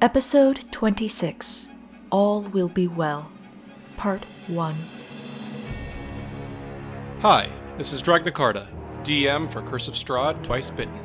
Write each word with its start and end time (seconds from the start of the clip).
Episode 0.00 0.64
26 0.70 1.70
All 2.10 2.42
Will 2.42 2.68
Be 2.68 2.86
Well, 2.86 3.32
Part 3.96 4.24
1. 4.46 4.76
Hi, 7.20 7.50
this 7.76 7.92
is 7.92 8.00
Dragnacarta, 8.00 8.68
DM 9.02 9.50
for 9.50 9.60
Curse 9.60 9.88
of 9.88 9.94
Strahd 9.94 10.40
Twice 10.44 10.70
Bitten. 10.70 11.00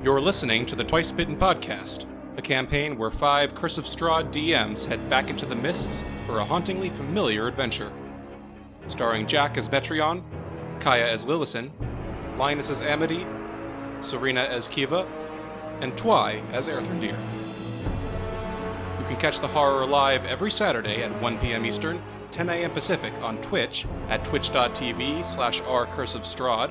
You're 0.00 0.20
listening 0.20 0.64
to 0.66 0.76
the 0.76 0.84
Twice 0.84 1.10
Bitten 1.10 1.36
podcast, 1.36 2.06
a 2.36 2.42
campaign 2.42 2.96
where 2.96 3.10
five 3.10 3.52
Curse 3.52 3.78
of 3.78 3.84
Strahd 3.84 4.32
DMs 4.32 4.84
head 4.84 5.10
back 5.10 5.28
into 5.28 5.44
the 5.44 5.56
mists 5.56 6.04
for 6.24 6.38
a 6.38 6.44
hauntingly 6.44 6.90
familiar 6.90 7.48
adventure. 7.48 7.92
Starring 8.86 9.26
Jack 9.26 9.56
as 9.56 9.68
Metreon, 9.68 10.22
Kaya 10.78 11.10
as 11.10 11.26
Lillison, 11.26 11.72
Linus 12.38 12.70
as 12.70 12.80
Amity, 12.80 13.26
Serena 14.02 14.42
as 14.42 14.68
Kiva, 14.68 15.04
and 15.80 15.96
Twy 15.96 16.40
as 16.52 16.68
Erthrendir. 16.68 17.18
Catch 19.24 19.40
the 19.40 19.48
horror 19.48 19.86
live 19.86 20.26
every 20.26 20.50
Saturday 20.50 21.02
at 21.02 21.22
1 21.22 21.38
p.m. 21.38 21.64
Eastern, 21.64 22.02
10 22.30 22.50
a.m. 22.50 22.70
Pacific 22.70 23.14
on 23.22 23.40
Twitch 23.40 23.86
at 24.10 24.22
twitch.tv 24.22 25.24
slash 25.24 25.62
rcurseofstrahd, 25.62 26.70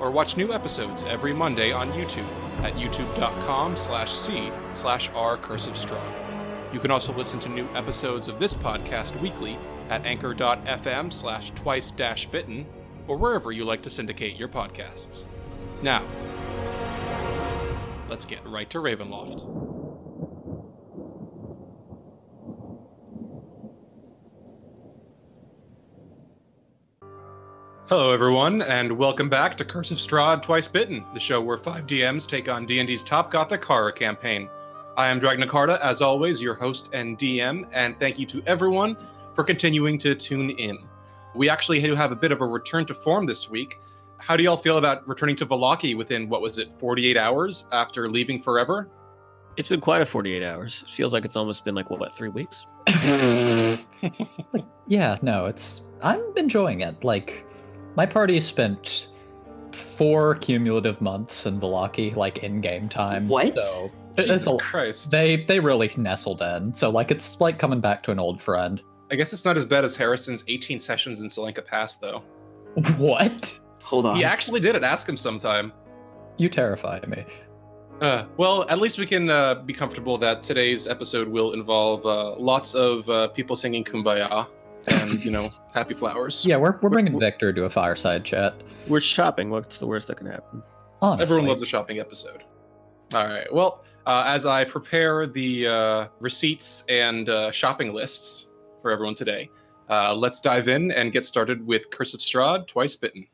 or 0.00 0.10
watch 0.10 0.36
new 0.36 0.52
episodes 0.52 1.04
every 1.04 1.32
Monday 1.32 1.70
on 1.70 1.92
YouTube 1.92 2.26
at 2.64 2.74
youtube.com 2.74 3.76
slash 3.76 4.12
c 4.12 4.50
slash 4.72 5.08
rcurseofstrahd. 5.10 6.74
You 6.74 6.80
can 6.80 6.90
also 6.90 7.12
listen 7.12 7.38
to 7.38 7.48
new 7.48 7.68
episodes 7.76 8.26
of 8.26 8.40
this 8.40 8.54
podcast 8.54 9.16
weekly 9.20 9.56
at 9.88 10.04
anchor.fm 10.04 11.12
slash 11.12 11.52
twice 11.52 11.92
dash 11.92 12.26
bitten, 12.26 12.66
or 13.06 13.16
wherever 13.16 13.52
you 13.52 13.64
like 13.64 13.82
to 13.82 13.90
syndicate 13.90 14.34
your 14.34 14.48
podcasts. 14.48 15.26
Now, 15.80 16.04
let's 18.08 18.26
get 18.26 18.44
right 18.44 18.68
to 18.70 18.78
Ravenloft. 18.78 19.73
Hello, 27.86 28.14
everyone, 28.14 28.62
and 28.62 28.90
welcome 28.90 29.28
back 29.28 29.58
to 29.58 29.64
Curse 29.64 29.90
of 29.90 29.98
Strahd 29.98 30.40
Twice 30.40 30.66
Bitten, 30.66 31.04
the 31.12 31.20
show 31.20 31.38
where 31.42 31.58
five 31.58 31.86
DMs 31.86 32.26
take 32.26 32.48
on 32.48 32.64
D&D's 32.64 33.04
top 33.04 33.30
gothic 33.30 33.62
horror 33.62 33.92
campaign. 33.92 34.48
I 34.96 35.08
am 35.08 35.20
Dragnacarta, 35.20 35.78
as 35.80 36.00
always, 36.00 36.40
your 36.40 36.54
host 36.54 36.88
and 36.94 37.18
DM, 37.18 37.68
and 37.74 37.98
thank 37.98 38.18
you 38.18 38.24
to 38.24 38.42
everyone 38.46 38.96
for 39.34 39.44
continuing 39.44 39.98
to 39.98 40.14
tune 40.14 40.48
in. 40.52 40.78
We 41.34 41.50
actually 41.50 41.78
do 41.82 41.94
have 41.94 42.10
a 42.10 42.16
bit 42.16 42.32
of 42.32 42.40
a 42.40 42.46
return 42.46 42.86
to 42.86 42.94
form 42.94 43.26
this 43.26 43.50
week. 43.50 43.78
How 44.16 44.34
do 44.34 44.42
y'all 44.42 44.56
feel 44.56 44.78
about 44.78 45.06
returning 45.06 45.36
to 45.36 45.44
Vallaki 45.44 45.94
within, 45.94 46.26
what 46.30 46.40
was 46.40 46.56
it, 46.56 46.72
48 46.78 47.18
hours 47.18 47.66
after 47.70 48.08
leaving 48.08 48.40
forever? 48.40 48.88
It's 49.58 49.68
been 49.68 49.82
quite 49.82 50.00
a 50.00 50.06
48 50.06 50.42
hours. 50.42 50.84
It 50.88 50.90
feels 50.90 51.12
like 51.12 51.26
it's 51.26 51.36
almost 51.36 51.66
been 51.66 51.74
like, 51.74 51.90
what, 51.90 52.10
three 52.14 52.30
weeks? 52.30 52.64
Yeah, 54.86 55.16
no, 55.22 55.46
it's 55.46 55.82
I'm 56.02 56.22
enjoying 56.36 56.82
it. 56.82 57.02
Like 57.04 57.46
my 57.96 58.06
party 58.06 58.40
spent 58.40 59.08
four 59.72 60.36
cumulative 60.36 61.00
months 61.00 61.46
in 61.46 61.60
Vallaki, 61.60 62.14
like 62.16 62.38
in 62.38 62.60
game 62.60 62.88
time. 62.88 63.28
What? 63.28 63.58
So 63.58 63.90
Jesus 64.16 64.48
a- 64.48 64.56
Christ. 64.58 65.10
they 65.10 65.44
they 65.44 65.60
really 65.60 65.90
nestled 65.96 66.42
in. 66.42 66.72
So 66.74 66.90
like 66.90 67.10
it's 67.10 67.40
like 67.40 67.58
coming 67.58 67.80
back 67.80 68.02
to 68.04 68.10
an 68.12 68.18
old 68.18 68.40
friend. 68.40 68.82
I 69.10 69.16
guess 69.16 69.32
it's 69.32 69.44
not 69.44 69.56
as 69.56 69.64
bad 69.64 69.84
as 69.84 69.94
Harrison's 69.96 70.44
18 70.48 70.80
sessions 70.80 71.20
in 71.20 71.26
Tsolenka 71.26 71.64
Pass, 71.64 71.96
though. 71.96 72.22
What? 72.96 73.58
Hold 73.82 74.06
on. 74.06 74.16
He 74.16 74.24
actually 74.24 74.60
did 74.60 74.74
it. 74.74 74.82
Ask 74.82 75.08
him 75.08 75.16
sometime. 75.16 75.72
You 76.38 76.48
terrify 76.48 77.00
me. 77.06 77.24
Uh, 78.00 78.24
well, 78.36 78.68
at 78.68 78.78
least 78.78 78.98
we 78.98 79.06
can 79.06 79.30
uh, 79.30 79.54
be 79.56 79.72
comfortable 79.72 80.18
that 80.18 80.42
today's 80.42 80.88
episode 80.88 81.28
will 81.28 81.52
involve 81.52 82.04
uh, 82.04 82.34
lots 82.36 82.74
of 82.74 83.08
uh, 83.08 83.28
people 83.28 83.54
singing 83.54 83.84
"Kumbaya" 83.84 84.48
and 84.88 85.24
you 85.24 85.30
know, 85.30 85.50
happy 85.72 85.94
flowers. 85.94 86.44
Yeah, 86.46 86.56
we're 86.56 86.78
we're 86.80 86.90
bringing 86.90 87.14
wh- 87.14 87.20
Victor 87.20 87.52
to 87.52 87.64
a 87.64 87.70
fireside 87.70 88.24
chat. 88.24 88.54
We're 88.88 89.00
shopping. 89.00 89.50
What's 89.50 89.78
the 89.78 89.86
worst 89.86 90.08
that 90.08 90.16
can 90.16 90.26
happen? 90.26 90.62
Honestly, 91.00 91.22
everyone 91.22 91.48
loves 91.48 91.62
a 91.62 91.66
shopping 91.66 91.98
episode. 91.98 92.44
All 93.12 93.26
right. 93.26 93.52
Well, 93.52 93.84
uh, 94.06 94.24
as 94.26 94.46
I 94.46 94.64
prepare 94.64 95.26
the 95.26 95.66
uh, 95.66 96.08
receipts 96.20 96.84
and 96.88 97.28
uh, 97.28 97.50
shopping 97.50 97.92
lists 97.92 98.48
for 98.82 98.90
everyone 98.90 99.14
today, 99.14 99.50
uh, 99.88 100.14
let's 100.14 100.40
dive 100.40 100.68
in 100.68 100.90
and 100.90 101.12
get 101.12 101.24
started 101.24 101.66
with 101.66 101.90
Curse 101.90 102.14
of 102.14 102.20
Strahd, 102.20 102.66
Twice 102.66 102.96
Bitten. 102.96 103.26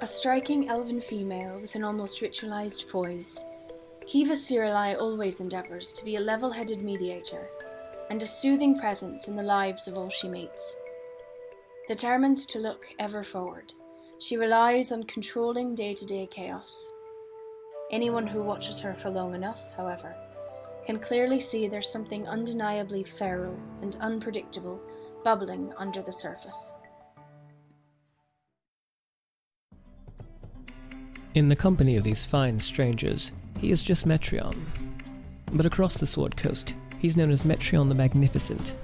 A 0.00 0.06
striking 0.06 0.68
elven 0.68 1.00
female 1.00 1.58
with 1.60 1.74
an 1.76 1.84
almost 1.84 2.20
ritualized 2.20 2.90
poise, 2.90 3.44
Kiva 4.06 4.34
Sirili 4.34 4.98
always 5.00 5.40
endeavors 5.40 5.92
to 5.92 6.04
be 6.04 6.16
a 6.16 6.20
level 6.20 6.50
headed 6.50 6.82
mediator 6.82 7.48
and 8.10 8.22
a 8.22 8.26
soothing 8.26 8.78
presence 8.78 9.28
in 9.28 9.36
the 9.36 9.42
lives 9.42 9.88
of 9.88 9.96
all 9.96 10.10
she 10.10 10.28
meets. 10.28 10.76
Determined 11.88 12.38
to 12.48 12.58
look 12.58 12.86
ever 12.98 13.22
forward, 13.22 13.72
she 14.18 14.36
relies 14.36 14.92
on 14.92 15.04
controlling 15.04 15.74
day 15.74 15.94
to 15.94 16.06
day 16.06 16.26
chaos. 16.30 16.92
Anyone 17.90 18.26
who 18.26 18.42
watches 18.42 18.80
her 18.80 18.94
for 18.94 19.10
long 19.10 19.34
enough, 19.34 19.74
however, 19.76 20.14
can 20.86 20.98
clearly 20.98 21.40
see 21.40 21.66
there's 21.66 21.90
something 21.90 22.26
undeniably 22.28 23.04
feral 23.04 23.58
and 23.82 23.96
unpredictable 24.00 24.80
bubbling 25.22 25.72
under 25.78 26.02
the 26.02 26.12
surface. 26.12 26.74
In 31.34 31.48
the 31.48 31.56
company 31.56 31.96
of 31.96 32.04
these 32.04 32.24
fine 32.24 32.60
strangers, 32.60 33.32
he 33.58 33.72
is 33.72 33.82
just 33.82 34.06
Metreon. 34.06 34.56
But 35.52 35.66
across 35.66 35.96
the 35.96 36.06
Sword 36.06 36.36
Coast, 36.36 36.74
he's 37.04 37.18
known 37.18 37.30
as 37.30 37.44
Metreon 37.44 37.90
the 37.90 37.94
Magnificent. 37.94 38.76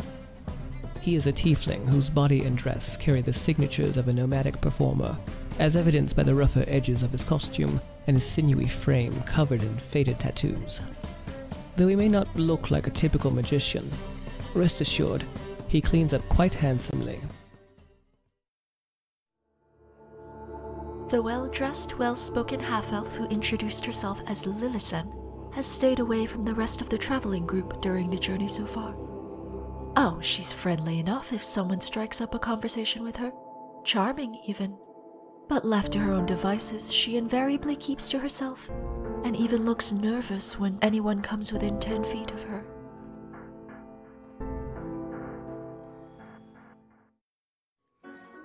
He 1.00 1.14
is 1.14 1.26
a 1.26 1.32
tiefling 1.32 1.88
whose 1.88 2.10
body 2.10 2.44
and 2.44 2.54
dress 2.54 2.94
carry 2.98 3.22
the 3.22 3.32
signatures 3.32 3.96
of 3.96 4.08
a 4.08 4.12
nomadic 4.12 4.60
performer, 4.60 5.16
as 5.58 5.74
evidenced 5.74 6.16
by 6.16 6.24
the 6.24 6.34
rougher 6.34 6.66
edges 6.68 7.02
of 7.02 7.12
his 7.12 7.24
costume 7.24 7.80
and 8.06 8.16
his 8.18 8.26
sinewy 8.26 8.68
frame 8.68 9.22
covered 9.22 9.62
in 9.62 9.74
faded 9.78 10.20
tattoos. 10.20 10.82
Though 11.76 11.88
he 11.88 11.96
may 11.96 12.10
not 12.10 12.28
look 12.36 12.70
like 12.70 12.86
a 12.86 12.90
typical 12.90 13.30
magician, 13.30 13.88
rest 14.52 14.82
assured, 14.82 15.24
he 15.68 15.80
cleans 15.80 16.12
up 16.12 16.28
quite 16.28 16.52
handsomely 16.52 17.20
The 21.08 21.22
well 21.22 21.48
dressed, 21.48 21.98
well 21.98 22.14
spoken 22.14 22.60
half 22.60 22.92
elf 22.92 23.16
who 23.16 23.26
introduced 23.28 23.86
herself 23.86 24.20
as 24.26 24.44
Lillison 24.44 25.19
has 25.52 25.66
stayed 25.66 25.98
away 25.98 26.26
from 26.26 26.44
the 26.44 26.54
rest 26.54 26.80
of 26.80 26.88
the 26.88 26.98
traveling 26.98 27.46
group 27.46 27.80
during 27.80 28.10
the 28.10 28.18
journey 28.18 28.48
so 28.48 28.66
far. 28.66 28.94
Oh, 29.96 30.18
she's 30.20 30.52
friendly 30.52 30.98
enough 30.98 31.32
if 31.32 31.42
someone 31.42 31.80
strikes 31.80 32.20
up 32.20 32.34
a 32.34 32.38
conversation 32.38 33.02
with 33.02 33.16
her. 33.16 33.32
Charming, 33.84 34.40
even. 34.46 34.76
But 35.48 35.64
left 35.64 35.92
to 35.92 35.98
her 35.98 36.12
own 36.12 36.26
devices, 36.26 36.92
she 36.92 37.16
invariably 37.16 37.74
keeps 37.74 38.08
to 38.10 38.18
herself, 38.18 38.70
and 39.24 39.34
even 39.34 39.64
looks 39.64 39.90
nervous 39.90 40.58
when 40.58 40.78
anyone 40.80 41.20
comes 41.20 41.52
within 41.52 41.80
ten 41.80 42.04
feet 42.04 42.30
of 42.30 42.42
her. 42.44 42.64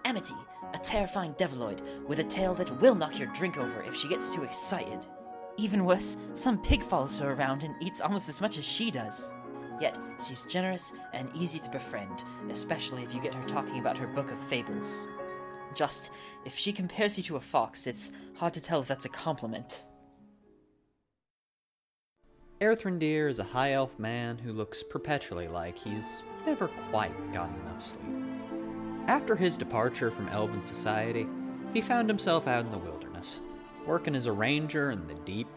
Amity, 0.03 0.35
a 0.73 0.79
terrifying 0.79 1.33
deviloid 1.33 1.81
with 2.07 2.19
a 2.19 2.23
tail 2.23 2.55
that 2.55 2.81
will 2.81 2.95
knock 2.95 3.19
your 3.19 3.27
drink 3.33 3.57
over 3.57 3.83
if 3.83 3.95
she 3.95 4.07
gets 4.07 4.33
too 4.33 4.43
excited. 4.43 4.99
Even 5.57 5.85
worse, 5.85 6.17
some 6.33 6.61
pig 6.61 6.83
follows 6.83 7.17
her 7.19 7.31
around 7.31 7.63
and 7.63 7.75
eats 7.81 8.01
almost 8.01 8.27
as 8.27 8.41
much 8.41 8.57
as 8.57 8.65
she 8.65 8.91
does. 8.91 9.33
Yet, 9.79 9.97
she's 10.25 10.45
generous 10.45 10.93
and 11.13 11.29
easy 11.35 11.59
to 11.59 11.69
befriend, 11.69 12.23
especially 12.49 13.03
if 13.03 13.13
you 13.13 13.21
get 13.21 13.33
her 13.33 13.47
talking 13.47 13.79
about 13.79 13.97
her 13.97 14.07
book 14.07 14.31
of 14.31 14.39
fables. 14.39 15.07
Just, 15.73 16.11
if 16.45 16.57
she 16.57 16.71
compares 16.71 17.17
you 17.17 17.23
to 17.25 17.35
a 17.35 17.41
fox, 17.41 17.87
it's 17.87 18.11
hard 18.35 18.53
to 18.53 18.61
tell 18.61 18.79
if 18.79 18.87
that's 18.87 19.05
a 19.05 19.09
compliment. 19.09 19.85
Erthrendir 22.61 23.29
is 23.29 23.39
a 23.39 23.43
high 23.43 23.73
elf 23.73 23.99
man 23.99 24.37
who 24.37 24.53
looks 24.53 24.81
perpetually 24.81 25.49
like 25.49 25.77
he's 25.77 26.23
never 26.45 26.69
quite 26.89 27.33
gotten 27.33 27.55
enough 27.61 27.81
sleep. 27.81 28.05
After 29.07 29.35
his 29.35 29.57
departure 29.57 30.09
from 30.09 30.29
elven 30.29 30.63
society, 30.63 31.27
he 31.73 31.81
found 31.81 32.09
himself 32.09 32.47
out 32.47 32.65
in 32.65 32.71
the 32.71 32.77
wilderness, 32.77 33.41
working 33.85 34.15
as 34.15 34.25
a 34.25 34.31
ranger 34.31 34.91
in 34.91 35.07
the 35.07 35.15
deep, 35.25 35.47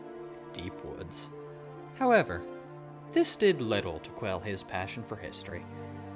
deep 0.52 0.74
woods. 0.84 1.30
However, 1.98 2.42
this 3.12 3.36
did 3.36 3.60
little 3.60 3.98
to 4.00 4.10
quell 4.10 4.38
his 4.40 4.62
passion 4.62 5.02
for 5.02 5.16
history, 5.16 5.64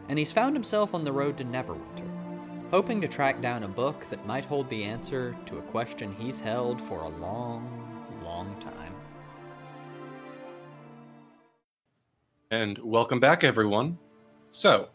and 0.09 0.19
he's 0.19 0.33
found 0.33 0.55
himself 0.55 0.95
on 0.95 1.05
the 1.05 1.13
road 1.13 1.37
to 1.39 1.45
Neverwinter, 1.45 2.09
hoping 2.71 3.01
to 3.01 3.09
track 3.09 3.41
down 3.41 3.63
a 3.63 3.69
book 3.69 4.05
that 4.11 4.27
might 4.27 4.45
hold 4.45 4.69
the 4.69 4.85
answer 4.85 5.37
to 5.47 5.59
a 5.59 5.63
question 5.63 6.15
he's 6.19 6.39
held 6.39 6.81
for 6.83 7.01
a 7.01 7.09
long, 7.09 7.67
long 8.23 8.55
time. 8.61 8.95
And 12.51 12.77
welcome 12.79 13.19
back, 13.19 13.43
everyone. 13.43 13.97
So, 14.51 14.91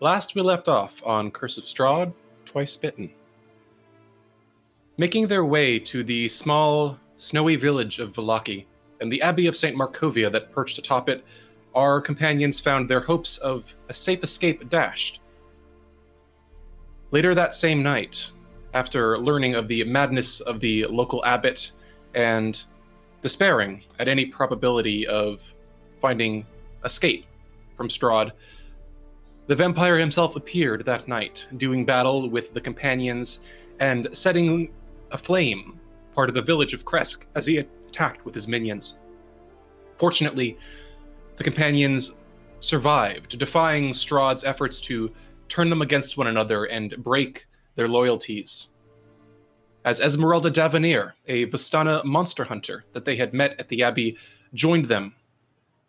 last 0.00 0.34
we 0.34 0.42
left 0.42 0.66
off 0.66 1.00
on 1.06 1.30
Curse 1.30 1.58
of 1.58 1.62
Strahd, 1.62 2.12
Twice 2.44 2.76
Bitten. 2.76 3.12
Making 4.96 5.26
their 5.26 5.44
way 5.44 5.80
to 5.80 6.04
the 6.04 6.28
small, 6.28 6.98
snowy 7.16 7.56
village 7.56 7.98
of 7.98 8.12
Vallaki, 8.12 8.66
and 9.00 9.10
the 9.10 9.22
Abbey 9.22 9.48
of 9.48 9.56
St. 9.56 9.76
Markovia 9.76 10.30
that 10.30 10.52
perched 10.52 10.78
atop 10.78 11.08
it, 11.08 11.24
our 11.74 12.00
companions 12.00 12.60
found 12.60 12.88
their 12.88 13.00
hopes 13.00 13.38
of 13.38 13.74
a 13.88 13.94
safe 13.94 14.22
escape 14.22 14.68
dashed. 14.68 15.20
Later 17.10 17.34
that 17.34 17.56
same 17.56 17.82
night, 17.82 18.30
after 18.72 19.18
learning 19.18 19.56
of 19.56 19.66
the 19.66 19.82
madness 19.82 20.40
of 20.40 20.60
the 20.60 20.86
local 20.86 21.24
abbot 21.24 21.72
and 22.14 22.64
despairing 23.20 23.82
at 23.98 24.06
any 24.06 24.26
probability 24.26 25.08
of 25.08 25.42
finding 26.00 26.46
escape 26.84 27.26
from 27.76 27.88
Strahd, 27.88 28.30
the 29.48 29.56
vampire 29.56 29.98
himself 29.98 30.36
appeared 30.36 30.84
that 30.84 31.08
night, 31.08 31.48
doing 31.56 31.84
battle 31.84 32.30
with 32.30 32.54
the 32.54 32.60
companions 32.60 33.40
and 33.80 34.08
setting 34.12 34.72
aflame 35.14 35.80
part 36.14 36.28
of 36.28 36.34
the 36.34 36.42
village 36.42 36.74
of 36.74 36.84
Krezk 36.84 37.24
as 37.34 37.46
he 37.46 37.58
attacked 37.58 38.24
with 38.24 38.34
his 38.34 38.46
minions. 38.46 38.98
Fortunately, 39.96 40.58
the 41.36 41.44
companions 41.44 42.14
survived, 42.60 43.38
defying 43.38 43.90
Strahd's 43.90 44.44
efforts 44.44 44.80
to 44.82 45.12
turn 45.48 45.70
them 45.70 45.82
against 45.82 46.18
one 46.18 46.26
another 46.26 46.64
and 46.64 47.02
break 47.02 47.46
their 47.74 47.88
loyalties. 47.88 48.70
As 49.84 50.00
Esmeralda 50.00 50.50
d'Avenir, 50.50 51.14
a 51.26 51.46
Vistana 51.46 52.04
monster 52.04 52.44
hunter 52.44 52.84
that 52.92 53.04
they 53.04 53.16
had 53.16 53.34
met 53.34 53.58
at 53.58 53.68
the 53.68 53.82
Abbey, 53.82 54.16
joined 54.54 54.86
them, 54.86 55.14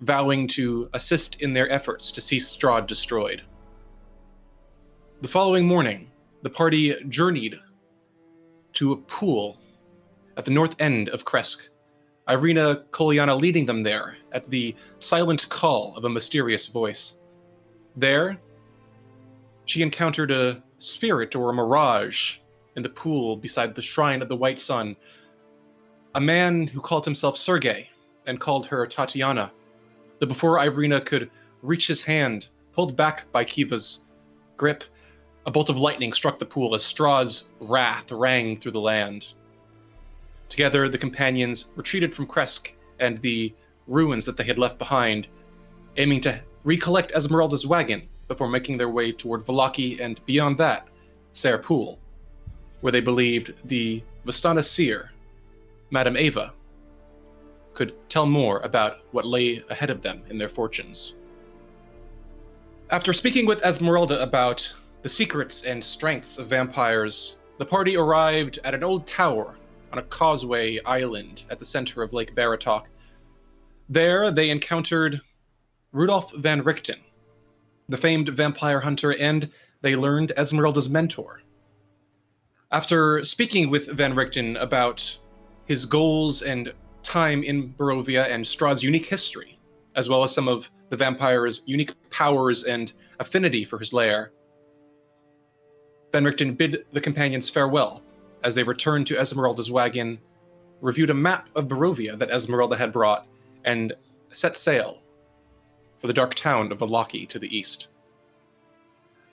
vowing 0.01 0.47
to 0.49 0.89
assist 0.93 1.41
in 1.41 1.53
their 1.53 1.69
efforts 1.71 2.11
to 2.11 2.21
see 2.21 2.37
Strahd 2.37 2.87
destroyed. 2.87 3.41
The 5.21 5.27
following 5.27 5.65
morning, 5.65 6.11
the 6.41 6.49
party 6.49 6.95
journeyed 7.07 7.57
to 8.75 8.91
a 8.91 8.97
pool 8.97 9.57
at 10.37 10.45
the 10.45 10.51
north 10.51 10.75
end 10.79 11.09
of 11.09 11.25
Krezk, 11.25 11.69
Ireena 12.27 12.83
Kolyana 12.91 13.39
leading 13.39 13.65
them 13.65 13.83
there 13.83 14.15
at 14.31 14.49
the 14.49 14.75
silent 14.99 15.47
call 15.49 15.95
of 15.95 16.05
a 16.05 16.09
mysterious 16.09 16.67
voice. 16.67 17.19
There, 17.95 18.37
she 19.65 19.81
encountered 19.81 20.31
a 20.31 20.63
spirit 20.77 21.35
or 21.35 21.49
a 21.49 21.53
mirage 21.53 22.37
in 22.75 22.83
the 22.83 22.89
pool 22.89 23.37
beside 23.37 23.73
the 23.73 23.81
shrine 23.81 24.21
of 24.21 24.27
the 24.27 24.35
White 24.35 24.59
Sun. 24.59 24.95
A 26.15 26.21
man 26.21 26.67
who 26.67 26.81
called 26.81 27.05
himself 27.05 27.37
Sergei 27.37 27.89
and 28.25 28.39
called 28.39 28.65
her 28.67 28.85
Tatiana. 28.87 29.51
But 30.19 30.29
before 30.29 30.57
Ireena 30.57 31.05
could 31.05 31.29
reach 31.61 31.87
his 31.87 32.01
hand, 32.01 32.47
pulled 32.73 32.95
back 32.95 33.31
by 33.31 33.43
Kiva's 33.43 34.03
grip, 34.57 34.83
a 35.45 35.51
bolt 35.51 35.69
of 35.69 35.77
lightning 35.77 36.11
struck 36.11 36.39
the 36.39 36.45
pool 36.45 36.73
as 36.73 36.83
Strahd's 36.83 37.45
wrath 37.59 38.11
rang 38.11 38.57
through 38.57 38.71
the 38.71 38.79
land. 38.79 39.33
Together, 40.49 40.89
the 40.89 40.97
companions 40.97 41.65
retreated 41.75 42.13
from 42.13 42.27
Krezk 42.27 42.73
and 42.99 43.21
the 43.21 43.53
ruins 43.87 44.25
that 44.25 44.37
they 44.37 44.43
had 44.43 44.57
left 44.57 44.79
behind, 44.79 45.27
aiming 45.97 46.21
to 46.21 46.41
recollect 46.63 47.11
Esmeralda's 47.11 47.67
wagon 47.67 48.07
before 48.27 48.47
making 48.47 48.77
their 48.77 48.89
way 48.89 49.11
toward 49.11 49.45
Vallaki 49.45 49.99
and 49.99 50.23
beyond 50.25 50.57
that, 50.57 50.87
Tser 51.33 51.57
Pool, 51.57 51.99
where 52.81 52.91
they 52.91 53.01
believed 53.01 53.53
the 53.65 54.01
Vistana 54.25 54.63
seer, 54.63 55.11
Madame 55.91 56.17
Ava, 56.17 56.53
could 57.73 57.93
tell 58.09 58.25
more 58.25 58.59
about 58.59 58.99
what 59.11 59.25
lay 59.25 59.63
ahead 59.69 59.89
of 59.89 60.01
them 60.01 60.23
in 60.29 60.37
their 60.37 60.49
fortunes. 60.49 61.13
After 62.89 63.13
speaking 63.13 63.45
with 63.45 63.63
Esmeralda 63.63 64.21
about 64.21 64.73
the 65.05 65.09
secrets 65.09 65.61
and 65.65 65.83
strengths 65.83 66.39
of 66.39 66.47
vampires, 66.47 67.35
the 67.59 67.65
party 67.65 67.95
arrived 67.95 68.57
at 68.63 68.73
an 68.73 68.83
old 68.83 69.05
tower 69.05 69.53
on 69.91 69.99
a 69.99 70.01
causeway 70.01 70.79
island 70.83 71.45
at 71.51 71.59
the 71.59 71.65
center 71.65 72.01
of 72.01 72.11
Lake 72.11 72.33
Baratok. 72.33 72.85
There, 73.87 74.31
they 74.31 74.49
encountered 74.49 75.21
Rudolf 75.91 76.33
van 76.33 76.63
Richten, 76.63 76.97
the 77.87 77.97
famed 77.97 78.29
vampire 78.29 78.79
hunter, 78.79 79.13
and 79.13 79.51
they 79.81 79.95
learned 79.95 80.31
Esmeralda's 80.37 80.89
mentor. 80.89 81.43
After 82.71 83.23
speaking 83.23 83.69
with 83.69 83.85
Van 83.85 84.15
Richten 84.15 84.57
about 84.59 85.19
his 85.67 85.85
goals 85.85 86.41
and 86.41 86.73
time 87.03 87.43
in 87.43 87.75
Barovia 87.75 88.27
and 88.27 88.43
Strahd's 88.43 88.81
unique 88.81 89.05
history, 89.05 89.59
as 89.95 90.09
well 90.09 90.23
as 90.23 90.33
some 90.33 90.47
of 90.47 90.71
the 90.89 90.97
vampire's 90.97 91.61
unique 91.67 91.93
powers 92.09 92.63
and 92.63 92.91
affinity 93.19 93.63
for 93.63 93.77
his 93.77 93.93
lair, 93.93 94.31
Van 96.15 96.23
Richten 96.23 96.55
bid 96.55 96.85
the 96.93 97.01
companions 97.01 97.49
farewell 97.49 98.01
as 98.41 98.55
they 98.55 98.63
returned 98.63 99.05
to 99.05 99.19
Esmeralda's 99.19 99.69
wagon, 99.69 100.17
reviewed 100.79 101.09
a 101.09 101.13
map 101.13 101.49
of 101.55 101.67
Barovia 101.67 102.17
that 102.17 102.29
Esmeralda 102.29 102.77
had 102.77 102.93
brought, 102.93 103.27
and 103.65 103.91
set 104.31 104.55
sail 104.55 105.01
for 105.99 106.07
the 106.07 106.13
dark 106.13 106.33
town 106.33 106.71
of 106.71 106.77
Vallaki 106.77 107.27
to 107.27 107.37
the 107.37 107.53
east. 107.53 107.87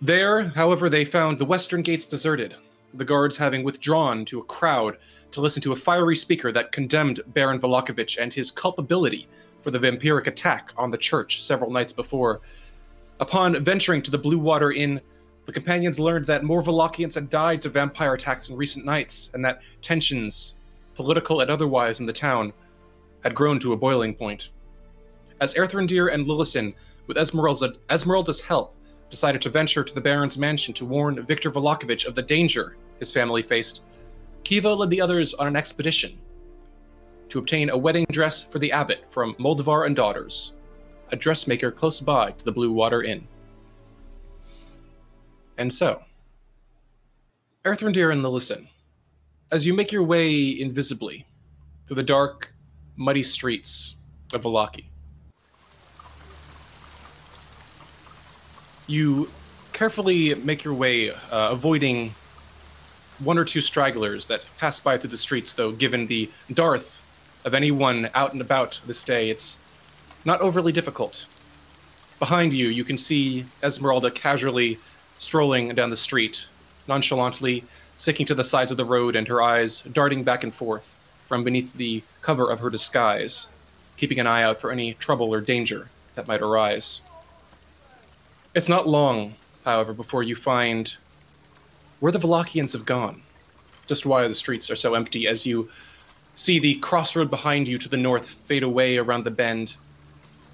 There, 0.00 0.43
however, 0.43 0.88
they 0.88 1.05
found 1.05 1.38
the 1.38 1.44
western 1.44 1.82
gates 1.82 2.05
deserted, 2.05 2.56
the 2.94 3.05
guards 3.05 3.37
having 3.37 3.62
withdrawn 3.62 4.25
to 4.25 4.40
a 4.40 4.44
crowd 4.44 4.99
to 5.31 5.40
listen 5.40 5.62
to 5.62 5.73
a 5.73 5.76
fiery 5.76 6.17
speaker 6.17 6.50
that 6.50 6.73
condemned 6.73 7.20
Baron 7.28 7.61
Vallakovich 7.61 8.20
and 8.20 8.32
his 8.32 8.50
culpability 8.50 9.28
for 9.61 9.70
the 9.70 9.78
vampiric 9.78 10.26
attack 10.26 10.73
on 10.76 10.90
the 10.90 10.99
church 10.99 11.44
several 11.44 11.70
nights 11.70 11.93
before. 11.93 12.40
Upon 13.20 13.62
venturing 13.62 14.02
to 14.02 14.11
the 14.11 14.19
Blue 14.19 14.40
Water 14.40 14.73
Inn, 14.73 15.00
the 15.44 15.52
companions 15.52 15.98
learned 15.98 16.26
that 16.26 16.44
more 16.44 16.62
Vallakians 16.62 17.14
had 17.14 17.28
died 17.28 17.62
to 17.62 17.68
vampire 17.68 18.14
attacks 18.14 18.48
in 18.48 18.56
recent 18.56 18.84
nights, 18.84 19.30
and 19.34 19.44
that 19.44 19.60
tensions, 19.82 20.54
political 20.94 21.40
and 21.40 21.50
otherwise, 21.50 22.00
in 22.00 22.06
the 22.06 22.12
town 22.12 22.52
had 23.22 23.34
grown 23.34 23.58
to 23.60 23.72
a 23.72 23.76
boiling 23.76 24.14
point. 24.14 24.50
As 25.40 25.54
Erthrendir 25.54 26.12
and 26.12 26.26
Lillison, 26.26 26.74
with 27.06 27.16
Esmeralda, 27.16 27.74
Esmeralda's 27.90 28.40
help, 28.40 28.74
decided 29.10 29.42
to 29.42 29.50
venture 29.50 29.84
to 29.84 29.94
the 29.94 30.00
Baron's 30.00 30.38
mansion 30.38 30.72
to 30.74 30.84
warn 30.84 31.24
Victor 31.26 31.50
Vallakovich 31.50 32.06
of 32.06 32.14
the 32.14 32.22
danger 32.22 32.76
his 32.98 33.12
family 33.12 33.42
faced, 33.42 33.82
Kiva 34.44 34.72
led 34.72 34.90
the 34.90 35.00
others 35.00 35.34
on 35.34 35.46
an 35.46 35.56
expedition 35.56 36.18
to 37.28 37.38
obtain 37.38 37.70
a 37.70 37.76
wedding 37.76 38.06
dress 38.10 38.44
for 38.44 38.58
the 38.58 38.72
abbot 38.72 39.04
from 39.10 39.34
Moldavar 39.34 39.86
and 39.86 39.96
Daughters, 39.96 40.52
a 41.10 41.16
dressmaker 41.16 41.70
close 41.70 42.00
by 42.00 42.30
to 42.32 42.44
the 42.44 42.52
Blue 42.52 42.72
Water 42.72 43.02
Inn. 43.02 43.26
And 45.62 45.73
so, 45.73 46.03
Erthrendir 47.64 48.12
and 48.12 48.20
Lillison, 48.20 48.67
as 49.53 49.64
you 49.64 49.73
make 49.73 49.93
your 49.93 50.03
way 50.03 50.61
invisibly 50.61 51.25
through 51.87 51.95
the 51.95 52.02
dark, 52.02 52.52
muddy 52.97 53.23
streets 53.23 53.95
of 54.33 54.42
Vallaki, 54.42 54.87
you 58.88 59.31
carefully 59.73 60.35
make 60.35 60.64
your 60.64 60.75
way, 60.75 61.11
uh, 61.11 61.50
avoiding 61.52 62.12
one 63.21 63.38
or 63.38 63.45
two 63.45 63.61
stragglers 63.61 64.26
that 64.26 64.42
pass 64.59 64.81
by 64.81 64.99
through 64.99 65.11
the 65.11 65.16
streets, 65.16 65.54
though, 65.54 65.71
given 65.71 66.09
the 66.09 66.28
dearth 66.52 67.00
of 67.45 67.54
anyone 67.54 68.11
out 68.16 68.33
and 68.33 68.40
about 68.40 68.81
this 68.88 69.04
day, 69.04 69.31
it's 69.31 69.61
not 70.25 70.40
overly 70.40 70.73
difficult. 70.73 71.26
Behind 72.19 72.52
you, 72.52 72.66
you 72.66 72.83
can 72.83 72.99
see 72.99 73.45
Esmeralda 73.62 74.11
casually 74.11 74.81
strolling 75.23 75.69
down 75.69 75.88
the 75.88 75.97
street, 75.97 76.47
nonchalantly 76.88 77.62
sticking 77.97 78.26
to 78.26 78.35
the 78.35 78.43
sides 78.43 78.73
of 78.73 78.76
the 78.76 78.85
road 78.85 79.14
and 79.14 79.29
her 79.29 79.41
eyes 79.41 79.83
darting 79.83 80.25
back 80.25 80.43
and 80.43 80.52
forth 80.52 80.97
from 81.29 81.45
beneath 81.45 81.73
the 81.75 82.02
cover 82.21 82.50
of 82.50 82.59
her 82.59 82.69
disguise, 82.69 83.47
keeping 83.97 84.19
an 84.19 84.26
eye 84.26 84.43
out 84.43 84.61
for 84.61 84.73
any 84.73 84.95
trouble 84.95 85.33
or 85.33 85.41
danger 85.41 85.88
that 86.17 86.26
might 86.26 86.41
arise. 86.41 87.02
It's 88.52 88.69
not 88.69 88.88
long, 88.88 89.35
however, 89.64 89.93
before 89.93 90.25
you 90.25 90.35
find 90.35 90.97
where 92.00 92.11
the 92.11 92.19
Vallakians 92.19 92.73
have 92.73 92.85
gone, 92.85 93.23
just 93.87 94.05
why 94.05 94.26
the 94.26 94.35
streets 94.35 94.73
are 94.73 94.76
so 94.76 94.95
empty 94.95 95.29
as 95.29 95.47
you 95.47 95.71
see 96.35 96.59
the 96.59 96.75
crossroad 96.76 97.31
behind 97.31 97.69
you 97.69 97.79
to 97.79 97.88
the 97.88 97.97
north 97.97 98.29
fade 98.29 98.64
away 98.64 98.97
around 98.97 99.23
the 99.23 99.31
bend, 99.31 99.76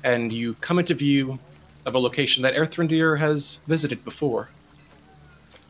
and 0.05 0.31
you 0.31 0.55
come 0.61 0.79
into 0.79 0.95
view 0.95 1.39
of 1.87 1.95
a 1.95 1.99
location 1.99 2.43
that 2.43 2.55
Erthrendir 2.55 3.19
has 3.19 3.61
visited 3.67 4.05
before 4.05 4.51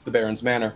the 0.09 0.19
Baron's 0.19 0.43
Manor. 0.43 0.73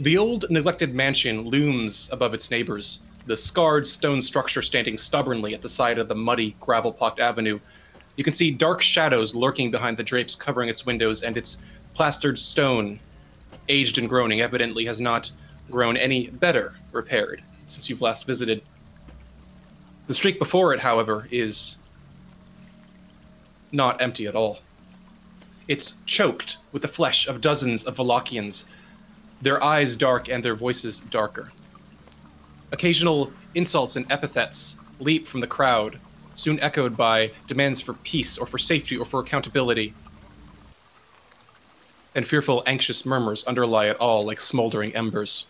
The 0.00 0.18
old, 0.18 0.50
neglected 0.50 0.94
mansion 0.94 1.42
looms 1.42 2.08
above 2.12 2.34
its 2.34 2.50
neighbors, 2.50 3.00
the 3.26 3.36
scarred 3.36 3.86
stone 3.86 4.20
structure 4.20 4.62
standing 4.62 4.98
stubbornly 4.98 5.54
at 5.54 5.62
the 5.62 5.68
side 5.68 5.98
of 5.98 6.08
the 6.08 6.14
muddy, 6.14 6.56
gravel 6.60 6.92
pocked 6.92 7.20
avenue. 7.20 7.60
You 8.16 8.24
can 8.24 8.32
see 8.32 8.50
dark 8.50 8.82
shadows 8.82 9.34
lurking 9.34 9.70
behind 9.70 9.96
the 9.96 10.02
drapes 10.02 10.34
covering 10.34 10.68
its 10.68 10.84
windows, 10.86 11.22
and 11.22 11.36
its 11.36 11.58
plastered 11.94 12.38
stone, 12.38 12.98
aged 13.68 13.98
and 13.98 14.08
groaning, 14.08 14.40
evidently 14.40 14.84
has 14.86 15.00
not 15.00 15.30
grown 15.70 15.96
any 15.96 16.28
better 16.28 16.74
repaired 16.90 17.42
since 17.66 17.88
you've 17.88 18.02
last 18.02 18.26
visited. 18.26 18.60
The 20.08 20.14
street 20.14 20.40
before 20.40 20.74
it, 20.74 20.80
however, 20.80 21.28
is 21.30 21.76
not 23.70 24.00
empty 24.02 24.26
at 24.26 24.34
all. 24.34 24.58
It's 25.68 25.96
choked 26.06 26.56
with 26.72 26.80
the 26.80 26.88
flesh 26.88 27.28
of 27.28 27.42
dozens 27.42 27.84
of 27.84 27.96
Vallakians, 27.96 28.64
their 29.42 29.62
eyes 29.62 29.96
dark 29.96 30.28
and 30.28 30.42
their 30.42 30.54
voices 30.54 31.00
darker. 31.00 31.52
Occasional 32.72 33.32
insults 33.54 33.94
and 33.94 34.10
epithets 34.10 34.76
leap 34.98 35.28
from 35.28 35.40
the 35.40 35.46
crowd, 35.46 36.00
soon 36.34 36.58
echoed 36.60 36.96
by 36.96 37.30
demands 37.46 37.82
for 37.82 37.92
peace 37.92 38.38
or 38.38 38.46
for 38.46 38.58
safety 38.58 38.96
or 38.96 39.04
for 39.04 39.20
accountability. 39.20 39.92
And 42.14 42.26
fearful, 42.26 42.62
anxious 42.66 43.04
murmurs 43.04 43.44
underlie 43.44 43.86
it 43.86 43.96
all 43.98 44.24
like 44.24 44.40
smoldering 44.40 44.94
embers. 44.94 45.46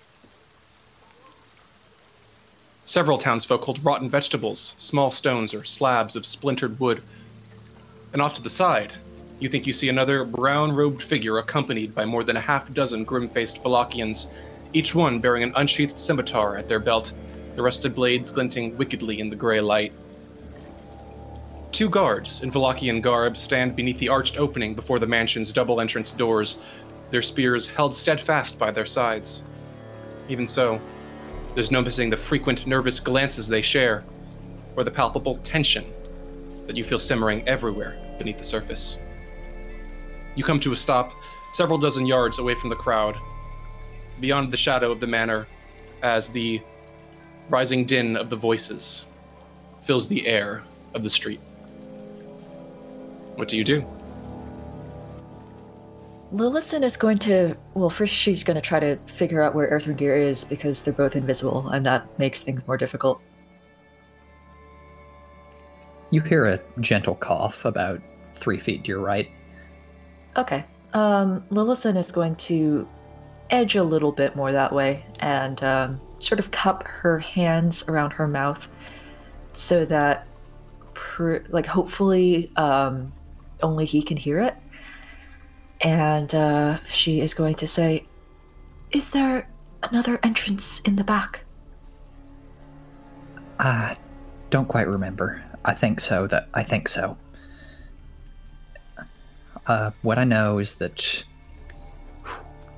Several 2.84 3.18
townsfolk 3.18 3.64
hold 3.64 3.84
rotten 3.84 4.08
vegetables, 4.08 4.74
small 4.78 5.10
stones, 5.10 5.54
or 5.54 5.62
slabs 5.62 6.16
of 6.16 6.26
splintered 6.26 6.80
wood. 6.80 7.02
And 8.12 8.20
off 8.20 8.34
to 8.34 8.42
the 8.42 8.50
side, 8.50 8.94
you 9.40 9.48
think 9.48 9.66
you 9.66 9.72
see 9.72 9.88
another 9.88 10.24
brown 10.24 10.72
robed 10.72 11.02
figure 11.02 11.38
accompanied 11.38 11.94
by 11.94 12.04
more 12.04 12.24
than 12.24 12.36
a 12.36 12.40
half 12.40 12.72
dozen 12.74 13.04
grim 13.04 13.28
faced 13.28 13.62
Vallakians, 13.62 14.30
each 14.72 14.94
one 14.94 15.20
bearing 15.20 15.42
an 15.42 15.52
unsheathed 15.56 15.98
scimitar 15.98 16.56
at 16.56 16.66
their 16.68 16.80
belt, 16.80 17.12
the 17.54 17.62
rusted 17.62 17.94
blades 17.94 18.30
glinting 18.30 18.76
wickedly 18.76 19.20
in 19.20 19.30
the 19.30 19.36
gray 19.36 19.60
light. 19.60 19.92
Two 21.70 21.88
guards 21.88 22.42
in 22.42 22.50
Vallakian 22.50 23.00
garb 23.00 23.36
stand 23.36 23.76
beneath 23.76 23.98
the 23.98 24.08
arched 24.08 24.38
opening 24.38 24.74
before 24.74 24.98
the 24.98 25.06
mansion's 25.06 25.52
double 25.52 25.80
entrance 25.80 26.12
doors, 26.12 26.58
their 27.10 27.22
spears 27.22 27.68
held 27.68 27.94
steadfast 27.94 28.58
by 28.58 28.70
their 28.70 28.86
sides. 28.86 29.44
Even 30.28 30.48
so, 30.48 30.80
there's 31.54 31.70
no 31.70 31.82
missing 31.82 32.10
the 32.10 32.16
frequent 32.16 32.66
nervous 32.66 33.00
glances 33.00 33.48
they 33.48 33.62
share, 33.62 34.04
or 34.76 34.84
the 34.84 34.90
palpable 34.90 35.36
tension 35.36 35.84
that 36.66 36.76
you 36.76 36.84
feel 36.84 36.98
simmering 36.98 37.46
everywhere 37.48 37.96
beneath 38.18 38.38
the 38.38 38.44
surface. 38.44 38.98
You 40.38 40.44
come 40.44 40.60
to 40.60 40.70
a 40.70 40.76
stop 40.76 41.10
several 41.50 41.78
dozen 41.78 42.06
yards 42.06 42.38
away 42.38 42.54
from 42.54 42.70
the 42.70 42.76
crowd, 42.76 43.18
beyond 44.20 44.52
the 44.52 44.56
shadow 44.56 44.92
of 44.92 45.00
the 45.00 45.06
manor, 45.08 45.48
as 46.04 46.28
the 46.28 46.62
rising 47.48 47.84
din 47.84 48.16
of 48.16 48.30
the 48.30 48.36
voices 48.36 49.06
fills 49.82 50.06
the 50.06 50.24
air 50.28 50.62
of 50.94 51.02
the 51.02 51.10
street. 51.10 51.40
What 53.34 53.48
do 53.48 53.56
you 53.56 53.64
do? 53.64 53.84
Lillison 56.32 56.84
is 56.84 56.96
going 56.96 57.18
to. 57.18 57.56
Well, 57.74 57.90
first 57.90 58.14
she's 58.14 58.44
going 58.44 58.54
to 58.54 58.60
try 58.60 58.78
to 58.78 58.94
figure 59.08 59.42
out 59.42 59.56
where 59.56 59.68
Erthrendir 59.68 60.22
is 60.22 60.44
because 60.44 60.84
they're 60.84 60.94
both 60.94 61.16
invisible, 61.16 61.68
and 61.70 61.84
that 61.84 62.16
makes 62.16 62.42
things 62.42 62.64
more 62.68 62.76
difficult. 62.76 63.20
You 66.12 66.20
hear 66.20 66.46
a 66.46 66.60
gentle 66.78 67.16
cough 67.16 67.64
about 67.64 68.00
three 68.34 68.60
feet 68.60 68.84
to 68.84 68.88
your 68.88 69.00
right. 69.00 69.28
Okay. 70.38 70.64
Um, 70.94 71.44
Lillison 71.50 71.98
is 71.98 72.12
going 72.12 72.36
to 72.36 72.88
edge 73.50 73.74
a 73.74 73.82
little 73.82 74.12
bit 74.12 74.36
more 74.36 74.52
that 74.52 74.72
way 74.72 75.04
and 75.20 75.62
um, 75.64 76.00
sort 76.20 76.38
of 76.38 76.50
cup 76.50 76.84
her 76.86 77.18
hands 77.18 77.86
around 77.88 78.12
her 78.12 78.28
mouth 78.28 78.68
so 79.52 79.84
that, 79.86 80.26
pr- 80.94 81.38
like, 81.48 81.66
hopefully 81.66 82.50
um, 82.56 83.12
only 83.62 83.84
he 83.84 84.00
can 84.00 84.16
hear 84.16 84.40
it. 84.40 84.56
And 85.80 86.34
uh, 86.34 86.78
she 86.88 87.20
is 87.20 87.34
going 87.34 87.56
to 87.56 87.68
say, 87.68 88.06
Is 88.92 89.10
there 89.10 89.48
another 89.82 90.18
entrance 90.22 90.80
in 90.80 90.96
the 90.96 91.04
back? 91.04 91.40
I 93.58 93.96
don't 94.50 94.68
quite 94.68 94.86
remember. 94.88 95.42
I 95.64 95.74
think 95.74 96.00
so. 96.00 96.26
That 96.26 96.48
I 96.54 96.62
think 96.62 96.88
so. 96.88 97.16
Uh, 99.68 99.90
what 100.00 100.18
I 100.18 100.24
know 100.24 100.58
is 100.58 100.76
that 100.76 101.22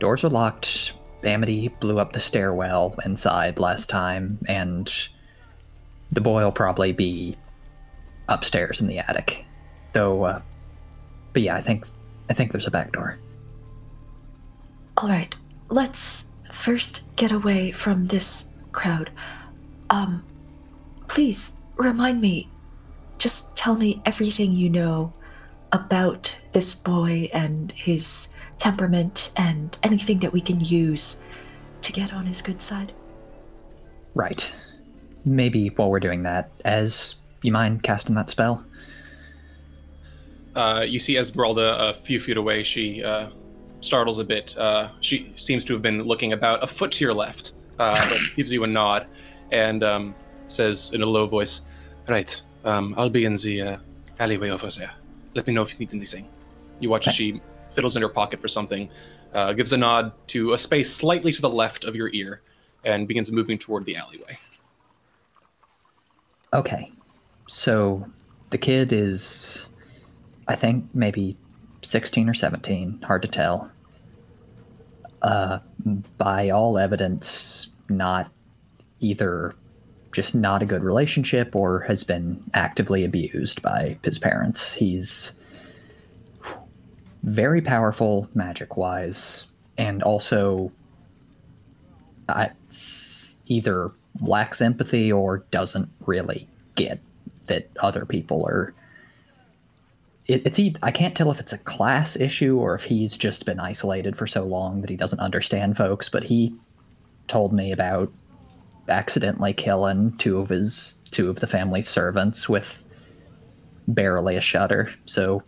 doors 0.01 0.25
are 0.25 0.29
locked. 0.29 0.93
Amity 1.23 1.69
blew 1.69 2.01
up 2.01 2.13
the 2.13 2.21
stairwell 2.21 2.97
inside 3.05 3.61
last 3.61 3.89
time, 3.89 4.39
and 4.49 4.93
the 6.11 6.21
boy 6.21 6.43
will 6.43 6.53
probably 6.53 6.93
be 6.93 7.37
upstairs 8.29 8.81
in 8.81 8.89
the 8.89 8.99
attic. 8.99 9.45
Though, 9.93 10.25
uh, 10.25 10.43
but 11.33 11.43
yeah, 11.43 11.55
I 11.55 11.61
think 11.61 11.87
I 12.29 12.35
think 12.35 12.51
there's 12.51 12.67
a 12.67 12.71
back 12.71 12.93
door. 12.93 13.19
All 14.97 15.09
right, 15.09 15.33
let's 15.69 16.31
first 16.53 17.03
get 17.17 17.31
away 17.31 17.71
from 17.71 18.09
this 18.09 18.49
crowd. 18.73 19.11
Um, 19.91 20.25
please 21.09 21.53
remind 21.77 22.21
me. 22.21 22.49
Just 23.19 23.55
tell 23.55 23.77
me 23.77 24.01
everything 24.07 24.53
you 24.53 24.71
know 24.71 25.13
about 25.73 26.35
this 26.53 26.75
boy 26.75 27.31
and 27.33 27.73
his 27.73 28.29
temperament 28.59 29.33
and 29.37 29.79
anything 29.83 30.19
that 30.21 30.33
we 30.33 30.41
can 30.41 30.61
use 30.61 31.19
to 31.83 31.93
get 31.93 32.13
on 32.13 32.27
his 32.27 32.43
good 32.43 32.61
side. 32.61 32.93
Right. 34.15 34.55
Maybe 35.25 35.69
while 35.69 35.91
we're 35.91 36.01
doing 36.01 36.23
that, 36.25 36.51
as 36.65 37.21
you 37.43 37.53
mind 37.53 37.83
casting 37.83 38.15
that 38.17 38.31
spell? 38.31 38.65
Uh, 40.55 40.85
you 40.87 40.99
see 40.99 41.17
Esmeralda 41.17 41.89
a 41.89 41.95
few 41.95 42.19
feet 42.19 42.37
away. 42.37 42.63
She 42.63 43.03
uh, 43.03 43.31
startles 43.81 44.19
a 44.19 44.25
bit. 44.25 44.57
Uh, 44.59 44.89
she 45.01 45.33
seems 45.37 45.65
to 45.65 45.73
have 45.73 45.83
been 45.83 46.03
looking 46.03 46.33
about 46.33 46.63
a 46.63 46.67
foot 46.67 46.93
to 46.93 47.05
your 47.05 47.15
left, 47.15 47.53
uh, 47.79 47.95
but 47.95 48.19
gives 48.37 48.53
you 48.53 48.65
a 48.65 48.67
nod 48.67 49.07
and 49.53 49.83
um, 49.83 50.15
says 50.49 50.93
in 50.93 51.03
a 51.03 51.07
low 51.07 51.27
voice, 51.27 51.63
Right, 52.09 52.43
um, 52.65 52.95
I'll 52.97 53.11
be 53.11 53.25
in 53.25 53.35
the 53.37 53.63
uh, 53.63 53.77
alleyway 54.19 54.51
over 54.51 54.69
there. 54.71 54.91
Let 55.35 55.47
me 55.47 55.55
know 55.55 55.63
if 55.63 55.73
you 55.73 55.79
need 55.79 55.95
anything. 55.95 56.29
You 56.81 56.91
watch 56.91 57.07
as 57.07 57.15
she 57.15 57.41
fiddles 57.73 57.97
in 57.97 58.03
her 58.03 58.09
pocket 58.09 58.41
for 58.41 58.49
something, 58.49 58.91
uh, 59.33 59.53
gives 59.53 59.73
a 59.73 59.77
nod 59.77 60.13
to 60.29 60.53
a 60.53 60.59
space 60.59 60.93
slightly 60.93 61.33
to 61.33 61.41
the 61.41 61.51
left 61.51 61.85
of 61.85 61.95
your 61.95 62.11
ear, 62.13 62.43
and 62.85 63.07
begins 63.07 63.31
moving 63.31 63.59
toward 63.59 63.85
the 63.85 63.97
alleyway. 63.97 64.39
Okay. 66.53 66.91
So 67.47 68.05
the 68.51 68.59
kid 68.59 68.93
is, 68.93 69.67
I 70.49 70.57
think, 70.57 70.87
maybe 70.95 71.37
16 71.83 72.29
or 72.29 72.35
17, 72.35 73.01
hard 73.03 73.23
to 73.23 73.29
tell. 73.29 73.71
Uh, 75.23 75.59
by 76.17 76.51
all 76.51 76.79
evidence, 76.79 77.69
not 77.89 78.31
either 79.01 79.55
just 80.13 80.35
not 80.35 80.63
a 80.63 80.67
good 80.67 80.83
relationship 80.83 81.55
or 81.55 81.81
has 81.81 82.03
been 82.03 82.43
actively 82.55 83.05
abused 83.05 83.63
by 83.63 83.97
his 84.03 84.19
parents. 84.19 84.73
He's 84.73 85.39
very 87.23 87.61
powerful 87.61 88.29
magic 88.35 88.77
wise 88.77 89.47
and 89.77 90.03
also 90.03 90.73
either 93.47 93.91
lacks 94.21 94.61
empathy 94.61 95.13
or 95.13 95.39
doesn't 95.51 95.89
really 96.07 96.49
get 96.75 97.01
that 97.47 97.69
other 97.81 98.05
people 98.05 98.47
are 98.47 98.73
it, 100.27 100.43
it's 100.47 100.61
I 100.83 100.93
can't 100.93 101.17
tell 101.17 101.31
if 101.33 101.41
it's 101.41 101.53
a 101.53 101.59
class 101.59 102.17
issue 102.17 102.59
or 102.59 102.75
if 102.75 102.85
he's 102.85 103.17
just 103.17 103.45
been 103.45 103.59
isolated 103.59 104.17
for 104.17 104.27
so 104.27 104.45
long 104.45 104.81
that 104.81 104.91
he 104.91 104.97
doesn't 104.97 105.19
understand 105.19 105.77
folks 105.77 106.09
but 106.09 106.23
he 106.25 106.55
told 107.27 107.53
me 107.53 107.73
about 107.73 108.13
accidentally 108.89 109.53
killing 109.53 110.13
two 110.17 110.39
of 110.39 110.49
his 110.49 111.03
two 111.11 111.31
of 111.31 111.41
the 111.41 111.47
family 111.47 111.83
servants 111.83 112.49
with 112.49 112.85
barely 113.89 114.37
a 114.37 114.41
shudder 114.41 114.91
so 115.07 115.43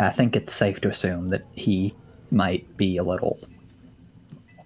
I 0.00 0.08
think 0.08 0.34
it's 0.34 0.54
safe 0.54 0.80
to 0.80 0.88
assume 0.88 1.28
that 1.28 1.44
he 1.52 1.94
might 2.30 2.76
be 2.78 2.96
a 2.96 3.04
little 3.04 3.38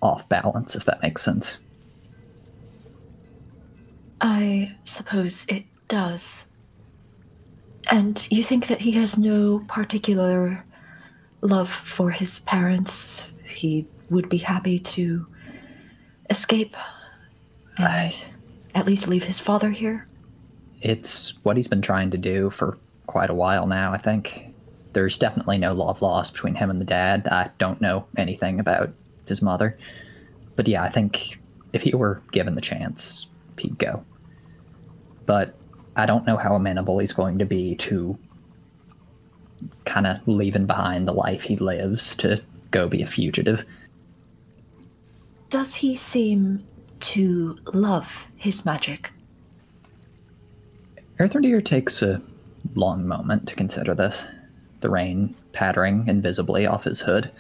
off 0.01 0.29
balance, 0.29 0.77
if 0.77 0.85
that 0.85 1.03
makes 1.03 1.23
sense. 1.23 1.59
I 4.21 4.77
suppose 4.85 5.45
it 5.49 5.65
does. 5.89 6.51
And 7.91 8.27
you 8.31 8.45
think 8.45 8.69
that 8.69 8.81
he 8.81 8.93
has 8.93 9.19
no 9.19 9.65
particular 9.67 10.65
love 11.41 11.69
for 11.69 12.11
his 12.11 12.39
parents? 12.41 13.25
He 13.45 13.87
would 14.11 14.29
be 14.29 14.39
happy 14.39 14.79
to 14.79 15.27
escape 16.31 16.77
and 17.79 18.25
at 18.75 18.87
least 18.87 19.09
leave 19.09 19.25
his 19.25 19.41
father 19.41 19.71
here? 19.71 20.07
It's 20.83 21.39
what 21.45 21.57
he's 21.57 21.69
been 21.69 21.83
trying 21.83 22.11
to 22.11 22.19
do 22.19 22.51
for 22.51 22.79
quite 23.07 23.31
a 23.31 23.35
while 23.35 23.67
now, 23.67 23.93
I 23.93 23.99
think 23.99 24.55
there's 24.93 25.19
definitely 25.19 25.59
no 25.59 25.73
love 25.73 26.03
lost 26.03 26.33
between 26.33 26.55
him 26.55 26.71
and 26.71 26.81
the 26.81 26.85
dad. 26.85 27.27
I 27.27 27.51
don't 27.59 27.81
know 27.81 28.07
anything 28.17 28.61
about 28.61 28.91
his 29.27 29.43
mother. 29.43 29.77
But 30.57 30.69
yeah, 30.69 30.83
I 30.83 30.89
think 30.89 31.41
if 31.73 31.83
he 31.83 31.95
were 31.95 32.23
given 32.31 32.55
the 32.55 32.61
chance, 32.61 33.29
he'd 33.59 33.79
go. 33.79 34.05
But 35.27 35.55
I 35.97 36.07
don't 36.07 36.27
know 36.27 36.37
how 36.37 36.55
amenable 36.55 36.99
he's 36.99 37.13
going 37.13 37.39
to 37.39 37.45
be 37.45 37.75
to 37.77 38.17
kind 39.85 40.07
of 40.07 40.27
leaving 40.27 40.67
behind 40.67 41.09
the 41.09 41.13
life 41.13 41.43
he 41.43 41.57
lives 41.57 42.17
to 42.17 42.43
go 42.71 42.89
be 42.89 43.03
a 43.03 43.07
fugitive. 43.07 43.65
Does 45.51 45.75
he 45.75 45.95
seem 45.95 46.65
to 47.01 47.59
love 47.73 48.25
his 48.37 48.65
magic? 48.65 49.13
Erthrendir 51.19 51.65
takes 51.65 52.03
a 52.03 52.21
long 52.75 53.07
moment 53.07 53.47
to 53.49 53.55
consider 53.55 53.95
this 53.95 54.27
the 54.81 54.91
rain 54.91 55.35
pattering 55.53 56.07
invisibly 56.09 56.67
off 56.67 56.85
his 56.85 57.01
hood. 57.01 57.31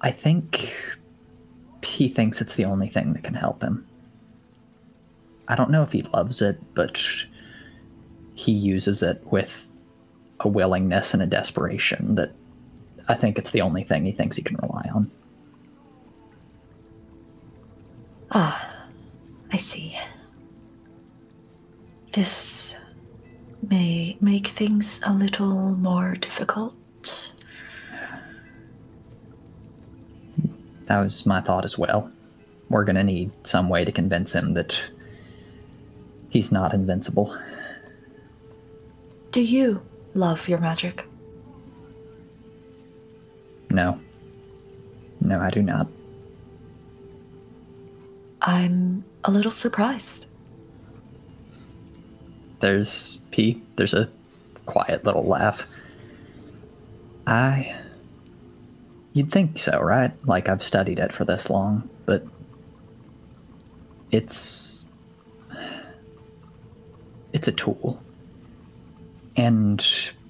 I 0.00 0.10
think 0.10 0.76
he 1.82 2.08
thinks 2.08 2.40
it's 2.40 2.56
the 2.56 2.66
only 2.66 2.88
thing 2.88 3.14
that 3.14 3.24
can 3.24 3.34
help 3.34 3.62
him. 3.62 3.86
I 5.48 5.54
don't 5.54 5.70
know 5.70 5.82
if 5.82 5.92
he 5.92 6.02
loves 6.02 6.42
it, 6.42 6.60
but 6.74 7.02
he 8.34 8.52
uses 8.52 9.02
it 9.02 9.22
with 9.30 9.66
a 10.40 10.48
willingness 10.48 11.14
and 11.14 11.22
a 11.22 11.26
desperation 11.26 12.16
that 12.16 12.32
I 13.08 13.14
think 13.14 13.38
it's 13.38 13.52
the 13.52 13.60
only 13.60 13.84
thing 13.84 14.04
he 14.04 14.12
thinks 14.12 14.36
he 14.36 14.42
can 14.42 14.56
rely 14.56 14.90
on. 14.94 15.10
Ah, 18.36 18.86
I 19.52 19.56
see. 19.56 19.96
This 22.10 22.76
may 23.70 24.16
make 24.20 24.48
things 24.48 25.00
a 25.04 25.12
little 25.12 25.76
more 25.76 26.16
difficult. 26.16 26.74
That 30.86 31.00
was 31.00 31.24
my 31.24 31.40
thought 31.40 31.64
as 31.64 31.78
well. 31.78 32.10
We're 32.68 32.84
gonna 32.84 33.04
need 33.04 33.30
some 33.44 33.68
way 33.68 33.84
to 33.84 33.92
convince 33.92 34.32
him 34.32 34.54
that 34.54 34.82
he's 36.28 36.50
not 36.50 36.74
invincible. 36.74 37.36
Do 39.30 39.42
you 39.42 39.80
love 40.14 40.48
your 40.48 40.58
magic? 40.58 41.06
No. 43.70 43.98
No, 45.20 45.40
I 45.40 45.50
do 45.50 45.62
not. 45.62 45.86
I'm 48.46 49.04
a 49.24 49.30
little 49.30 49.50
surprised. 49.50 50.26
There's 52.60 53.16
P. 53.30 53.62
There's 53.76 53.94
a 53.94 54.10
quiet 54.66 55.04
little 55.04 55.24
laugh. 55.24 55.66
I. 57.26 57.74
You'd 59.14 59.32
think 59.32 59.58
so, 59.58 59.80
right? 59.80 60.12
Like 60.26 60.48
I've 60.48 60.62
studied 60.62 60.98
it 60.98 61.12
for 61.12 61.24
this 61.24 61.48
long, 61.48 61.88
but. 62.04 62.24
It's. 64.10 64.84
It's 67.32 67.48
a 67.48 67.52
tool. 67.52 68.00
And 69.36 69.84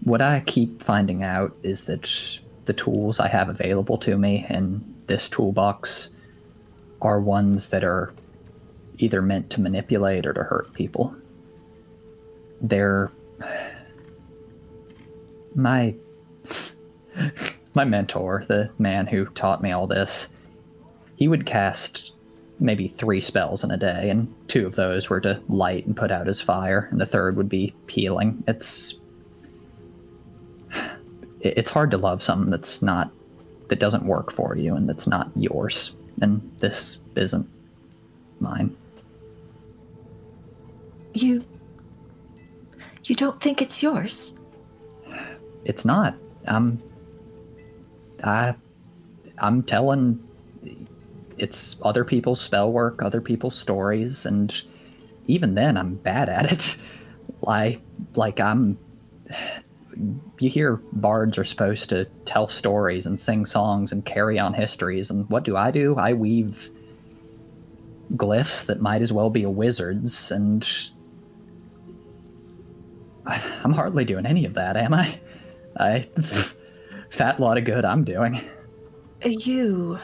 what 0.05 0.23
I 0.23 0.41
keep 0.47 0.83
finding 0.83 1.25
out 1.25 1.55
is 1.65 1.85
that 1.85 2.39
the 2.67 2.73
tools 2.73 3.19
I 3.19 3.29
have 3.29 3.49
available 3.49 3.99
to 3.99 4.17
me 4.17 4.47
in 4.49 4.95
this 5.09 5.29
toolbox 5.29 6.11
are 7.03 7.21
ones 7.21 7.69
that 7.69 7.85
are 7.85 8.13
either 8.99 9.23
meant 9.23 9.51
to 9.51 9.61
manipulate 9.61 10.27
or 10.27 10.33
to 10.33 10.43
hurt 10.43 10.73
people. 10.73 11.15
They're 12.61 13.11
my 15.55 15.95
my 17.75 17.85
mentor, 17.85 18.45
the 18.49 18.71
man 18.79 19.07
who 19.07 19.27
taught 19.27 19.63
me 19.63 19.71
all 19.73 19.87
this. 19.87 20.33
He 21.17 21.29
would 21.29 21.47
cast 21.47 22.17
maybe 22.61 22.89
three 22.89 23.21
spells 23.21 23.65
in 23.65 23.71
a 23.71 23.77
day, 23.77 24.11
and 24.11 24.33
two 24.49 24.67
of 24.67 24.77
those 24.77 25.11
were 25.11 25.21
to 25.21 25.41
light 25.49 25.87
and 25.87 25.97
put 25.97 26.11
out 26.11 26.27
his 26.27 26.41
fire, 26.41 26.89
and 26.91 27.01
the 27.01 27.07
third 27.07 27.37
would 27.37 27.49
be 27.49 27.75
healing. 27.89 28.43
It's 28.47 28.99
it's 31.41 31.71
hard 31.71 31.91
to 31.91 31.99
love 31.99 32.23
something 32.23 32.51
that's 32.51 32.81
not 32.83 33.11
that 33.69 33.79
doesn't 33.79 34.07
work 34.07 34.31
for 34.31 34.57
you 34.57 34.75
and 34.75 34.89
that's 34.89 35.07
not 35.07 35.31
yours 35.35 35.95
and 36.21 36.41
this 36.59 37.03
isn't 37.17 37.49
mine 38.41 38.77
You. 41.15 41.45
You 43.05 43.15
don't 43.15 43.41
think 43.41 43.61
it's 43.61 43.83
yours? 43.83 44.35
it's 45.65 45.85
not 45.85 46.15
i'm 46.47 46.83
i 48.23 48.55
i'm 49.39 49.63
telling 49.63 50.23
it's 51.39 51.81
other 51.83 52.05
people's 52.05 52.41
spell 52.41 52.71
work 52.71 53.03
other 53.03 53.21
people's 53.21 53.59
stories 53.59 54.27
and 54.27 54.63
even 55.27 55.55
then 55.55 55.77
i'm 55.77 55.95
bad 55.97 56.29
at 56.29 56.51
it 56.51 56.83
like 57.43 57.81
like 58.15 58.41
i'm 58.41 58.79
you 60.39 60.51
hear 60.51 60.77
bards 60.93 61.39
are 61.39 61.45
supposed 61.45 61.89
to 61.89 62.05
tell 62.25 62.49
stories 62.49 63.07
and 63.07 63.19
sing 63.19 63.47
songs 63.47 63.93
and 63.93 64.05
carry 64.05 64.39
on 64.39 64.53
histories 64.53 65.11
and 65.11 65.29
what 65.31 65.45
do 65.45 65.57
i 65.57 65.71
do? 65.71 65.95
I 65.97 66.13
weave 66.13 66.71
glyphs 68.13 68.67
that 68.67 68.81
might 68.81 69.03
as 69.03 69.13
well 69.13 69.31
be 69.31 69.43
a 69.43 69.51
wizard's 69.51 70.31
and 70.31 70.69
i'm 73.27 73.73
hardly 73.73 74.05
doing 74.05 74.27
any 74.27 74.45
of 74.45 74.55
that 74.55 74.77
am 74.77 74.93
i? 74.95 75.19
I 75.79 76.01
fat 77.11 77.41
lot 77.41 77.59
of 77.59 77.65
good 77.65 77.85
i'm 77.85 78.05
doing. 78.05 78.41
You. 79.25 79.99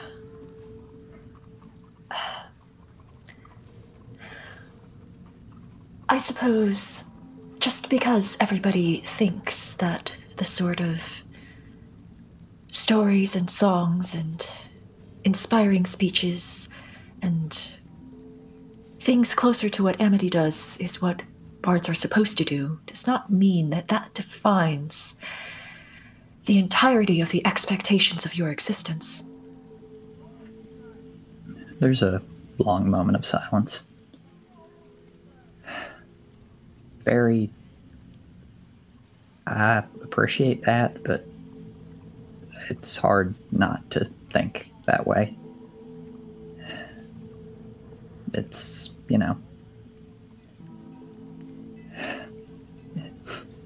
I 6.09 6.19
suppose 6.19 7.05
just 7.61 7.91
because 7.91 8.39
everybody 8.41 9.03
thinks 9.03 9.75
that 9.75 10.13
the 10.37 10.45
sort 10.45 10.81
of 10.81 11.23
stories 12.69 13.37
and 13.37 13.51
songs 13.51 14.15
and 14.15 14.51
inspiring 15.25 15.85
speeches 15.85 16.69
and 17.21 17.73
things 18.99 19.35
closer 19.35 19.69
to 19.69 19.83
what 19.83 20.01
Amity 20.01 20.31
does 20.31 20.79
is 20.79 21.03
what 21.03 21.21
bards 21.61 21.89
are 21.89 21.95
supposed 21.95 22.39
to 22.39 22.45
do 22.45 22.81
does 22.87 23.07
not 23.07 23.31
mean 23.31 23.69
that 23.71 23.89
that 23.89 24.15
defines 24.15 25.19
the 26.47 26.59
entirety 26.59 27.21
of 27.21 27.31
the 27.31 27.45
expectations 27.47 28.25
of 28.25 28.35
your 28.35 28.51
existence. 28.51 29.25
There's 31.79 32.03
a 32.03 32.23
long 32.59 32.89
moment 32.89 33.17
of 33.17 33.27
silence. 33.27 33.85
Very. 37.11 37.51
I 39.49 39.83
appreciate 40.01 40.63
that, 40.63 41.03
but 41.03 41.27
it's 42.69 42.97
hard 42.97 43.35
not 43.51 43.91
to 43.91 44.09
think 44.31 44.73
that 44.87 45.09
way. 45.09 45.37
It's, 48.33 48.95
you 49.09 49.19
know. 49.19 49.37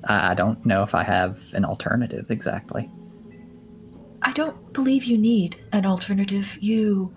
I 0.04 0.32
don't 0.32 0.64
know 0.64 0.82
if 0.82 0.94
I 0.94 1.02
have 1.02 1.38
an 1.52 1.66
alternative 1.66 2.30
exactly. 2.30 2.90
I 4.22 4.32
don't 4.32 4.72
believe 4.72 5.04
you 5.04 5.18
need 5.18 5.56
an 5.72 5.84
alternative. 5.84 6.56
You 6.62 7.12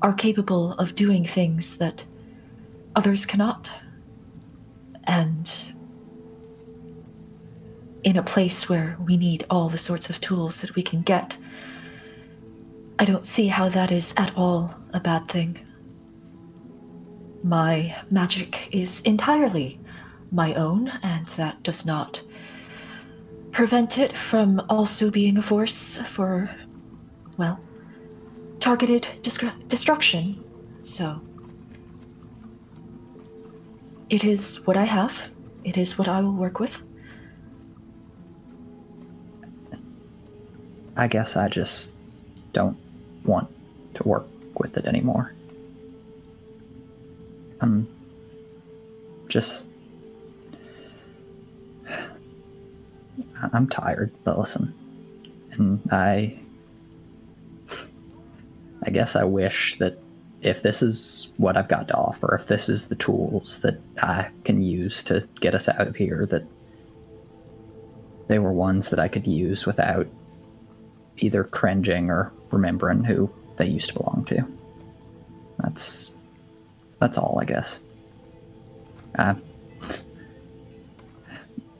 are 0.00 0.14
capable 0.14 0.72
of 0.78 0.94
doing 0.94 1.26
things 1.26 1.76
that 1.76 2.02
others 2.96 3.26
cannot. 3.26 3.70
And 5.10 5.52
in 8.04 8.16
a 8.16 8.22
place 8.22 8.68
where 8.68 8.96
we 9.04 9.16
need 9.16 9.44
all 9.50 9.68
the 9.68 9.76
sorts 9.76 10.08
of 10.08 10.20
tools 10.20 10.60
that 10.60 10.76
we 10.76 10.84
can 10.84 11.02
get, 11.02 11.36
I 12.96 13.04
don't 13.04 13.26
see 13.26 13.48
how 13.48 13.68
that 13.70 13.90
is 13.90 14.14
at 14.16 14.32
all 14.36 14.72
a 14.92 15.00
bad 15.00 15.28
thing. 15.28 15.58
My 17.42 17.96
magic 18.08 18.68
is 18.70 19.00
entirely 19.00 19.80
my 20.30 20.54
own, 20.54 20.86
and 21.02 21.26
that 21.30 21.60
does 21.64 21.84
not 21.84 22.22
prevent 23.50 23.98
it 23.98 24.16
from 24.16 24.64
also 24.68 25.10
being 25.10 25.38
a 25.38 25.42
force 25.42 25.98
for, 26.06 26.48
well, 27.36 27.58
targeted 28.60 29.08
destru- 29.22 29.66
destruction. 29.66 30.44
So, 30.82 31.20
it 34.10 34.24
is 34.24 34.66
what 34.66 34.76
I 34.76 34.84
have. 34.84 35.30
It 35.64 35.78
is 35.78 35.96
what 35.96 36.08
I 36.08 36.20
will 36.20 36.34
work 36.34 36.58
with. 36.58 36.82
I 40.96 41.06
guess 41.06 41.36
I 41.36 41.48
just 41.48 41.94
don't 42.52 42.76
want 43.24 43.48
to 43.94 44.06
work 44.06 44.26
with 44.58 44.76
it 44.76 44.84
anymore. 44.84 45.32
I'm 47.60 47.88
just. 49.28 49.70
I'm 53.52 53.68
tired, 53.68 54.12
but 54.24 54.38
listen. 54.38 54.74
And 55.52 55.80
I. 55.92 56.38
I 58.82 58.90
guess 58.90 59.14
I 59.14 59.24
wish 59.24 59.78
that 59.78 59.98
if 60.42 60.62
this 60.62 60.82
is 60.82 61.32
what 61.36 61.56
I've 61.56 61.68
got 61.68 61.88
to 61.88 61.96
offer, 61.96 62.34
if 62.34 62.46
this 62.46 62.68
is 62.68 62.88
the 62.88 62.94
tools 62.94 63.60
that 63.60 63.78
I 64.02 64.30
can 64.44 64.62
use 64.62 65.02
to 65.04 65.28
get 65.40 65.54
us 65.54 65.68
out 65.68 65.86
of 65.86 65.96
here, 65.96 66.26
that 66.26 66.44
they 68.28 68.38
were 68.38 68.52
ones 68.52 68.90
that 68.90 69.00
I 69.00 69.08
could 69.08 69.26
use 69.26 69.66
without 69.66 70.06
either 71.18 71.44
cringing 71.44 72.10
or 72.10 72.32
remembering 72.50 73.04
who 73.04 73.30
they 73.56 73.66
used 73.66 73.88
to 73.88 73.94
belong 73.94 74.24
to. 74.26 74.46
That's 75.58 76.16
that's 77.00 77.18
all, 77.18 77.38
I 77.40 77.44
guess. 77.44 77.80
Uh, 79.18 79.34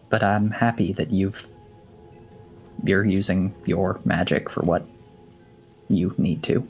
but 0.08 0.22
I'm 0.22 0.50
happy 0.50 0.92
that 0.94 1.10
you've 1.10 1.46
you're 2.84 3.04
using 3.04 3.54
your 3.64 4.00
magic 4.04 4.50
for 4.50 4.62
what 4.62 4.86
you 5.88 6.14
need 6.18 6.42
to, 6.44 6.66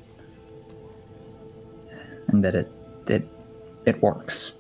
and 2.33 2.45
that 2.45 2.55
it 2.55 2.71
it 3.07 3.29
it 3.85 4.03
works. 4.03 4.57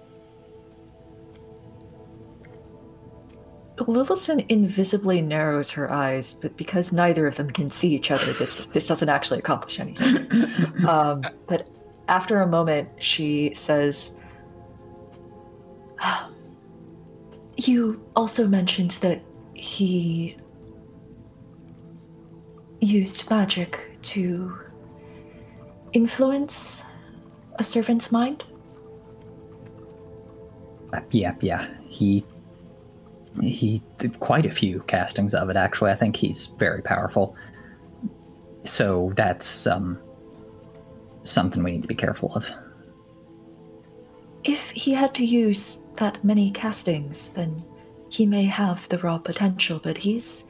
Lillison 3.77 4.45
invisibly 4.51 5.23
narrows 5.23 5.71
her 5.71 5.91
eyes, 5.91 6.35
but 6.35 6.55
because 6.59 6.93
neither 6.93 7.27
of 7.27 7.37
them 7.37 7.51
can 7.51 7.71
see 7.71 7.95
each 7.95 8.11
other, 8.11 8.25
this 8.25 8.67
this 8.67 8.87
doesn't 8.87 9.09
actually 9.09 9.39
accomplish 9.39 9.81
anything. 9.81 10.27
Um, 10.87 11.23
but 11.47 11.69
after 12.09 12.41
a 12.41 12.47
moment, 12.47 12.89
she 12.99 13.53
says, 13.55 14.13
ah, 16.01 16.31
"You 17.57 18.03
also 18.17 18.47
mentioned 18.49 18.93
that 19.03 19.21
he 19.55 20.37
used 22.81 23.29
magic 23.29 23.99
to 24.03 24.59
influence 25.93 26.85
a 27.61 27.65
servant's 27.65 28.11
mind? 28.11 28.43
Uh, 30.93 31.01
yeah, 31.11 31.35
yeah. 31.41 31.69
He 31.87 32.25
he 33.41 33.81
did 33.99 34.19
quite 34.19 34.45
a 34.45 34.51
few 34.51 34.81
castings 34.89 35.35
of 35.35 35.51
it 35.51 35.57
actually. 35.57 35.93
I 35.93 35.95
think 35.95 36.17
he's 36.17 36.47
very 36.47 36.83
powerful. 36.83 37.37
So 38.65 39.13
that's 39.15 39.67
um 39.67 39.99
something 41.23 41.63
we 41.63 41.73
need 41.73 41.83
to 41.83 41.89
be 41.89 41.95
careful 41.95 42.33
of. 42.35 42.51
If 44.43 44.71
he 44.71 44.93
had 44.93 45.15
to 45.17 45.25
use 45.25 45.79
that 45.97 46.25
many 46.25 46.51
castings, 46.51 47.29
then 47.29 47.63
he 48.09 48.25
may 48.27 48.45
have 48.45 48.89
the 48.89 48.99
raw 48.99 49.19
potential, 49.19 49.79
but 49.83 49.99
he's 49.99 50.47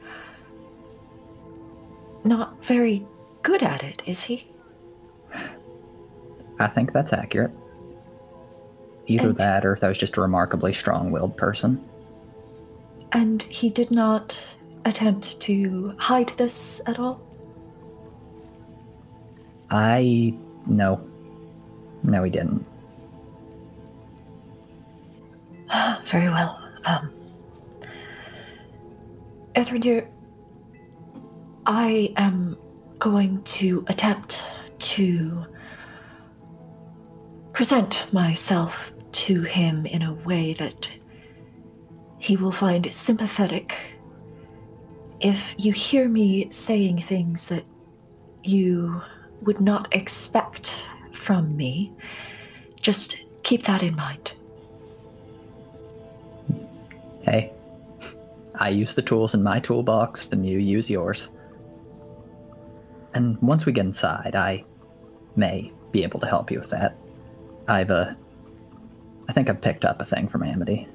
not 2.23 2.63
very 2.63 3.05
good 3.43 3.61
at 3.61 3.83
it, 3.83 4.01
is 4.05 4.23
he? 4.23 4.50
I 6.61 6.67
think 6.67 6.93
that's 6.93 7.11
accurate. 7.13 7.51
Either 9.07 9.29
And- 9.29 9.37
that 9.37 9.65
or 9.65 9.75
that 9.81 9.87
was 9.87 9.97
just 9.97 10.17
a 10.17 10.21
remarkably 10.21 10.73
strong 10.73 11.11
willed 11.11 11.35
person. 11.35 11.83
And 13.11 13.41
he 13.43 13.69
did 13.69 13.91
not 13.91 14.37
attempt 14.85 15.39
to 15.41 15.93
hide 15.97 16.31
this 16.37 16.79
at 16.85 16.97
all? 16.99 17.19
I 19.69 20.33
no. 20.65 21.01
No, 22.03 22.23
he 22.23 22.31
didn't. 22.31 22.65
Very 26.05 26.29
well. 26.29 26.61
Um, 26.85 27.11
Erthrendir, 29.55 30.07
I 31.65 32.13
am 32.17 32.57
going 32.99 33.41
to 33.43 33.83
attempt 33.87 34.43
to 34.79 35.45
present 37.53 38.05
myself 38.13 38.91
to 39.11 39.41
him 39.41 39.85
in 39.85 40.01
a 40.01 40.13
way 40.13 40.53
that 40.53 40.89
he 42.17 42.37
will 42.37 42.51
find 42.51 42.91
sympathetic. 42.91 43.77
If 45.19 45.55
you 45.57 45.73
hear 45.73 46.07
me 46.07 46.49
saying 46.49 47.01
things 47.01 47.47
that 47.49 47.65
you 48.43 49.01
would 49.41 49.59
not 49.59 49.93
expect 49.93 50.85
from 51.13 51.55
me, 51.57 51.91
just 52.79 53.17
keep 53.43 53.63
that 53.63 53.83
in 53.83 53.95
mind. 53.95 54.33
Hey, 57.23 57.51
I 58.55 58.69
use 58.69 58.93
the 58.93 59.01
tools 59.01 59.33
in 59.33 59.43
my 59.43 59.59
toolbox 59.59 60.29
and 60.31 60.45
you 60.45 60.57
use 60.57 60.89
yours. 60.89 61.29
And 63.13 63.39
once 63.41 63.65
we 63.65 63.73
get 63.73 63.85
inside, 63.85 64.35
I 64.35 64.63
may 65.35 65.71
be 65.91 66.03
able 66.03 66.19
to 66.21 66.27
help 66.27 66.49
you 66.49 66.59
with 66.59 66.69
that. 66.69 66.95
I've, 67.67 67.91
uh, 67.91 68.13
I 69.29 69.33
think 69.33 69.49
I've 69.49 69.61
picked 69.61 69.85
up 69.85 70.01
a 70.01 70.05
thing 70.05 70.27
from 70.27 70.43
Amity. 70.43 70.87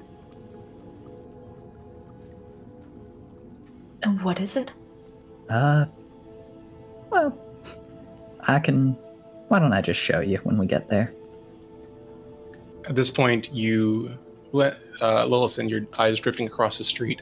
And 4.03 4.21
what 4.21 4.39
is 4.39 4.55
it? 4.55 4.71
Uh, 5.49 5.85
well, 7.09 7.37
I 8.41 8.59
can. 8.59 8.93
Why 9.47 9.59
don't 9.59 9.73
I 9.73 9.81
just 9.81 9.99
show 9.99 10.19
you 10.19 10.37
when 10.43 10.57
we 10.57 10.67
get 10.67 10.89
there? 10.89 11.13
At 12.85 12.95
this 12.95 13.09
point, 13.09 13.53
you, 13.53 14.17
uh, 14.53 14.71
Lillison, 15.01 15.69
your 15.69 15.81
eyes 15.97 16.19
drifting 16.19 16.47
across 16.47 16.77
the 16.77 16.83
street, 16.83 17.21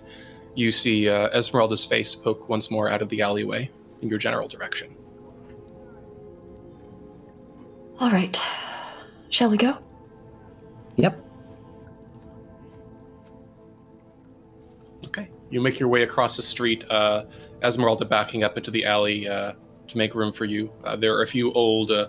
you 0.55 0.71
see 0.71 1.10
uh, 1.10 1.29
Esmeralda's 1.29 1.86
face 1.86 2.13
poke 2.15 2.49
once 2.49 2.69
more 2.71 2.89
out 2.89 3.01
of 3.01 3.10
the 3.10 3.21
alleyway 3.21 3.69
in 4.01 4.10
your 4.10 4.19
general 4.19 4.47
direction. 4.47 4.95
All 7.99 8.12
right. 8.12 8.39
Shall 9.36 9.50
we 9.50 9.58
go? 9.58 9.78
Yep. 10.95 11.21
Okay. 15.08 15.30
You 15.50 15.60
make 15.60 15.78
your 15.78 15.89
way 15.89 16.04
across 16.04 16.38
the 16.38 16.41
street, 16.41 16.89
uh, 16.89 17.26
Esmeralda 17.62 18.06
backing 18.06 18.45
up 18.45 18.56
into 18.56 18.71
the 18.71 18.86
alley 18.86 19.28
uh, 19.28 19.52
to 19.88 19.98
make 19.98 20.15
room 20.15 20.32
for 20.32 20.45
you. 20.45 20.71
Uh, 20.86 20.95
there 20.95 21.13
are 21.13 21.24
a 21.24 21.28
few 21.28 21.52
old, 21.52 21.91
uh, 21.91 22.08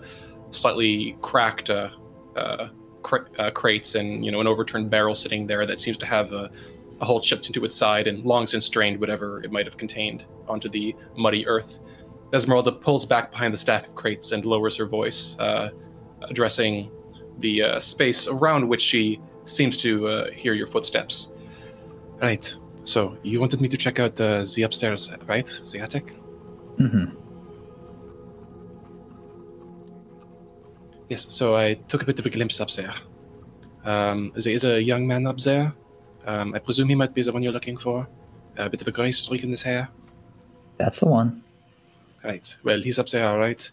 slightly 0.51 1.17
cracked 1.21 1.69
uh, 1.69 1.89
uh, 2.37 2.69
cra- 3.01 3.27
uh, 3.37 3.51
crates 3.51 3.95
and 3.95 4.23
you 4.23 4.31
know 4.31 4.39
an 4.39 4.47
overturned 4.47 4.89
barrel 4.89 5.13
sitting 5.13 5.45
there 5.45 5.65
that 5.65 5.81
seems 5.81 5.97
to 5.97 6.05
have 6.05 6.31
a, 6.31 6.49
a 7.01 7.05
hole 7.05 7.19
chipped 7.19 7.47
into 7.47 7.65
its 7.65 7.75
side 7.75 8.07
and 8.07 8.23
long 8.23 8.47
since 8.47 8.69
drained 8.69 9.01
whatever 9.01 9.43
it 9.43 9.51
might 9.51 9.65
have 9.65 9.75
contained 9.75 10.23
onto 10.47 10.69
the 10.69 10.95
muddy 11.17 11.45
earth. 11.45 11.79
Esmeralda 12.33 12.71
pulls 12.71 13.05
back 13.05 13.31
behind 13.31 13.53
the 13.53 13.57
stack 13.57 13.85
of 13.85 13.95
crates 13.95 14.31
and 14.31 14.45
lowers 14.45 14.77
her 14.77 14.85
voice, 14.85 15.37
uh, 15.39 15.71
addressing 16.21 16.89
the 17.39 17.63
uh, 17.63 17.79
space 17.79 18.27
around 18.27 18.67
which 18.67 18.81
she 18.81 19.19
seems 19.45 19.77
to 19.77 20.07
uh, 20.07 20.31
hear 20.31 20.53
your 20.53 20.67
footsteps. 20.67 21.33
Right. 22.21 22.53
So 22.83 23.17
you 23.23 23.39
wanted 23.39 23.61
me 23.61 23.67
to 23.67 23.77
check 23.77 23.99
out 23.99 24.19
uh, 24.19 24.43
the 24.55 24.63
upstairs, 24.63 25.11
right? 25.27 25.45
The 25.71 25.79
attic. 25.79 26.15
Mm-hmm. 26.77 27.15
Yes. 31.09 31.31
So 31.33 31.55
I 31.55 31.75
took 31.87 32.01
a 32.01 32.05
bit 32.05 32.19
of 32.19 32.25
a 32.25 32.29
glimpse 32.29 32.59
up 32.59 32.69
there. 32.71 32.93
Um, 33.85 34.31
there 34.35 34.53
is 34.53 34.65
a 34.65 34.81
young 34.81 35.07
man 35.07 35.27
up 35.27 35.37
there. 35.37 35.73
Um, 36.25 36.53
I 36.53 36.59
presume 36.59 36.89
he 36.89 36.95
might 36.95 37.13
be 37.13 37.21
the 37.21 37.31
one 37.31 37.41
you're 37.43 37.53
looking 37.53 37.77
for. 37.77 38.07
A 38.57 38.69
bit 38.69 38.81
of 38.81 38.87
a 38.87 38.91
grey 38.91 39.11
streak 39.11 39.43
in 39.43 39.51
his 39.51 39.61
hair. 39.61 39.87
That's 40.77 40.99
the 40.99 41.07
one. 41.07 41.43
Right. 42.23 42.55
Well, 42.63 42.81
he's 42.81 42.99
up 42.99 43.07
there, 43.07 43.29
all 43.29 43.37
right. 43.37 43.71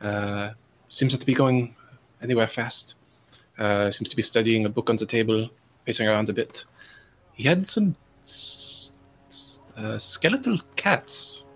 Uh, 0.00 0.50
seems 0.88 1.12
not 1.12 1.20
to 1.20 1.26
be 1.26 1.34
going 1.34 1.74
anywhere 2.22 2.46
fast. 2.46 2.96
Uh, 3.58 3.90
seems 3.90 4.08
to 4.10 4.16
be 4.16 4.22
studying 4.22 4.66
a 4.66 4.68
book 4.68 4.90
on 4.90 4.96
the 4.96 5.06
table, 5.06 5.48
pacing 5.84 6.06
around 6.08 6.28
a 6.28 6.32
bit. 6.32 6.64
He 7.34 7.44
had 7.44 7.68
some 7.68 7.96
s- 8.24 8.94
s- 9.28 9.62
uh, 9.76 9.98
skeletal 9.98 10.58
cats 10.76 11.46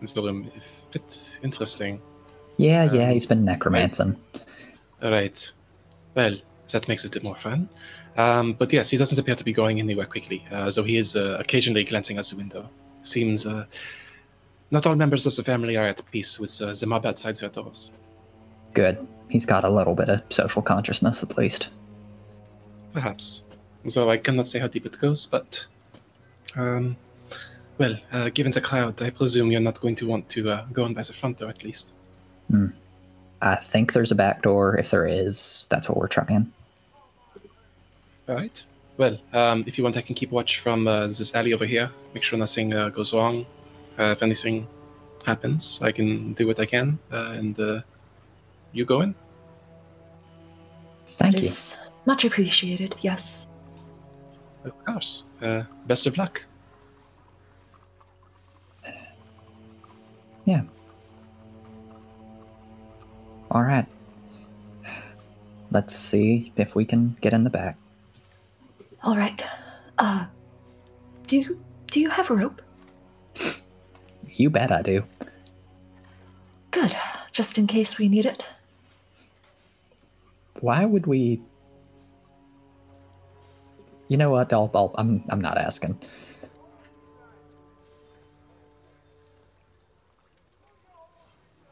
in 0.00 0.06
the 0.12 0.22
room. 0.22 0.50
A 0.56 0.92
bit 0.92 1.38
interesting. 1.42 2.00
Yeah, 2.56 2.84
yeah, 2.92 3.06
Um, 3.08 3.10
he's 3.12 3.26
been 3.26 3.44
necromancing. 3.44 4.16
All 5.02 5.10
right. 5.10 5.52
Well, 6.14 6.36
that 6.72 6.88
makes 6.88 7.04
it 7.04 7.08
a 7.08 7.10
bit 7.12 7.22
more 7.24 7.34
fun. 7.36 7.68
Um, 8.16 8.52
but 8.54 8.72
yes, 8.72 8.90
he 8.90 8.96
doesn't 8.96 9.18
appear 9.18 9.34
to 9.34 9.44
be 9.44 9.52
going 9.52 9.80
anywhere 9.80 10.06
quickly, 10.06 10.44
uh, 10.52 10.70
though 10.70 10.84
he 10.84 10.96
is 10.96 11.16
uh, 11.16 11.36
occasionally 11.40 11.82
glancing 11.84 12.16
out 12.18 12.26
the 12.26 12.36
window. 12.36 12.70
Seems 13.02 13.44
uh, 13.44 13.66
not 14.70 14.86
all 14.86 14.94
members 14.94 15.26
of 15.26 15.34
the 15.34 15.42
family 15.42 15.76
are 15.76 15.86
at 15.88 16.00
peace 16.12 16.38
with 16.38 16.60
uh, 16.62 16.72
the 16.74 16.86
mob 16.86 17.04
outside 17.06 17.34
their 17.36 17.48
doors. 17.50 17.90
Good. 18.72 19.04
He's 19.28 19.46
got 19.46 19.64
a 19.64 19.70
little 19.70 19.94
bit 19.94 20.08
of 20.08 20.22
social 20.30 20.62
consciousness 20.62 21.22
at 21.22 21.36
least. 21.36 21.70
Perhaps. 22.92 23.46
So 23.86 24.08
I 24.10 24.16
cannot 24.16 24.46
say 24.46 24.58
how 24.58 24.68
deep 24.68 24.86
it 24.86 24.98
goes, 25.00 25.26
but. 25.26 25.66
Um, 26.56 26.96
well, 27.78 27.98
uh, 28.12 28.28
given 28.30 28.52
the 28.52 28.60
crowd, 28.60 29.02
I 29.02 29.10
presume 29.10 29.50
you're 29.50 29.60
not 29.60 29.80
going 29.80 29.96
to 29.96 30.06
want 30.06 30.28
to 30.30 30.50
uh, 30.50 30.66
go 30.72 30.84
in 30.86 30.94
by 30.94 31.02
the 31.02 31.12
front 31.12 31.38
door 31.38 31.48
at 31.48 31.64
least. 31.64 31.92
I 33.42 33.56
think 33.56 33.92
there's 33.92 34.12
a 34.12 34.14
back 34.14 34.42
door. 34.42 34.76
If 34.78 34.90
there 34.90 35.06
is, 35.06 35.66
that's 35.68 35.88
what 35.88 35.98
we're 35.98 36.08
trying. 36.08 36.52
All 38.28 38.36
right. 38.36 38.64
Well, 38.96 39.18
um, 39.32 39.64
if 39.66 39.76
you 39.76 39.84
want, 39.84 39.96
I 39.96 40.02
can 40.02 40.14
keep 40.14 40.30
watch 40.30 40.60
from 40.60 40.86
uh, 40.86 41.08
this 41.08 41.34
alley 41.34 41.52
over 41.52 41.66
here. 41.66 41.90
Make 42.14 42.22
sure 42.22 42.38
nothing 42.38 42.72
uh, 42.72 42.90
goes 42.90 43.12
wrong. 43.12 43.44
Uh, 43.98 44.14
if 44.16 44.22
anything 44.22 44.66
happens, 45.26 45.80
I 45.82 45.90
can 45.90 46.32
do 46.34 46.46
what 46.46 46.60
I 46.60 46.66
can. 46.66 46.98
Uh, 47.12 47.34
and 47.36 47.58
uh, 47.58 47.80
you 48.74 48.84
go 48.84 49.00
in. 49.00 49.14
Thank 51.06 51.36
It 51.36 51.40
you. 51.40 51.46
is 51.46 51.76
much 52.06 52.24
appreciated, 52.24 52.94
yes. 53.00 53.46
Of 54.64 54.72
course. 54.84 55.24
Uh, 55.40 55.62
best 55.86 56.06
of 56.06 56.18
luck. 56.18 56.44
Yeah. 60.44 60.62
All 63.50 63.62
right. 63.62 63.86
Let's 65.70 65.94
see 65.94 66.52
if 66.56 66.74
we 66.74 66.84
can 66.84 67.16
get 67.20 67.32
in 67.32 67.44
the 67.44 67.50
back. 67.50 67.76
All 69.02 69.16
right. 69.16 69.42
Uh, 69.98 70.26
do 71.26 71.38
you, 71.38 71.60
do 71.90 72.00
you 72.00 72.10
have 72.10 72.30
a 72.30 72.34
rope? 72.34 72.60
You 74.28 74.50
bet 74.50 74.72
I 74.72 74.82
do. 74.82 75.04
Good, 76.70 76.96
just 77.32 77.56
in 77.56 77.66
case 77.66 77.98
we 77.98 78.08
need 78.08 78.26
it 78.26 78.44
why 80.60 80.84
would 80.84 81.06
we? 81.06 81.40
You 84.08 84.16
know 84.16 84.30
what? 84.30 84.52
I'll, 84.52 84.70
I'll, 84.74 84.94
I'm 84.96 85.24
I'm 85.28 85.40
not 85.40 85.58
asking. 85.58 85.98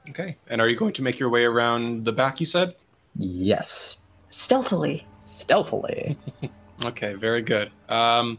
Okay. 0.08 0.36
And 0.48 0.60
are 0.60 0.68
you 0.68 0.76
going 0.76 0.92
to 0.94 1.02
make 1.02 1.18
your 1.18 1.30
way 1.30 1.44
around 1.44 2.04
the 2.04 2.12
back? 2.12 2.40
You 2.40 2.46
said. 2.46 2.74
Yes. 3.16 3.98
Stealthily. 4.30 5.06
Stealthily. 5.24 6.18
okay. 6.84 7.14
Very 7.14 7.42
good. 7.42 7.70
Um, 7.88 8.38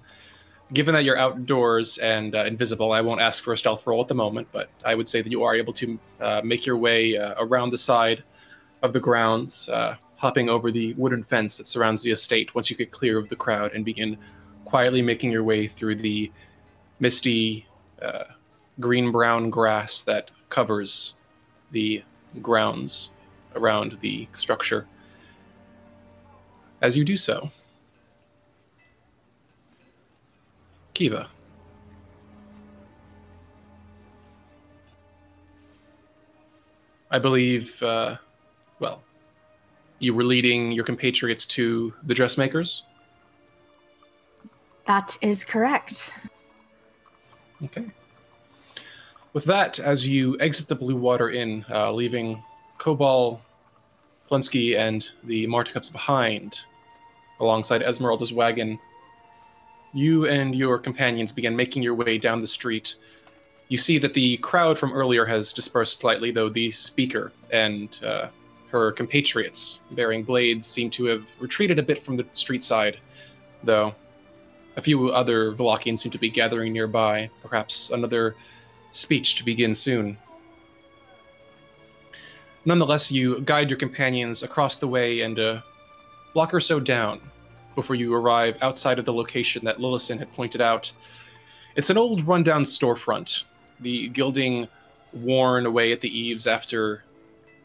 given 0.74 0.94
that 0.94 1.04
you're 1.04 1.18
outdoors 1.18 1.98
and 2.00 2.36
uh, 2.36 2.46
invisible, 2.46 2.92
I 2.92 3.02
won't 3.02 3.22
ask 3.22 3.44
for 3.44 3.54
a 3.54 3.58
stealth 3.58 3.86
roll 3.88 4.02
at 4.02 4.08
the 4.08 4.16
moment, 4.16 4.48
but 4.52 4.70
I 4.84 4.96
would 4.96 5.08
say 5.08 5.22
that 5.22 5.32
you 5.32 5.44
are 5.44 5.56
able 5.56 5.74
to 5.74 6.00
uh, 6.20 6.42
make 6.44 6.66
your 6.66 6.78
way 6.78 7.18
uh, 7.18 7.36
around 7.38 7.72
the 7.72 7.78
side 7.78 8.24
of 8.82 8.94
the 8.94 9.00
grounds 9.00 9.70
uh, 9.70 9.96
hopping 10.24 10.48
over 10.48 10.72
the 10.72 10.94
wooden 10.94 11.22
fence 11.22 11.58
that 11.58 11.68
surrounds 11.68 12.02
the 12.02 12.10
estate 12.10 12.56
once 12.56 12.70
you 12.70 12.78
get 12.78 12.92
clear 12.92 13.20
of 13.20 13.28
the 13.28 13.36
crowd 13.36 13.74
and 13.74 13.84
begin 13.84 14.18
quietly 14.64 15.02
making 15.02 15.30
your 15.30 15.44
way 15.44 15.68
through 15.68 15.96
the 15.96 16.32
misty 17.02 17.68
uh, 18.02 18.24
green 18.80 19.12
brown 19.12 19.50
grass 19.50 20.02
that 20.02 20.32
covers 20.48 21.16
the 21.72 22.02
grounds 22.42 23.12
around 23.58 24.00
the 24.00 24.26
structure. 24.32 24.88
As 26.82 26.96
you 26.96 27.04
do 27.04 27.18
so, 27.18 27.52
Kiva. 30.94 31.28
I 37.12 37.20
believe, 37.20 37.84
uh, 37.84 38.16
well, 38.80 39.04
you 40.04 40.14
were 40.14 40.26
leading 40.26 40.72
your 40.74 40.84
compatriots 40.84 41.46
to 41.46 41.94
the 42.04 42.14
dressmakers? 42.14 42.84
That 44.86 45.18
is 45.22 45.46
correct. 45.46 46.12
Okay. 47.64 47.86
With 49.32 49.46
that, 49.46 49.80
as 49.80 50.06
you 50.06 50.38
exit 50.42 50.68
the 50.68 50.76
Blue 50.76 50.98
Water 50.98 51.30
Inn, 51.30 51.66
uh, 51.70 51.94
leaving 51.94 52.44
Kobal, 52.80 53.40
Plensky, 54.30 54.78
and 54.78 55.10
the 55.24 55.48
Martikovs 55.48 55.92
behind, 55.92 56.66
alongside 57.40 57.82
Esmeralda's 57.82 58.34
wagon, 58.34 58.78
you 59.94 60.28
and 60.28 60.54
your 60.54 60.78
companions 60.80 61.32
begin 61.32 61.56
making 61.56 61.82
your 61.82 61.96
way 61.96 62.18
down 62.18 62.42
the 62.42 62.48
street. 62.48 62.96
You 63.70 63.78
see 63.78 63.98
that 64.00 64.14
the 64.14 64.38
crowd 64.38 64.78
from 64.78 64.92
earlier 64.92 65.26
has 65.26 65.54
dispersed 65.54 66.02
slightly, 66.02 66.32
though 66.32 66.50
the 66.50 66.72
speaker 66.72 67.32
and 67.52 67.98
uh, 68.06 68.28
her 68.74 68.92
compatriots 68.92 69.82
bearing 69.92 70.24
blades 70.24 70.66
seem 70.66 70.90
to 70.90 71.06
have 71.06 71.24
retreated 71.40 71.78
a 71.78 71.84
bit 71.84 72.02
from 72.02 72.18
the 72.18 72.26
street 72.34 72.64
side, 72.64 72.98
though 73.64 73.94
a 74.76 74.82
few 74.82 75.12
other 75.12 75.54
Vallakians 75.54 76.00
seem 76.00 76.12
to 76.12 76.18
be 76.18 76.28
gathering 76.28 76.74
nearby, 76.74 77.30
perhaps 77.44 77.92
another 77.92 78.36
speech 78.92 79.36
to 79.36 79.46
begin 79.46 79.76
soon. 79.76 80.18
Nonetheless, 82.66 83.12
you 83.12 83.42
guide 83.42 83.70
your 83.70 83.78
companions 83.78 84.42
across 84.42 84.78
the 84.78 84.88
way 84.88 85.22
and 85.22 85.38
uh, 85.38 85.44
a 85.44 85.64
block 86.34 86.52
or 86.52 86.60
so 86.60 86.80
down 86.80 87.22
before 87.76 87.96
you 87.96 88.12
arrive 88.16 88.58
outside 88.64 88.98
of 88.98 89.06
the 89.06 89.14
location 89.14 89.64
that 89.66 89.78
Lillison 89.78 90.18
had 90.18 90.34
pointed 90.34 90.62
out. 90.62 90.92
It's 91.76 91.92
an 91.92 91.98
old 91.98 92.26
rundown 92.26 92.64
storefront, 92.64 93.44
the 93.80 94.08
gilding 94.08 94.68
worn 95.12 95.68
away 95.68 95.92
at 95.92 96.02
the 96.02 96.10
eaves 96.10 96.48
after 96.48 97.04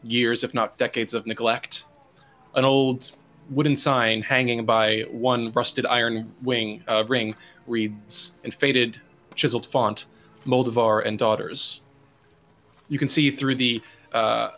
years, 0.03 0.43
if 0.43 0.53
not 0.53 0.77
decades, 0.77 1.13
of 1.13 1.25
neglect. 1.25 1.85
An 2.55 2.65
old 2.65 3.11
wooden 3.49 3.75
sign 3.75 4.21
hanging 4.21 4.65
by 4.65 5.01
one 5.11 5.51
rusted 5.51 5.85
iron 5.85 6.31
wing 6.43 6.83
uh, 6.87 7.03
ring 7.07 7.35
reads 7.67 8.37
in 8.43 8.51
faded, 8.51 8.99
chiseled 9.35 9.65
font, 9.65 10.05
Moldovar 10.45 11.05
and 11.05 11.17
Daughters. 11.17 11.81
You 12.87 12.99
can 12.99 13.07
see 13.07 13.31
through 13.31 13.55
the 13.55 13.81
uh, 14.13 14.51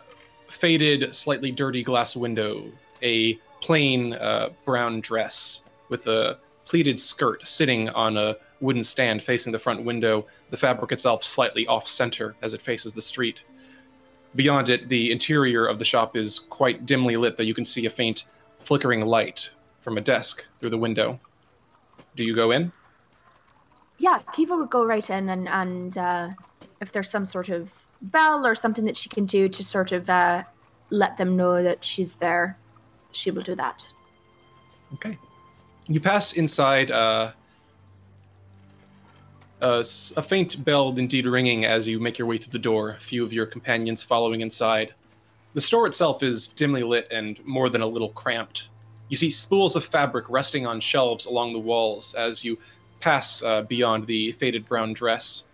faded, 0.48 1.14
slightly 1.14 1.50
dirty 1.50 1.82
glass 1.82 2.16
window 2.16 2.70
a 3.02 3.34
plain 3.60 4.14
uh, 4.14 4.50
brown 4.64 5.00
dress 5.00 5.62
with 5.88 6.06
a 6.06 6.38
pleated 6.64 6.98
skirt 6.98 7.46
sitting 7.46 7.88
on 7.90 8.16
a 8.16 8.36
wooden 8.60 8.84
stand 8.84 9.22
facing 9.22 9.52
the 9.52 9.58
front 9.58 9.84
window, 9.84 10.26
the 10.50 10.56
fabric 10.56 10.92
itself 10.92 11.24
slightly 11.24 11.66
off 11.66 11.86
center 11.86 12.34
as 12.42 12.54
it 12.54 12.62
faces 12.62 12.92
the 12.92 13.02
street. 13.02 13.42
Beyond 14.34 14.70
it, 14.70 14.88
the 14.88 15.12
interior 15.12 15.66
of 15.66 15.78
the 15.78 15.84
shop 15.84 16.16
is 16.16 16.38
quite 16.38 16.86
dimly 16.86 17.16
lit, 17.16 17.36
though 17.36 17.42
you 17.42 17.54
can 17.54 17.64
see 17.64 17.84
a 17.86 17.90
faint 17.90 18.24
flickering 18.60 19.02
light 19.02 19.50
from 19.80 19.98
a 19.98 20.00
desk 20.00 20.46
through 20.58 20.70
the 20.70 20.78
window. 20.78 21.20
Do 22.16 22.24
you 22.24 22.34
go 22.34 22.50
in? 22.50 22.72
Yeah, 23.98 24.20
Kiva 24.32 24.56
would 24.56 24.70
go 24.70 24.84
right 24.84 25.08
in, 25.10 25.28
and 25.28 25.48
and 25.48 25.98
uh, 25.98 26.30
if 26.80 26.92
there's 26.92 27.10
some 27.10 27.24
sort 27.24 27.48
of 27.48 27.86
bell 28.00 28.46
or 28.46 28.54
something 28.54 28.84
that 28.86 28.96
she 28.96 29.08
can 29.08 29.26
do 29.26 29.48
to 29.48 29.62
sort 29.62 29.92
of 29.92 30.08
uh, 30.08 30.44
let 30.90 31.16
them 31.18 31.36
know 31.36 31.62
that 31.62 31.84
she's 31.84 32.16
there, 32.16 32.56
she 33.12 33.30
will 33.30 33.42
do 33.42 33.54
that. 33.54 33.86
Okay. 34.94 35.18
You 35.88 36.00
pass 36.00 36.32
inside. 36.32 36.90
Uh, 36.90 37.32
a, 39.62 40.22
faint 40.22 40.64
bell 40.64 40.92
indeed 40.96 41.26
ringing 41.26 41.64
as 41.64 41.86
you 41.86 42.00
make 42.00 42.18
your 42.18 42.26
way 42.26 42.36
through 42.36 42.50
the 42.52 42.58
door, 42.58 42.90
a 42.90 43.00
few 43.00 43.24
of 43.24 43.32
your 43.32 43.46
companions 43.46 44.02
following 44.02 44.40
inside. 44.40 44.92
The 45.54 45.60
store 45.60 45.86
itself 45.86 46.22
is 46.22 46.48
dimly 46.48 46.82
lit 46.82 47.06
and 47.10 47.44
more 47.44 47.68
than 47.68 47.80
a 47.80 47.86
little 47.86 48.08
cramped. 48.10 48.70
You 49.08 49.16
see 49.16 49.30
spools 49.30 49.76
of 49.76 49.84
fabric 49.84 50.28
resting 50.28 50.66
on 50.66 50.80
shelves 50.80 51.26
along 51.26 51.52
the 51.52 51.58
walls 51.58 52.14
as 52.14 52.44
you 52.44 52.58
pass 53.00 53.42
uh, 53.42 53.62
beyond 53.62 54.06
the 54.06 54.32
faded 54.32 54.66
brown 54.66 54.94
dress. 54.94 55.44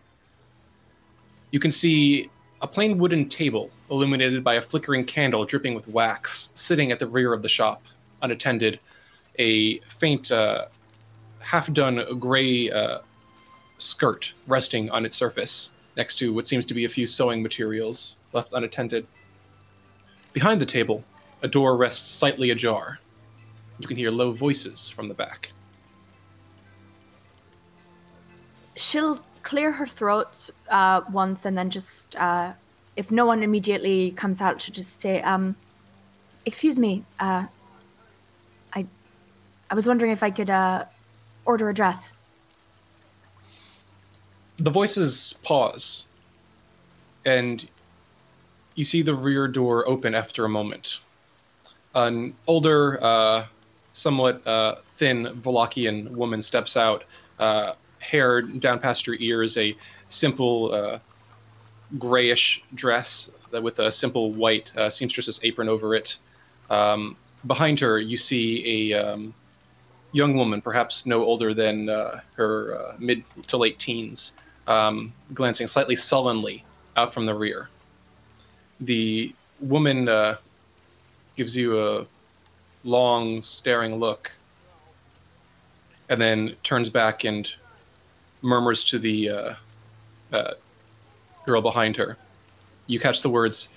You 1.51 1.61
can 1.61 1.73
see 1.73 2.31
a 2.63 2.67
plain 2.67 2.99
wooden 2.99 3.29
table 3.29 3.71
illuminated 3.91 4.43
by 4.43 4.55
a 4.55 4.63
flickering 4.63 5.05
candle 5.05 5.45
dripping 5.45 5.75
with 5.75 5.89
wax 5.89 6.53
sitting 6.55 6.93
at 6.93 6.99
the 6.99 7.07
rear 7.07 7.33
of 7.33 7.43
the 7.43 7.49
shop, 7.49 7.83
unattended. 8.23 8.81
A 9.39 9.81
faint, 9.81 10.33
uh, 10.33 10.67
half 11.41 11.73
done 11.73 12.19
gray 12.19 12.71
uh, 12.71 13.01
skirt 13.79 14.35
resting 14.47 14.91
on 14.91 15.07
its 15.07 15.17
surface 15.17 15.73
next 15.97 16.17
to 16.17 16.33
what 16.33 16.47
seems 16.47 16.67
to 16.67 16.75
be 16.75 16.85
a 16.85 16.89
few 16.89 17.07
sewing 17.07 17.43
materials 17.43 18.19
left 18.33 18.53
unattended. 18.53 19.07
Behind 20.33 20.61
the 20.61 20.67
table, 20.67 21.05
a 21.43 21.49
door 21.49 21.77
rests 21.77 22.09
slightly 22.09 22.51
ajar. 22.51 22.99
You 23.79 23.87
can 23.87 23.97
hear 23.97 24.11
low 24.11 24.33
voices 24.33 24.89
from 24.89 25.09
the 25.09 25.15
back. 25.15 25.53
She'll 28.77 29.21
clear 29.43 29.73
her 29.73 29.87
throat 29.87 30.51
uh, 30.69 31.01
once, 31.11 31.45
and 31.45 31.57
then 31.57 31.71
just 31.71 32.15
uh, 32.17 32.53
if 32.97 33.11
no 33.11 33.27
one 33.27 33.43
immediately 33.43 34.13
comes 34.13 34.41
out, 34.41 34.61
she'll 34.61 34.75
just 34.75 35.01
say, 35.01 35.23
um, 35.23 35.57
"Excuse 36.47 36.79
me, 36.79 37.05
uh, 37.19 37.47
I, 38.75 38.87
I 39.71 39.75
was 39.75 39.87
wondering 39.87 40.13
if 40.13 40.23
I 40.23 40.31
could 40.31 40.51
uh, 40.51 40.85
order 41.45 41.69
a 41.69 41.75
dress." 41.75 42.15
The 44.59 44.71
voices 44.71 45.35
pause, 45.45 46.05
and 47.25 47.69
you 48.75 48.85
see 48.85 49.03
the 49.03 49.15
rear 49.15 49.47
door 49.47 49.89
open 49.89 50.17
after 50.17 50.45
a 50.45 50.49
moment. 50.49 50.99
An 51.95 52.35
older, 52.47 53.03
uh, 53.03 53.47
somewhat 53.93 54.45
uh, 54.47 54.77
thin 54.87 55.27
Vallakian 55.27 56.11
woman 56.11 56.43
steps 56.43 56.77
out, 56.77 57.05
uh, 57.39 57.75
hair 58.01 58.43
down 58.43 58.81
past 58.81 59.07
her 59.07 59.15
ears, 59.21 59.57
a 59.57 59.77
simple 60.09 60.73
uh, 60.75 60.99
grayish 61.97 62.65
dress 62.75 63.31
with 63.53 63.79
a 63.79 63.93
simple 63.93 64.33
white 64.33 64.73
uh, 64.77 64.89
seamstress's 64.89 65.39
apron 65.45 65.69
over 65.69 65.95
it. 65.95 66.19
Um, 66.69 67.17
behind 67.47 67.79
her, 67.81 68.01
you 68.01 68.17
see 68.17 68.93
a 68.93 69.13
um, 69.13 69.35
young 70.13 70.35
woman, 70.37 70.61
perhaps 70.61 71.07
no 71.07 71.25
older 71.25 71.55
than 71.55 71.89
uh, 71.89 72.21
her 72.35 72.77
uh, 72.77 72.97
mid 72.99 73.23
to 73.47 73.57
late 73.57 73.79
teens, 73.79 74.35
um, 74.69 75.13
glancing 75.35 75.67
slightly 75.67 75.97
sullenly 75.97 76.65
out 76.97 77.13
from 77.13 77.27
the 77.27 77.35
rear. 77.35 77.69
The 78.81 79.35
woman 79.61 80.09
uh, 80.09 80.37
gives 81.35 81.57
you 81.57 81.83
a 81.83 82.07
long, 82.85 83.43
staring 83.43 83.97
look, 83.97 84.33
and 86.09 86.21
then 86.21 86.55
turns 86.63 86.89
back 86.91 87.25
and 87.25 87.53
murmurs 88.41 88.85
to 88.85 88.99
the 89.01 89.29
uh, 89.29 89.55
uh, 90.33 90.53
girl 91.45 91.61
behind 91.61 91.97
her. 91.97 92.17
You 92.87 93.01
catch 93.01 93.23
the 93.23 93.31
words, 93.31 93.69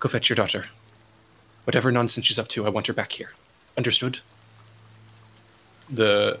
Go 0.00 0.08
fetch 0.08 0.28
your 0.28 0.36
daughter. 0.36 0.66
Whatever 1.64 1.90
nonsense 1.90 2.26
she's 2.26 2.38
up 2.38 2.48
to, 2.48 2.64
I 2.64 2.68
want 2.68 2.86
her 2.86 2.92
back 2.92 3.12
here. 3.12 3.32
Understood? 3.76 4.20
The 5.90 6.38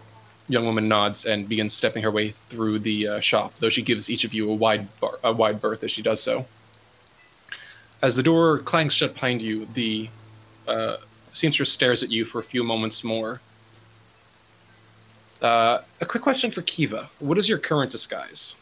young 0.48 0.64
woman 0.64 0.88
nods 0.88 1.24
and 1.24 1.48
begins 1.48 1.74
stepping 1.74 2.02
her 2.02 2.10
way 2.10 2.30
through 2.30 2.78
the 2.78 3.06
uh, 3.06 3.20
shop, 3.20 3.52
though 3.60 3.68
she 3.68 3.82
gives 3.82 4.08
each 4.08 4.24
of 4.24 4.32
you 4.32 4.50
a 4.50 4.54
wide 4.54 4.88
bar- 5.00 5.18
a 5.22 5.32
wide 5.32 5.60
berth 5.60 5.84
as 5.84 5.90
she 5.90 6.02
does 6.02 6.22
so. 6.22 6.46
As 8.00 8.16
the 8.16 8.22
door 8.22 8.58
clangs 8.58 8.92
shut 8.92 9.14
behind 9.14 9.42
you, 9.42 9.66
the 9.66 10.08
uh, 10.66 10.96
seamstress 11.32 11.72
stares 11.72 12.02
at 12.02 12.10
you 12.10 12.24
for 12.24 12.38
a 12.38 12.44
few 12.44 12.62
moments 12.62 13.04
more. 13.04 13.40
Uh, 15.42 15.82
a 16.00 16.06
quick 16.06 16.22
question 16.22 16.50
for 16.50 16.62
Kiva: 16.62 17.10
What 17.18 17.38
is 17.38 17.48
your 17.48 17.58
current 17.58 17.90
disguise, 17.90 18.56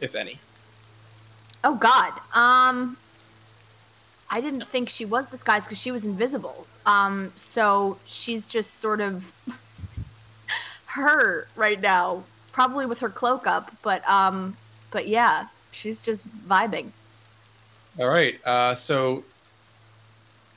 if 0.00 0.14
any? 0.14 0.38
Oh 1.64 1.74
God. 1.74 2.12
Um, 2.34 2.96
I 4.30 4.40
didn't 4.40 4.66
think 4.66 4.88
she 4.88 5.04
was 5.04 5.26
disguised 5.26 5.68
because 5.68 5.80
she 5.80 5.90
was 5.90 6.06
invisible. 6.06 6.66
Um, 6.86 7.32
so 7.34 7.98
she's 8.06 8.46
just 8.46 8.74
sort 8.74 9.00
of 9.00 9.32
her 10.98 11.48
right 11.56 11.80
now, 11.80 12.24
probably 12.52 12.86
with 12.86 13.00
her 13.00 13.08
cloak 13.08 13.46
up. 13.46 13.72
But 13.82 14.08
um, 14.08 14.56
but 14.90 15.08
yeah, 15.08 15.48
she's 15.72 16.02
just 16.02 16.28
vibing. 16.46 16.90
All 17.98 18.08
right. 18.08 18.44
Uh, 18.46 18.74
so 18.74 19.24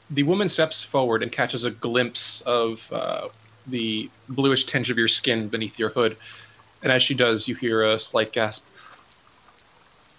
the 0.10 0.24
woman 0.24 0.48
steps 0.48 0.84
forward 0.84 1.24
and 1.24 1.32
catches 1.32 1.64
a 1.64 1.72
glimpse 1.72 2.42
of 2.42 2.92
uh, 2.92 3.30
the 3.66 4.10
bluish 4.30 4.66
tinge 4.66 4.90
of 4.90 4.98
your 4.98 5.08
skin 5.08 5.48
beneath 5.48 5.80
your 5.80 5.90
hood. 5.90 6.18
And 6.84 6.92
as 6.92 7.02
she 7.02 7.14
does, 7.14 7.48
you 7.48 7.56
hear 7.56 7.84
a 7.84 8.00
slight 8.00 8.34
gasp. 8.34 8.68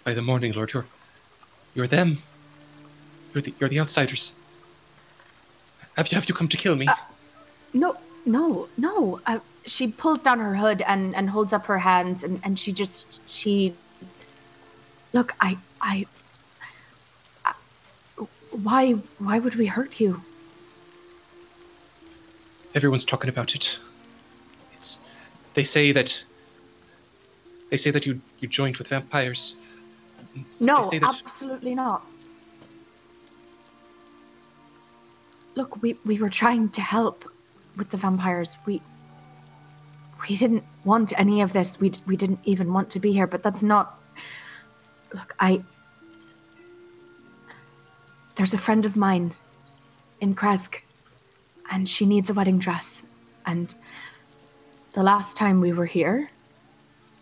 By 0.03 0.13
the 0.13 0.21
morning, 0.21 0.53
Lord, 0.53 0.73
you're, 0.73 0.85
you're 1.75 1.87
them. 1.87 2.19
You're 3.33 3.41
the, 3.41 3.53
you're 3.59 3.69
the 3.69 3.79
outsiders. 3.79 4.33
Have 5.95 6.11
you, 6.11 6.15
have 6.15 6.27
you 6.27 6.35
come 6.35 6.47
to 6.47 6.57
kill 6.57 6.75
me? 6.75 6.87
Uh, 6.87 6.95
no, 7.73 7.97
no, 8.25 8.67
no. 8.77 9.19
Uh, 9.25 9.39
she 9.65 9.87
pulls 9.87 10.21
down 10.21 10.39
her 10.39 10.55
hood 10.55 10.81
and, 10.81 11.15
and 11.15 11.29
holds 11.29 11.53
up 11.53 11.65
her 11.65 11.79
hands, 11.79 12.23
and, 12.23 12.39
and 12.43 12.59
she 12.59 12.71
just 12.71 13.27
she. 13.29 13.73
Look, 15.13 15.33
I, 15.39 15.57
I, 15.81 16.05
I. 17.45 17.53
Why, 18.51 18.93
why 19.19 19.39
would 19.39 19.55
we 19.55 19.67
hurt 19.67 19.99
you? 19.99 20.21
Everyone's 22.75 23.05
talking 23.05 23.29
about 23.29 23.55
it. 23.55 23.79
It's. 24.73 24.99
They 25.53 25.63
say 25.63 25.91
that. 25.91 26.23
They 27.69 27.77
say 27.77 27.91
that 27.91 28.05
you 28.05 28.21
you 28.39 28.47
joined 28.47 28.77
with 28.77 28.87
vampires. 28.87 29.55
No, 30.59 30.89
that- 30.89 31.03
absolutely 31.03 31.75
not. 31.75 32.03
Look, 35.55 35.81
we, 35.83 35.97
we 36.03 36.17
were 36.17 36.29
trying 36.31 36.69
to 36.69 36.81
help 36.81 37.25
with 37.75 37.89
the 37.89 37.97
vampires. 37.97 38.57
We 38.65 38.81
we 40.29 40.37
didn't 40.37 40.63
want 40.85 41.17
any 41.19 41.41
of 41.41 41.53
this. 41.53 41.79
We 41.79 41.91
we 42.05 42.15
didn't 42.15 42.39
even 42.43 42.73
want 42.73 42.89
to 42.91 42.99
be 42.99 43.11
here. 43.11 43.27
But 43.27 43.43
that's 43.43 43.63
not. 43.63 43.99
Look, 45.13 45.35
I. 45.39 45.63
There's 48.35 48.53
a 48.53 48.57
friend 48.57 48.85
of 48.85 48.95
mine 48.95 49.35
in 50.19 50.33
Krezk, 50.33 50.79
and 51.71 51.87
she 51.87 52.05
needs 52.05 52.29
a 52.29 52.33
wedding 52.33 52.57
dress. 52.57 53.03
And 53.45 53.73
the 54.93 55.03
last 55.03 55.37
time 55.37 55.59
we 55.59 55.71
were 55.73 55.85
here, 55.85 56.31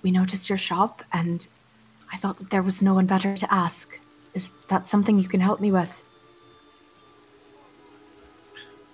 we 0.04 0.12
noticed 0.12 0.50
your 0.50 0.58
shop, 0.58 1.04
and 1.12 1.46
I 2.14 2.18
thought 2.18 2.38
that 2.38 2.50
there 2.50 2.62
was 2.62 2.82
no 2.82 2.94
one 2.94 3.08
better 3.08 3.36
to 3.36 3.54
ask. 3.54 4.00
Is 4.34 4.52
that 4.70 4.88
something 4.88 5.20
you 5.20 5.28
can 5.28 5.42
help 5.42 5.60
me 5.60 5.72
with? 5.72 6.02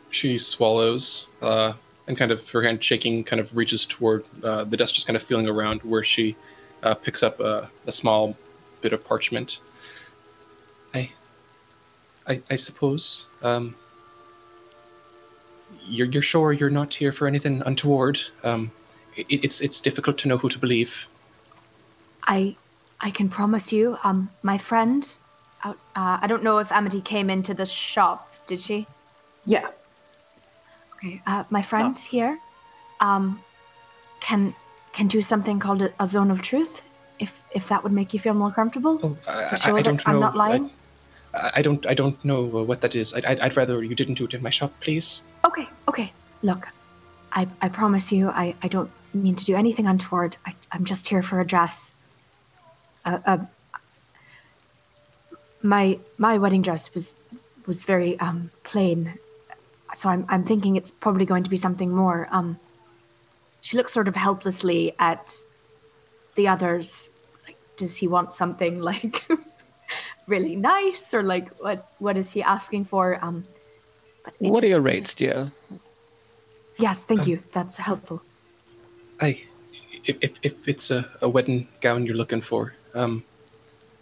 She 0.10 0.38
swallows 0.38 1.28
uh, 1.42 1.74
and 2.08 2.18
kind 2.18 2.32
of 2.32 2.50
her 2.50 2.62
hand 2.62 2.84
shaking, 2.84 3.24
kind 3.24 3.40
of 3.40 3.56
reaches 3.56 3.86
toward 3.86 4.24
uh, 4.44 4.64
the 4.64 4.78
desk, 4.78 4.96
just 4.96 5.08
kind 5.08 5.18
of 5.18 5.24
feeling 5.24 5.48
around 5.48 5.82
where 5.82 6.04
she 6.04 6.36
uh, 6.84 6.96
picks 6.96 7.24
up 7.24 7.40
a, 7.40 7.70
a 7.86 7.92
small 7.92 8.36
bit 8.82 8.94
of 8.94 9.04
parchment. 9.04 9.60
I, 10.94 11.12
I, 12.28 12.42
I 12.50 12.56
suppose. 12.56 13.28
Um, 13.42 13.76
you're, 15.86 16.08
you're 16.08 16.22
sure 16.22 16.54
you're 16.54 16.70
not 16.70 16.94
here 16.94 17.12
for 17.12 17.28
anything 17.28 17.62
untoward. 17.66 18.20
Um, 18.44 18.72
it, 19.16 19.26
it's 19.30 19.62
it's 19.62 19.82
difficult 19.82 20.18
to 20.20 20.28
know 20.28 20.38
who 20.38 20.50
to 20.50 20.60
believe. 20.60 21.08
I 22.24 22.56
I 23.00 23.12
can 23.12 23.30
promise 23.30 23.72
you, 23.72 23.98
um, 24.04 24.30
my 24.44 24.58
friend, 24.58 25.16
out, 25.64 25.78
uh, 25.96 26.20
I 26.22 26.28
don't 26.28 26.44
know 26.44 26.58
if 26.60 26.72
Amity 26.72 27.02
came 27.02 27.30
into 27.30 27.54
the 27.54 27.66
shop. 27.66 28.34
Did 28.48 28.62
she? 28.62 28.88
Yeah. 29.46 29.68
Okay. 30.98 31.22
Uh, 31.26 31.44
my 31.50 31.62
friend 31.62 31.98
here, 31.98 32.40
um, 33.00 33.40
can 34.20 34.54
can 34.94 35.08
do 35.08 35.22
something 35.22 35.60
called 35.60 35.82
a, 35.82 35.94
a 36.00 36.08
zone 36.08 36.32
of 36.32 36.42
truth. 36.42 36.82
If 37.20 37.44
if 37.54 37.68
that 37.70 37.84
would 37.84 37.94
make 37.94 38.14
you 38.14 38.20
feel 38.20 38.34
more 38.34 38.52
comfortable. 38.52 39.00
Oh, 39.04 39.18
I, 39.28 39.50
to 39.50 39.58
show 39.58 39.76
I, 39.76 39.80
I 39.80 39.82
that 39.82 39.84
don't 39.84 40.08
I'm 40.08 40.16
know. 40.16 40.20
not 40.22 40.36
lying. 40.36 40.72
I, 41.34 41.52
I 41.56 41.62
don't 41.62 41.86
I 41.86 41.94
don't 41.94 42.24
know 42.26 42.44
what 42.44 42.82
that 42.82 42.96
is. 42.96 43.14
I'd, 43.14 43.26
I'd, 43.26 43.40
I'd 43.40 43.58
rather 43.58 43.84
you 43.84 43.96
didn't 43.96 44.16
do 44.16 44.26
it 44.26 44.34
in 44.34 44.42
my 44.42 44.50
shop, 44.50 44.74
please. 44.80 45.24
Okay, 45.46 45.68
okay. 45.88 46.12
Look, 46.42 46.70
I, 47.32 47.48
I 47.62 47.70
promise 47.70 48.12
you, 48.12 48.30
I, 48.30 48.56
I 48.62 48.68
don't 48.68 48.92
mean 49.14 49.36
to 49.36 49.46
do 49.46 49.56
anything 49.56 49.88
untoward. 49.88 50.38
I, 50.46 50.56
I'm 50.72 50.86
just 50.86 51.08
here 51.08 51.22
for 51.22 51.40
a 51.40 51.46
dress. 51.46 51.94
Uh, 53.06 53.20
uh, 53.26 53.38
my 55.64 56.00
my 56.18 56.38
wedding 56.38 56.62
dress 56.62 56.94
was 56.94 57.16
was 57.66 57.84
very 57.84 58.20
um, 58.20 58.52
plain, 58.64 59.14
so 59.96 60.10
I'm 60.10 60.26
I'm 60.30 60.44
thinking 60.44 60.76
it's 60.76 60.92
probably 60.92 61.26
going 61.26 61.44
to 61.44 61.50
be 61.50 61.58
something 61.58 61.90
more. 61.92 62.28
Um, 62.32 62.60
she 63.62 63.78
looks 63.78 63.94
sort 63.94 64.08
of 64.08 64.16
helplessly 64.16 64.94
at 65.00 65.34
the 66.36 66.48
others. 66.48 67.10
Like, 67.46 67.58
does 67.78 67.96
he 67.98 68.08
want 68.08 68.34
something 68.34 68.82
like 68.92 69.26
really 70.28 70.56
nice, 70.56 71.14
or 71.14 71.24
like 71.24 71.50
what 71.64 71.90
what 72.00 72.18
is 72.18 72.32
he 72.34 72.42
asking 72.44 72.86
for? 72.86 73.18
Um, 73.24 73.46
but 74.24 74.34
What 74.40 74.64
are 74.64 74.68
your 74.68 74.82
rates, 74.82 75.10
just- 75.10 75.18
dear? 75.20 75.52
Yes, 76.80 77.06
thank 77.06 77.22
Um, 77.22 77.28
you. 77.30 77.44
That's 77.54 77.78
helpful. 77.78 78.22
I, 79.20 79.42
if, 80.06 80.16
if, 80.22 80.38
if 80.44 80.68
it's 80.68 80.92
a, 80.92 81.08
a 81.22 81.28
wedding 81.28 81.68
gown 81.82 82.06
you're 82.06 82.16
looking 82.16 82.40
for, 82.42 82.76
um, 82.94 83.24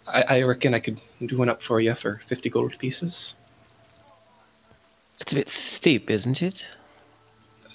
I, 0.06 0.22
I 0.28 0.42
reckon 0.42 0.74
I 0.74 0.80
could 0.80 1.00
do 1.24 1.38
one 1.38 1.48
up 1.48 1.62
for 1.62 1.80
you 1.80 1.94
for 1.94 2.16
50 2.26 2.50
gold 2.50 2.78
pieces. 2.78 3.36
It's 5.20 5.32
a 5.32 5.34
bit 5.36 5.48
steep, 5.50 6.10
isn't 6.10 6.42
it? 6.42 6.66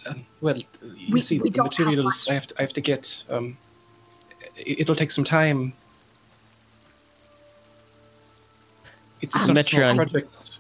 Um, 0.06 0.26
well, 0.42 0.58
you 0.58 0.66
We- 1.12 1.22
see, 1.22 1.40
we 1.40 1.50
the 1.50 1.56
don't 1.58 1.76
have 1.76 1.88
materials. 1.88 2.28
I 2.30 2.34
have 2.34 2.48
to, 2.48 2.56
I 2.58 2.62
have 2.62 2.74
to 2.74 2.82
get, 2.82 3.24
um, 3.30 3.58
it, 4.58 4.82
it'll 4.82 4.96
take 4.96 5.12
some 5.12 5.24
time. 5.24 5.74
It, 9.22 9.30
it's 9.36 9.48
Um, 9.50 9.56
not 9.56 9.66
a 9.66 9.70
small 9.70 9.82
Metron- 9.84 9.96
project. 9.96 10.58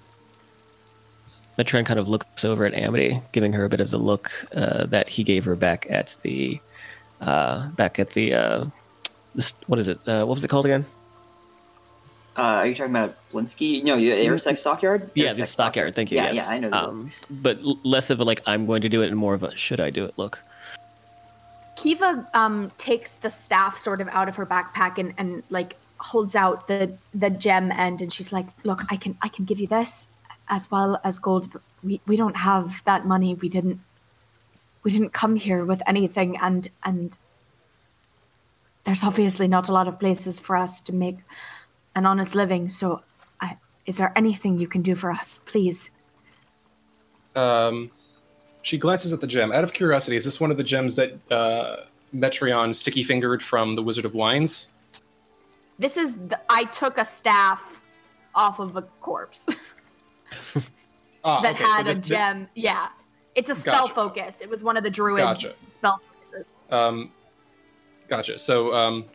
Metron 1.57 1.85
kind 1.85 1.99
of 1.99 2.07
looks 2.07 2.45
over 2.45 2.65
at 2.65 2.73
Amity, 2.73 3.19
giving 3.31 3.53
her 3.53 3.65
a 3.65 3.69
bit 3.69 3.81
of 3.81 3.91
the 3.91 3.97
look 3.97 4.31
uh, 4.55 4.85
that 4.87 5.09
he 5.09 5.23
gave 5.23 5.45
her 5.45 5.55
back 5.55 5.85
at 5.89 6.15
the, 6.21 6.59
uh, 7.19 7.67
back 7.71 7.99
at 7.99 8.11
the, 8.11 8.33
uh, 8.33 8.65
this, 9.35 9.53
what 9.67 9.77
is 9.79 9.87
it? 9.87 9.97
Uh, 10.07 10.25
what 10.25 10.35
was 10.35 10.43
it 10.43 10.47
called 10.47 10.65
again? 10.65 10.85
Uh, 12.37 12.41
are 12.41 12.67
you 12.67 12.75
talking 12.75 12.95
about 12.95 13.15
Blinsky? 13.31 13.83
No, 13.83 13.95
you 13.95 14.13
Arasek 14.13 14.57
Stockyard? 14.57 15.09
Yeah, 15.15 15.31
Arasek 15.31 15.37
the 15.37 15.45
stockyard. 15.45 15.95
Thank 15.95 16.11
you. 16.11 16.17
Yeah, 16.17 16.31
yes. 16.31 16.35
yeah, 16.35 16.55
I 16.55 16.59
know. 16.59 16.71
Um, 16.71 17.11
but 17.29 17.61
less 17.83 18.09
of 18.09 18.21
a 18.21 18.23
like 18.23 18.41
I'm 18.45 18.65
going 18.65 18.81
to 18.83 18.89
do 18.89 19.01
it, 19.01 19.07
and 19.07 19.17
more 19.17 19.33
of 19.33 19.43
a 19.43 19.53
should 19.55 19.81
I 19.81 19.89
do 19.89 20.05
it 20.05 20.17
look. 20.17 20.39
Kiva 21.75 22.27
um, 22.33 22.71
takes 22.77 23.15
the 23.15 23.29
staff 23.29 23.77
sort 23.77 24.01
of 24.01 24.07
out 24.09 24.29
of 24.29 24.35
her 24.35 24.45
backpack 24.45 24.97
and, 24.97 25.13
and 25.17 25.43
like 25.49 25.75
holds 25.97 26.35
out 26.35 26.67
the 26.67 26.95
the 27.13 27.29
gem 27.29 27.69
end, 27.71 28.01
and 28.01 28.13
she's 28.13 28.31
like, 28.31 28.45
"Look, 28.63 28.81
I 28.89 28.95
can 28.95 29.17
I 29.21 29.27
can 29.27 29.43
give 29.43 29.59
you 29.59 29.67
this 29.67 30.07
as 30.47 30.71
well 30.71 31.01
as 31.03 31.19
gold, 31.19 31.51
but 31.51 31.61
we, 31.83 31.99
we 32.05 32.15
don't 32.15 32.37
have 32.37 32.83
that 32.85 33.05
money. 33.05 33.35
We 33.35 33.49
didn't 33.49 33.81
we 34.83 34.91
didn't 34.91 35.11
come 35.11 35.35
here 35.35 35.65
with 35.65 35.81
anything, 35.85 36.37
and 36.37 36.69
and 36.83 37.17
there's 38.83 39.03
obviously 39.03 39.47
not 39.47 39.67
a 39.67 39.73
lot 39.73 39.87
of 39.87 39.99
places 39.99 40.39
for 40.39 40.55
us 40.55 40.81
to 40.81 40.93
make 40.93 41.17
an 41.95 42.05
honest 42.05 42.35
living. 42.35 42.69
So, 42.69 43.01
I, 43.39 43.57
is 43.85 43.97
there 43.97 44.11
anything 44.15 44.57
you 44.59 44.67
can 44.67 44.81
do 44.81 44.95
for 44.95 45.11
us, 45.11 45.39
please?" 45.45 45.89
Um, 47.35 47.91
she 48.63 48.77
glances 48.77 49.13
at 49.13 49.21
the 49.21 49.27
gem. 49.27 49.51
Out 49.51 49.63
of 49.63 49.73
curiosity, 49.73 50.17
is 50.17 50.25
this 50.25 50.39
one 50.39 50.51
of 50.51 50.57
the 50.57 50.63
gems 50.63 50.95
that 50.95 51.13
uh, 51.31 51.85
Metreon 52.15 52.75
sticky 52.75 53.03
fingered 53.03 53.41
from 53.41 53.75
the 53.75 53.81
Wizard 53.83 54.05
of 54.05 54.13
Wines? 54.13 54.67
This 55.79 55.97
is 55.97 56.15
the, 56.15 56.39
I 56.49 56.65
took 56.65 56.97
a 56.97 57.05
staff 57.05 57.81
off 58.35 58.59
of 58.59 58.75
a 58.77 58.81
corpse. 59.01 59.47
Ah, 61.23 61.39
that 61.41 61.53
okay, 61.53 61.63
so 61.63 61.69
had 61.71 61.85
this- 61.85 61.97
a 61.97 61.99
this- 61.99 62.09
gem. 62.09 62.47
yeah, 62.55 62.87
it's 63.35 63.49
a 63.51 63.53
spell 63.53 63.83
Gotcha. 63.83 63.93
focus. 63.93 64.41
It 64.41 64.49
was 64.49 64.63
one 64.63 64.75
of 64.75 64.83
the 64.83 64.89
druids' 64.89 65.21
Gotcha. 65.21 65.49
spell 65.67 66.01
focuses. 66.11 66.47
Um, 66.71 67.11
gotcha. 68.07 68.39
So 68.39 68.73
um, 68.73 69.05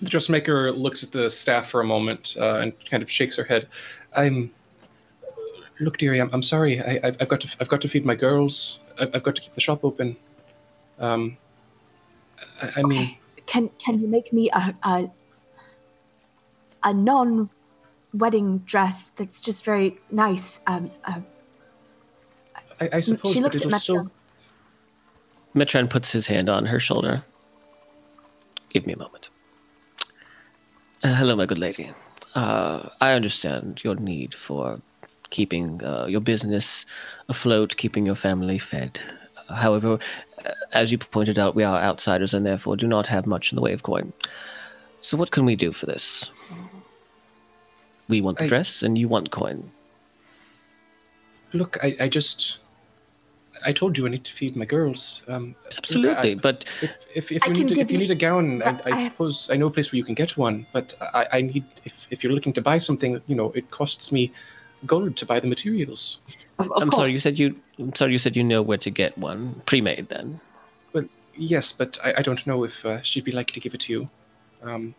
the 0.00 0.08
dressmaker 0.08 0.72
looks 0.72 1.02
at 1.02 1.12
the 1.12 1.28
staff 1.30 1.68
for 1.70 1.80
a 1.80 1.84
moment 1.84 2.36
uh, 2.40 2.56
and 2.56 2.72
kind 2.86 3.02
of 3.02 3.10
shakes 3.10 3.36
her 3.36 3.44
head. 3.44 3.68
I'm. 4.16 4.52
Look, 5.80 5.98
dearie, 5.98 6.20
I'm, 6.20 6.28
I'm 6.32 6.42
sorry. 6.42 6.80
I, 6.80 6.98
I've, 7.04 7.16
I've 7.20 7.28
got 7.28 7.40
to. 7.42 7.56
I've 7.60 7.68
got 7.68 7.80
to 7.82 7.88
feed 7.88 8.04
my 8.04 8.14
girls. 8.14 8.80
I've, 8.98 9.14
I've 9.14 9.22
got 9.22 9.36
to 9.36 9.42
keep 9.42 9.52
the 9.54 9.60
shop 9.60 9.84
open. 9.84 10.16
Um, 10.98 11.36
I, 12.60 12.70
I 12.78 12.82
mean, 12.82 13.16
Can 13.46 13.70
can 13.78 13.98
you 13.98 14.08
make 14.08 14.32
me 14.32 14.50
a 14.50 14.74
a, 14.82 15.10
a 16.82 16.92
non 16.92 17.50
wedding 18.12 18.58
dress 18.58 19.10
that's 19.10 19.40
just 19.40 19.64
very 19.64 19.98
nice? 20.10 20.60
Um, 20.66 20.90
uh, 21.04 21.20
I, 22.80 22.88
I 22.94 23.00
suppose, 23.00 23.32
she 23.32 23.40
but 23.40 23.44
looks 23.44 23.56
at 23.56 23.66
it'll 23.66 23.78
still. 23.78 24.10
Metron 25.54 25.88
puts 25.88 26.12
his 26.12 26.26
hand 26.26 26.48
on 26.48 26.66
her 26.66 26.78
shoulder. 26.78 27.24
Give 28.70 28.86
me 28.86 28.92
a 28.92 28.98
moment. 28.98 29.30
Uh, 31.02 31.14
hello, 31.14 31.36
my 31.36 31.46
good 31.46 31.58
lady. 31.58 31.90
Uh, 32.34 32.88
I 33.00 33.12
understand 33.12 33.82
your 33.84 33.94
need 33.94 34.34
for 34.34 34.80
keeping 35.30 35.82
uh, 35.84 36.06
your 36.06 36.20
business 36.20 36.86
afloat, 37.28 37.76
keeping 37.76 38.04
your 38.06 38.14
family 38.14 38.58
fed. 38.58 38.98
However, 39.48 39.98
uh, 40.44 40.50
as 40.72 40.90
you 40.92 40.98
pointed 40.98 41.38
out, 41.38 41.54
we 41.54 41.64
are 41.64 41.80
outsiders 41.80 42.34
and 42.34 42.44
therefore 42.44 42.76
do 42.76 42.86
not 42.86 43.06
have 43.06 43.26
much 43.26 43.52
in 43.52 43.56
the 43.56 43.62
way 43.62 43.72
of 43.72 43.82
coin. 43.82 44.12
So, 45.00 45.16
what 45.16 45.30
can 45.30 45.44
we 45.44 45.54
do 45.54 45.72
for 45.72 45.86
this? 45.86 46.30
We 48.08 48.20
want 48.20 48.38
the 48.38 48.44
I- 48.44 48.48
dress, 48.48 48.82
and 48.82 48.98
you 48.98 49.06
want 49.08 49.30
coin. 49.30 49.70
Look, 51.52 51.78
I, 51.82 51.96
I 52.00 52.08
just. 52.08 52.58
I 53.64 53.72
told 53.72 53.96
you 53.98 54.06
I 54.06 54.10
need 54.10 54.24
to 54.24 54.32
feed 54.32 54.56
my 54.56 54.64
girls. 54.64 55.22
Um, 55.28 55.54
Absolutely, 55.76 56.32
I- 56.32 56.34
but 56.36 56.64
if 56.82 56.92
if, 57.14 57.32
if 57.32 57.46
you 57.46 57.52
need 57.52 57.68
to, 57.68 57.80
if 57.80 57.90
you 57.90 57.94
you- 57.98 57.98
need 58.04 58.10
a 58.10 58.14
gown, 58.14 58.62
I, 58.62 58.70
I, 58.70 58.90
I 58.92 58.98
suppose 59.08 59.50
I 59.50 59.56
know 59.56 59.66
a 59.66 59.70
place 59.70 59.90
where 59.92 59.96
you 59.98 60.04
can 60.04 60.14
get 60.14 60.36
one. 60.36 60.66
But 60.72 60.94
I, 61.14 61.26
I 61.32 61.40
need 61.42 61.64
if 61.84 62.06
if 62.10 62.22
you're 62.22 62.32
looking 62.32 62.52
to 62.54 62.62
buy 62.62 62.78
something, 62.78 63.20
you 63.26 63.34
know, 63.36 63.52
it 63.52 63.70
costs 63.70 64.12
me 64.12 64.32
gold 64.86 65.16
to 65.16 65.26
buy 65.26 65.40
the 65.40 65.48
materials. 65.48 66.20
Of, 66.58 66.70
of 66.72 66.82
I'm 66.82 66.88
course. 66.90 67.00
sorry. 67.08 67.12
You 67.12 67.20
said 67.20 67.38
you. 67.38 67.56
I'm 67.78 67.94
sorry. 67.94 68.12
You 68.12 68.18
said 68.18 68.36
you 68.36 68.44
know 68.44 68.62
where 68.62 68.78
to 68.78 68.90
get 68.90 69.16
one 69.18 69.62
pre-made. 69.66 70.08
Then 70.08 70.40
Well, 70.92 71.04
yes, 71.36 71.72
but 71.72 71.98
I, 72.04 72.14
I 72.18 72.22
don't 72.22 72.46
know 72.46 72.64
if 72.64 72.84
uh, 72.84 73.02
she'd 73.02 73.24
be 73.24 73.32
likely 73.32 73.52
to 73.54 73.60
give 73.60 73.74
it 73.74 73.80
to 73.82 73.92
you. 73.92 74.08
Um, 74.62 74.94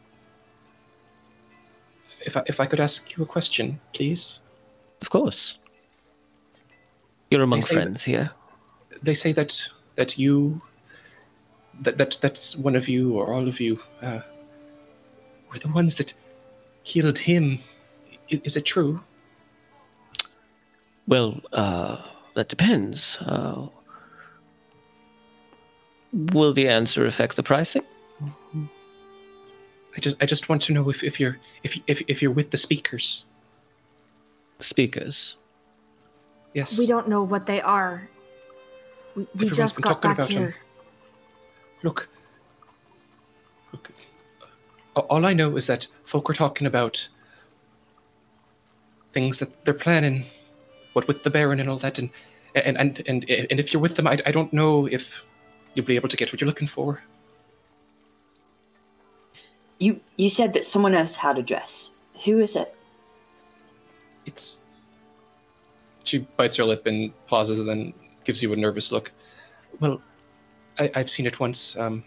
if 2.26 2.36
I, 2.36 2.44
if 2.48 2.60
I 2.60 2.66
could 2.66 2.80
ask 2.80 3.16
you 3.16 3.24
a 3.24 3.26
question, 3.26 3.80
please. 3.94 4.42
of 5.02 5.10
course. 5.10 5.58
You're 7.32 7.44
among 7.44 7.62
say 7.62 7.76
that- 7.76 7.82
friends 7.82 8.04
here. 8.04 8.32
They 9.02 9.14
say 9.14 9.32
that 9.34 9.70
that 9.96 10.18
you 10.18 10.62
that 11.82 11.98
that 11.98 12.18
that's 12.22 12.56
one 12.56 12.76
of 12.76 12.88
you 12.90 13.14
or 13.14 13.34
all 13.34 13.48
of 13.48 13.60
you 13.60 13.80
uh, 14.02 14.22
were 15.52 15.60
the 15.60 15.70
ones 15.70 15.96
that 15.96 16.14
killed 16.84 17.20
him. 17.20 17.60
I- 18.32 18.42
Is 18.44 18.58
it 18.58 18.66
true? 18.66 19.02
Well, 21.08 21.42
uh, 21.54 21.98
that 22.36 22.50
depends. 22.50 23.18
Uh, 23.22 23.68
will 26.14 26.54
the 26.54 26.68
answer 26.68 27.06
affect 27.06 27.36
the 27.36 27.44
pricing? 27.44 27.84
I 29.98 30.00
just 30.02 30.18
I 30.22 30.26
just 30.26 30.50
want 30.50 30.62
to 30.64 30.74
know 30.74 30.90
if, 30.90 31.04
if 31.04 31.20
you're 31.20 31.38
if, 31.64 31.80
if 31.88 32.02
if 32.08 32.22
you're 32.22 32.32
with 32.36 32.52
the 32.52 32.58
speakers. 32.58 33.26
Speakers. 34.60 35.36
Yes. 36.54 36.78
We 36.78 36.86
don't 36.88 37.08
know 37.08 37.24
what 37.24 37.46
they 37.46 37.62
are. 37.62 38.10
We, 39.16 39.24
we 39.24 39.28
Everyone's 39.34 39.58
just 39.58 39.76
been 39.76 39.82
got 39.84 39.90
talking 40.02 40.12
back 40.12 40.18
about 40.20 40.32
'em. 40.32 40.38
here. 40.38 40.56
Look. 41.84 42.10
Look. 43.72 43.92
All 44.96 45.26
I 45.26 45.34
know 45.34 45.56
is 45.56 45.68
that 45.68 45.88
folk 46.06 46.28
were 46.28 46.34
talking 46.34 46.68
about 46.68 47.08
things 49.12 49.40
that 49.40 49.66
they're 49.66 49.74
planning, 49.74 50.26
what 50.94 51.08
with 51.08 51.24
the 51.24 51.30
Baron 51.30 51.60
and 51.60 51.70
all 51.70 51.78
that, 51.78 51.98
and 52.00 52.10
and 52.56 52.78
and 52.78 53.02
and, 53.08 53.26
and 53.30 53.60
if 53.60 53.72
you're 53.74 53.82
with 53.82 53.96
them, 53.96 54.08
I, 54.08 54.20
I 54.26 54.32
don't 54.32 54.52
know 54.52 54.88
if 54.88 55.24
you'll 55.74 55.86
be 55.86 55.96
able 55.96 56.10
to 56.10 56.18
get 56.18 56.32
what 56.34 56.42
you're 56.42 56.48
looking 56.48 56.68
for. 56.68 57.02
You 59.80 60.02
you 60.18 60.30
said 60.30 60.54
that 60.54 60.66
someone 60.66 60.94
else 60.94 61.16
had 61.16 61.38
a 61.38 61.42
dress. 61.42 61.92
Who 62.26 62.40
is 62.40 62.56
it? 62.56 62.76
It's. 64.26 64.62
She 66.04 66.20
bites 66.38 66.58
her 66.58 66.66
lip 66.66 66.86
and 66.86 67.14
pauses, 67.28 67.60
and 67.60 67.70
then 67.70 67.94
gives 68.30 68.44
you 68.44 68.54
a 68.54 68.56
nervous 68.56 68.92
look. 68.92 69.12
Well, 69.80 70.04
I, 70.78 70.92
I've 70.94 71.10
seen 71.10 71.26
it 71.26 71.40
once. 71.40 71.76
Um, 71.76 72.04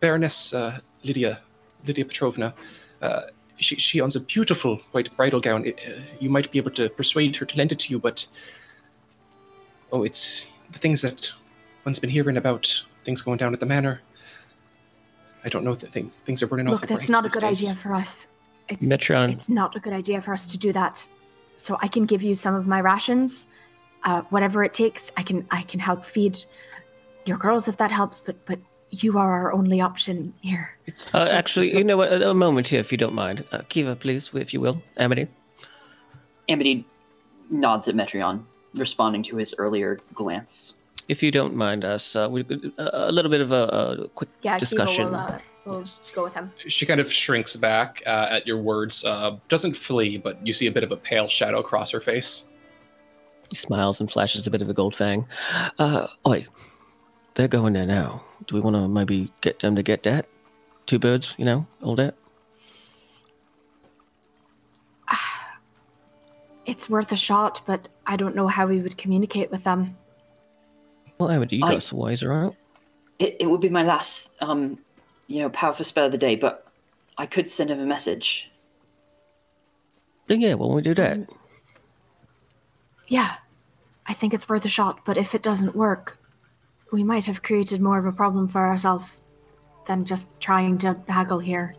Baroness 0.00 0.54
uh, 0.54 0.80
Lydia, 1.04 1.40
Lydia 1.86 2.06
Petrovna. 2.06 2.54
Uh, 3.02 3.24
she 3.58 3.76
she 3.76 4.00
owns 4.00 4.16
a 4.16 4.20
beautiful 4.20 4.80
white 4.92 5.14
bridal 5.14 5.40
gown. 5.40 5.66
It, 5.66 5.78
uh, 5.86 6.00
you 6.20 6.30
might 6.30 6.50
be 6.50 6.56
able 6.56 6.70
to 6.70 6.88
persuade 6.88 7.36
her 7.36 7.44
to 7.44 7.56
lend 7.58 7.70
it 7.70 7.80
to 7.80 7.90
you, 7.92 7.98
but 7.98 8.26
oh, 9.92 10.04
it's 10.04 10.48
the 10.72 10.78
things 10.78 11.02
that 11.02 11.32
one's 11.84 11.98
been 11.98 12.08
hearing 12.08 12.38
about 12.38 12.84
things 13.04 13.20
going 13.20 13.36
down 13.36 13.52
at 13.52 13.60
the 13.60 13.66
manor. 13.66 14.00
I 15.44 15.50
don't 15.50 15.64
know 15.64 15.72
if 15.72 15.80
the 15.80 15.88
thing, 15.88 16.10
things 16.24 16.42
are 16.42 16.46
burning 16.46 16.66
off. 16.66 16.72
Look, 16.72 16.80
the 16.88 16.94
that's 16.94 17.10
not 17.10 17.26
a 17.26 17.28
good 17.28 17.42
days. 17.42 17.62
idea 17.62 17.74
for 17.76 17.92
us. 17.92 18.26
It's, 18.70 18.82
Metron. 18.82 19.32
it's 19.34 19.50
not 19.50 19.76
a 19.76 19.80
good 19.80 19.92
idea 19.92 20.22
for 20.22 20.32
us 20.32 20.50
to 20.52 20.56
do 20.56 20.72
that. 20.72 21.06
So 21.56 21.76
I 21.82 21.88
can 21.88 22.06
give 22.06 22.22
you 22.22 22.34
some 22.34 22.54
of 22.54 22.66
my 22.66 22.80
rations, 22.80 23.48
uh, 24.04 24.22
whatever 24.30 24.64
it 24.64 24.72
takes. 24.74 25.12
I 25.16 25.22
can 25.22 25.46
I 25.50 25.62
can 25.62 25.80
help 25.80 26.04
feed 26.04 26.38
your 27.26 27.38
girls 27.38 27.68
if 27.68 27.76
that 27.78 27.90
helps. 27.90 28.20
But 28.20 28.36
but 28.46 28.58
you 28.90 29.18
are 29.18 29.32
our 29.32 29.52
only 29.52 29.80
option 29.80 30.32
here. 30.40 30.70
It's, 30.86 31.14
Uh, 31.14 31.18
it's 31.18 31.28
not- 31.30 31.38
actually, 31.38 31.66
it's 31.66 31.74
not- 31.74 31.78
you 31.78 31.84
know 31.84 31.96
what? 31.98 32.12
A, 32.12 32.30
a 32.30 32.34
moment 32.34 32.68
here, 32.68 32.80
if 32.80 32.90
you 32.90 32.96
don't 32.98 33.14
mind. 33.14 33.44
Uh, 33.52 33.60
Kiva, 33.68 33.94
please, 33.96 34.30
if 34.34 34.54
you 34.54 34.60
will. 34.62 34.80
Amity. 34.96 35.28
Amity 36.48 36.84
nods 37.50 37.88
at 37.88 37.94
Metreon, 37.94 38.44
responding 38.74 39.22
to 39.24 39.36
his 39.36 39.54
earlier 39.58 39.98
glance. 40.14 40.74
If 41.08 41.22
you 41.22 41.30
don't 41.30 41.54
mind 41.54 41.84
us, 41.84 42.16
uh, 42.16 42.28
we 42.30 42.42
uh, 42.78 42.90
a 43.08 43.12
little 43.12 43.30
bit 43.30 43.40
of 43.40 43.52
a, 43.52 43.64
a 44.04 44.08
quick 44.08 44.28
Yeah, 44.42 44.58
discussion. 44.58 45.04
Kiva 45.06 45.40
will, 45.66 45.72
uh, 45.76 45.78
will 45.80 45.84
go 46.14 46.24
with 46.24 46.34
him. 46.34 46.50
she 46.68 46.86
kind 46.86 47.00
of 47.00 47.12
shrinks 47.12 47.56
back 47.56 48.02
uh, 48.06 48.28
at 48.30 48.46
your 48.46 48.58
words. 48.58 49.04
Uh, 49.04 49.36
doesn't 49.48 49.74
flee, 49.76 50.16
but 50.18 50.34
you 50.46 50.52
see 50.52 50.66
a 50.66 50.72
bit 50.72 50.84
of 50.84 50.92
a 50.92 50.96
pale 50.96 51.28
shadow 51.28 51.62
cross 51.62 51.90
her 51.92 52.00
face. 52.00 52.46
He 53.48 53.56
smiles 53.56 54.00
and 54.00 54.10
flashes 54.10 54.46
a 54.46 54.50
bit 54.50 54.62
of 54.62 54.68
a 54.68 54.74
gold 54.74 54.94
fang. 54.94 55.26
Uh, 55.78 56.06
oi, 56.26 56.46
they're 57.34 57.48
going 57.48 57.72
there 57.72 57.86
now. 57.86 58.22
Do 58.46 58.54
we 58.54 58.60
want 58.60 58.76
to 58.76 58.88
maybe 58.88 59.32
get 59.40 59.60
them 59.60 59.76
to 59.76 59.82
get 59.82 60.02
that? 60.02 60.26
Two 60.86 60.98
birds, 60.98 61.34
you 61.38 61.44
know, 61.44 61.66
all 61.82 61.96
that. 61.96 62.14
It's 66.66 66.90
worth 66.90 67.10
a 67.12 67.16
shot, 67.16 67.62
but 67.66 67.88
I 68.06 68.16
don't 68.16 68.36
know 68.36 68.46
how 68.46 68.66
we 68.66 68.78
would 68.80 68.98
communicate 68.98 69.50
with 69.50 69.64
them. 69.64 69.96
Well, 71.18 71.30
Amity, 71.30 71.56
you 71.56 71.64
I- 71.64 71.72
got 71.72 71.82
some 71.82 71.98
ways 71.98 72.22
around. 72.22 72.56
It, 73.18 73.36
it 73.40 73.46
would 73.50 73.62
be 73.62 73.70
my 73.70 73.82
last, 73.82 74.32
um, 74.40 74.78
you 75.26 75.40
know, 75.40 75.48
powerful 75.48 75.84
spell 75.84 76.04
of 76.06 76.12
the 76.12 76.18
day, 76.18 76.36
but 76.36 76.66
I 77.16 77.24
could 77.26 77.48
send 77.48 77.70
him 77.70 77.80
a 77.80 77.86
message. 77.86 78.50
Then 80.28 80.40
yeah, 80.42 80.54
well, 80.54 80.70
we 80.72 80.82
do 80.82 80.94
that. 80.94 81.18
Yeah, 83.08 83.34
I 84.06 84.14
think 84.14 84.32
it's 84.32 84.48
worth 84.48 84.64
a 84.64 84.68
shot, 84.68 85.00
but 85.04 85.16
if 85.16 85.34
it 85.34 85.42
doesn't 85.42 85.74
work, 85.74 86.18
we 86.92 87.02
might 87.02 87.24
have 87.24 87.42
created 87.42 87.80
more 87.80 87.98
of 87.98 88.06
a 88.06 88.12
problem 88.12 88.48
for 88.48 88.66
ourselves 88.66 89.18
than 89.86 90.04
just 90.04 90.30
trying 90.40 90.78
to 90.78 90.96
haggle 91.08 91.38
here. 91.38 91.74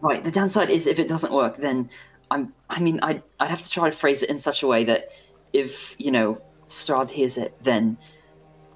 Right. 0.00 0.22
The 0.22 0.30
downside 0.30 0.70
is 0.70 0.86
if 0.86 0.98
it 0.98 1.08
doesn't 1.08 1.32
work, 1.32 1.56
then 1.56 1.90
I'm. 2.30 2.52
I 2.70 2.80
mean, 2.80 3.00
I'd 3.02 3.22
I'd 3.40 3.50
have 3.50 3.62
to 3.62 3.70
try 3.70 3.88
to 3.90 3.96
phrase 3.96 4.22
it 4.22 4.30
in 4.30 4.38
such 4.38 4.62
a 4.62 4.66
way 4.66 4.84
that 4.84 5.10
if 5.52 5.96
you 5.98 6.10
know 6.10 6.40
Strahd 6.68 7.10
hears 7.10 7.38
it, 7.38 7.56
then 7.62 7.96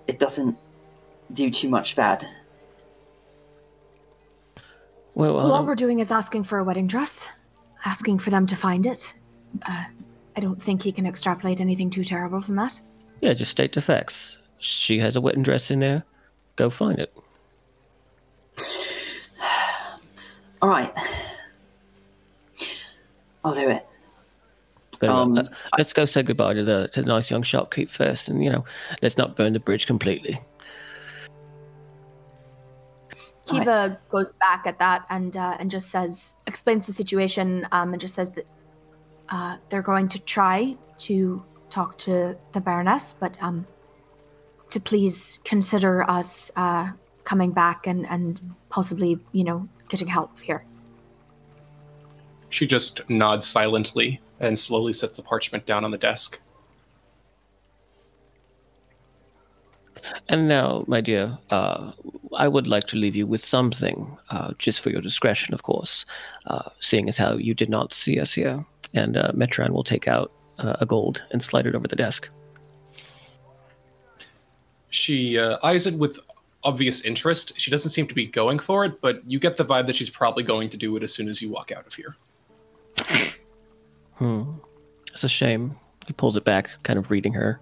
it 0.07 0.19
doesn't 0.19 0.57
do 1.33 1.51
too 1.51 1.69
much 1.69 1.95
bad. 1.95 2.27
Well, 5.15 5.35
Well, 5.35 5.53
all 5.53 5.63
uh, 5.63 5.65
we're 5.65 5.75
doing 5.75 5.99
is 5.99 6.11
asking 6.11 6.45
for 6.45 6.59
a 6.59 6.65
wedding 6.65 6.87
dress, 6.87 7.29
asking 7.85 8.21
for 8.21 8.31
them 8.31 8.47
to 8.47 8.57
find 8.57 8.87
it. 8.87 9.15
Uh, 9.67 9.85
I 10.41 10.43
don't 10.43 10.63
think 10.63 10.83
he 10.83 10.91
can 10.91 11.05
extrapolate 11.05 11.61
anything 11.61 11.91
too 11.91 12.03
terrible 12.03 12.41
from 12.41 12.57
that. 12.57 12.81
yeah, 13.21 13.35
just 13.35 13.51
state 13.51 13.75
the 13.75 13.83
facts. 13.83 14.39
She 14.59 14.99
has 14.99 15.15
a 15.15 15.21
wedding 15.21 15.43
dress 15.43 15.71
in 15.71 15.81
there. 15.81 16.03
Go 16.57 16.71
find 16.71 16.99
it. 16.99 17.15
All 20.63 20.71
right. 20.71 20.91
I'll 23.45 23.53
do 23.53 23.69
it. 23.69 23.87
But, 24.99 25.11
Um, 25.11 25.37
uh, 25.37 25.45
let's 25.77 25.93
go 25.93 26.07
say 26.07 26.23
goodbye 26.23 26.55
to 26.55 26.65
the 26.65 26.89
to 26.93 27.03
the 27.03 27.09
nice 27.09 27.31
young 27.31 27.43
shopkeep 27.43 27.91
first, 27.91 28.29
and 28.31 28.43
you 28.43 28.51
know, 28.51 28.65
let's 29.03 29.19
not 29.19 29.37
burn 29.37 29.53
the 29.53 29.61
bridge 29.61 29.87
completely. 29.87 30.41
Kiva 33.45 33.99
goes 34.09 34.35
back 34.37 34.67
at 34.67 34.79
that 34.79 35.05
and 35.11 35.37
uh, 35.37 35.59
and 35.61 35.71
just 35.71 35.91
says, 35.91 36.35
explains 36.47 36.87
the 36.87 36.95
situation, 36.95 37.69
um, 37.73 37.93
and 37.93 38.01
just 38.01 38.15
says 38.15 38.31
that 38.31 38.47
uh, 39.31 39.57
they're 39.69 39.83
going 39.83 40.09
to 40.09 40.19
try 40.19 40.77
to 40.99 41.43
talk 41.71 41.97
to 41.99 42.37
the 42.53 42.61
Baroness, 42.61 43.15
but 43.19 43.39
um, 43.41 43.67
to 44.69 44.81
please 44.81 45.41
consider 45.45 46.09
us 46.11 46.51
uh, 46.57 46.91
coming 47.25 47.53
back 47.53 47.87
and 47.87 48.07
and 48.07 48.41
possibly, 48.69 49.19
you 49.33 49.45
know, 49.45 49.69
getting 49.89 50.09
help 50.09 50.39
here. 50.41 50.65
She 52.49 52.67
just 52.67 53.09
nods 53.09 53.47
silently 53.47 54.21
and 54.41 54.59
slowly 54.59 54.93
sets 54.93 55.17
the 55.17 55.23
parchment 55.23 55.67
down 55.67 55.85
on 55.85 55.91
the 55.91 55.99
desk. 55.99 56.41
And 60.29 60.49
now, 60.49 60.85
my 60.87 61.01
dear, 61.01 61.39
uh, 61.51 61.93
I 62.37 62.49
would 62.49 62.67
like 62.67 62.87
to 62.89 62.97
leave 62.97 63.15
you 63.15 63.27
with 63.27 63.41
something, 63.41 64.17
uh, 64.31 64.53
just 64.59 64.81
for 64.81 64.91
your 64.91 65.03
discretion, 65.03 65.53
of 65.55 65.63
course, 65.63 66.07
uh, 66.47 66.71
seeing 66.81 67.09
as 67.09 67.19
how 67.19 67.35
you 67.35 67.55
did 67.55 67.69
not 67.69 67.93
see 67.93 68.19
us 68.19 68.33
here. 68.33 68.65
And 68.95 69.17
uh, 69.17 69.33
Metron 69.33 69.71
will 69.71 69.85
take 69.85 70.09
out 70.09 70.33
uh, 70.59 70.77
a 70.81 70.87
gold 70.87 71.23
and 71.31 71.43
slide 71.43 71.67
it 71.67 71.75
over 71.75 71.87
the 71.87 71.97
desk. 71.97 72.29
She 74.91 75.39
uh, 75.39 75.59
eyes 75.63 75.87
it 75.87 75.95
with 75.95 76.19
obvious 76.65 77.01
interest. 77.03 77.53
She 77.57 77.71
doesn't 77.71 77.91
seem 77.91 78.07
to 78.09 78.15
be 78.15 78.27
going 78.27 78.59
for 78.59 78.85
it, 78.85 79.01
but 79.01 79.23
you 79.31 79.39
get 79.39 79.57
the 79.57 79.65
vibe 79.65 79.87
that 79.87 79.97
she's 79.97 80.11
probably 80.11 80.43
going 80.43 80.69
to 80.71 80.77
do 80.77 80.97
it 80.97 81.03
as 81.03 81.15
soon 81.15 81.29
as 81.29 81.41
you 81.41 81.49
walk 81.49 81.73
out 81.73 81.87
of 81.87 81.95
here. 81.95 82.17
Hmm. 84.21 84.43
It's 85.15 85.25
a 85.25 85.31
shame. 85.31 85.77
He 86.07 86.13
pulls 86.13 86.37
it 86.37 86.45
back, 86.45 86.69
kind 86.83 86.99
of 86.99 87.11
reading 87.11 87.33
her. 87.33 87.59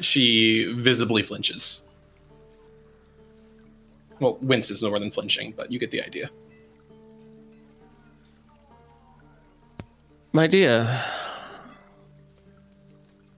She 0.00 0.72
visibly 0.72 1.22
flinches. 1.22 1.84
Well, 4.18 4.36
winces 4.42 4.82
more 4.82 4.98
than 4.98 5.12
flinching, 5.12 5.54
but 5.56 5.70
you 5.70 5.78
get 5.78 5.92
the 5.92 6.02
idea. 6.02 6.28
My 10.32 10.46
dear, 10.46 11.02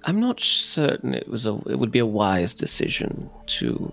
I'm 0.04 0.20
not 0.20 0.40
certain 0.40 1.14
it 1.14 1.28
was 1.28 1.46
a 1.46 1.54
it 1.66 1.78
would 1.78 1.90
be 1.90 1.98
a 1.98 2.06
wise 2.06 2.52
decision 2.52 3.30
to 3.46 3.92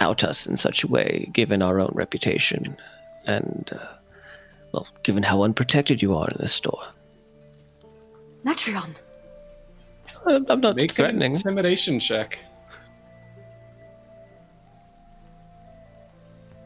out 0.00 0.24
us 0.24 0.46
in 0.46 0.56
such 0.56 0.82
a 0.82 0.86
way, 0.88 1.28
given 1.32 1.62
our 1.62 1.78
own 1.80 1.90
reputation, 1.94 2.76
and 3.26 3.70
uh, 3.72 3.86
well, 4.72 4.88
given 5.02 5.22
how 5.22 5.42
unprotected 5.42 6.00
you 6.00 6.16
are 6.16 6.28
in 6.28 6.38
this 6.40 6.52
store. 6.54 6.82
Metreon. 8.44 8.94
I'm 10.26 10.46
I'm 10.48 10.60
not 10.60 10.76
Make 10.76 10.92
threatening. 10.92 11.32
an 11.32 11.36
intimidation 11.36 12.00
check. 12.00 12.38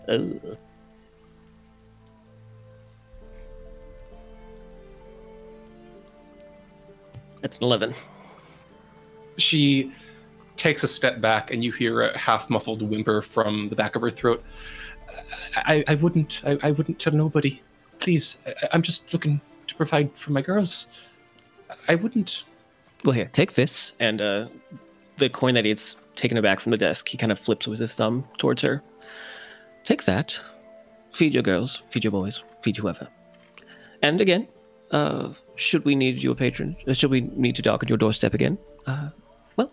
Ugh. 0.08 0.58
That's 7.40 7.56
an 7.58 7.64
eleven. 7.64 7.94
She 9.36 9.92
takes 10.56 10.82
a 10.82 10.88
step 10.88 11.20
back, 11.20 11.52
and 11.52 11.62
you 11.62 11.72
hear 11.72 12.02
a 12.02 12.18
half 12.18 12.50
muffled 12.50 12.82
whimper 12.82 13.22
from 13.22 13.68
the 13.68 13.76
back 13.76 13.94
of 13.94 14.02
her 14.02 14.10
throat. 14.10 14.42
I, 15.54 15.84
I 15.86 15.94
wouldn't. 15.94 16.42
I, 16.44 16.58
I 16.62 16.70
wouldn't 16.72 16.98
tell 16.98 17.12
nobody. 17.12 17.62
Please, 18.00 18.38
I, 18.46 18.68
I'm 18.72 18.82
just 18.82 19.12
looking 19.12 19.40
to 19.66 19.74
provide 19.74 20.10
for 20.16 20.32
my 20.32 20.42
girls. 20.42 20.88
I 21.86 21.94
wouldn't. 21.94 22.44
Well, 23.04 23.12
here, 23.12 23.30
take 23.32 23.54
this, 23.54 23.92
and 24.00 24.20
uh, 24.20 24.48
the 25.18 25.28
coin 25.28 25.54
that 25.54 25.64
he's 25.64 25.96
taken 26.16 26.36
it 26.36 26.42
back 26.42 26.58
from 26.58 26.70
the 26.70 26.76
desk, 26.76 27.08
he 27.08 27.16
kind 27.16 27.30
of 27.30 27.38
flips 27.38 27.68
with 27.68 27.78
his 27.78 27.94
thumb 27.94 28.26
towards 28.38 28.62
her. 28.62 28.82
Take 29.84 30.04
that. 30.04 30.40
Feed 31.12 31.32
your 31.32 31.42
girls, 31.42 31.82
feed 31.90 32.04
your 32.04 32.10
boys, 32.10 32.42
feed 32.62 32.76
whoever. 32.76 33.08
And 34.02 34.20
again, 34.20 34.48
uh, 34.90 35.30
should 35.58 35.84
we 35.84 35.94
need 35.94 36.22
your 36.22 36.34
patron, 36.34 36.76
uh, 36.86 36.94
should 36.94 37.10
we 37.10 37.20
need 37.20 37.56
to 37.56 37.62
dock 37.62 37.82
on 37.82 37.88
your 37.88 37.98
doorstep 37.98 38.32
again? 38.32 38.56
Uh, 38.86 39.10
well, 39.56 39.72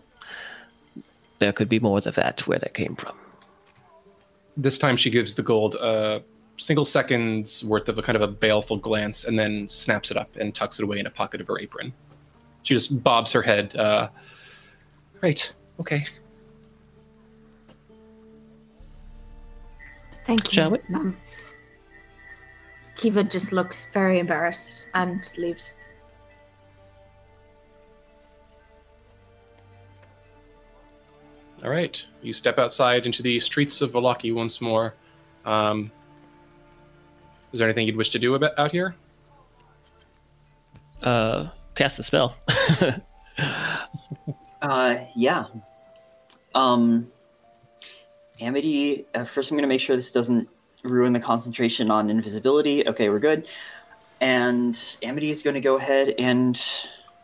there 1.38 1.52
could 1.52 1.68
be 1.68 1.78
more 1.78 1.98
of 1.98 2.14
that 2.14 2.46
where 2.46 2.58
that 2.58 2.74
came 2.74 2.96
from. 2.96 3.16
This 4.56 4.78
time, 4.78 4.96
she 4.96 5.10
gives 5.10 5.34
the 5.34 5.42
gold 5.42 5.76
a 5.76 6.22
single 6.56 6.84
second's 6.84 7.64
worth 7.64 7.88
of 7.88 7.98
a 7.98 8.02
kind 8.02 8.16
of 8.16 8.22
a 8.22 8.28
baleful 8.28 8.78
glance, 8.78 9.24
and 9.24 9.38
then 9.38 9.68
snaps 9.68 10.10
it 10.10 10.16
up 10.16 10.34
and 10.36 10.54
tucks 10.54 10.78
it 10.80 10.82
away 10.82 10.98
in 10.98 11.06
a 11.06 11.10
pocket 11.10 11.40
of 11.40 11.46
her 11.46 11.58
apron. 11.58 11.92
She 12.62 12.74
just 12.74 13.02
bobs 13.04 13.32
her 13.32 13.42
head. 13.42 13.76
Uh, 13.76 14.08
right. 15.22 15.52
Okay. 15.78 16.06
Thank 20.24 20.48
you. 20.48 20.52
Shall 20.52 20.70
we? 20.70 20.78
ma'am. 20.88 21.16
Kiva 22.96 23.22
just 23.24 23.52
looks 23.52 23.86
very 23.92 24.18
embarrassed 24.18 24.86
and 24.94 25.22
leaves. 25.36 25.74
All 31.62 31.70
right. 31.70 32.04
You 32.22 32.32
step 32.32 32.58
outside 32.58 33.06
into 33.06 33.22
the 33.22 33.40
streets 33.40 33.80
of 33.80 33.92
Vallaki 33.92 34.34
once 34.34 34.60
more. 34.60 34.94
Um, 35.44 35.90
is 37.52 37.58
there 37.58 37.68
anything 37.68 37.86
you'd 37.86 37.96
wish 37.96 38.10
to 38.10 38.18
do 38.18 38.34
about 38.34 38.58
out 38.58 38.72
here? 38.72 38.94
Uh, 41.02 41.48
cast 41.74 41.96
the 41.96 42.02
spell. 42.02 42.36
Uh, 44.62 45.04
yeah. 45.14 45.44
Um, 46.54 47.06
Amity, 48.40 49.04
uh, 49.14 49.24
first 49.24 49.50
I'm 49.50 49.56
going 49.56 49.62
to 49.62 49.68
make 49.68 49.80
sure 49.80 49.94
this 49.94 50.10
doesn't 50.10 50.48
ruin 50.86 51.12
the 51.12 51.20
concentration 51.20 51.90
on 51.90 52.10
invisibility. 52.10 52.86
Okay, 52.88 53.08
we're 53.08 53.18
good. 53.18 53.46
And 54.20 54.78
Amity 55.02 55.30
is 55.30 55.42
going 55.42 55.54
to 55.54 55.60
go 55.60 55.76
ahead 55.76 56.14
and 56.18 56.60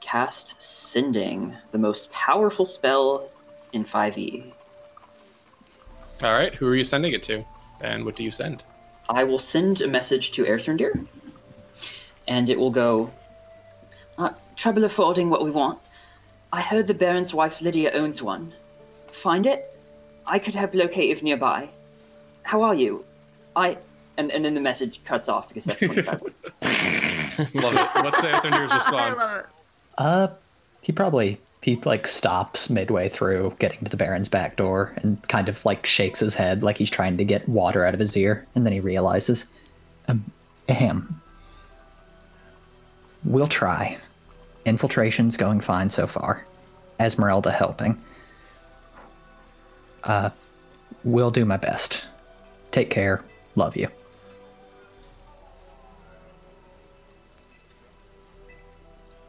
cast 0.00 0.60
Sending, 0.60 1.56
the 1.70 1.78
most 1.78 2.12
powerful 2.12 2.66
spell 2.66 3.30
in 3.72 3.82
E. 3.82 3.84
5e. 3.84 4.52
All 6.22 6.32
right. 6.34 6.54
Who 6.54 6.66
are 6.68 6.76
you 6.76 6.84
sending 6.84 7.12
it 7.12 7.22
to? 7.24 7.44
And 7.80 8.04
what 8.04 8.14
do 8.14 8.22
you 8.22 8.30
send? 8.30 8.62
I 9.08 9.24
will 9.24 9.38
send 9.38 9.80
a 9.80 9.88
message 9.88 10.32
to 10.32 10.44
Erthrendir, 10.44 11.06
and 12.28 12.48
it 12.48 12.58
will 12.58 12.70
go, 12.70 13.10
uh, 14.18 14.30
Trouble 14.54 14.84
affording 14.84 15.30
what 15.30 15.42
we 15.42 15.50
want. 15.50 15.78
I 16.52 16.60
heard 16.60 16.86
the 16.86 16.94
Baron's 16.94 17.34
wife 17.34 17.60
Lydia 17.60 17.90
owns 17.92 18.22
one. 18.22 18.52
Find 19.10 19.46
it? 19.46 19.76
I 20.26 20.38
could 20.38 20.54
help 20.54 20.74
locate 20.74 21.10
if 21.10 21.22
nearby. 21.22 21.70
How 22.44 22.62
are 22.62 22.74
you? 22.74 23.04
I. 23.56 23.78
And, 24.18 24.30
and 24.30 24.44
then 24.44 24.54
the 24.54 24.60
message 24.60 25.02
cuts 25.04 25.28
off 25.28 25.48
because 25.48 25.64
that's 25.64 25.80
25 25.80 26.20
words. 26.20 26.44
Love 27.54 27.74
it. 27.74 28.04
What's 28.04 28.22
Anthony's 28.22 28.72
response? 28.74 29.38
Uh, 29.96 30.28
he 30.82 30.92
probably 30.92 31.40
he 31.62 31.76
like 31.84 32.06
stops 32.06 32.68
midway 32.68 33.08
through 33.08 33.54
getting 33.58 33.78
to 33.84 33.90
the 33.90 33.96
Baron's 33.96 34.28
back 34.28 34.56
door 34.56 34.92
and 34.96 35.26
kind 35.28 35.48
of 35.48 35.64
like 35.64 35.86
shakes 35.86 36.20
his 36.20 36.34
head 36.34 36.62
like 36.62 36.76
he's 36.76 36.90
trying 36.90 37.16
to 37.16 37.24
get 37.24 37.48
water 37.48 37.86
out 37.86 37.94
of 37.94 38.00
his 38.00 38.16
ear, 38.16 38.46
and 38.54 38.66
then 38.66 38.72
he 38.72 38.80
realizes, 38.80 39.46
um, 40.08 40.24
ahem. 40.68 41.20
We'll 43.24 43.46
try. 43.46 43.96
Infiltration's 44.66 45.36
going 45.36 45.60
fine 45.60 45.88
so 45.88 46.06
far. 46.06 46.44
Esmeralda 46.98 47.52
helping. 47.52 48.00
Uh, 50.02 50.30
will 51.04 51.30
do 51.30 51.44
my 51.44 51.56
best. 51.56 52.04
Take 52.72 52.90
care. 52.90 53.22
Love 53.54 53.76
you. 53.76 53.88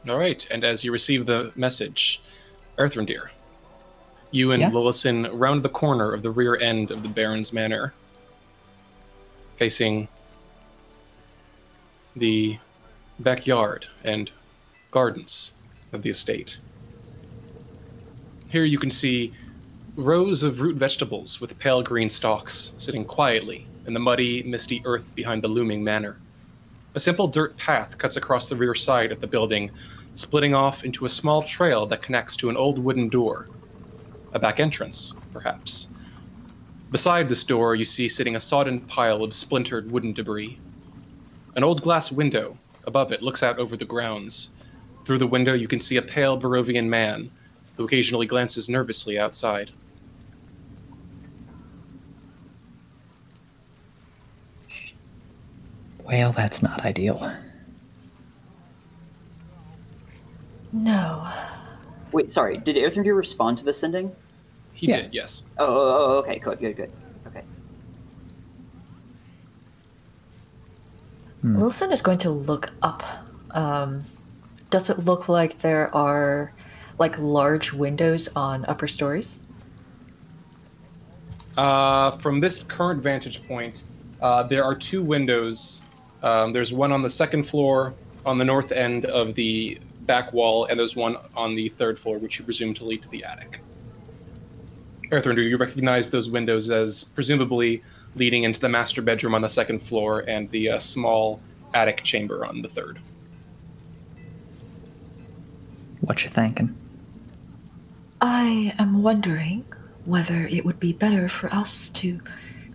All 0.08 0.18
right. 0.18 0.46
And 0.52 0.64
as 0.64 0.84
you 0.84 0.92
receive 0.92 1.26
the 1.26 1.52
message, 1.56 2.22
Erthrendir, 2.78 3.30
you 4.32 4.52
and 4.52 4.62
Yeah? 4.62 4.70
Lillison 4.70 5.30
round 5.32 5.64
the 5.64 5.70
corner 5.70 6.12
of 6.12 6.24
the 6.24 6.32
rear 6.32 6.56
end 6.58 6.92
of 6.92 7.04
the 7.04 7.10
Baron's 7.10 7.54
Manor, 7.54 7.94
facing 9.56 10.08
the 12.16 12.58
backyard 13.20 13.88
and 14.04 14.32
gardens 14.92 15.54
of 15.92 16.02
the 16.02 16.10
estate. 16.10 16.58
Here 18.50 18.66
you 18.66 18.78
can 18.78 18.92
see 18.92 19.34
rows 19.96 20.44
of 20.44 20.62
root 20.62 20.76
vegetables 20.76 21.40
with 21.40 21.58
pale 21.60 21.82
green 21.82 22.10
stalks 22.10 22.74
sitting 22.78 23.06
quietly 23.06 23.68
in 23.86 23.94
the 23.94 24.00
muddy, 24.00 24.44
misty 24.44 24.82
earth 24.86 25.14
behind 25.16 25.42
the 25.42 25.48
looming 25.48 25.84
manor. 25.84 26.18
A 26.96 27.00
simple 27.00 27.28
dirt 27.28 27.58
path 27.58 27.98
cuts 27.98 28.18
across 28.18 28.48
the 28.48 28.56
rear 28.56 28.76
side 28.76 29.12
of 29.12 29.20
the 29.20 29.28
building, 29.28 29.72
splitting 30.16 30.54
off 30.54 30.84
into 30.84 31.06
a 31.06 31.10
small 31.10 31.42
trail 31.42 31.86
that 31.88 32.02
connects 32.02 32.36
to 32.38 32.50
an 32.50 32.58
old 32.58 32.78
wooden 32.78 33.10
door. 33.10 33.48
A 34.32 34.40
back 34.40 34.60
entrance, 34.60 35.14
perhaps. 35.32 35.88
Beside 36.92 37.28
this 37.28 37.44
door, 37.44 37.74
you 37.74 37.86
see 37.86 38.08
sitting 38.08 38.36
a 38.36 38.40
sodden 38.40 38.80
pile 38.80 39.24
of 39.24 39.34
splintered 39.34 39.92
wooden 39.92 40.14
debris. 40.14 40.60
An 41.56 41.64
old 41.64 41.82
glass 41.82 42.12
window 42.12 42.58
above 42.86 43.12
it 43.12 43.24
looks 43.24 43.42
out 43.42 43.58
over 43.58 43.76
the 43.76 43.86
grounds. 43.86 44.50
Through 45.06 45.18
the 45.18 45.28
window, 45.28 45.54
you 45.54 45.68
can 45.68 45.80
see 45.80 45.98
a 45.98 46.02
pale 46.02 46.40
Barovian 46.40 46.88
man 46.88 47.32
who 47.78 47.86
occasionally 47.86 48.28
glances 48.28 48.70
nervously 48.70 49.18
outside. 49.18 49.72
Well, 56.14 56.32
that's 56.32 56.62
not 56.62 56.86
ideal. 56.86 57.34
No. 60.72 61.28
Wait, 62.12 62.32
sorry. 62.32 62.58
Did 62.60 62.76
Erthrendir 62.76 63.18
respond 63.18 63.58
to 63.58 63.64
the 63.66 63.74
sending? 63.74 64.12
He 64.74 64.86
Yeah. 64.90 65.02
did, 65.02 65.14
yes. 65.16 65.46
Oh, 65.58 65.66
oh, 65.66 65.96
oh, 66.16 66.18
okay, 66.20 66.38
good, 66.38 66.60
good, 66.60 66.76
good. 66.78 66.92
Okay. 67.26 67.42
Wilson 71.44 71.92
is 71.92 72.04
going 72.04 72.20
to 72.20 72.30
look 72.30 72.70
up. 72.84 73.02
Um, 73.50 74.04
does 74.70 74.92
it 74.92 75.00
look 75.00 75.28
like 75.28 75.58
there 75.60 75.94
are 75.96 76.54
like 77.00 77.18
large 77.18 77.74
windows 77.74 78.30
on 78.36 78.66
upper 78.66 78.88
stories? 78.88 79.40
Uh, 81.58 82.12
from 82.18 82.40
this 82.40 82.62
current 82.62 83.02
vantage 83.02 83.48
point, 83.48 83.82
uh, 84.22 84.44
there 84.44 84.64
are 84.64 84.76
two 84.76 85.02
windows. 85.02 85.82
Um, 86.24 86.54
there's 86.54 86.74
one 86.74 86.92
on 86.92 87.02
the 87.02 87.10
second 87.10 87.44
floor 87.44 87.94
on 88.26 88.38
the 88.38 88.46
north 88.46 88.72
end 88.72 89.06
of 89.06 89.36
the 89.36 89.78
back 90.02 90.34
wall, 90.34 90.66
and 90.66 90.80
there's 90.80 90.96
one 90.96 91.18
on 91.36 91.56
the 91.56 91.70
third 91.70 92.00
floor, 92.00 92.18
which 92.18 92.40
you 92.40 92.46
presume 92.46 92.74
to 92.76 92.86
lead 92.86 93.02
to 93.04 93.10
the 93.10 93.24
attic. 93.24 93.60
Erthrendir, 95.12 95.48
you 95.48 95.58
recognize 95.58 96.10
those 96.10 96.30
windows 96.30 96.72
as 96.72 97.04
presumably 97.04 97.84
leading 98.16 98.44
into 98.44 98.60
the 98.60 98.70
master 98.70 99.02
bedroom 99.02 99.36
on 99.36 99.42
the 99.42 99.50
second 99.50 99.80
floor 99.80 100.22
and 100.22 100.50
the 100.52 100.70
uh, 100.70 100.80
small 100.80 101.42
attic 101.74 102.04
chamber 102.04 102.46
on 102.46 102.62
the 102.62 102.70
third. 102.70 103.00
What 106.02 106.24
you 106.24 106.30
thinking? 106.30 106.76
I 108.22 108.74
am 108.80 109.04
wondering 109.04 109.66
whether 110.06 110.46
it 110.46 110.66
would 110.66 110.80
be 110.80 110.94
better 110.94 111.28
for 111.28 111.54
us 111.54 111.90
to 111.90 112.22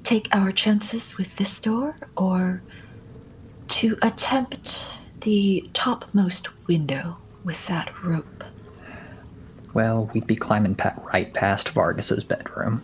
take 0.03 0.28
our 0.32 0.53
chances 0.53 1.16
with 1.16 1.36
this 1.36 1.61
door 1.61 1.96
or 2.16 2.62
to 3.69 3.99
attempt 4.03 4.97
the 5.21 5.69
topmost 5.75 6.49
window 6.66 7.16
with 7.45 7.66
that 7.66 7.93
rope. 8.03 8.45
Well, 9.75 10.11
we'd 10.12 10.27
be 10.27 10.37
climbing 10.37 10.75
pa- 10.75 10.97
right 11.12 11.33
past 11.33 11.69
Vargas's 11.71 12.25
bedroom. 12.25 12.83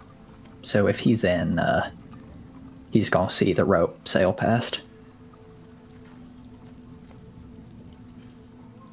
So 0.62 0.86
if 0.86 1.00
he's 1.00 1.24
in, 1.24 1.58
uh, 1.58 1.90
he's 2.90 3.10
gonna 3.10 3.30
see 3.30 3.52
the 3.52 3.64
rope 3.64 4.06
sail 4.06 4.32
past. 4.32 4.80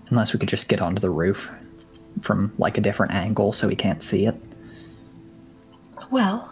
Unless 0.09 0.33
we 0.33 0.39
could 0.39 0.49
just 0.49 0.67
get 0.67 0.81
onto 0.81 0.99
the 0.99 1.09
roof 1.09 1.49
from 2.21 2.53
like 2.57 2.77
a 2.77 2.81
different 2.81 3.13
angle 3.13 3.53
so 3.53 3.69
he 3.69 3.75
can't 3.75 4.03
see 4.03 4.25
it. 4.25 4.35
Well, 6.09 6.50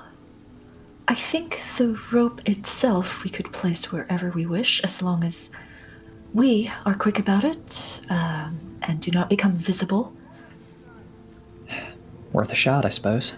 I 1.10 1.16
think 1.16 1.60
the 1.80 2.00
rope 2.12 2.48
itself 2.48 3.24
we 3.24 3.32
could 3.32 3.52
place 3.52 3.92
wherever 3.92 4.30
we 4.30 4.46
wish 4.46 4.80
as 4.84 5.02
long 5.02 5.24
as 5.24 5.50
we 6.36 6.72
are 6.86 6.94
quick 6.94 7.18
about 7.18 7.44
it 7.44 8.00
um, 8.12 8.60
and 8.84 9.02
do 9.02 9.10
not 9.10 9.28
become 9.28 9.54
visible. 9.54 10.14
Worth 12.32 12.52
a 12.52 12.56
shot, 12.56 12.86
I 12.86 12.90
suppose. 12.90 13.38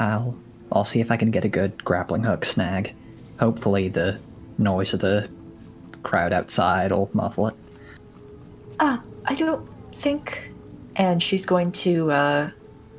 I'll 0.00 0.36
I'll 0.72 0.84
see 0.84 0.98
if 0.98 1.12
I 1.12 1.16
can 1.16 1.30
get 1.30 1.44
a 1.44 1.48
good 1.48 1.84
grappling 1.84 2.24
hook 2.24 2.44
snag. 2.44 2.92
Hopefully 3.38 3.88
the 3.88 4.18
noise 4.58 4.92
of 4.92 4.98
the 4.98 5.28
crowd 6.02 6.32
outside 6.32 6.90
will 6.90 7.08
muffle 7.12 7.46
it. 7.46 7.54
Ah, 8.80 9.00
I 9.26 9.36
don't 9.36 9.68
think. 9.94 10.50
And 10.96 11.22
she's 11.22 11.46
going 11.46 11.70
to 11.72 12.10
uh, 12.10 12.50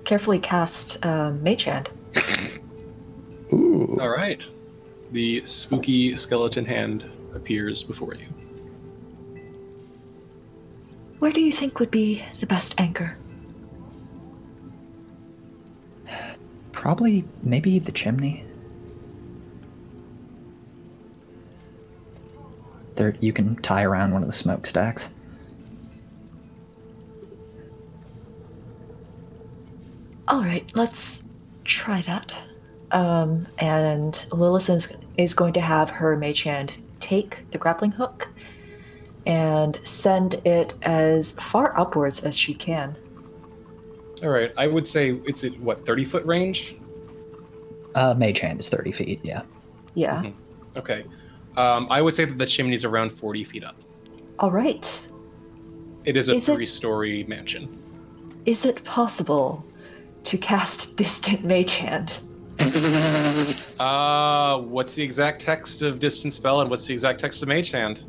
carefully 0.06 0.40
cast 0.40 0.98
uh, 1.06 1.32
Mage 1.32 1.66
Hand. 1.66 1.90
All 4.00 4.10
right. 4.10 4.46
The 5.12 5.46
spooky 5.46 6.16
skeleton 6.16 6.66
hand 6.66 7.06
appears 7.34 7.84
before 7.84 8.16
you. 8.16 8.26
Where 11.20 11.32
do 11.32 11.42
you 11.42 11.52
think 11.52 11.80
would 11.80 11.92
be 11.92 12.24
the 12.40 12.46
best 12.46 12.76
anchor? 12.78 13.18
Probably 16.72 17.24
maybe 17.42 17.80
the 17.80 17.92
chimney. 17.92 18.44
There 22.96 23.16
you 23.20 23.32
can 23.34 23.56
tie 23.58 23.84
around 23.84 24.12
one 24.12 24.22
of 24.22 24.28
the 24.28 24.34
smokestacks. 24.34 25.14
All 30.28 30.44
right, 30.44 30.70
let's 30.74 31.24
try 31.64 32.02
that. 32.02 32.34
Um, 32.94 33.48
and 33.58 34.14
Lillison 34.30 34.76
is, 34.76 34.88
is 35.18 35.34
going 35.34 35.54
to 35.54 35.62
have 35.62 35.90
her 35.90 36.16
mage 36.16 36.44
hand 36.44 36.74
take 37.00 37.50
the 37.52 37.58
grappling 37.58 37.92
hook 37.92 38.28
and 39.26 39.80
send 39.84 40.36
it 40.46 40.76
as 40.84 41.34
far 41.34 41.78
upwards 41.78 42.22
as 42.24 42.38
she 42.38 42.54
can. 42.54 42.96
All 44.22 44.30
right. 44.30 44.54
I 44.58 44.68
would 44.68 44.88
say 44.88 45.20
it's 45.26 45.44
at 45.44 45.60
what, 45.60 45.86
30 45.86 46.06
foot 46.06 46.26
range? 46.26 46.76
Uh, 47.96 48.14
mage 48.14 48.40
hand 48.40 48.60
is 48.60 48.70
30 48.70 48.92
feet, 48.92 49.20
yeah. 49.24 49.42
Yeah. 49.96 50.22
Mhm. 50.22 50.34
Okay. 50.78 51.06
Um, 51.58 51.88
I 51.90 52.02
would 52.02 52.16
say 52.16 52.26
that 52.26 52.38
the 52.38 52.46
chimney's 52.46 52.86
around 52.86 53.12
40 53.12 53.44
feet 53.44 53.64
up. 53.64 53.76
All 54.40 54.52
right. 54.52 55.02
It 56.06 56.18
is 56.18 56.30
a 56.30 56.36
Is 56.36 56.46
three 56.46 56.66
story 56.66 57.24
mansion. 57.26 57.78
Is 58.46 58.66
it 58.66 58.84
possible 58.84 59.66
to 60.26 60.38
cast 60.38 60.96
distant 60.96 61.44
mage 61.44 61.76
hand? 61.76 62.12
Uh, 63.80 64.60
what's 64.60 64.94
the 64.94 65.04
exact 65.04 65.42
text 65.42 65.82
of 65.82 66.00
Distant 66.00 66.34
Spell 66.34 66.62
and 66.62 66.70
what's 66.70 66.86
the 66.86 66.94
exact 66.94 67.20
text 67.20 67.42
of 67.42 67.50
Mage 67.50 67.72
Hand? 67.72 68.04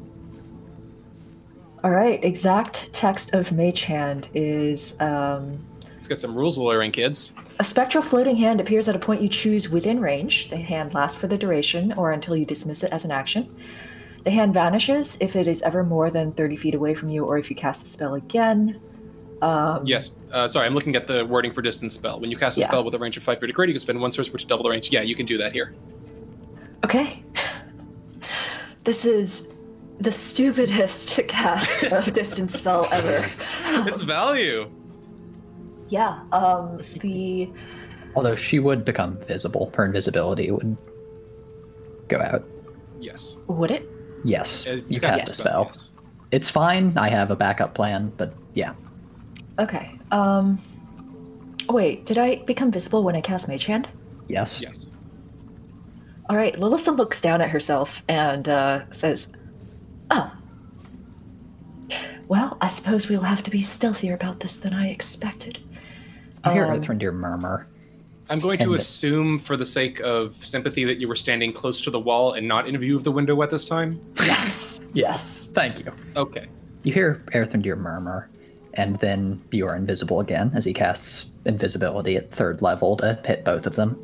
All 1.84 1.90
right. 1.90 2.22
Exact 2.24 2.90
text 2.94 3.34
of 3.34 3.52
mage 3.52 3.82
hand 3.82 4.28
is 4.32 4.98
um, 5.00 5.58
Let's 6.04 6.08
get 6.08 6.18
some 6.18 6.34
rules 6.34 6.56
lawyering, 6.56 6.90
kids. 6.90 7.34
A 7.60 7.64
spectral 7.64 8.02
floating 8.02 8.36
hand 8.36 8.58
appears 8.58 8.88
at 8.88 8.96
a 8.96 8.98
point 8.98 9.20
you 9.20 9.28
choose 9.28 9.68
within 9.68 10.00
range. 10.00 10.48
The 10.48 10.56
hand 10.56 10.94
lasts 10.94 11.18
for 11.18 11.26
the 11.26 11.36
duration 11.36 11.92
or 11.98 12.12
until 12.12 12.36
you 12.36 12.46
dismiss 12.46 12.82
it 12.82 12.90
as 12.90 13.04
an 13.04 13.10
action. 13.10 13.54
The 14.24 14.30
hand 14.30 14.54
vanishes 14.54 15.18
if 15.20 15.36
it 15.36 15.46
is 15.46 15.60
ever 15.60 15.84
more 15.84 16.10
than 16.10 16.32
30 16.32 16.56
feet 16.56 16.74
away 16.74 16.94
from 16.94 17.10
you 17.10 17.24
or 17.24 17.36
if 17.36 17.50
you 17.50 17.56
cast 17.56 17.82
the 17.82 17.88
spell 17.88 18.14
again. 18.14 18.80
Um, 19.44 19.82
Yes. 19.84 20.16
Uh, 20.32 20.48
sorry, 20.48 20.66
I'm 20.66 20.74
looking 20.74 20.96
at 20.96 21.06
the 21.06 21.24
wording 21.26 21.52
for 21.52 21.60
Distant 21.62 21.92
Spell. 21.92 22.18
When 22.20 22.30
you 22.30 22.36
cast 22.38 22.56
a 22.56 22.60
Yeah. 22.62 22.68
spell 22.68 22.82
with 22.84 22.94
a 22.94 22.98
range 22.98 23.16
of 23.16 23.22
5 23.22 23.40
feet 23.40 23.50
or 23.50 23.52
greater, 23.52 23.70
you 23.70 23.74
can 23.74 23.80
spend 23.80 24.00
one 24.00 24.10
source 24.12 24.28
to 24.28 24.46
double 24.46 24.64
the 24.64 24.70
range. 24.70 24.90
Yeah, 24.90 25.02
you 25.02 25.14
can 25.14 25.26
do 25.26 25.36
that 25.38 25.52
here. 25.52 25.72
Okay. 26.84 27.22
This 28.84 29.06
is 29.06 29.48
the 29.98 30.12
stupidest 30.12 31.16
cast 31.28 31.84
of 31.84 32.12
distant 32.12 32.50
spell 32.50 32.86
ever. 32.92 33.24
it's 33.88 34.02
value. 34.02 34.70
Yeah, 35.88 36.20
um, 36.32 36.82
the. 37.00 37.48
Although 38.14 38.36
she 38.36 38.58
would 38.58 38.84
become 38.84 39.16
visible, 39.18 39.72
her 39.74 39.86
invisibility 39.86 40.50
would 40.50 40.76
go 42.08 42.20
out. 42.20 42.44
Yes. 43.00 43.38
Would 43.46 43.70
it? 43.70 43.88
Yes, 44.22 44.66
Uh, 44.66 44.80
you 44.88 45.00
cast 45.00 45.20
cast 45.20 45.28
a 45.28 45.32
a 45.32 45.34
spell, 45.34 45.72
spell. 45.72 45.96
It's 46.30 46.50
fine. 46.50 46.92
I 46.98 47.08
have 47.08 47.30
a 47.30 47.36
backup 47.36 47.72
plan, 47.74 48.12
but 48.18 48.34
yeah. 48.52 48.74
Okay. 49.58 49.98
Um. 50.10 50.58
Wait, 51.68 52.04
did 52.06 52.18
I 52.18 52.36
become 52.44 52.70
visible 52.70 53.02
when 53.04 53.16
I 53.16 53.20
cast 53.20 53.48
Mage 53.48 53.64
Hand? 53.64 53.88
Yes. 54.28 54.60
Yes. 54.60 54.88
All 56.28 56.36
right, 56.36 56.54
Lillison 56.56 56.96
looks 56.96 57.20
down 57.20 57.40
at 57.40 57.50
herself 57.50 58.02
and 58.08 58.48
uh, 58.48 58.90
says, 58.90 59.28
Oh. 60.10 60.32
Well, 62.28 62.56
I 62.60 62.68
suppose 62.68 63.08
we'll 63.08 63.20
have 63.22 63.42
to 63.42 63.50
be 63.50 63.60
stealthier 63.60 64.14
about 64.14 64.40
this 64.40 64.56
than 64.56 64.72
I 64.72 64.88
expected. 64.88 65.58
You 66.46 66.52
hear 66.52 66.64
Um, 66.64 66.80
Erthrendir 66.80 67.12
murmur. 67.12 67.66
I'm 68.30 68.38
going 68.38 68.58
to 68.60 68.64
And- 68.64 68.74
assume, 68.74 69.38
for 69.38 69.56
the 69.58 69.66
sake 69.66 70.00
of 70.00 70.34
sympathy, 70.44 70.84
that 70.84 70.98
you 70.98 71.08
were 71.08 71.16
standing 71.16 71.52
close 71.52 71.82
to 71.82 71.90
the 71.90 72.00
wall 72.00 72.32
and 72.32 72.48
not 72.48 72.66
in 72.66 72.76
view 72.78 72.96
of 72.96 73.04
the 73.04 73.12
window 73.12 73.42
at 73.42 73.50
this 73.50 73.66
time. 73.66 74.00
Yes. 74.24 74.80
Yes, 74.94 75.48
thank 75.52 75.84
you. 75.84 75.92
Okay. 76.16 76.46
You 76.84 76.92
hear 76.94 77.22
Erthrendir 77.32 77.76
murmur, 77.76 78.30
and 78.74 78.96
then 78.96 79.42
you 79.50 79.66
are 79.66 79.74
invisible 79.76 80.20
again 80.20 80.50
as 80.54 80.64
he 80.64 80.72
casts 80.72 81.30
invisibility 81.44 82.16
at 82.16 82.30
third 82.30 82.62
level 82.62 82.96
to 82.98 83.18
hit 83.24 83.44
both 83.44 83.66
of 83.66 83.76
them. 83.76 83.96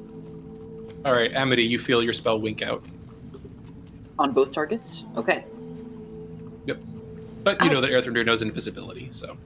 All 1.04 1.12
right, 1.12 1.32
Amity, 1.32 1.62
you 1.64 1.78
feel 1.78 2.02
your 2.02 2.12
spell 2.12 2.40
wink 2.40 2.62
out. 2.62 2.84
On 4.18 4.32
both 4.32 4.52
targets? 4.52 5.04
Okay. 5.16 5.44
Yep. 6.66 6.78
But 7.42 7.60
you 7.62 7.70
I- 7.70 7.72
know 7.72 7.80
that 7.80 7.90
Erthrendir 7.90 8.24
knows 8.24 8.42
invisibility, 8.42 9.08
so. 9.10 9.36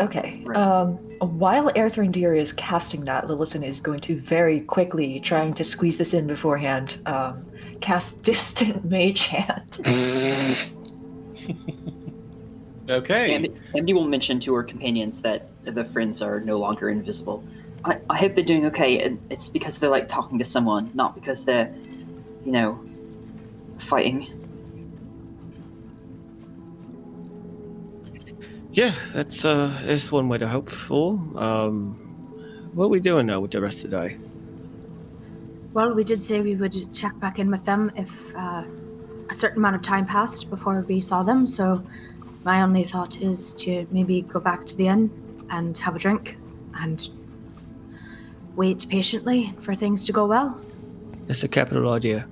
Okay. 0.00 0.42
Right. 0.44 0.56
Um, 0.56 0.94
while 1.20 1.70
Erthrendir 1.74 2.36
is 2.36 2.52
casting 2.52 3.04
that, 3.04 3.26
Lillison 3.28 3.62
is 3.64 3.80
going 3.80 4.00
to 4.00 4.18
very 4.18 4.60
quickly, 4.62 5.20
trying 5.20 5.54
to 5.54 5.62
squeeze 5.62 5.98
this 5.98 6.14
in 6.14 6.26
beforehand, 6.26 6.98
um, 7.06 7.44
cast 7.80 8.22
Distant 8.24 8.84
Mage 8.84 9.26
Hand. 9.26 9.78
Okay. 12.88 13.34
Amity, 13.34 13.54
Amity 13.74 13.94
will 13.94 14.08
mention 14.08 14.40
to 14.40 14.54
her 14.54 14.62
companions 14.62 15.22
that 15.22 15.48
the 15.64 15.84
friends 15.84 16.20
are 16.20 16.40
no 16.40 16.58
longer 16.58 16.90
invisible. 16.90 17.44
I, 17.84 18.00
I 18.10 18.18
hope 18.18 18.34
they're 18.34 18.44
doing 18.44 18.66
okay, 18.66 19.02
and 19.02 19.20
it's 19.30 19.48
because 19.48 19.78
they're 19.78 19.90
like 19.90 20.08
talking 20.08 20.38
to 20.38 20.44
someone, 20.44 20.90
not 20.94 21.14
because 21.14 21.44
they're, 21.44 21.72
you 22.44 22.52
know, 22.52 22.80
fighting. 23.78 24.26
Yeah, 28.72 28.94
that's 29.12 29.44
uh, 29.44 29.70
that's 29.84 30.10
one 30.10 30.28
way 30.28 30.38
to 30.38 30.48
hope 30.48 30.70
for. 30.70 31.20
Um, 31.36 31.94
what 32.72 32.86
are 32.86 32.88
we 32.88 33.00
doing 33.00 33.26
now 33.26 33.40
with 33.40 33.50
the 33.50 33.60
rest 33.60 33.84
of 33.84 33.90
the 33.90 34.08
day? 34.08 34.16
Well, 35.74 35.94
we 35.94 36.04
did 36.04 36.22
say 36.22 36.40
we 36.40 36.54
would 36.54 36.92
check 36.94 37.18
back 37.18 37.38
in 37.38 37.50
with 37.50 37.64
them 37.64 37.92
if 37.96 38.10
uh, 38.34 38.64
a 39.28 39.34
certain 39.34 39.58
amount 39.58 39.76
of 39.76 39.82
time 39.82 40.06
passed 40.06 40.50
before 40.50 40.84
we 40.88 41.00
saw 41.00 41.22
them. 41.22 41.46
So, 41.46 41.84
my 42.44 42.62
only 42.62 42.84
thought 42.84 43.20
is 43.20 43.54
to 43.54 43.86
maybe 43.90 44.22
go 44.22 44.40
back 44.40 44.64
to 44.64 44.76
the 44.76 44.88
inn 44.88 45.10
and 45.50 45.76
have 45.78 45.94
a 45.96 45.98
drink 45.98 46.36
and 46.74 47.10
wait 48.56 48.86
patiently 48.88 49.54
for 49.60 49.74
things 49.74 50.04
to 50.04 50.12
go 50.12 50.26
well. 50.26 50.60
That's 51.26 51.44
a 51.44 51.48
capital 51.48 51.92
idea. 51.92 52.26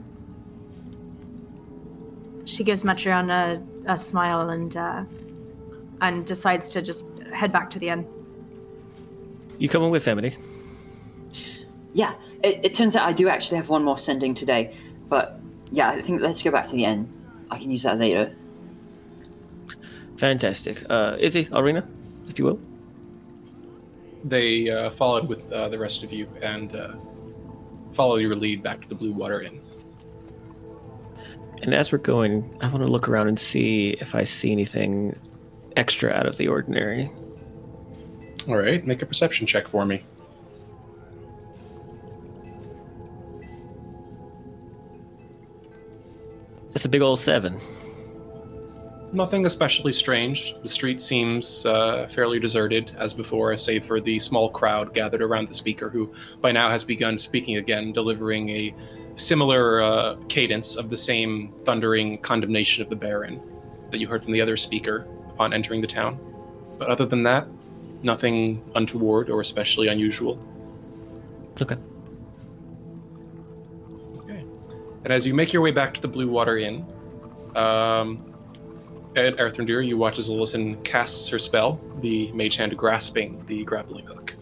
She 2.44 2.64
gives 2.64 2.82
Metreon 2.82 3.30
a, 3.30 3.62
a 3.90 3.96
smile 3.96 4.50
and 4.50 4.76
uh, 4.76 5.04
and 6.00 6.26
decides 6.26 6.68
to 6.70 6.82
just 6.82 7.06
head 7.32 7.52
back 7.52 7.70
to 7.70 7.78
the 7.78 7.90
inn. 7.90 8.06
You 9.58 9.68
coming 9.68 9.90
with 9.90 10.08
Emily? 10.08 10.36
Yeah, 11.92 12.14
it, 12.42 12.64
it 12.64 12.74
turns 12.74 12.96
out 12.96 13.06
I 13.06 13.12
do 13.12 13.28
actually 13.28 13.58
have 13.58 13.68
one 13.68 13.84
more 13.84 13.98
sending 13.98 14.34
today, 14.34 14.74
but 15.08 15.38
yeah, 15.70 15.90
I 15.90 16.00
think 16.00 16.22
let's 16.22 16.42
go 16.42 16.50
back 16.50 16.66
to 16.66 16.72
the 16.72 16.84
inn. 16.84 17.12
I 17.50 17.58
can 17.58 17.70
use 17.70 17.82
that 17.82 17.98
later. 17.98 18.34
Fantastic. 20.20 20.84
Uh, 20.90 21.16
Izzy, 21.18 21.46
Ireena, 21.46 21.88
if 22.28 22.38
you 22.38 22.44
will. 22.44 22.60
They 24.22 24.68
uh, 24.68 24.90
followed 24.90 25.26
with 25.26 25.50
uh, 25.50 25.70
the 25.70 25.78
rest 25.78 26.02
of 26.02 26.12
you 26.12 26.28
and 26.42 26.76
uh, 26.76 26.92
follow 27.92 28.16
your 28.16 28.36
lead 28.36 28.62
back 28.62 28.82
to 28.82 28.88
the 28.88 28.94
Blue 28.94 29.12
Water 29.12 29.40
Inn. 29.40 29.62
And 31.62 31.72
as 31.72 31.90
we're 31.90 31.96
going, 31.96 32.54
I 32.60 32.68
want 32.68 32.84
to 32.84 32.92
look 32.92 33.08
around 33.08 33.28
and 33.28 33.40
see 33.40 33.96
if 33.98 34.14
I 34.14 34.24
see 34.24 34.52
anything 34.52 35.18
extra 35.76 36.10
out 36.10 36.26
of 36.26 36.36
the 36.36 36.48
ordinary. 36.48 37.10
All 38.46 38.58
right, 38.58 38.86
make 38.86 39.00
a 39.00 39.06
perception 39.06 39.46
check 39.46 39.66
for 39.66 39.86
me. 39.86 40.04
It's 46.74 46.84
a 46.84 46.90
big 46.90 47.00
old 47.00 47.20
seven. 47.20 47.58
Nothing 49.12 49.44
especially 49.44 49.92
strange. 49.92 50.54
The 50.62 50.68
street 50.68 51.00
seems 51.00 51.66
uh, 51.66 52.06
fairly 52.08 52.38
deserted 52.38 52.94
as 52.96 53.12
before, 53.12 53.56
save 53.56 53.84
for 53.84 54.00
the 54.00 54.20
small 54.20 54.48
crowd 54.50 54.94
gathered 54.94 55.20
around 55.20 55.48
the 55.48 55.54
speaker, 55.54 55.90
who 55.90 56.12
by 56.40 56.52
now 56.52 56.70
has 56.70 56.84
begun 56.84 57.18
speaking 57.18 57.56
again, 57.56 57.92
delivering 57.92 58.48
a 58.50 58.74
similar 59.16 59.80
uh, 59.80 60.16
cadence 60.28 60.76
of 60.76 60.90
the 60.90 60.96
same 60.96 61.52
thundering 61.64 62.18
condemnation 62.18 62.84
of 62.84 62.88
the 62.88 62.94
Baron 62.94 63.42
that 63.90 63.98
you 63.98 64.06
heard 64.06 64.22
from 64.22 64.32
the 64.32 64.40
other 64.40 64.56
speaker 64.56 65.08
upon 65.30 65.52
entering 65.52 65.80
the 65.80 65.88
town. 65.88 66.18
But 66.78 66.88
other 66.88 67.04
than 67.04 67.24
that, 67.24 67.48
nothing 68.04 68.62
untoward 68.76 69.28
or 69.28 69.40
especially 69.40 69.88
unusual. 69.88 70.38
Okay. 71.60 71.76
Okay. 74.18 74.44
And 75.04 75.12
as 75.12 75.26
you 75.26 75.34
make 75.34 75.52
your 75.52 75.62
way 75.62 75.72
back 75.72 75.94
to 75.94 76.00
the 76.00 76.08
Blue 76.08 76.28
Water 76.28 76.58
Inn, 76.58 76.86
um, 77.56 78.29
Erthrendir, 79.14 79.86
you 79.86 79.96
watch 79.96 80.18
as 80.18 80.30
Lillison 80.30 80.82
casts 80.84 81.28
her 81.28 81.38
spell, 81.38 81.80
the 82.00 82.30
Mage 82.32 82.56
Hand 82.56 82.76
grasping 82.76 83.44
the 83.46 83.64
grappling 83.64 84.06
hook. 84.06 84.36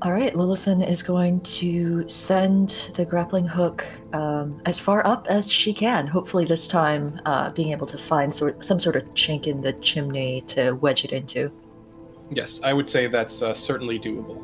All 0.00 0.12
right, 0.12 0.32
Lillison 0.32 0.88
is 0.88 1.02
going 1.02 1.40
to 1.40 2.08
send 2.08 2.90
the 2.94 3.04
grappling 3.04 3.44
hook 3.44 3.84
um, 4.12 4.62
as 4.64 4.78
far 4.78 5.04
up 5.04 5.26
as 5.28 5.50
she 5.50 5.74
can. 5.74 6.06
Hopefully, 6.06 6.44
this 6.44 6.68
time 6.68 7.20
uh, 7.26 7.50
being 7.50 7.72
able 7.72 7.86
to 7.88 7.98
find 7.98 8.32
sort 8.32 8.62
some 8.62 8.78
sort 8.78 8.94
of 8.94 9.02
chink 9.14 9.48
in 9.48 9.60
the 9.60 9.72
chimney 9.74 10.42
to 10.42 10.72
wedge 10.72 11.04
it 11.04 11.10
into. 11.10 11.50
Yes, 12.30 12.60
I 12.62 12.74
would 12.74 12.88
say 12.88 13.08
that's 13.08 13.42
uh, 13.42 13.54
certainly 13.54 13.98
doable. 13.98 14.40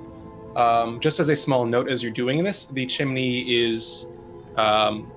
Um, 0.56 0.98
just 0.98 1.20
as 1.20 1.28
a 1.28 1.36
small 1.36 1.64
note, 1.64 1.88
as 1.88 2.02
you're 2.02 2.12
doing 2.12 2.42
this, 2.42 2.64
the 2.66 2.84
chimney 2.86 3.42
is 3.64 4.08
um, 4.56 5.10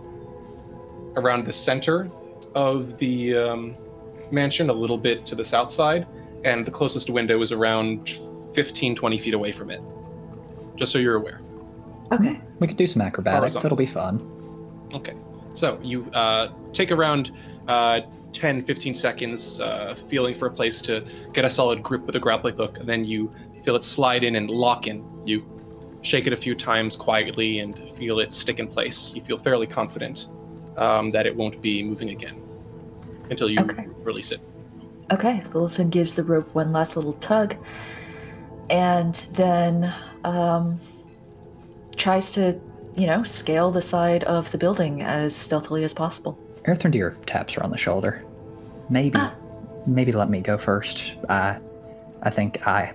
around 1.18 1.45
the 1.45 1.53
center 1.53 2.09
of 2.55 2.97
the 2.97 3.36
um, 3.36 3.76
mansion, 4.32 4.70
a 4.70 4.74
little 4.74 4.97
bit 4.97 5.26
to 5.26 5.36
the 5.36 5.43
south 5.43 5.72
side, 5.72 6.07
and 6.45 6.65
the 6.65 6.72
closest 6.72 7.09
window 7.09 7.41
is 7.41 7.51
around 7.51 8.20
15, 8.53 8.95
20 8.95 9.18
feet 9.18 9.34
away 9.34 9.51
from 9.51 9.70
it. 9.70 9.82
Just 10.76 10.91
so 10.91 10.99
you're 10.99 11.15
aware. 11.15 11.41
Okay. 12.11 12.39
We 12.59 12.68
could 12.68 12.78
do 12.78 12.88
some 12.88 13.01
acrobatics. 13.01 13.53
Horizontal. 13.53 13.68
It'll 13.68 13.78
be 13.78 13.86
fun. 13.86 14.89
Okay. 14.93 15.15
So 15.53 15.80
you 15.84 16.09
uh, 16.11 16.49
take 16.72 16.91
around 16.91 17.32
uh, 17.68 18.01
10, 18.32 18.61
15 18.61 18.95
seconds, 18.95 19.59
uh, 19.59 19.95
feeling 20.07 20.36
for 20.36 20.47
a 20.47 20.51
place 20.51 20.82
to 20.84 21.05
get 21.34 21.43
a 21.43 21.49
solid 21.49 21.84
grip 21.84 22.05
with 22.05 22.15
a 22.15 22.20
grappling 22.20 22.55
hook, 22.55 22.78
and 22.78 22.88
then 22.88 23.03
you 23.03 23.34
feel 23.63 23.76
it 23.76 23.84
slide 23.84 24.24
in 24.24 24.36
and 24.36 24.49
lock 24.49 24.88
in. 24.88 25.03
You 25.26 25.43
shake 26.01 26.28
it 26.28 26.34
a 26.34 26.38
few 26.38 26.55
times 26.55 26.95
quietly 26.95 27.59
and 27.59 27.78
feel 27.97 28.20
it 28.20 28.32
stick 28.32 28.59
in 28.59 28.68
place. 28.68 29.13
You 29.15 29.22
feel 29.22 29.38
fairly 29.38 29.68
confident 29.68 30.30
um, 30.78 31.11
that 31.11 31.25
it 31.25 31.36
won't 31.36 31.61
be 31.61 31.84
moving 31.84 32.09
again 32.09 32.41
until 33.30 33.49
you 33.49 33.59
Okay. 33.61 33.88
release 34.03 34.32
it. 34.32 34.39
Okay, 35.11 35.41
Lillison 35.53 35.89
gives 35.89 36.15
the 36.15 36.23
rope 36.23 36.53
one 36.53 36.71
last 36.71 36.95
little 36.95 37.13
tug 37.13 37.55
and 38.69 39.15
then 39.34 39.93
um, 40.23 40.80
tries 41.95 42.32
to, 42.34 42.59
you 42.95 43.07
know, 43.07 43.23
scale 43.23 43.71
the 43.71 43.82
side 43.82 44.23
of 44.25 44.51
the 44.51 44.57
building 44.57 45.01
as 45.03 45.36
stealthily 45.36 45.84
as 45.84 45.93
possible. 45.93 46.38
Erthrendir 46.65 47.15
taps 47.25 47.53
her 47.53 47.63
on 47.63 47.71
the 47.71 47.78
shoulder. 47.78 48.23
Maybe, 48.89 49.17
Ah. 49.19 49.34
maybe 49.86 50.11
let 50.11 50.30
me 50.30 50.41
go 50.41 50.57
first. 50.57 51.15
I, 51.30 51.57
I 52.23 52.30
think 52.30 52.67
I 52.67 52.91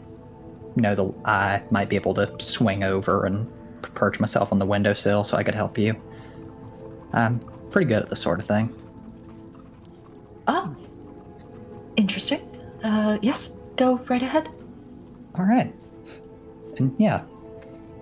know 0.77 0.95
the 0.95 1.13
I 1.25 1.63
might 1.71 1.89
be 1.89 1.97
able 1.97 2.15
to 2.15 2.35
swing 2.39 2.83
over 2.85 3.25
and 3.25 3.51
perch 3.95 4.21
myself 4.21 4.53
on 4.53 4.59
the 4.59 4.67
windowsill 4.67 5.25
so 5.25 5.37
I 5.39 5.43
could 5.43 5.55
help 5.55 5.79
you. 5.79 5.95
I'm 7.15 7.41
pretty 7.73 7.89
good 7.89 8.03
at 8.03 8.11
this 8.11 8.21
sort 8.21 8.39
of 8.39 8.47
thing. 8.47 8.73
Oh, 10.47 10.75
interesting. 11.97 12.41
Uh, 12.85 13.19
yes, 13.23 13.57
go 13.77 13.97
right 14.09 14.23
ahead. 14.23 14.49
All 15.37 15.45
right. 15.45 15.75
And 16.79 16.95
yeah, 16.99 17.23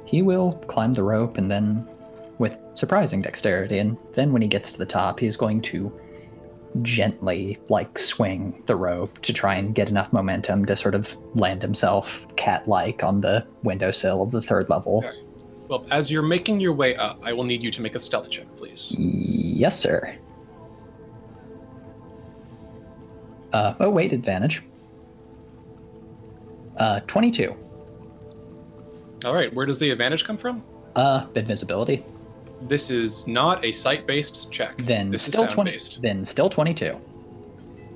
he 0.05 0.23
will 0.23 0.55
climb 0.67 0.93
the 0.93 1.03
rope 1.03 1.39
and 1.39 1.51
then, 1.51 1.89
with 2.39 2.59
surprising 2.75 3.23
dexterity, 3.23 3.79
and 3.79 3.97
then 4.15 4.33
when 4.33 4.43
he 4.43 4.49
gets 4.49 4.73
to 4.73 4.79
the 4.79 4.87
top, 4.87 5.21
he's 5.21 5.37
going 5.37 5.61
to 5.63 5.93
gently, 6.83 7.59
like, 7.69 7.99
swing 7.99 8.63
the 8.67 8.77
rope 8.77 9.21
to 9.23 9.33
try 9.33 9.55
and 9.55 9.75
get 9.75 9.89
enough 9.89 10.13
momentum 10.13 10.65
to 10.67 10.77
sort 10.77 10.95
of 10.95 11.17
land 11.35 11.63
himself 11.63 12.27
cat 12.37 12.67
like 12.69 13.03
on 13.03 13.21
the 13.21 13.47
windowsill 13.63 14.23
of 14.23 14.31
the 14.31 14.41
third 14.41 14.69
level. 14.71 15.03
Alright. 15.05 15.19
Well, 15.71 15.87
as 15.93 16.11
you're 16.11 16.21
making 16.21 16.59
your 16.59 16.73
way 16.73 16.97
up, 16.97 17.21
I 17.23 17.33
will 17.33 17.45
need 17.45 17.63
you 17.63 17.71
to 17.71 17.81
make 17.81 17.95
a 17.95 18.01
stealth 18.01 18.29
check, 18.29 18.45
please. 18.57 18.93
Yes, 18.99 19.79
sir. 19.79 20.17
Uh, 23.53 23.75
oh, 23.79 23.89
wait, 23.89 24.13
advantage. 24.13 24.63
Uh, 26.77 26.99
22. 27.07 27.55
All 29.25 29.33
right, 29.33 29.55
where 29.55 29.65
does 29.65 29.79
the 29.79 29.91
advantage 29.91 30.25
come 30.25 30.37
from? 30.37 30.65
Uh, 30.97 31.29
invisibility. 31.37 32.05
This 32.63 32.91
is 32.91 33.29
not 33.29 33.65
a 33.65 33.71
sight-based 33.71 34.51
check. 34.51 34.77
Then 34.79 35.13
this 35.13 35.23
still 35.23 35.45
is 35.45 35.55
20. 35.55 35.71
sound-based. 35.71 36.03
Then 36.03 36.25
still 36.25 36.51
22. 36.51 36.99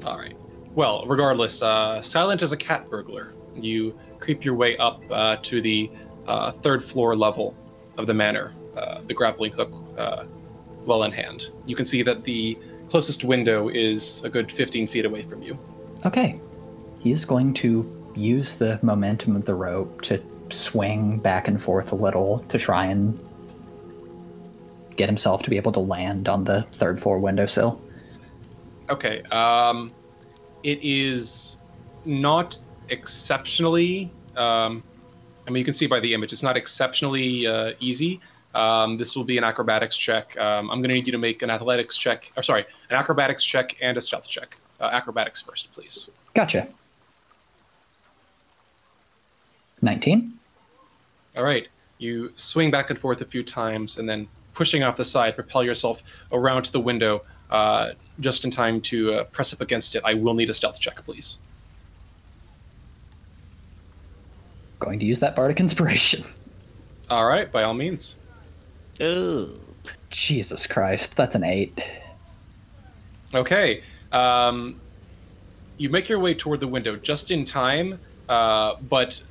All 0.06 0.16
right. 0.16 0.36
Well, 0.76 1.04
regardless, 1.06 1.60
uh, 1.60 2.00
silent 2.02 2.40
as 2.40 2.52
a 2.52 2.56
cat 2.56 2.88
burglar. 2.88 3.34
You 3.56 3.98
creep 4.20 4.44
your 4.44 4.54
way 4.54 4.76
up 4.76 5.02
uh, 5.10 5.38
to 5.42 5.60
the 5.60 5.90
uh, 6.28 6.52
third 6.52 6.84
floor 6.84 7.16
level 7.16 7.56
of 7.96 8.06
the 8.06 8.14
manor, 8.14 8.52
uh, 8.76 9.00
the 9.06 9.14
grappling 9.14 9.52
hook 9.52 9.72
uh, 9.96 10.24
well 10.84 11.04
in 11.04 11.12
hand. 11.12 11.50
You 11.66 11.76
can 11.76 11.86
see 11.86 12.02
that 12.02 12.24
the 12.24 12.58
closest 12.88 13.24
window 13.24 13.68
is 13.68 14.22
a 14.24 14.28
good 14.28 14.50
15 14.50 14.86
feet 14.88 15.04
away 15.04 15.22
from 15.22 15.42
you. 15.42 15.58
Okay. 16.04 16.38
He's 17.00 17.24
going 17.24 17.54
to 17.54 18.12
use 18.14 18.56
the 18.56 18.78
momentum 18.82 19.36
of 19.36 19.44
the 19.46 19.54
rope 19.54 20.02
to 20.02 20.22
swing 20.50 21.18
back 21.18 21.48
and 21.48 21.60
forth 21.60 21.92
a 21.92 21.94
little 21.94 22.40
to 22.48 22.58
try 22.58 22.86
and 22.86 23.18
get 24.96 25.08
himself 25.08 25.42
to 25.42 25.50
be 25.50 25.56
able 25.56 25.72
to 25.72 25.80
land 25.80 26.28
on 26.28 26.44
the 26.44 26.62
third 26.62 27.00
floor 27.00 27.18
windowsill. 27.18 27.80
Okay. 28.90 29.22
Um, 29.24 29.90
it 30.62 30.78
is 30.82 31.58
not 32.04 32.56
exceptionally. 32.88 34.10
Um, 34.36 34.82
I 35.46 35.50
mean, 35.50 35.60
you 35.60 35.64
can 35.64 35.74
see 35.74 35.86
by 35.86 36.00
the 36.00 36.14
image, 36.14 36.32
it's 36.32 36.42
not 36.42 36.56
exceptionally 36.56 37.46
uh, 37.46 37.72
easy. 37.80 38.20
Um, 38.54 38.96
this 38.96 39.16
will 39.16 39.24
be 39.24 39.36
an 39.36 39.44
acrobatics 39.44 39.96
check. 39.96 40.38
Um, 40.38 40.70
I'm 40.70 40.78
going 40.78 40.88
to 40.88 40.94
need 40.94 41.06
you 41.06 41.12
to 41.12 41.18
make 41.18 41.42
an 41.42 41.50
athletics 41.50 41.96
check, 41.96 42.32
or 42.36 42.42
sorry, 42.42 42.64
an 42.88 42.96
acrobatics 42.96 43.44
check 43.44 43.76
and 43.80 43.96
a 43.96 44.00
stealth 44.00 44.28
check. 44.28 44.56
Uh, 44.80 44.90
acrobatics 44.92 45.42
first, 45.42 45.72
please. 45.72 46.10
Gotcha. 46.34 46.68
19. 49.82 50.32
All 51.36 51.44
right. 51.44 51.68
You 51.98 52.32
swing 52.36 52.70
back 52.70 52.90
and 52.90 52.98
forth 52.98 53.20
a 53.20 53.24
few 53.24 53.42
times, 53.42 53.98
and 53.98 54.08
then 54.08 54.28
pushing 54.54 54.82
off 54.82 54.96
the 54.96 55.04
side, 55.04 55.34
propel 55.34 55.64
yourself 55.64 56.02
around 56.32 56.62
to 56.64 56.72
the 56.72 56.80
window 56.80 57.22
uh, 57.50 57.90
just 58.20 58.44
in 58.44 58.50
time 58.50 58.80
to 58.80 59.12
uh, 59.12 59.24
press 59.24 59.52
up 59.52 59.60
against 59.60 59.94
it. 59.94 60.02
I 60.04 60.14
will 60.14 60.34
need 60.34 60.50
a 60.50 60.54
stealth 60.54 60.80
check, 60.80 61.04
please. 61.04 61.38
Going 64.78 64.98
to 64.98 65.06
use 65.06 65.20
that 65.20 65.36
bardic 65.36 65.60
inspiration. 65.60 66.24
All 67.10 67.26
right, 67.26 67.50
by 67.52 67.62
all 67.64 67.74
means. 67.74 68.16
Oh. 68.98 69.50
Jesus 70.08 70.66
Christ, 70.66 71.16
that's 71.16 71.34
an 71.34 71.44
8. 71.44 71.78
Okay. 73.34 73.82
Um, 74.10 74.80
you 75.76 75.90
make 75.90 76.08
your 76.08 76.18
way 76.18 76.32
toward 76.34 76.60
the 76.60 76.68
window 76.68 76.96
just 76.96 77.30
in 77.30 77.44
time, 77.44 77.98
uh, 78.28 78.76
but 78.88 79.22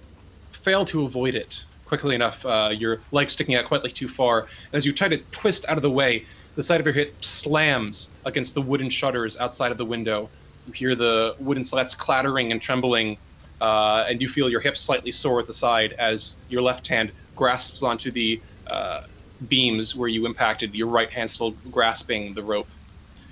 fail 0.52 0.86
to 0.86 1.04
avoid 1.04 1.36
it 1.36 1.64
quickly 1.86 2.16
enough. 2.16 2.46
Uh, 2.46 2.72
your 2.74 3.00
leg 3.12 3.30
sticking 3.30 3.56
out 3.56 3.66
quite 3.66 3.84
like 3.84 3.94
too 3.94 4.10
far. 4.10 4.42
And 4.42 4.74
as 4.74 4.86
you 4.86 4.92
try 4.92 5.08
to 5.08 5.18
twist 5.32 5.66
out 5.68 5.78
of 5.78 5.84
the 5.84 5.92
way, 5.92 6.26
the 6.56 6.64
side 6.64 6.80
of 6.80 6.86
your 6.86 6.94
hip 6.94 7.24
slams 7.24 8.10
against 8.26 8.54
the 8.54 8.62
wooden 8.62 8.90
shutters 8.90 9.38
outside 9.38 9.72
of 9.72 9.78
the 9.78 9.86
window. 9.86 10.30
You 10.68 10.74
hear 10.74 10.96
the 10.96 11.36
wooden 11.40 11.64
slats 11.64 11.96
clattering 11.96 12.52
and 12.52 12.62
trembling, 12.62 13.18
uh, 13.64 14.06
and 14.10 14.22
you 14.22 14.28
feel 14.28 14.50
your 14.50 14.60
hip 14.60 14.76
slightly 14.76 15.10
sore 15.12 15.40
at 15.40 15.48
the 15.48 15.54
side 15.54 15.94
as 15.94 16.36
your 16.50 16.62
left 16.62 16.86
hand 16.88 17.12
grasps 17.34 17.82
onto 17.82 18.12
the 18.12 18.42
uh, 18.68 19.04
beams 19.48 19.96
where 19.96 20.10
you 20.10 20.26
impacted, 20.26 20.76
your 20.76 20.88
right 20.88 21.10
hand 21.10 21.32
still 21.32 21.52
grasping 21.72 22.34
the 22.34 22.44
rope. 22.44 22.68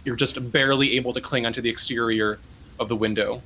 you're 0.05 0.15
just 0.15 0.51
barely 0.51 0.95
able 0.95 1.11
to 1.13 1.19
cling 1.21 1.45
onto 1.45 1.61
the 1.61 1.69
exterior 1.69 2.39
of 2.79 2.87
the 2.87 2.95
window, 2.95 3.41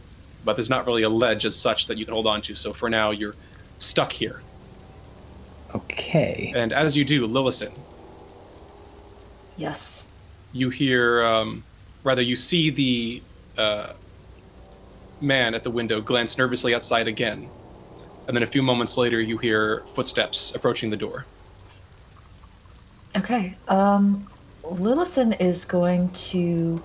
but 0.46 0.56
there's 0.56 0.70
not 0.70 0.86
really 0.86 1.02
a 1.04 1.10
ledge 1.10 1.44
as 1.44 1.56
such 1.56 1.88
that 1.88 1.98
you 1.98 2.06
can 2.06 2.14
hold 2.14 2.28
onto. 2.28 2.54
So 2.56 2.72
for 2.72 2.88
now, 2.90 3.10
you're 3.12 3.36
stuck 3.80 4.12
here. 4.12 4.42
Okay. 5.74 6.54
And 6.56 6.72
as 6.72 6.96
you 6.96 7.04
do, 7.04 7.28
Lillison, 7.28 7.74
Yes. 9.58 10.06
you 10.54 10.70
hear, 10.70 11.24
um, 11.24 11.64
rather, 12.04 12.22
you 12.22 12.36
see 12.36 12.70
the 12.70 13.22
uh, 13.58 13.94
man 15.26 15.56
at 15.56 15.64
the 15.64 15.72
window 15.72 16.00
glance 16.02 16.38
nervously 16.38 16.74
outside 16.74 17.08
again. 17.08 17.50
And 18.28 18.36
then 18.36 18.44
a 18.44 18.48
few 18.48 18.64
moments 18.64 18.98
later, 18.98 19.20
you 19.20 19.38
hear 19.38 19.84
footsteps 19.94 20.54
approaching 20.56 20.90
the 20.90 20.98
door. 20.98 21.26
Okay. 23.18 23.56
Um, 23.68 24.28
Lillison 24.64 25.40
is 25.40 25.66
going 25.66 26.10
to 26.12 26.82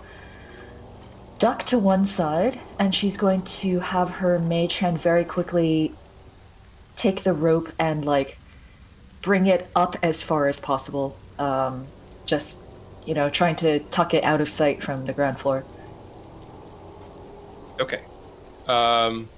duck 1.38 1.64
to 1.66 1.78
one 1.78 2.04
side, 2.04 2.60
and 2.78 2.94
she's 2.94 3.16
going 3.16 3.42
to 3.42 3.80
have 3.80 4.10
her 4.10 4.38
mage 4.38 4.76
hand 4.76 5.00
very 5.00 5.24
quickly 5.24 5.94
take 6.96 7.22
the 7.22 7.32
rope 7.32 7.72
and 7.78 8.04
like 8.04 8.36
bring 9.22 9.46
it 9.46 9.68
up 9.74 9.96
as 10.02 10.22
far 10.22 10.48
as 10.48 10.60
possible. 10.60 11.16
Um, 11.38 11.86
just 12.26 12.58
you 13.06 13.14
know, 13.14 13.30
trying 13.30 13.56
to 13.56 13.80
tuck 13.90 14.14
it 14.14 14.22
out 14.24 14.40
of 14.40 14.50
sight 14.50 14.82
from 14.82 15.06
the 15.06 15.12
ground 15.12 15.38
floor. 15.38 15.64
Okay. 17.80 18.00
Um, 18.70 19.28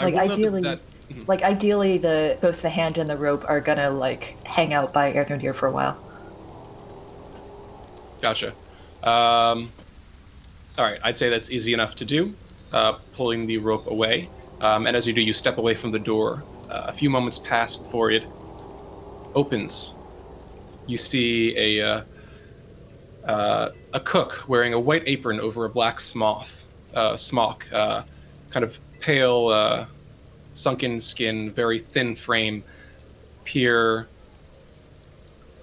Like 0.00 0.14
will 0.14 0.20
note 0.20 0.28
that- 0.28 0.32
ideally, 0.32 0.62
that- 0.62 0.80
like 1.28 1.42
ideally, 1.42 1.98
the 1.98 2.38
both 2.40 2.62
the 2.62 2.70
hand 2.70 2.96
and 2.96 3.10
the 3.10 3.16
rope 3.16 3.44
are 3.48 3.60
gonna 3.60 3.90
like 3.90 4.36
hang 4.46 4.72
out 4.72 4.92
by 4.92 5.12
Erthrendir 5.12 5.54
for 5.54 5.66
a 5.66 5.72
while. 5.72 5.96
Gotcha. 8.22 8.48
Um, 9.02 9.70
all 10.78 10.84
right, 10.84 11.00
I'd 11.02 11.18
say 11.18 11.28
that's 11.30 11.50
easy 11.50 11.72
enough 11.74 11.94
to 11.96 12.04
do. 12.04 12.34
Uh, 12.72 12.92
pulling 13.16 13.46
the 13.46 13.58
rope 13.58 13.90
away, 13.90 14.28
um, 14.60 14.86
and 14.86 14.96
as 14.96 15.06
you 15.06 15.12
do, 15.12 15.20
you 15.20 15.32
step 15.32 15.58
away 15.58 15.74
from 15.74 15.90
the 15.90 15.98
door. 15.98 16.44
Uh, 16.70 16.84
a 16.86 16.92
few 16.92 17.10
moments 17.10 17.38
pass 17.38 17.74
before 17.74 18.12
it 18.12 18.22
opens. 19.34 19.92
You 20.86 20.96
see 20.96 21.56
a 21.56 21.80
uh, 21.84 22.02
uh, 23.24 23.70
a 23.92 24.00
cook 24.00 24.44
wearing 24.48 24.72
a 24.72 24.80
white 24.80 25.02
apron 25.06 25.40
over 25.40 25.64
a 25.64 25.68
black 25.68 26.00
smock, 26.00 26.48
uh, 26.94 27.16
smock, 27.16 27.70
uh, 27.72 28.02
kind 28.50 28.64
of 28.64 28.78
pale, 29.00 29.48
uh, 29.48 29.86
sunken 30.54 31.00
skin, 31.00 31.50
very 31.50 31.78
thin 31.78 32.14
frame, 32.14 32.62
peer 33.44 34.08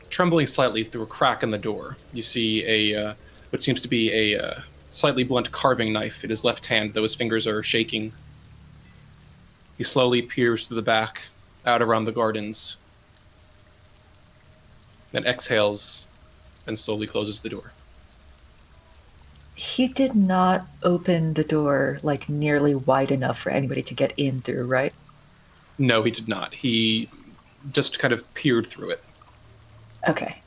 trembling 0.10 0.48
slightly 0.48 0.84
through 0.84 1.04
a 1.04 1.08
crack 1.08 1.44
in 1.44 1.52
the 1.52 1.58
door. 1.58 1.98
You 2.14 2.24
see 2.24 2.66
a 2.66 3.10
uh, 3.10 3.14
what 3.50 3.64
seems 3.64 3.82
to 3.82 3.88
be 3.88 4.12
a 4.12 4.42
uh, 4.42 4.62
slightly 4.92 5.24
blunt 5.24 5.52
carving 5.52 5.94
knife 5.94 6.24
in 6.24 6.30
his 6.30 6.44
left 6.44 6.68
hand, 6.68 6.94
though 6.94 7.04
his 7.04 7.16
fingers 7.16 7.48
are 7.48 7.64
shaking. 7.64 8.14
He 9.78 9.84
slowly 9.84 10.22
peers 10.22 10.68
through 10.68 10.76
the 10.76 10.82
back, 10.82 11.22
out 11.66 11.82
around 11.82 12.06
the 12.06 12.12
gardens, 12.12 12.78
then 15.12 15.26
exhales 15.26 16.08
and 16.68 16.78
slowly 16.78 17.08
closes 17.08 17.40
the 17.40 17.50
door. 17.50 17.72
He 19.56 19.88
did 19.88 20.14
not 20.14 20.68
open 20.84 21.34
the 21.34 21.44
door 21.44 22.00
like 22.04 22.30
nearly 22.30 22.76
wide 22.76 23.10
enough 23.10 23.40
for 23.40 23.50
anybody 23.50 23.82
to 23.84 23.94
get 23.94 24.14
in 24.18 24.42
through, 24.42 24.68
right? 24.68 24.94
No, 25.80 26.04
he 26.04 26.12
did 26.12 26.28
not. 26.28 26.54
He 26.54 27.10
just 27.72 27.98
kind 27.98 28.14
of 28.14 28.32
peered 28.36 28.68
through 28.68 28.92
it. 28.92 29.04
Okay. 30.08 30.42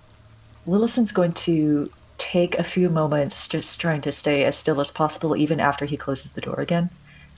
Lillison's 0.66 1.11
going 1.11 1.33
to 1.33 1.91
take 2.18 2.57
a 2.59 2.62
few 2.62 2.89
moments 2.91 3.49
just 3.49 3.81
trying 3.81 4.03
to 4.03 4.12
stay 4.12 4.45
as 4.45 4.57
still 4.57 4.81
as 4.81 4.91
possible 4.91 5.35
even 5.35 5.59
after 5.59 5.87
he 5.87 5.97
closes 5.97 6.33
the 6.35 6.41
door 6.41 6.61
again 6.61 6.91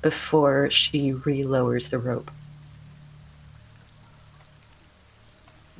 before 0.02 0.68
she 0.70 1.12
re-lowers 1.12 1.88
the 1.88 1.98
rope. 1.98 2.30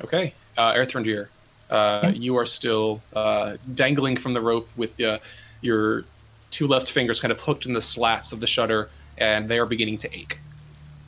Okay, 0.05 0.32
uh, 0.57 0.72
Erthrendir, 0.72 1.28
uh, 1.72 2.12
you 2.14 2.36
are 2.36 2.44
still 2.44 3.00
uh, 3.14 3.56
dangling 3.74 4.18
from 4.18 4.34
the 4.34 4.40
rope 4.40 4.68
with 4.76 5.00
uh, 5.00 5.18
your 5.62 6.04
two 6.50 6.66
left 6.66 6.90
fingers 6.90 7.18
kind 7.18 7.32
of 7.32 7.40
hooked 7.40 7.64
in 7.64 7.72
the 7.72 7.80
slats 7.80 8.30
of 8.30 8.40
the 8.40 8.46
shutter, 8.46 8.90
and 9.16 9.48
they 9.48 9.58
are 9.58 9.64
beginning 9.64 9.96
to 9.96 10.14
ache. 10.14 10.38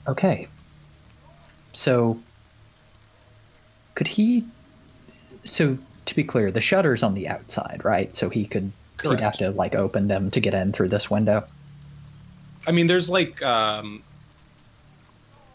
Okay. 0.09 0.49
So, 1.75 2.19
could 3.95 4.09
he? 4.09 4.45
So 5.45 5.77
to 6.07 6.17
be 6.17 6.25
clear, 6.25 6.51
the 6.51 6.63
shutter's 6.63 7.03
on 7.03 7.13
the 7.13 7.29
outside, 7.29 7.83
right? 7.85 8.17
So 8.17 8.31
he 8.31 8.47
could 8.47 8.73
Correct. 8.97 9.21
he'd 9.21 9.25
have 9.25 9.37
to 9.39 9.51
like 9.51 9.75
open 9.75 10.09
them 10.09 10.31
to 10.31 10.41
get 10.41 10.55
in 10.55 10.73
through 10.73 10.89
this 10.89 11.11
window. 11.11 11.45
I 12.67 12.73
mean, 12.73 12.87
there's 12.87 13.11
like, 13.11 13.43
um, 13.43 14.03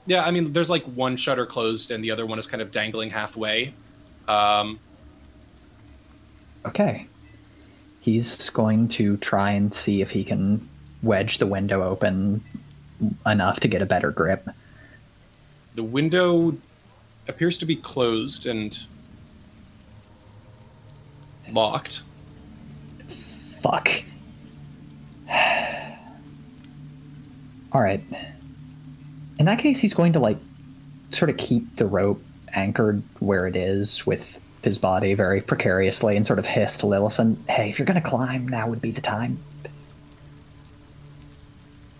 yeah, 0.06 0.24
I 0.24 0.30
mean, 0.30 0.54
there's 0.54 0.70
like 0.70 0.84
one 0.84 1.18
shutter 1.18 1.48
closed 1.48 1.90
and 1.90 2.04
the 2.04 2.12
other 2.12 2.28
one 2.28 2.38
is 2.38 2.46
kind 2.46 2.62
of 2.62 2.70
dangling 2.70 3.10
halfway. 3.10 3.74
Um, 4.28 4.80
Okay. 6.66 7.08
He's 8.02 8.50
going 8.50 8.88
to 8.90 9.18
try 9.18 9.52
and 9.52 9.74
see 9.74 10.02
if 10.02 10.12
he 10.12 10.24
can 10.24 10.68
wedge 11.04 11.38
the 11.38 11.48
window 11.48 11.84
open 11.84 12.44
enough 13.26 13.60
to 13.62 13.68
get 13.68 13.82
a 13.82 13.86
better 13.86 14.12
grip. 14.12 14.50
the 15.76 15.84
window 15.84 16.54
appears 17.28 17.58
to 17.60 17.66
be 17.66 17.76
closed 17.76 18.46
and 18.46 18.78
locked. 21.52 22.04
Fuck. 23.08 24.04
All 27.72 27.82
right. 27.82 28.04
In 29.38 29.46
that 29.46 29.60
case, 29.60 29.80
he's 29.80 29.94
going 29.94 30.14
to 30.14 30.20
like 30.20 30.38
sort 31.12 31.30
of 31.30 31.38
keep 31.38 31.76
the 31.78 31.86
rope 31.86 32.22
anchored 32.54 33.02
where 33.20 33.48
it 33.48 33.56
is 33.56 34.06
with 34.06 34.42
his 34.64 34.78
body 34.78 35.14
very 35.14 35.42
precariously 35.42 36.18
and 36.18 36.26
sort 36.26 36.40
of 36.40 36.46
hiss 36.46 36.78
to 36.78 36.86
Lillison, 36.86 37.38
"Hey, 37.50 37.70
if 37.70 37.80
you're 37.80 37.86
going 37.86 38.02
to 38.02 38.08
climb, 38.08 38.48
now 38.48 38.68
would 38.68 38.82
be 38.82 38.92
the 38.92 39.02
time." 39.02 39.40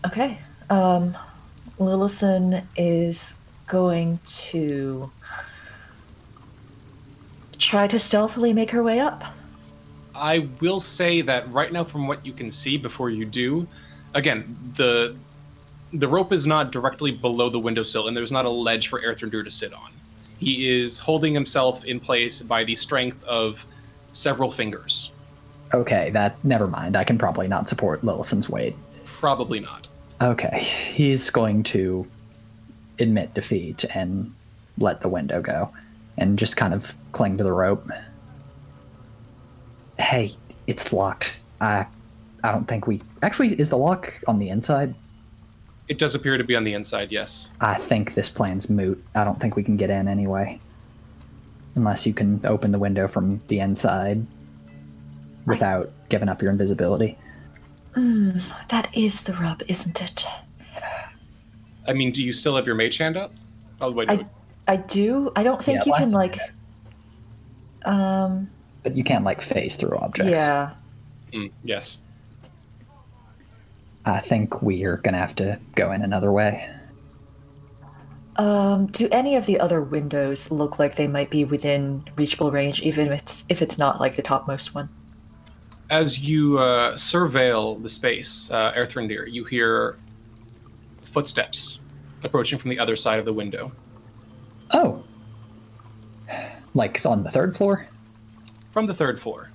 Okay. 0.06 0.38
Um, 0.70 1.18
Lillison 1.80 2.64
is 2.76 3.36
going 3.68 4.20
to 4.26 5.12
try 7.58 7.88
to 7.88 8.00
stealthily 8.00 8.54
make 8.54 8.72
her 8.72 8.84
way 8.84 9.00
up. 9.00 9.24
I 10.16 10.50
will 10.60 10.80
say 10.80 11.22
that 11.22 11.50
right 11.52 11.72
now, 11.72 11.84
from 11.84 12.08
what 12.08 12.26
you 12.26 12.34
can 12.34 12.52
see 12.52 12.78
before 12.78 13.10
you 13.10 13.26
do, 13.26 13.68
again, 14.14 14.58
the 14.76 15.16
the 15.94 16.08
rope 16.08 16.32
is 16.32 16.46
not 16.46 16.72
directly 16.72 17.12
below 17.12 17.50
the 17.50 17.60
windowsill, 17.60 18.08
and 18.08 18.16
there's 18.16 18.32
not 18.32 18.46
a 18.46 18.50
ledge 18.50 18.90
for 18.90 19.02
Erthrendir 19.02 19.44
to 19.44 19.52
sit 19.52 19.74
on. 19.74 19.92
He 20.40 20.70
is 20.70 20.98
holding 20.98 21.34
himself 21.34 21.84
in 21.86 22.00
place 22.00 22.42
by 22.42 22.64
the 22.64 22.76
strength 22.76 23.24
of 23.26 23.66
several 24.14 24.52
fingers. 24.52 25.12
Okay, 25.74 26.10
that 26.12 26.44
never 26.44 26.68
mind. 26.68 26.96
I 26.96 27.04
can 27.04 27.18
probably 27.18 27.48
not 27.48 27.68
support 27.70 28.04
Lillison's 28.04 28.50
weight. 28.50 28.76
Probably 29.06 29.60
not. 29.60 29.88
Okay, 30.22 30.60
he's 30.94 31.30
going 31.30 31.64
to 31.64 32.08
admit 33.00 33.34
defeat 33.34 33.86
and 33.94 34.34
let 34.78 35.02
the 35.02 35.10
window 35.10 35.42
go 35.42 35.72
and 36.18 36.40
just 36.40 36.58
kind 36.58 36.74
of 36.74 36.96
cling 37.12 37.38
to 37.38 37.44
the 37.44 37.52
rope. 37.52 37.90
Hey, 39.98 40.32
it's 40.68 40.92
locked. 40.94 41.42
I 41.62 41.86
I 42.44 42.52
don't 42.52 42.66
think 42.66 42.88
we 42.88 43.02
Actually, 43.22 43.60
is 43.60 43.70
the 43.70 43.78
lock 43.78 44.14
on 44.28 44.40
the 44.40 44.50
inside? 44.50 44.96
It 45.90 45.98
does 45.98 46.14
appear 46.14 46.38
to 46.38 46.44
be 46.44 46.56
on 46.56 46.64
the 46.64 46.74
inside, 46.74 47.12
yes. 47.12 47.52
I 47.60 47.74
think 47.74 48.14
this 48.14 48.30
plan's 48.30 48.70
moot. 48.70 49.04
I 49.16 49.24
don't 49.24 49.40
think 49.40 49.56
we 49.56 49.64
can 49.64 49.76
get 49.76 49.90
in 49.90 50.08
anyway. 50.08 50.60
Unless 51.74 52.06
you 52.06 52.14
can 52.14 52.40
open 52.46 52.72
the 52.72 52.80
window 52.80 53.08
from 53.08 53.42
the 53.48 53.60
inside 53.60 54.26
without 55.48 55.92
giving 56.10 56.30
up 56.30 56.42
your 56.44 56.52
invisibility. 56.52 57.18
Mm, 57.96 58.40
that 58.68 58.96
is 58.96 59.24
the 59.24 59.34
rub, 59.34 59.64
isn't 59.68 60.00
it? 60.00 60.26
I 61.88 61.94
mean, 61.94 62.12
do 62.12 62.24
you 62.24 62.32
still 62.32 62.56
have 62.56 62.68
your 62.68 62.76
mage 62.76 62.98
hand 62.98 63.18
up? 63.18 63.34
Oh, 63.82 63.90
wait, 63.90 64.10
I 64.10 64.16
no. 64.18 64.30
I 64.68 64.78
do. 64.78 65.32
I 65.36 65.42
don't 65.42 65.64
think 65.64 65.86
Yeah, 65.86 65.94
you 65.94 66.02
can 66.02 66.12
like. 66.12 66.40
Um. 67.84 68.50
But 68.84 68.96
you 68.96 69.04
can't 69.04 69.26
like 69.26 69.42
phase 69.42 69.76
through 69.76 69.98
objects. 69.98 70.32
Yeah. 70.32 70.72
Mm, 71.34 71.52
yes. 71.64 72.00
I 74.10 74.20
think 74.20 74.62
we 74.62 74.84
are 74.84 74.98
gonna 74.98 75.18
have 75.20 75.36
to 75.36 75.60
go 75.76 75.92
in 75.92 76.02
another 76.02 76.32
way. 76.32 76.68
Um. 78.38 78.88
Do 78.88 79.08
any 79.12 79.36
of 79.36 79.46
the 79.46 79.60
other 79.60 79.82
windows 79.82 80.50
look 80.52 80.80
like 80.80 80.96
they 80.96 81.08
might 81.08 81.30
be 81.30 81.44
within 81.46 82.04
reachable 82.16 82.52
range, 82.52 82.82
even 82.82 83.08
if 83.12 83.22
it's 83.22 83.46
if 83.50 83.62
it's 83.62 83.78
not 83.78 84.00
like 84.00 84.16
the 84.16 84.22
topmost 84.22 84.74
one? 84.74 84.90
As 85.90 86.20
you 86.20 86.58
uh, 86.60 86.94
surveil 86.94 87.82
the 87.82 87.90
space, 87.90 88.50
uh, 88.52 88.72
Erthrendir, 88.74 89.30
you 89.30 89.44
hear 89.44 89.98
footsteps 91.02 91.80
approaching 92.24 92.60
from 92.60 92.70
the 92.70 92.80
other 92.80 92.96
side 92.96 93.20
of 93.20 93.26
the 93.26 93.34
window. 93.34 93.72
Oh. 94.72 95.04
Like 96.76 97.04
on 97.06 97.24
the 97.24 97.32
third 97.32 97.58
floor? 97.58 97.88
From 98.72 98.86
the 98.86 98.94
third 98.94 99.20
floor. 99.20 99.50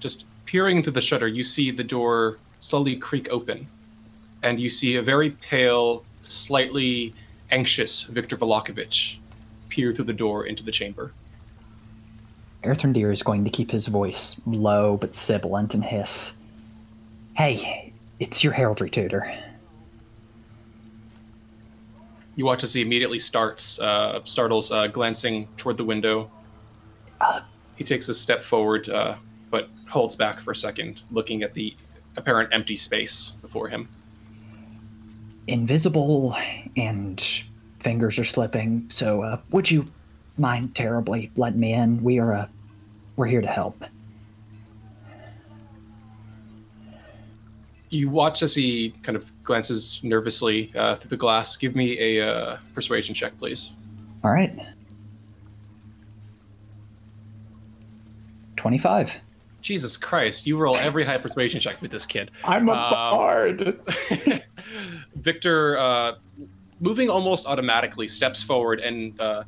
just 0.00 0.26
peering 0.46 0.82
through 0.82 0.94
the 0.94 1.00
shutter, 1.00 1.28
you 1.28 1.44
see 1.44 1.70
the 1.70 1.84
door 1.84 2.38
slowly 2.60 2.96
creak 2.96 3.28
open, 3.30 3.66
and 4.42 4.60
you 4.60 4.68
see 4.68 4.96
a 4.96 5.02
very 5.02 5.30
pale, 5.30 6.04
slightly 6.22 7.14
anxious 7.50 8.02
Victor 8.04 8.36
Vallakovich 8.36 9.18
peer 9.68 9.92
through 9.92 10.04
the 10.04 10.12
door 10.12 10.46
into 10.46 10.62
the 10.62 10.72
chamber. 10.72 11.12
Erthrendir 12.62 13.10
is 13.10 13.22
going 13.22 13.44
to 13.44 13.50
keep 13.50 13.70
his 13.70 13.86
voice 13.86 14.40
low 14.46 14.96
but 14.96 15.14
sibilant 15.14 15.74
and 15.74 15.84
hiss. 15.84 16.36
Hey, 17.34 17.92
it's 18.18 18.44
your 18.44 18.52
heraldry 18.52 18.90
tutor. 18.90 19.32
You 22.36 22.44
watch 22.44 22.62
as 22.62 22.74
he 22.74 22.82
immediately 22.82 23.18
starts, 23.18 23.78
uh, 23.80 24.20
startles, 24.24 24.70
uh, 24.70 24.86
glancing 24.88 25.48
toward 25.56 25.76
the 25.76 25.84
window. 25.84 26.30
he 27.76 27.84
takes 27.84 28.08
a 28.08 28.14
step 28.14 28.42
forward, 28.42 28.88
uh, 28.88 29.16
but 29.50 29.68
holds 29.88 30.16
back 30.16 30.40
for 30.40 30.50
a 30.52 30.56
second, 30.56 31.02
looking 31.10 31.42
at 31.42 31.54
the 31.54 31.74
apparent 32.20 32.50
empty 32.52 32.76
space 32.76 33.32
before 33.42 33.68
him. 33.68 33.88
Invisible 35.46 36.36
and 36.76 37.20
fingers 37.80 38.18
are 38.18 38.24
slipping, 38.24 38.88
so 38.90 39.22
uh, 39.22 39.38
would 39.50 39.70
you 39.70 39.86
mind 40.38 40.74
terribly 40.74 41.30
letting 41.34 41.60
me 41.60 41.72
in? 41.72 42.02
We 42.02 42.20
are 42.20 42.34
uh, 42.34 42.46
we're 43.16 43.26
here 43.26 43.40
to 43.40 43.48
help. 43.48 43.84
You 47.88 48.08
watch 48.08 48.42
as 48.42 48.54
he 48.54 48.94
kind 49.02 49.16
of 49.16 49.32
glances 49.42 49.98
nervously 50.04 50.70
uh, 50.76 50.94
through 50.94 51.08
the 51.08 51.16
glass. 51.16 51.56
Give 51.56 51.74
me 51.74 51.98
a 51.98 52.28
uh, 52.28 52.58
persuasion 52.72 53.16
check, 53.16 53.36
please. 53.38 53.72
All 54.22 54.30
right. 54.30 54.56
25. 58.56 59.20
Jesus 59.60 59.96
Christ, 59.96 60.46
you 60.46 60.56
roll 60.56 60.76
every 60.76 61.04
high 61.04 61.18
persuasion 61.18 61.60
check 61.60 61.80
with 61.82 61.90
this 61.90 62.06
kid. 62.06 62.30
I'm 62.44 62.68
a 62.68 62.72
Um, 62.72 62.90
bard. 62.90 63.80
Victor, 65.16 65.78
uh, 65.78 66.14
moving 66.80 67.10
almost 67.10 67.46
automatically, 67.46 68.08
steps 68.08 68.42
forward 68.42 68.80
and 68.80 69.18
uh, 69.20 69.44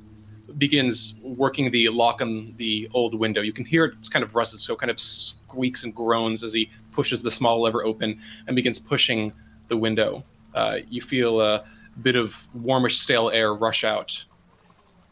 begins 0.59 1.15
working 1.23 1.71
the 1.71 1.89
lock 1.89 2.21
on 2.21 2.55
the 2.59 2.89
old 2.93 3.15
window. 3.19 3.41
You 3.41 3.53
can 3.53 3.65
hear 3.65 3.85
it's 3.87 4.09
kind 4.09 4.23
of 4.23 4.35
rusted, 4.35 4.61
so 4.61 4.75
it 4.75 4.79
kind 4.81 4.91
of 4.91 5.01
squeaks 5.01 5.85
and 5.85 5.95
groans 5.95 6.43
as 6.43 6.53
he 6.53 6.71
pushes 6.93 7.23
the 7.23 7.31
small 7.31 7.61
lever 7.63 7.85
open 7.85 8.21
and 8.47 8.55
begins 8.57 8.79
pushing 8.79 9.33
the 9.69 9.77
window. 9.77 10.25
Uh, 10.55 10.79
you 10.89 11.01
feel 11.01 11.41
a 11.41 11.65
bit 12.03 12.17
of 12.17 12.47
warmish, 12.55 12.99
stale 12.99 13.31
air 13.31 13.55
rush 13.55 13.85
out, 13.85 14.25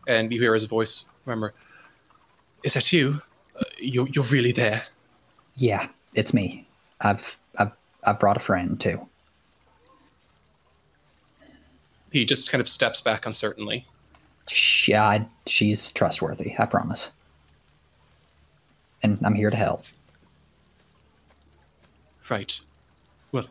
and 0.07 0.31
you 0.33 0.39
hear 0.41 0.53
his 0.53 0.65
voice. 0.65 1.07
Remember, 1.25 1.55
is 2.63 2.75
that 2.75 2.93
you? 2.93 3.23
Uh, 3.61 3.65
you 3.79 4.09
you're 4.13 4.25
really 4.25 4.53
there? 4.53 4.83
Yeah, 5.57 5.89
it's 6.15 6.33
me. 6.33 6.67
I've 7.01 7.39
I've 7.59 7.73
I've 8.05 8.19
brought 8.19 8.37
a 8.37 8.41
friend 8.41 8.81
too. 8.81 9.07
He 12.11 12.25
just 12.25 12.51
kind 12.51 12.61
of 12.61 12.69
steps 12.69 13.01
back 13.01 13.25
uncertainly. 13.25 13.87
She, 14.49 14.97
I, 14.97 15.29
she's 15.47 15.93
trustworthy. 15.93 16.55
I 16.59 16.67
promise. 16.67 17.13
And 19.01 19.19
I'm 19.23 19.37
here 19.37 19.51
to 19.51 19.57
help. 19.57 19.83
Right. 22.29 22.61
Well, 23.31 23.47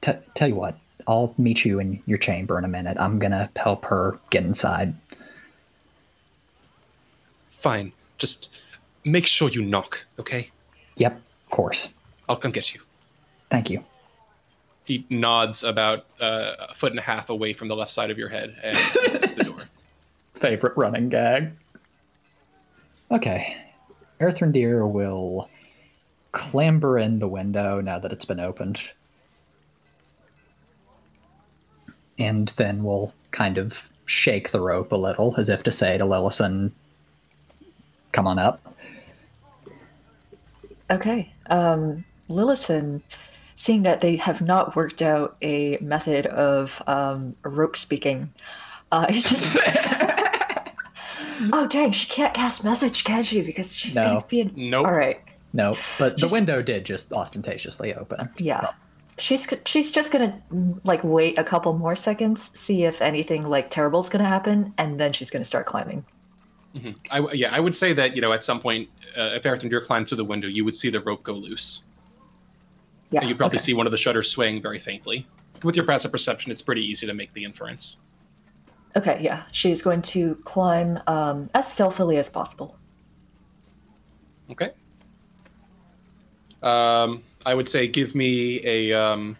T- 0.00 0.12
tell 0.34 0.48
you 0.48 0.56
what, 0.56 0.76
I'll 1.06 1.32
meet 1.38 1.64
you 1.64 1.78
in 1.78 2.02
your 2.06 2.18
chamber 2.18 2.58
in 2.58 2.64
a 2.64 2.68
minute. 2.68 2.96
I'm 2.98 3.18
gonna 3.20 3.50
help 3.54 3.84
her 3.86 4.18
get 4.30 4.44
inside. 4.44 4.94
Fine. 7.58 7.92
Just 8.18 8.50
make 9.04 9.26
sure 9.26 9.48
you 9.48 9.62
knock, 9.62 10.06
okay? 10.18 10.50
Yep, 10.96 11.14
of 11.14 11.50
course. 11.50 11.92
I'll 12.28 12.36
come 12.36 12.50
get 12.50 12.74
you. 12.74 12.80
Thank 13.50 13.70
you. 13.70 13.84
He 14.84 15.06
nods 15.10 15.64
about 15.64 16.06
uh, 16.20 16.52
a 16.70 16.74
foot 16.74 16.92
and 16.92 16.98
a 16.98 17.02
half 17.02 17.28
away 17.28 17.52
from 17.52 17.68
the 17.68 17.76
left 17.76 17.90
side 17.90 18.10
of 18.10 18.18
your 18.18 18.28
head 18.28 18.56
and 18.62 18.76
opens 18.76 19.32
the 19.34 19.44
door. 19.44 19.60
Favorite 20.34 20.76
running 20.76 21.08
gag. 21.08 21.52
Okay. 23.10 23.56
Erthrendir 24.20 24.90
will 24.90 25.48
clamber 26.32 26.98
in 26.98 27.18
the 27.18 27.28
window 27.28 27.80
now 27.80 27.98
that 27.98 28.12
it's 28.12 28.24
been 28.24 28.40
opened. 28.40 28.92
And 32.18 32.48
then 32.48 32.82
we'll 32.82 33.14
kind 33.30 33.58
of 33.58 33.90
shake 34.06 34.50
the 34.50 34.60
rope 34.60 34.90
a 34.92 34.96
little, 34.96 35.34
as 35.36 35.48
if 35.48 35.62
to 35.64 35.70
say 35.70 35.98
to 35.98 36.04
Lillison, 36.04 36.72
come 38.18 38.26
on 38.26 38.38
up. 38.40 38.60
Okay. 40.90 41.32
Um, 41.50 42.04
Lillison, 42.28 43.00
seeing 43.54 43.84
that 43.84 44.00
they 44.00 44.16
have 44.16 44.40
not 44.40 44.74
worked 44.74 45.02
out 45.02 45.36
a 45.40 45.78
method 45.80 46.26
of 46.26 46.82
um, 46.88 47.36
rope 47.42 47.76
speaking, 47.76 48.32
uh, 48.90 49.06
is 49.10 49.22
just. 49.22 49.56
oh, 51.52 51.66
dang, 51.68 51.92
she 51.92 52.08
can't 52.08 52.34
cast 52.34 52.64
message, 52.64 53.04
can 53.04 53.22
she? 53.22 53.40
Because 53.40 53.72
she's 53.72 53.94
No. 53.94 54.04
going 54.08 54.20
to 54.22 54.26
be 54.28 54.40
in. 54.40 54.52
Nope. 54.56 54.86
All 54.86 54.92
right. 54.94 55.20
No, 55.52 55.76
but 55.98 56.14
the 56.16 56.22
Just- 56.22 56.32
window 56.32 56.60
did 56.60 56.84
just 56.84 57.12
ostentatiously 57.12 57.94
open. 57.94 58.28
Yeah. 58.38 58.72
She's 59.20 59.48
she's 59.64 59.90
just 59.90 60.12
gonna 60.12 60.40
like 60.84 61.02
wait 61.02 61.38
a 61.38 61.42
couple 61.42 61.72
more 61.76 61.96
seconds, 61.96 62.52
see 62.56 62.84
if 62.84 63.00
anything 63.02 63.42
like 63.48 63.68
terrible's 63.68 64.08
gonna 64.08 64.24
happen, 64.28 64.72
and 64.78 65.00
then 65.00 65.12
she's 65.12 65.28
gonna 65.28 65.44
start 65.44 65.66
climbing. 65.66 66.04
Mhm. 66.74 66.96
I 67.10 67.32
yeah, 67.32 67.54
I 67.54 67.60
would 67.60 67.74
say 67.74 67.92
that 67.94 68.14
you 68.14 68.20
know 68.20 68.32
at 68.32 68.44
some 68.44 68.60
point, 68.60 68.88
uh, 69.16 69.34
if 69.34 69.42
Erthrendir 69.44 69.84
climbed 69.84 70.08
through 70.08 70.18
the 70.18 70.24
window, 70.24 70.48
you 70.48 70.64
would 70.64 70.76
see 70.76 70.90
the 70.90 71.00
rope 71.00 71.22
go 71.22 71.32
loose. 71.32 71.84
Yeah. 73.10 73.24
You'd 73.24 73.38
probably 73.38 73.56
okay. 73.56 73.64
see 73.64 73.74
one 73.74 73.86
of 73.86 73.90
the 73.90 73.98
shutters 73.98 74.30
swaying 74.30 74.60
very 74.60 74.78
faintly. 74.78 75.26
With 75.62 75.76
your 75.76 75.86
passive 75.86 76.12
perception, 76.12 76.52
it's 76.52 76.62
pretty 76.62 76.84
easy 76.84 77.06
to 77.06 77.14
make 77.14 77.32
the 77.32 77.44
inference. 77.44 77.98
Okay, 78.96 79.18
yeah. 79.22 79.44
She's 79.50 79.80
going 79.80 80.02
to 80.02 80.34
climb 80.44 81.00
um, 81.06 81.48
as 81.54 81.70
stealthily 81.70 82.18
as 82.18 82.28
possible. 82.28 82.76
Okay. 84.50 84.70
Um, 86.62 87.22
I 87.46 87.54
would 87.54 87.68
say 87.68 87.86
give 87.86 88.14
me 88.14 88.60
a 88.66 88.92
um, 88.92 89.36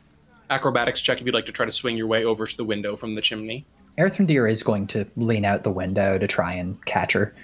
acrobatics 0.50 1.00
check 1.00 1.20
if 1.20 1.26
you'd 1.26 1.34
like 1.34 1.46
to 1.46 1.52
try 1.52 1.66
to 1.66 1.72
swing 1.72 1.96
your 1.96 2.06
way 2.06 2.24
over 2.24 2.46
to 2.46 2.56
the 2.56 2.64
window 2.64 2.96
from 2.96 3.14
the 3.14 3.20
chimney. 3.20 3.66
Erthrendir 3.98 4.50
is 4.50 4.62
going 4.62 4.86
to 4.88 5.04
lean 5.16 5.44
out 5.44 5.64
the 5.64 5.70
window 5.70 6.18
to 6.18 6.26
try 6.26 6.52
and 6.52 6.82
catch 6.86 7.12
her. 7.12 7.34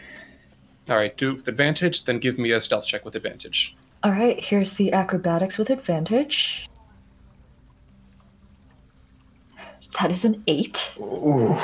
All 0.89 0.97
right, 0.97 1.17
do 1.17 1.31
it 1.31 1.37
with 1.37 1.49
advantage, 1.49 2.05
then 2.05 2.19
give 2.19 2.39
me 2.39 2.53
a 2.53 2.61
stealth 2.61 2.87
check 2.87 3.05
with 3.05 3.17
advantage. 3.17 3.75
All 4.03 4.13
right, 4.13 4.43
here's 4.43 4.75
the 4.75 4.93
acrobatics 4.93 5.59
with 5.59 5.71
advantage. 5.71 6.69
That 9.99 10.11
is 10.11 10.25
an 10.25 10.43
eight. 10.47 10.91
All 10.99 11.59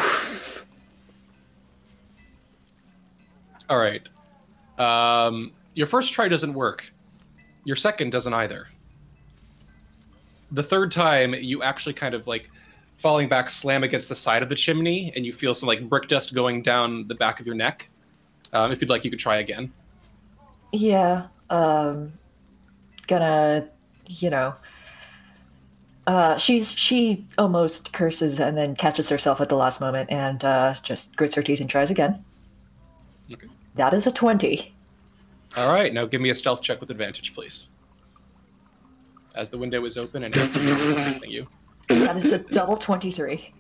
right. 3.71 4.09
Um, 4.79 5.53
your 5.75 5.87
first 5.87 6.13
try 6.13 6.29
doesn't 6.29 6.55
work. 6.55 6.91
Your 7.65 7.77
second 7.77 8.11
doesn't 8.11 8.33
either. 8.33 8.69
The 10.53 10.63
third 10.63 10.91
time, 10.91 11.35
you 11.35 11.63
actually 11.63 11.93
kind 11.93 12.15
of 12.15 12.27
like 12.27 12.51
falling 13.01 13.29
back, 13.29 13.49
slam 13.51 13.83
against 13.83 14.09
the 14.09 14.15
side 14.15 14.43
of 14.43 14.49
the 14.49 14.55
chimney, 14.55 15.13
and 15.17 15.25
you 15.25 15.33
feel 15.33 15.55
some 15.55 15.67
like 15.67 15.89
brick 15.89 16.09
dust 16.09 16.35
going 16.35 16.63
down 16.63 17.09
the 17.09 17.15
back 17.15 17.41
of 17.41 17.47
your 17.47 17.55
neck. 17.55 17.91
Um, 18.53 18.73
if 18.73 18.81
you'd 18.81 18.91
like, 18.91 19.05
you 19.05 19.11
could 19.11 19.19
try 19.19 19.39
again. 19.39 19.73
Yeah. 20.73 21.27
Um, 21.49 22.13
gonna, 23.07 23.69
you 24.07 24.31
know. 24.31 24.55
Uh, 26.07 26.37
she's 26.39 26.73
she 26.73 27.25
almost 27.39 27.93
curses 27.93 28.41
and 28.41 28.57
then 28.57 28.75
catches 28.75 29.09
herself 29.09 29.41
at 29.41 29.49
the 29.49 29.57
last 29.57 29.81
moment 29.81 30.11
and 30.11 30.45
uh, 30.45 30.75
just 30.83 31.15
grits 31.17 31.35
her 31.35 31.43
teeth 31.43 31.61
and 31.61 31.71
tries 31.71 31.91
again. 31.91 32.25
Okay. 33.33 33.47
That 33.77 33.95
is 33.95 34.07
a 34.07 34.13
twenty. 34.13 34.75
All 35.59 35.73
right, 35.73 35.93
now 35.93 36.07
give 36.07 36.21
me 36.21 36.31
a 36.31 36.35
stealth 36.35 36.63
check 36.63 36.81
with 36.81 36.91
advantage, 36.91 37.35
please. 37.35 37.71
As 39.35 39.51
the 39.51 39.59
window 39.59 39.85
is 39.85 39.99
open 39.99 40.25
and 40.25 40.37
everything 40.37 41.31
you. 41.31 41.47
That 41.91 42.17
is 42.17 42.31
a 42.31 42.39
double 42.39 42.77
twenty-three. 42.77 43.53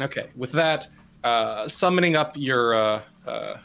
Okay, 0.00 0.28
with 0.36 0.52
that, 0.52 0.88
uh, 1.24 1.68
summoning 1.68 2.16
up 2.16 2.36
your 2.36 2.74
uh, 2.74 3.02
uh, 3.26 3.56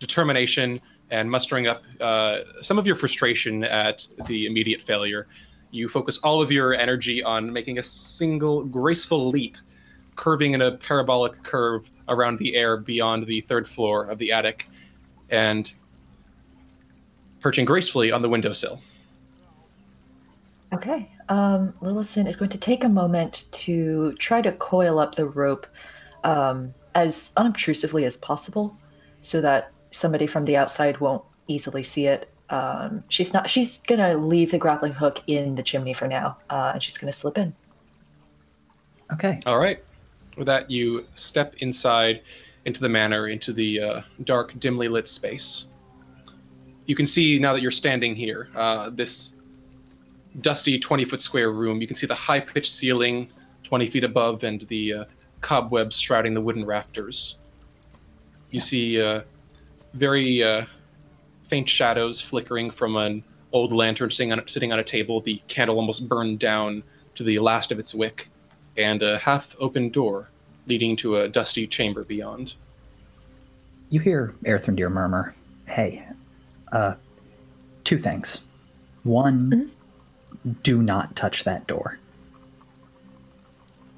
determination 0.00 0.80
and 1.10 1.30
mustering 1.30 1.68
up 1.68 1.82
uh, 2.00 2.38
some 2.60 2.78
of 2.78 2.86
your 2.86 2.96
frustration 2.96 3.64
at 3.64 4.06
the 4.26 4.46
immediate 4.46 4.82
failure, 4.82 5.28
you 5.70 5.88
focus 5.88 6.18
all 6.18 6.42
of 6.42 6.50
your 6.50 6.74
energy 6.74 7.22
on 7.22 7.52
making 7.52 7.78
a 7.78 7.82
single 7.82 8.64
graceful 8.64 9.28
leap, 9.28 9.56
curving 10.16 10.54
in 10.54 10.62
a 10.62 10.72
parabolic 10.72 11.42
curve 11.42 11.90
around 12.08 12.38
the 12.38 12.56
air 12.56 12.76
beyond 12.76 13.26
the 13.26 13.40
third 13.42 13.68
floor 13.68 14.04
of 14.04 14.18
the 14.18 14.32
attic, 14.32 14.68
and 15.30 15.72
perching 17.40 17.64
gracefully 17.64 18.10
on 18.10 18.22
the 18.22 18.28
windowsill. 18.28 18.80
Okay. 20.72 21.10
Um, 21.32 21.72
Lillison 21.80 22.28
is 22.28 22.36
going 22.36 22.50
to 22.50 22.58
take 22.58 22.84
a 22.84 22.90
moment 22.90 23.46
to 23.52 24.12
try 24.18 24.42
to 24.42 24.52
coil 24.52 24.98
up 24.98 25.14
the 25.14 25.24
rope 25.24 25.66
um, 26.24 26.74
as 26.94 27.32
unobtrusively 27.38 28.04
as 28.04 28.18
possible 28.18 28.76
so 29.22 29.40
that 29.40 29.72
somebody 29.92 30.26
from 30.26 30.44
the 30.44 30.58
outside 30.58 31.00
won't 31.00 31.24
easily 31.48 31.82
see 31.82 32.06
it. 32.06 32.28
Um, 32.50 33.02
she's 33.08 33.32
not. 33.32 33.48
She's 33.48 33.78
gonna 33.78 34.14
leave 34.14 34.50
the 34.50 34.58
grappling 34.58 34.92
hook 34.92 35.22
in 35.26 35.54
the 35.54 35.62
chimney 35.62 35.94
for 35.94 36.06
now, 36.06 36.36
uh, 36.50 36.72
and 36.74 36.82
she's 36.82 36.98
gonna 36.98 37.12
slip 37.12 37.38
in. 37.38 37.54
Okay. 39.10 39.40
All 39.46 39.58
right. 39.58 39.82
With 40.36 40.48
that, 40.48 40.70
you 40.70 41.06
step 41.14 41.54
inside 41.60 42.20
into 42.66 42.82
the 42.82 42.90
manor, 42.90 43.28
into 43.28 43.54
the 43.54 43.80
uh, 43.80 44.00
dark, 44.24 44.60
dimly 44.60 44.88
lit 44.88 45.08
space. 45.08 45.68
You 46.84 46.94
can 46.94 47.06
see 47.06 47.38
now 47.38 47.54
that 47.54 47.62
you're 47.62 47.70
standing 47.70 48.14
here, 48.14 48.50
uh, 48.54 48.90
this 48.90 49.32
dusty 50.40 50.78
20 50.78 51.04
foot 51.04 51.22
square 51.22 51.50
room. 51.50 51.80
You 51.80 51.86
can 51.86 51.96
see 51.96 52.06
the 52.06 52.14
high 52.14 52.40
pitched 52.40 52.72
ceiling 52.72 53.28
20 53.64 53.86
feet 53.86 54.04
above 54.04 54.44
and 54.44 54.62
the 54.62 54.92
uh, 54.92 55.04
cobwebs 55.40 55.98
shrouding 55.98 56.34
the 56.34 56.40
wooden 56.40 56.64
rafters. 56.64 57.38
You 58.50 58.60
see 58.60 59.00
uh, 59.00 59.22
very 59.94 60.42
uh, 60.42 60.66
faint 61.48 61.68
shadows 61.68 62.20
flickering 62.20 62.70
from 62.70 62.96
an 62.96 63.24
old 63.52 63.72
lantern 63.72 64.10
sitting 64.10 64.32
on, 64.32 64.46
sitting 64.46 64.72
on 64.72 64.78
a 64.78 64.84
table, 64.84 65.20
the 65.20 65.40
candle 65.48 65.76
almost 65.76 66.08
burned 66.08 66.38
down 66.38 66.82
to 67.14 67.22
the 67.22 67.38
last 67.38 67.70
of 67.70 67.78
its 67.78 67.94
wick, 67.94 68.28
and 68.76 69.02
a 69.02 69.18
half 69.18 69.54
open 69.58 69.90
door 69.90 70.30
leading 70.66 70.96
to 70.96 71.16
a 71.16 71.28
dusty 71.28 71.66
chamber 71.66 72.04
beyond. 72.04 72.54
You 73.90 74.00
hear 74.00 74.34
Erthrendir 74.44 74.90
murmur, 74.90 75.34
Hey, 75.66 76.06
uh, 76.72 76.94
two 77.84 77.98
things. 77.98 78.40
One, 79.04 79.70
do 80.62 80.82
not 80.82 81.14
touch 81.16 81.44
that 81.44 81.66
door. 81.66 81.98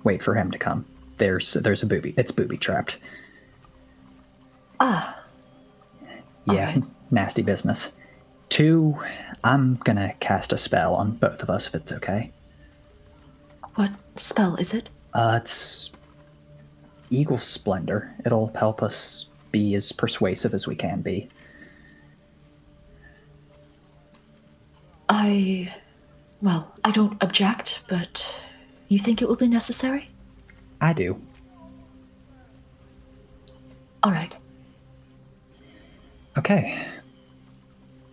Wait 0.02 0.22
for 0.22 0.34
him 0.34 0.50
to 0.50 0.58
come. 0.58 0.84
There's 1.16 1.54
there's 1.54 1.82
a 1.82 1.86
booby. 1.86 2.14
It's 2.16 2.30
booby 2.30 2.56
trapped. 2.56 2.98
Ah, 4.80 5.22
Yeah, 6.46 6.76
nasty 7.10 7.42
business. 7.42 7.96
Two, 8.50 8.98
I'm 9.42 9.76
gonna 9.76 10.14
cast 10.20 10.52
a 10.52 10.58
spell 10.58 10.94
on 10.94 11.12
both 11.12 11.42
of 11.42 11.48
us 11.48 11.66
if 11.66 11.74
it's 11.74 11.92
okay. 11.92 12.30
What 13.76 13.90
spell 14.16 14.56
is 14.56 14.74
it? 14.74 14.88
Uh, 15.14 15.38
it's 15.40 15.92
Eagle 17.10 17.38
Splendor. 17.38 18.12
It'll 18.26 18.52
help 18.54 18.82
us 18.82 19.30
be 19.52 19.74
as 19.74 19.90
persuasive 19.92 20.52
as 20.54 20.66
we 20.66 20.74
can 20.74 21.00
be. 21.00 21.28
I. 25.08 25.72
Well, 26.42 26.74
I 26.84 26.90
don't 26.90 27.16
object, 27.22 27.80
but 27.88 28.24
you 28.88 28.98
think 28.98 29.22
it 29.22 29.28
will 29.28 29.36
be 29.36 29.48
necessary? 29.48 30.08
I 30.80 30.92
do. 30.92 31.18
All 34.02 34.12
right. 34.12 34.34
Okay. 36.36 36.84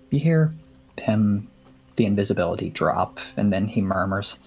You 0.09 0.19
hear 0.19 0.53
him, 0.97 1.47
the 1.95 2.05
invisibility 2.05 2.69
drop, 2.69 3.19
and 3.35 3.51
then 3.51 3.67
he 3.67 3.81
murmurs 3.81 4.39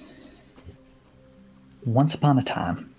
Once 1.85 2.15
upon 2.15 2.39
a 2.39 2.43
time, 2.43 2.91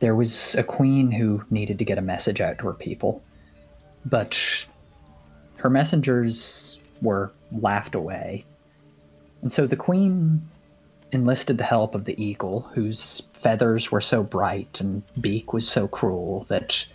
there 0.00 0.14
was 0.14 0.54
a 0.54 0.62
queen 0.62 1.10
who 1.12 1.42
needed 1.50 1.78
to 1.78 1.84
get 1.84 1.96
a 1.98 2.02
message 2.02 2.40
out 2.40 2.58
to 2.58 2.66
her 2.66 2.74
people, 2.74 3.22
but 4.04 4.38
her 5.58 5.70
messengers 5.70 6.82
were 7.00 7.32
laughed 7.52 7.94
away. 7.94 8.44
And 9.42 9.52
so 9.52 9.66
the 9.66 9.76
queen 9.76 10.42
enlisted 11.12 11.58
the 11.58 11.64
help 11.64 11.94
of 11.94 12.04
the 12.04 12.22
eagle, 12.22 12.60
whose 12.74 13.22
feathers 13.32 13.90
were 13.90 14.00
so 14.00 14.22
bright 14.22 14.80
and 14.80 15.02
beak 15.20 15.52
was 15.52 15.66
so 15.66 15.88
cruel 15.88 16.44
that 16.48 16.86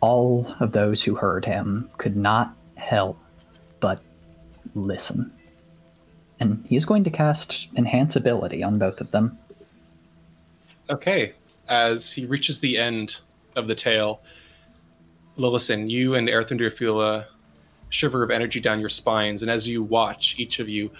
all 0.00 0.54
of 0.60 0.72
those 0.72 1.02
who 1.02 1.14
heard 1.14 1.44
him 1.44 1.90
could 1.98 2.16
not 2.16 2.54
help 2.76 3.18
but 3.80 4.00
listen. 4.74 5.30
And 6.38 6.64
he 6.66 6.76
is 6.76 6.86
going 6.86 7.04
to 7.04 7.10
cast 7.10 7.68
Enhance 7.76 8.16
Ability 8.16 8.62
on 8.62 8.78
both 8.78 9.00
of 9.00 9.10
them. 9.10 9.38
Okay, 10.88 11.34
as 11.68 12.12
he 12.12 12.24
reaches 12.24 12.60
the 12.60 12.78
end 12.78 13.20
of 13.56 13.68
the 13.68 13.74
tale, 13.74 14.22
Lillison, 15.36 15.90
you 15.90 16.14
and 16.14 16.28
Erthrendir 16.28 16.72
feel 16.72 17.00
a 17.02 17.26
shiver 17.90 18.22
of 18.22 18.30
energy 18.30 18.60
down 18.60 18.80
your 18.80 18.88
spines, 18.88 19.42
and 19.42 19.50
as 19.50 19.68
you 19.68 19.82
watch, 19.82 20.38
each 20.38 20.58
of 20.58 20.68
you, 20.68 20.90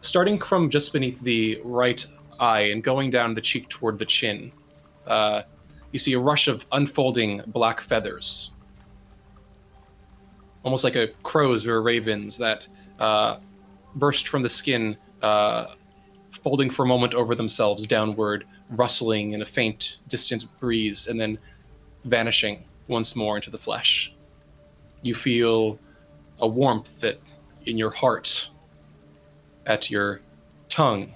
starting 0.00 0.40
from 0.40 0.70
just 0.70 0.92
beneath 0.92 1.20
the 1.20 1.60
right 1.64 2.04
eye 2.38 2.60
and 2.60 2.82
going 2.82 3.10
down 3.10 3.34
the 3.34 3.40
cheek 3.40 3.68
toward 3.68 3.98
the 3.98 4.04
chin, 4.04 4.52
uh, 5.06 5.42
you 5.92 5.98
see 5.98 6.12
a 6.12 6.18
rush 6.18 6.48
of 6.48 6.66
unfolding 6.72 7.42
black 7.46 7.80
feathers, 7.80 8.52
almost 10.62 10.84
like 10.84 10.96
a 10.96 11.08
crow's 11.22 11.66
or 11.66 11.76
a 11.76 11.80
raven's 11.80 12.36
that 12.36 12.66
uh, 12.98 13.38
burst 13.94 14.28
from 14.28 14.42
the 14.42 14.48
skin, 14.48 14.96
uh, 15.22 15.74
folding 16.30 16.70
for 16.70 16.84
a 16.84 16.86
moment 16.86 17.14
over 17.14 17.34
themselves 17.34 17.86
downward, 17.86 18.44
rustling 18.70 19.32
in 19.32 19.42
a 19.42 19.44
faint, 19.44 19.98
distant 20.08 20.44
breeze, 20.58 21.06
and 21.06 21.20
then 21.20 21.38
vanishing 22.04 22.64
once 22.88 23.16
more 23.16 23.36
into 23.36 23.50
the 23.50 23.58
flesh. 23.58 24.14
You 25.02 25.14
feel 25.14 25.78
a 26.40 26.46
warmth 26.46 27.00
that 27.00 27.20
in 27.64 27.78
your 27.78 27.90
heart, 27.90 28.50
at 29.66 29.90
your 29.90 30.20
tongue, 30.68 31.12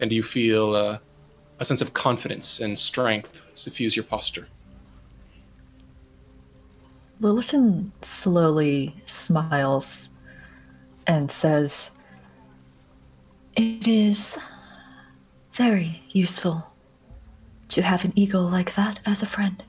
and 0.00 0.12
you 0.12 0.22
feel 0.22 0.74
uh, 0.74 0.98
a 1.58 1.64
sense 1.64 1.80
of 1.80 1.94
confidence 1.94 2.60
and 2.60 2.78
strength 2.78 3.42
suffuse 3.54 3.96
your 3.96 4.04
posture. 4.04 4.46
Lillison 7.20 7.90
slowly 8.02 8.94
smiles 9.06 10.10
and 11.06 11.30
says, 11.30 11.92
It 13.56 13.88
is 13.88 14.38
very 15.52 16.02
useful 16.10 16.66
to 17.70 17.82
have 17.82 18.04
an 18.04 18.12
eagle 18.14 18.42
like 18.42 18.74
that 18.74 19.00
as 19.06 19.22
a 19.22 19.26
friend. 19.26 19.62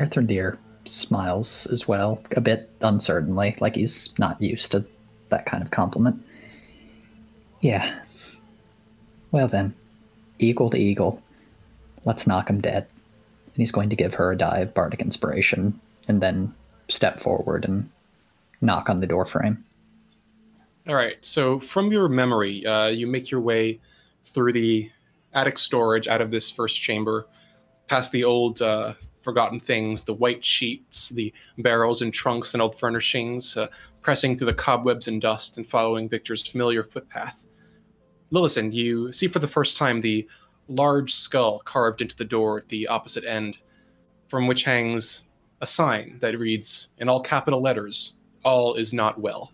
Erthrendir 0.00 0.58
smiles 0.84 1.66
as 1.66 1.86
well, 1.86 2.22
a 2.36 2.40
bit 2.40 2.70
uncertainly, 2.80 3.56
like 3.60 3.76
he's 3.76 4.18
not 4.18 4.42
used 4.42 4.72
to 4.72 4.84
that 5.32 5.46
kind 5.46 5.62
of 5.62 5.72
compliment. 5.72 6.24
Yeah. 7.60 8.00
Well 9.32 9.48
then, 9.48 9.74
eagle 10.38 10.70
to 10.70 10.78
eagle. 10.78 11.20
Let's 12.04 12.26
knock 12.26 12.48
him 12.48 12.60
dead. 12.60 12.86
And 13.46 13.56
he's 13.56 13.72
going 13.72 13.90
to 13.90 13.96
give 13.96 14.14
her 14.14 14.30
a 14.30 14.38
die 14.38 14.60
of 14.60 14.72
bardic 14.72 15.00
inspiration, 15.00 15.78
and 16.08 16.22
then 16.22 16.54
step 16.88 17.20
forward 17.20 17.64
and 17.64 17.90
knock 18.60 18.88
on 18.88 19.00
the 19.00 19.06
door 19.06 19.26
frame. 19.26 19.64
All 20.88 20.94
right. 20.94 21.16
So 21.20 21.60
from 21.60 21.92
your 21.92 22.08
memory, 22.08 22.64
uh, 22.66 22.88
you 22.88 23.06
make 23.06 23.30
your 23.30 23.40
way 23.40 23.80
through 24.24 24.52
the 24.52 24.90
attic 25.32 25.58
storage 25.58 26.08
out 26.08 26.20
of 26.20 26.30
this 26.30 26.50
first 26.50 26.80
chamber, 26.80 27.26
past 27.88 28.12
the 28.12 28.24
old 28.24 28.60
uh, 28.60 28.94
forgotten 29.22 29.60
things, 29.60 30.04
the 30.04 30.14
white 30.14 30.44
sheets, 30.44 31.10
the 31.10 31.32
barrels 31.58 32.02
and 32.02 32.12
trunks 32.12 32.54
and 32.54 32.62
old 32.62 32.78
furnishings, 32.78 33.56
uh, 33.56 33.68
pressing 34.02 34.36
through 34.36 34.46
the 34.46 34.54
cobwebs 34.54 35.08
and 35.08 35.20
dust 35.20 35.56
and 35.56 35.66
following 35.66 36.08
Victor's 36.08 36.46
familiar 36.46 36.82
footpath. 36.82 37.46
Lillison, 38.32 38.72
you 38.72 39.12
see 39.12 39.28
for 39.28 39.38
the 39.38 39.48
first 39.48 39.76
time 39.76 40.00
the 40.00 40.26
large 40.68 41.14
skull 41.14 41.60
carved 41.60 42.00
into 42.00 42.16
the 42.16 42.24
door 42.24 42.58
at 42.58 42.68
the 42.68 42.88
opposite 42.88 43.24
end, 43.24 43.58
from 44.28 44.46
which 44.46 44.64
hangs 44.64 45.24
a 45.60 45.66
sign 45.66 46.18
that 46.20 46.38
reads, 46.38 46.88
in 46.98 47.08
all 47.08 47.20
capital 47.20 47.60
letters, 47.60 48.16
All 48.44 48.74
is 48.74 48.92
not 48.92 49.20
well. 49.20 49.52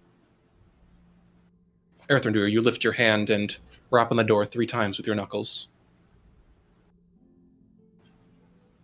Erthrendir, 2.08 2.50
you 2.50 2.62
lift 2.62 2.82
your 2.82 2.94
hand 2.94 3.28
and 3.28 3.56
rap 3.90 4.10
on 4.10 4.16
the 4.16 4.24
door 4.24 4.46
three 4.46 4.66
times 4.66 4.96
with 4.96 5.06
your 5.06 5.16
knuckles. 5.16 5.68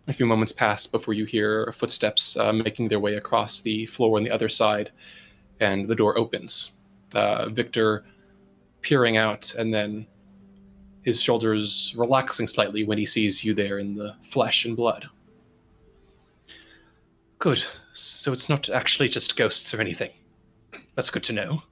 A 0.07 0.13
few 0.13 0.27
moments 0.27 0.51
pass 0.51 0.85
before 0.85 1.15
you 1.15 1.25
hear 1.25 1.71
footsteps 1.71 2.37
uh, 2.37 2.53
making 2.53 2.89
their 2.89 2.99
way 2.99 3.15
across 3.15 3.61
the 3.61 3.87
floor 3.87 4.17
on 4.17 4.23
the 4.23 4.29
other 4.29 4.49
side, 4.49 4.91
and 5.59 5.87
the 5.87 5.95
door 5.95 6.17
opens. 6.17 6.71
Uh, 7.13 7.49
Victor 7.49 8.03
peering 8.81 9.17
out, 9.17 9.53
and 9.55 9.73
then 9.73 10.05
his 11.03 11.21
shoulders 11.21 11.93
relaxing 11.97 12.47
slightly 12.47 12.83
when 12.83 12.97
he 12.97 13.05
sees 13.05 13.43
you 13.43 13.53
there 13.53 13.79
in 13.79 13.95
the 13.95 14.15
flesh 14.21 14.65
and 14.65 14.75
blood. 14.75 15.07
Good. 17.39 17.63
So 17.93 18.33
it's 18.33 18.49
not 18.49 18.69
actually 18.69 19.07
just 19.07 19.37
ghosts 19.37 19.73
or 19.73 19.79
anything. 19.79 20.11
That's 20.95 21.09
good 21.09 21.23
to 21.23 21.33
know. 21.33 21.63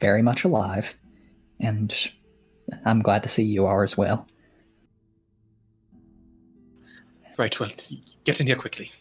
Very 0.00 0.22
much 0.22 0.44
alive, 0.44 0.96
and 1.58 1.94
I'm 2.84 3.02
glad 3.02 3.22
to 3.24 3.28
see 3.28 3.42
you 3.42 3.66
are 3.66 3.82
as 3.82 3.96
well. 3.96 4.26
Right, 7.36 7.58
well, 7.58 7.70
get 8.24 8.40
in 8.40 8.46
here 8.46 8.56
quickly. 8.56 8.92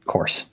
Of 0.00 0.06
course. 0.06 0.50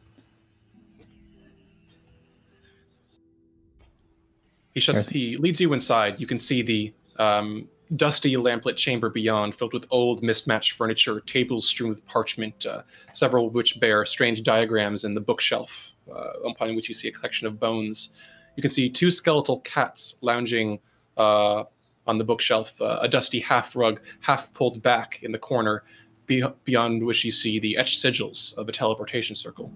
He 4.76 4.82
shuts. 4.82 5.08
He 5.08 5.38
leads 5.38 5.60
you 5.60 5.74
inside. 5.74 6.20
You 6.20 6.28
can 6.28 6.38
see 6.38 6.62
the 6.62 6.94
um, 7.18 7.68
dusty 7.96 8.36
lamplit 8.36 8.76
chamber 8.76 9.10
beyond, 9.10 9.56
filled 9.56 9.74
with 9.74 9.86
old, 9.90 10.22
mismatched 10.22 10.74
furniture, 10.74 11.22
tables 11.22 11.68
strewn 11.68 11.90
with 11.90 12.06
parchment, 12.06 12.66
uh, 12.66 12.82
several 13.14 13.48
of 13.48 13.54
which 13.54 13.80
bear 13.80 14.06
strange 14.06 14.44
diagrams 14.44 15.06
in 15.06 15.14
the 15.14 15.22
bookshelf, 15.22 15.94
uh, 16.12 16.32
upon 16.46 16.76
which 16.76 16.90
you 16.90 16.94
see 16.94 17.08
a 17.08 17.12
collection 17.12 17.48
of 17.48 17.60
bones. 17.60 18.10
You 18.58 18.62
can 18.62 18.70
see 18.70 18.90
two 18.90 19.12
skeletal 19.12 19.62
cats 19.62 20.18
lounging 20.22 20.80
uh, 21.18 21.64
on 22.06 22.18
the 22.18 22.26
bookshelf, 22.26 22.80
uh, 22.82 23.00
a 23.02 23.08
dusty 23.08 23.40
half 23.40 23.76
rug, 23.76 24.02
half 24.22 24.54
pulled 24.54 24.82
back 24.82 25.24
in 25.24 25.32
the 25.32 25.40
corner, 25.40 25.84
be- 26.26 26.44
beyond 26.66 27.06
which 27.06 27.24
you 27.24 27.32
see 27.32 27.60
the 27.60 27.78
etched 27.78 28.04
sigils 28.04 28.58
of 28.58 28.68
a 28.68 28.74
teleportation 28.74 29.36
circle. 29.36 29.72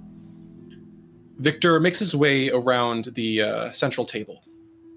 Victor 1.37 1.79
makes 1.79 1.99
his 1.99 2.13
way 2.13 2.49
around 2.49 3.05
the 3.15 3.41
uh, 3.41 3.71
central 3.71 4.05
table, 4.05 4.43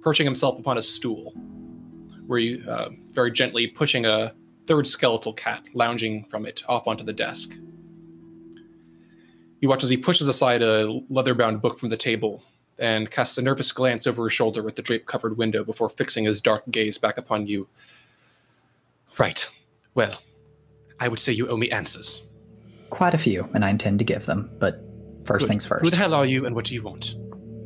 perching 0.02 0.26
himself 0.26 0.58
upon 0.58 0.78
a 0.78 0.82
stool, 0.82 1.32
where 2.26 2.38
you 2.38 2.64
uh, 2.68 2.90
very 3.12 3.30
gently 3.30 3.66
pushing 3.66 4.04
a 4.04 4.34
third 4.66 4.86
skeletal 4.86 5.32
cat 5.32 5.64
lounging 5.74 6.24
from 6.24 6.46
it 6.46 6.62
off 6.68 6.86
onto 6.86 7.04
the 7.04 7.12
desk. 7.12 7.56
You 9.60 9.68
watch 9.68 9.84
as 9.84 9.90
he 9.90 9.96
pushes 9.96 10.28
aside 10.28 10.62
a 10.62 11.00
leather 11.08 11.34
bound 11.34 11.62
book 11.62 11.78
from 11.78 11.88
the 11.88 11.96
table 11.96 12.42
and 12.78 13.10
casts 13.10 13.38
a 13.38 13.42
nervous 13.42 13.70
glance 13.70 14.06
over 14.06 14.24
his 14.24 14.32
shoulder 14.32 14.66
at 14.66 14.76
the 14.76 14.82
drape 14.82 15.06
covered 15.06 15.36
window 15.36 15.62
before 15.62 15.88
fixing 15.88 16.24
his 16.24 16.40
dark 16.40 16.64
gaze 16.70 16.98
back 16.98 17.16
upon 17.16 17.46
you. 17.46 17.68
Right. 19.18 19.48
Well, 19.94 20.20
I 20.98 21.08
would 21.08 21.20
say 21.20 21.32
you 21.32 21.48
owe 21.48 21.56
me 21.56 21.70
answers. 21.70 22.26
Quite 22.90 23.14
a 23.14 23.18
few, 23.18 23.48
and 23.54 23.64
I 23.64 23.70
intend 23.70 23.98
to 24.00 24.04
give 24.04 24.26
them, 24.26 24.50
but 24.58 24.82
first 25.24 25.42
Good. 25.42 25.48
things 25.48 25.64
first. 25.64 25.84
Who 25.84 25.90
the 25.90 25.96
hell 25.96 26.14
are 26.14 26.26
you 26.26 26.44
and 26.44 26.54
what 26.54 26.64
do 26.64 26.74
you 26.74 26.82
want? 26.82 27.16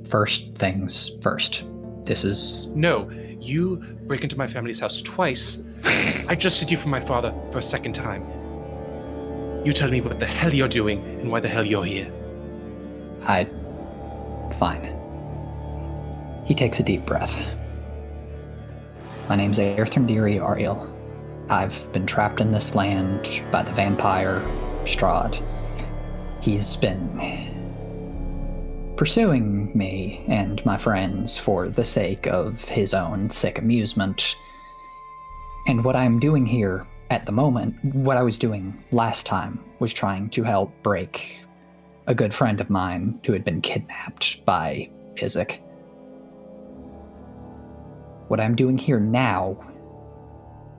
First 0.07 0.55
things 0.55 1.11
first. 1.23 1.65
This 2.07 2.25
is. 2.25 2.69
No, 2.69 3.11
you 3.41 3.77
break 4.07 4.23
into 4.23 4.39
my 4.39 4.47
family's 4.47 4.81
house 4.81 5.03
twice. 5.03 5.63
I 6.29 6.35
just 6.35 6.61
hid 6.61 6.71
you 6.71 6.77
from 6.77 6.91
my 6.91 7.01
father 7.01 7.35
for 7.53 7.59
a 7.59 7.63
second 7.63 7.93
time. 7.93 8.25
You 9.65 9.73
tell 9.73 9.91
me 9.91 10.01
what 10.01 10.19
the 10.21 10.27
hell 10.27 10.55
you're 10.55 10.69
doing 10.69 11.05
and 11.21 11.31
why 11.31 11.41
the 11.41 11.49
hell 11.49 11.67
you're 11.67 11.85
here. 11.85 12.11
I. 13.23 13.49
Fine. 14.59 14.95
He 16.47 16.55
takes 16.55 16.79
a 16.79 16.85
deep 16.85 17.05
breath. 17.05 17.37
My 19.29 19.35
name's 19.35 19.59
Aerthindiri 19.59 20.37
Ariel. 20.37 20.89
I've 21.49 21.93
been 21.93 22.07
trapped 22.07 22.41
in 22.41 22.53
this 22.53 22.77
land 22.77 23.43
by 23.51 23.63
the 23.65 23.73
vampire 23.73 24.41
Strahd. 24.85 25.43
He's 26.41 26.77
been 26.77 27.19
pursuing 28.97 29.77
me 29.77 30.25
and 30.27 30.65
my 30.65 30.79
friends 30.79 31.37
for 31.37 31.69
the 31.69 31.85
sake 31.85 32.27
of 32.27 32.65
his 32.65 32.95
own 32.95 33.29
sick 33.29 33.59
amusement. 33.59 34.37
And 35.67 35.85
what 35.85 35.97
I'm 35.97 36.19
doing 36.19 36.47
here 36.47 36.87
at 37.11 37.27
the 37.27 37.33
moment, 37.33 37.77
what 37.95 38.17
I 38.17 38.23
was 38.23 38.39
doing 38.39 38.83
last 38.93 39.27
time, 39.27 39.63
was 39.81 39.93
trying 39.93 40.31
to 40.31 40.43
help 40.43 40.73
break 40.83 41.45
a 42.07 42.15
good 42.15 42.33
friend 42.33 42.61
of 42.61 42.71
mine 42.71 43.21
who 43.27 43.33
had 43.35 43.45
been 43.45 43.61
kidnapped 43.61 44.45
by 44.47 44.89
Izek. 45.17 45.59
What 48.29 48.41
I'm 48.41 48.57
doing 48.57 48.79
here 48.79 49.01
now 49.01 49.59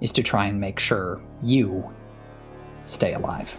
is 0.01 0.11
to 0.13 0.23
try 0.23 0.47
and 0.47 0.59
make 0.59 0.79
sure 0.79 1.21
you 1.43 1.87
stay 2.85 3.13
alive. 3.13 3.55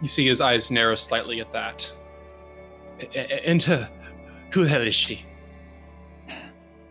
You 0.00 0.08
see 0.08 0.26
his 0.26 0.40
eyes 0.40 0.70
narrow 0.70 0.94
slightly 0.94 1.40
at 1.40 1.52
that. 1.52 1.92
And 3.44 3.62
her, 3.62 3.88
who 4.50 4.64
the 4.64 4.70
hell 4.70 4.82
is 4.82 4.94
she? 4.94 5.24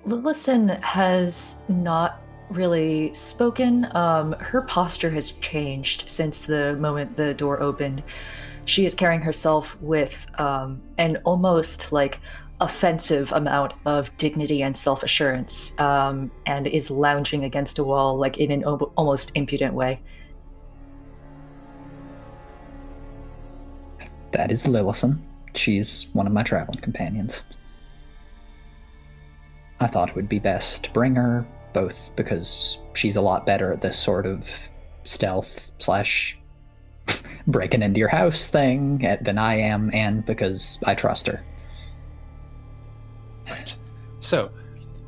Lillison 0.05 0.81
has 0.81 1.55
not 1.67 2.21
really 2.49 3.13
spoken. 3.13 3.87
Um, 3.95 4.33
her 4.33 4.61
posture 4.61 5.09
has 5.09 5.31
changed 5.41 6.09
since 6.09 6.45
the 6.45 6.75
moment 6.77 7.17
the 7.17 7.33
door 7.33 7.61
opened. 7.61 8.03
She 8.65 8.85
is 8.85 8.93
carrying 8.93 9.21
herself 9.21 9.77
with 9.81 10.25
um, 10.39 10.81
an 10.97 11.17
almost 11.25 11.91
like 11.91 12.19
offensive 12.59 13.31
amount 13.33 13.73
of 13.85 14.15
dignity 14.17 14.63
and 14.63 14.75
self 14.75 15.03
assurance 15.03 15.77
um, 15.79 16.31
and 16.45 16.67
is 16.67 16.89
lounging 16.89 17.43
against 17.43 17.77
a 17.79 17.83
wall 17.83 18.17
like 18.17 18.37
in 18.37 18.51
an 18.51 18.63
al- 18.63 18.91
almost 18.95 19.31
impudent 19.35 19.73
way. 19.73 19.99
That 24.31 24.51
is 24.51 24.65
Lillison. 24.65 25.19
She's 25.55 26.09
one 26.13 26.27
of 26.27 26.33
my 26.33 26.43
traveling 26.43 26.79
companions. 26.79 27.43
I 29.79 29.87
thought 29.87 30.09
it 30.09 30.15
would 30.15 30.29
be 30.29 30.39
best 30.39 30.85
to 30.85 30.91
bring 30.91 31.15
her, 31.15 31.45
both 31.73 32.11
because 32.15 32.79
she's 32.93 33.15
a 33.15 33.21
lot 33.21 33.45
better 33.45 33.71
at 33.71 33.81
this 33.81 33.97
sort 33.97 34.25
of 34.25 34.49
stealth 35.03 35.71
slash 35.77 36.37
breaking 37.47 37.83
into 37.83 37.99
your 37.99 38.09
house 38.09 38.49
thing 38.49 38.99
than 39.21 39.37
I 39.37 39.55
am, 39.55 39.91
and 39.93 40.25
because 40.25 40.81
I 40.85 40.95
trust 40.95 41.27
her. 41.27 41.43
Right. 43.47 43.75
So, 44.19 44.51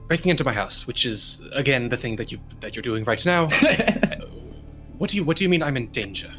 breaking 0.08 0.30
into 0.30 0.44
my 0.44 0.54
house, 0.54 0.88
which 0.88 1.06
is 1.06 1.42
again 1.54 1.90
the 1.90 1.98
thing 1.98 2.16
that 2.18 2.32
you 2.32 2.40
that 2.62 2.76
you're 2.76 2.84
doing 2.84 3.04
right 3.04 3.24
now. 3.26 3.48
what 4.98 5.10
do 5.10 5.18
you 5.18 5.24
what 5.24 5.38
do 5.38 5.44
you 5.44 5.50
mean 5.50 5.64
I'm 5.64 5.78
in 5.78 5.88
danger? 5.88 6.32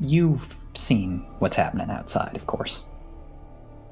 You've 0.00 0.54
seen 0.76 1.26
what's 1.38 1.56
happening 1.56 1.90
outside, 1.90 2.36
of 2.36 2.46
course. 2.46 2.84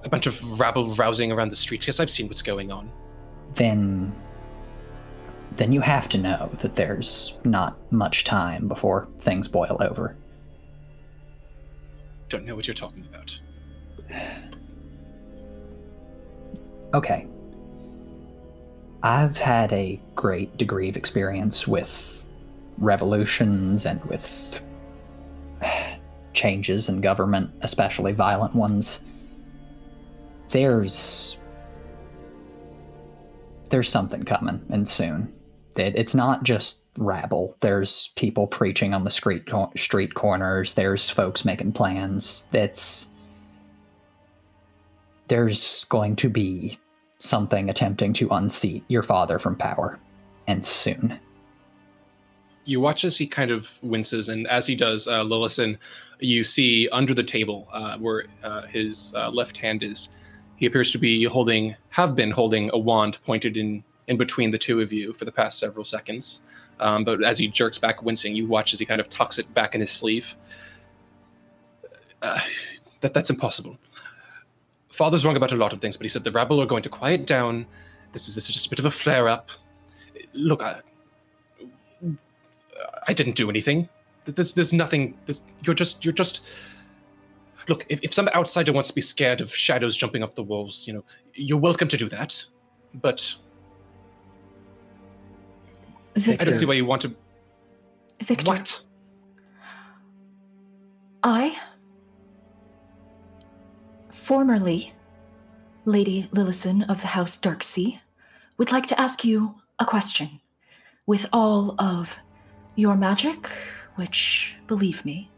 A 0.05 0.09
bunch 0.09 0.27
of 0.27 0.61
rabble 0.61 0.95
rousing 0.97 1.33
around 1.33 1.51
the 1.51 1.57
streets. 1.57 1.87
Yes, 1.87 2.01
I've 2.01 2.11
seen 2.11 2.29
what's 2.29 2.43
going 2.43 2.71
on. 2.71 2.91
Then. 3.55 4.13
Then 5.57 5.71
you 5.71 5.81
have 5.81 6.09
to 6.09 6.19
know 6.19 6.51
that 6.59 6.75
there's 6.75 7.39
not 7.45 7.77
much 7.93 8.25
time 8.25 8.67
before 8.67 9.07
things 9.19 9.47
boil 9.47 9.77
over. 9.81 10.17
Don't 12.29 12.45
know 12.45 12.57
what 12.57 12.67
you're 12.67 12.75
talking 12.75 13.07
about. 13.09 13.39
Okay. 16.93 17.29
I've 19.05 19.39
had 19.39 19.73
a 19.73 20.01
great 20.17 20.57
degree 20.57 20.89
of 20.89 20.97
experience 20.97 21.69
with 21.69 22.27
revolutions 22.79 23.87
and 23.87 24.05
with 24.07 24.61
changes 26.35 26.89
in 26.89 27.01
government, 27.01 27.51
especially 27.63 28.13
violent 28.13 28.55
ones. 28.55 29.05
There's 30.51 31.39
there's 33.71 33.89
something 33.89 34.25
coming 34.25 34.65
and 34.71 34.87
soon. 34.87 35.33
It, 35.77 35.97
it's 35.97 36.15
not 36.15 36.45
just 36.45 36.85
rabble. 36.97 37.57
There's 37.61 38.13
people 38.15 38.47
preaching 38.47 38.95
on 38.95 39.05
the 39.05 39.11
street 39.11 39.49
street 39.77 40.15
corners. 40.15 40.75
There's 40.75 41.09
folks 41.09 41.45
making 41.45 41.73
plans. 41.73 42.49
It's 42.53 43.11
there's 45.29 45.85
going 45.85 46.17
to 46.17 46.29
be 46.29 46.79
something 47.19 47.71
attempting 47.71 48.13
to 48.13 48.29
unseat 48.31 48.85
your 48.89 49.03
father 49.03 49.39
from 49.39 49.57
power, 49.57 49.99
and 50.47 50.65
soon. 50.65 51.19
You 52.65 52.81
watch 52.81 53.05
as 53.05 53.17
he 53.17 53.27
kind 53.27 53.51
of 53.51 53.79
winces, 53.83 54.29
and 54.29 54.47
as 54.47 54.67
he 54.67 54.75
does, 54.75 55.07
uh, 55.07 55.23
Lillison, 55.23 55.77
you 56.19 56.43
see 56.45 56.89
under 56.91 57.13
the 57.13 57.23
table 57.23 57.69
uh, 57.73 57.99
where 57.99 58.25
uh, 58.43 58.63
his 58.63 59.13
uh, 59.15 59.31
left 59.31 59.59
hand 59.59 59.83
is, 59.83 60.09
he 60.57 60.67
appears 60.67 60.91
to 60.93 60.99
be 60.99 61.25
holding, 61.25 61.77
have 61.91 62.15
been 62.15 62.31
holding 62.31 62.71
a 62.73 62.79
wand 62.79 63.19
pointed 63.25 63.57
in 63.57 63.85
in 64.09 64.17
between 64.17 64.51
the 64.51 64.59
two 64.59 64.81
of 64.81 64.93
you 64.93 65.13
for 65.13 65.25
the 65.25 65.33
past 65.33 65.59
several 65.59 65.85
seconds. 65.85 66.43
Um, 66.81 67.05
but 67.05 67.23
as 67.23 67.39
he 67.39 67.49
jerks 67.49 67.79
back, 67.79 68.03
wincing, 68.03 68.35
you 68.35 68.47
watch 68.47 68.73
as 68.73 68.79
he 68.79 68.87
kind 68.87 69.01
of 69.01 69.09
tucks 69.09 69.39
it 69.39 69.53
back 69.55 69.75
in 69.75 69.81
his 69.81 69.91
sleeve. 69.91 70.37
Uh, 72.21 72.41
that 73.01 73.15
that's 73.15 73.31
impossible. 73.31 73.79
Father's 74.91 75.25
wrong 75.25 75.37
about 75.37 75.53
a 75.53 75.57
lot 75.57 75.73
of 75.73 75.81
things, 75.81 75.97
but 75.97 76.05
he 76.05 76.09
said 76.09 76.25
the 76.25 76.33
rabble 76.33 76.61
are 76.61 76.67
going 76.67 76.83
to 76.83 76.89
quiet 76.89 77.27
down. 77.27 77.67
This 78.13 78.29
is 78.29 78.35
this 78.35 78.49
is 78.49 78.55
just 78.55 78.67
a 78.67 78.71
bit 78.71 78.79
of 78.79 78.87
a 78.87 78.91
flare 78.91 79.29
up. 79.29 79.51
Look, 80.33 80.63
I, 80.63 80.81
I 83.07 83.13
didn't 83.13 83.37
do 83.37 83.49
anything. 83.51 83.89
There's 84.25 84.55
there's 84.55 84.73
nothing. 84.73 85.17
There's, 85.27 85.43
you're 85.65 85.75
just 85.75 86.05
you're 86.05 86.15
just. 86.15 86.43
Look, 87.67 87.87
if, 87.89 87.99
if 88.03 88.13
some 88.13 88.29
outsider 88.29 88.73
wants 88.73 88.91
to 88.91 88.95
be 88.95 89.01
scared 89.01 89.41
of 89.41 89.55
shadows 89.55 89.97
jumping 89.97 90.23
off 90.23 90.35
the 90.35 90.43
walls, 90.43 90.87
you 90.87 90.93
know, 90.93 91.05
you're 91.33 91.59
welcome 91.59 91.89
to 91.89 91.97
do 91.97 92.11
that. 92.11 92.45
But 92.93 93.35
Victor, 96.15 96.43
I 96.43 96.45
don't 96.45 96.55
see 96.55 96.67
why 96.67 96.75
you 96.75 96.85
want 96.85 97.03
to. 97.03 97.15
Victor, 98.23 98.51
What? 98.51 98.83
I, 101.23 101.59
formerly 104.13 104.93
Lady 105.87 106.29
Lillison 106.33 106.89
of 106.89 107.01
the 107.01 107.09
House 107.09 107.39
Darksea, 107.39 107.99
would 108.59 108.71
like 108.71 108.87
to 108.87 109.01
ask 109.01 109.25
you 109.25 109.55
a 109.79 109.87
question. 109.87 110.41
With 111.07 111.27
all 111.33 111.75
of 111.79 112.15
your 112.77 112.97
magic, 112.97 113.49
which, 113.97 114.55
believe 114.67 115.05
me, 115.05 115.31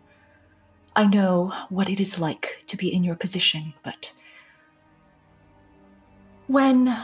I 0.95 1.07
know 1.07 1.53
what 1.69 1.91
it 1.91 2.01
is 2.01 2.19
like 2.19 2.65
to 2.69 2.77
be 2.77 2.93
in 2.93 3.05
your 3.05 3.17
position, 3.17 3.75
but 3.83 4.13
when 6.47 6.97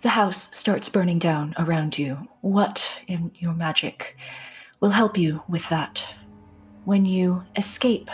the 0.00 0.08
house 0.08 0.48
starts 0.56 0.88
burning 0.88 1.18
down 1.18 1.54
around 1.58 1.98
you, 1.98 2.28
what 2.40 2.90
in 3.06 3.30
your 3.36 3.54
magic 3.54 4.16
will 4.80 4.90
help 4.90 5.16
you 5.16 5.42
with 5.48 5.68
that? 5.68 6.04
When 6.84 7.04
you 7.04 7.44
escape 7.56 8.10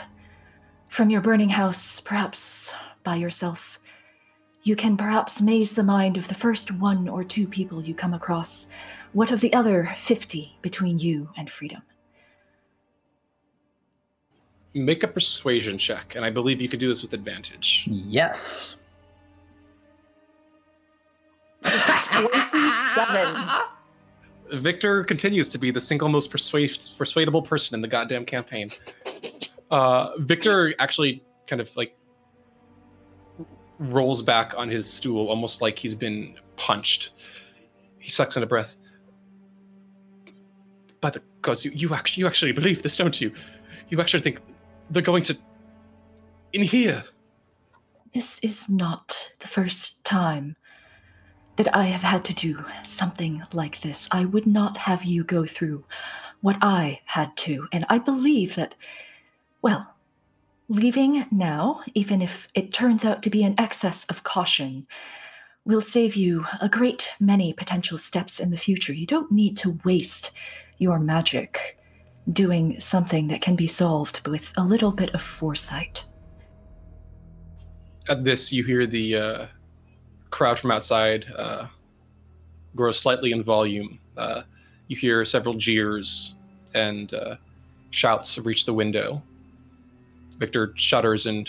from 0.88 1.10
your 1.10 1.20
burning 1.20 1.48
house, 1.48 2.00
perhaps 2.00 2.72
by 3.02 3.16
yourself, 3.16 3.78
you 4.62 4.76
can 4.76 4.96
perhaps 4.96 5.40
maze 5.40 5.72
the 5.72 5.82
mind 5.82 6.16
of 6.16 6.28
the 6.28 6.34
first 6.34 6.70
one 6.70 7.08
or 7.08 7.22
two 7.22 7.46
people 7.46 7.82
you 7.82 7.94
come 7.94 8.14
across. 8.14 8.68
What 9.14 9.30
of 9.30 9.40
the 9.40 9.52
other 9.52 9.94
50 9.96 10.58
between 10.60 10.98
you 10.98 11.30
and 11.36 11.48
freedom? 11.48 11.82
Make 14.74 15.04
a 15.04 15.08
persuasion 15.08 15.78
check, 15.78 16.16
and 16.16 16.24
I 16.24 16.30
believe 16.30 16.60
you 16.60 16.68
could 16.68 16.80
do 16.80 16.88
this 16.88 17.02
with 17.02 17.12
advantage. 17.12 17.88
Yes. 17.88 18.76
Victor 24.52 25.04
continues 25.04 25.48
to 25.48 25.58
be 25.58 25.70
the 25.70 25.80
single 25.80 26.08
most 26.08 26.32
persuas- 26.32 26.98
persuadable 26.98 27.40
person 27.40 27.76
in 27.76 27.80
the 27.80 27.88
goddamn 27.88 28.24
campaign. 28.24 28.68
Uh, 29.70 30.10
Victor 30.18 30.74
actually 30.80 31.22
kind 31.46 31.60
of 31.62 31.74
like 31.76 31.96
rolls 33.78 34.22
back 34.22 34.54
on 34.58 34.68
his 34.68 34.92
stool, 34.92 35.28
almost 35.28 35.62
like 35.62 35.78
he's 35.78 35.94
been 35.94 36.34
punched. 36.56 37.10
He 38.00 38.10
sucks 38.10 38.36
in 38.36 38.42
a 38.42 38.46
breath. 38.46 38.74
By 41.04 41.10
the 41.10 41.22
gods, 41.42 41.66
you, 41.66 41.70
you 41.74 41.92
actually 41.92 42.22
you 42.22 42.26
actually 42.26 42.52
believe 42.52 42.82
this, 42.82 42.96
don't 42.96 43.20
you? 43.20 43.30
You 43.90 44.00
actually 44.00 44.22
think 44.22 44.40
they're 44.88 45.02
going 45.02 45.22
to 45.24 45.36
in 46.54 46.62
here? 46.62 47.04
This 48.14 48.38
is 48.38 48.70
not 48.70 49.32
the 49.40 49.46
first 49.46 50.02
time 50.02 50.56
that 51.56 51.76
I 51.76 51.82
have 51.82 52.00
had 52.00 52.24
to 52.24 52.32
do 52.32 52.64
something 52.84 53.42
like 53.52 53.82
this. 53.82 54.08
I 54.12 54.24
would 54.24 54.46
not 54.46 54.78
have 54.78 55.04
you 55.04 55.24
go 55.24 55.44
through 55.44 55.84
what 56.40 56.56
I 56.62 57.02
had 57.04 57.36
to, 57.36 57.68
and 57.70 57.84
I 57.90 57.98
believe 57.98 58.54
that, 58.54 58.74
well, 59.60 59.94
leaving 60.70 61.26
now, 61.30 61.82
even 61.92 62.22
if 62.22 62.48
it 62.54 62.72
turns 62.72 63.04
out 63.04 63.22
to 63.24 63.28
be 63.28 63.44
an 63.44 63.56
excess 63.58 64.06
of 64.06 64.24
caution, 64.24 64.86
will 65.66 65.82
save 65.82 66.16
you 66.16 66.46
a 66.62 66.68
great 66.70 67.10
many 67.20 67.52
potential 67.52 67.98
steps 67.98 68.40
in 68.40 68.50
the 68.50 68.56
future. 68.56 68.94
You 68.94 69.06
don't 69.06 69.30
need 69.30 69.58
to 69.58 69.78
waste 69.84 70.30
your 70.78 70.98
magic 70.98 71.78
doing 72.32 72.80
something 72.80 73.28
that 73.28 73.42
can 73.42 73.54
be 73.54 73.66
solved 73.66 74.26
with 74.26 74.52
a 74.56 74.64
little 74.64 74.90
bit 74.90 75.14
of 75.14 75.22
foresight. 75.22 76.04
At 78.08 78.24
this, 78.24 78.52
you 78.52 78.64
hear 78.64 78.86
the 78.86 79.16
uh, 79.16 79.46
crowd 80.30 80.58
from 80.58 80.70
outside 80.70 81.26
uh, 81.36 81.66
grow 82.74 82.92
slightly 82.92 83.32
in 83.32 83.42
volume. 83.42 83.98
Uh, 84.16 84.42
you 84.88 84.96
hear 84.96 85.24
several 85.24 85.54
jeers 85.54 86.34
and 86.74 87.12
uh, 87.14 87.36
shouts 87.90 88.38
reach 88.38 88.66
the 88.66 88.74
window. 88.74 89.22
Victor 90.38 90.72
shudders 90.76 91.26
and 91.26 91.48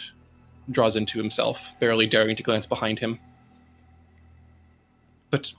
draws 0.71 0.95
into 0.95 1.17
himself, 1.17 1.73
barely 1.79 2.05
daring 2.05 2.35
to 2.35 2.43
glance 2.43 2.65
behind 2.65 2.99
him. 2.99 3.19
But 5.29 5.51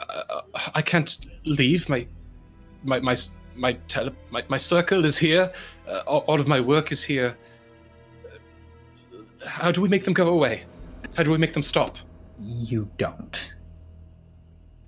uh, 0.00 0.42
I 0.74 0.82
can't 0.82 1.26
leave. 1.44 1.88
My 1.88 2.06
my 2.82 3.00
my 3.00 3.16
my 3.56 3.72
tele- 3.88 4.14
my, 4.30 4.44
my 4.48 4.56
circle 4.56 5.04
is 5.04 5.18
here. 5.18 5.52
Uh, 5.86 5.98
all, 6.06 6.40
of 6.40 6.46
my 6.46 6.60
work 6.60 6.92
is 6.92 7.02
here. 7.02 7.36
How 9.44 9.70
do 9.72 9.80
we 9.80 9.88
make 9.88 10.04
them 10.04 10.14
go 10.14 10.28
away? 10.28 10.64
How 11.16 11.22
do 11.22 11.30
we 11.30 11.38
make 11.38 11.52
them 11.54 11.62
stop? 11.62 11.96
You 12.40 12.88
don't. 12.98 13.36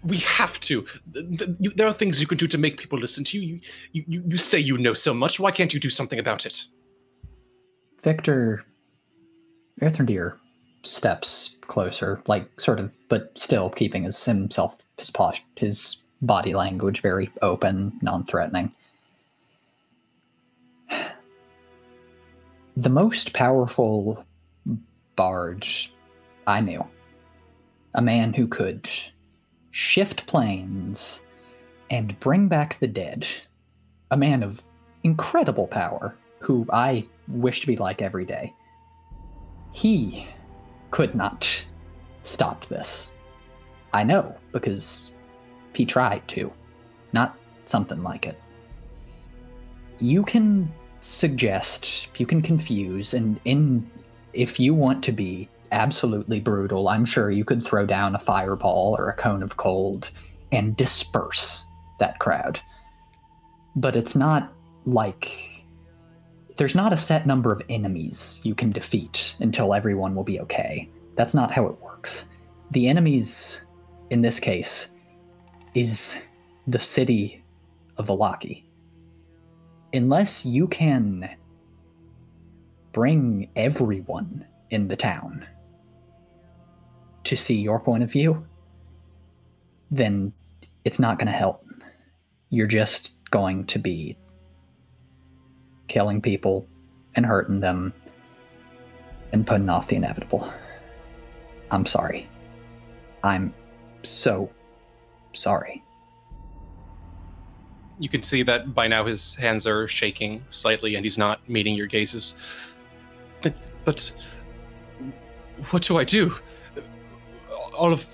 We 0.05 0.19
have 0.19 0.61
to. 0.61 0.85
Th- 1.13 1.39
th- 1.39 1.51
you- 1.59 1.71
There 1.71 1.87
are 1.87 1.93
things 1.93 2.21
you 2.21 2.27
can 2.27 2.39
do 2.39 2.47
to 2.47 2.59
make 2.59 2.79
people 2.79 2.99
listen 2.99 3.25
to 3.25 3.39
you. 3.39 3.61
You, 3.93 4.05
you. 4.07 4.25
you 4.29 4.37
say 4.37 4.59
you 4.59 4.79
know 4.79 4.95
so 4.95 5.13
much. 5.13 5.41
Why 5.41 5.51
can't 5.51 5.75
you 5.75 5.81
do 5.81 5.91
something 5.91 6.19
about 6.19 6.47
it? 6.47 6.63
Victor 8.03 8.65
Erthrendir 9.83 10.37
steps 10.83 11.57
closer, 11.63 12.23
like 12.27 12.61
sort 12.61 12.81
of, 12.81 12.93
but 13.09 13.37
still 13.39 13.69
keeping 13.69 14.05
his 14.05 14.25
himself 14.25 14.79
his 14.97 15.11
posh 15.11 15.43
his 15.57 16.05
body 16.23 16.55
language 16.55 17.01
very 17.01 17.31
open, 17.43 17.99
non-threatening. 18.03 18.73
The 22.77 22.89
most 22.89 23.35
powerful 23.35 24.25
bard 25.17 25.67
I 26.47 26.61
knew, 26.61 26.87
a 27.95 28.01
man 28.01 28.33
who 28.33 28.47
could 28.47 28.89
shift 29.71 30.27
planes 30.27 31.21
and 31.91 32.19
bring 32.21 32.49
back 32.49 32.79
the 32.79 32.87
dead, 32.87 33.27
a 34.11 34.17
man 34.17 34.43
of 34.43 34.63
incredible 35.03 35.67
power 35.67 36.15
who 36.39 36.67
I 36.73 37.05
wish 37.29 37.61
to 37.61 37.67
be 37.67 37.77
like 37.77 38.01
every 38.01 38.25
day. 38.25 38.55
He 39.73 40.27
could 40.91 41.15
not 41.15 41.65
stop 42.23 42.67
this. 42.67 43.11
I 43.93 44.05
know 44.05 44.35
because 44.53 45.13
he 45.73 45.85
tried 45.85 46.27
to. 46.29 46.53
Not 47.13 47.37
something 47.65 48.03
like 48.03 48.27
it. 48.27 48.41
You 49.99 50.23
can 50.23 50.71
suggest, 51.01 52.09
you 52.19 52.27
can 52.27 52.43
confuse, 52.43 53.15
and 53.15 53.41
in 53.45 53.89
if 54.33 54.61
you 54.61 54.75
want 54.75 55.03
to 55.05 55.13
be 55.13 55.49
absolutely 55.73 56.41
brutal, 56.41 56.89
I'm 56.89 57.05
sure 57.05 57.31
you 57.31 57.45
could 57.45 57.65
throw 57.65 57.87
down 57.87 58.15
a 58.15 58.19
fireball 58.19 58.97
or 58.99 59.09
a 59.09 59.15
cone 59.15 59.43
of 59.43 59.57
cold 59.57 60.11
and 60.53 60.77
disperse 60.77 61.65
that 61.99 62.19
crowd. 62.19 62.61
But 63.77 63.97
it's 63.97 64.17
not 64.17 64.53
like 64.85 65.65
there's 66.57 66.75
not 66.75 66.93
a 66.93 66.97
set 66.97 67.27
number 67.27 67.53
of 67.53 67.63
enemies 67.69 68.41
you 68.43 68.55
can 68.55 68.71
defeat 68.71 69.37
until 69.41 69.75
everyone 69.75 70.15
will 70.15 70.25
be 70.25 70.41
okay. 70.41 70.89
That's 71.17 71.35
not 71.35 71.51
how 71.51 71.67
it 71.67 71.81
works. 71.81 72.27
The 72.73 72.89
enemies 72.89 73.65
in 74.11 74.23
this 74.23 74.41
case 74.41 74.91
is 75.75 76.19
the 76.67 76.79
city 76.79 77.43
of 77.97 78.09
Vallaki. 78.09 78.65
Unless 79.93 80.47
you 80.47 80.69
can 80.69 81.29
bring 82.93 83.51
everyone 83.57 84.47
in 84.71 84.89
the 84.89 84.97
town 84.97 85.45
to 87.25 87.37
see 87.37 87.61
your 87.61 87.81
point 87.81 88.03
of 88.03 88.11
view, 88.11 88.47
then 89.91 90.33
it's 90.85 90.99
not 90.99 91.19
going 91.19 91.27
to 91.27 91.33
help. 91.33 91.65
You're 92.51 92.67
just 92.67 93.19
going 93.31 93.65
to 93.67 93.79
be 93.79 94.17
killing 95.89 96.21
people 96.21 96.69
and 97.15 97.27
hurting 97.27 97.61
them 97.61 97.93
and 99.33 99.47
putting 99.47 99.69
off 99.69 99.89
the 99.89 99.97
inevitable. 99.97 100.53
I'm 101.71 101.87
sorry. 101.87 102.29
I'm 103.23 103.53
so 104.03 104.51
sorry. 105.33 105.83
You 107.99 108.09
can 108.09 108.23
see 108.23 108.43
that 108.45 108.75
by 108.75 108.89
now 108.89 109.05
his 109.05 109.35
hands 109.35 109.67
are 109.67 109.87
shaking 109.87 110.43
slightly 110.49 110.95
and 110.95 111.05
he's 111.05 111.19
not 111.19 111.47
meeting 111.49 111.75
your 111.75 111.87
gazes. 111.87 112.37
But, 113.43 113.55
but 113.85 114.13
what 115.71 115.83
do 115.83 115.99
I 115.99 116.05
do? 116.05 116.35
All 117.77 117.93
of 117.93 118.07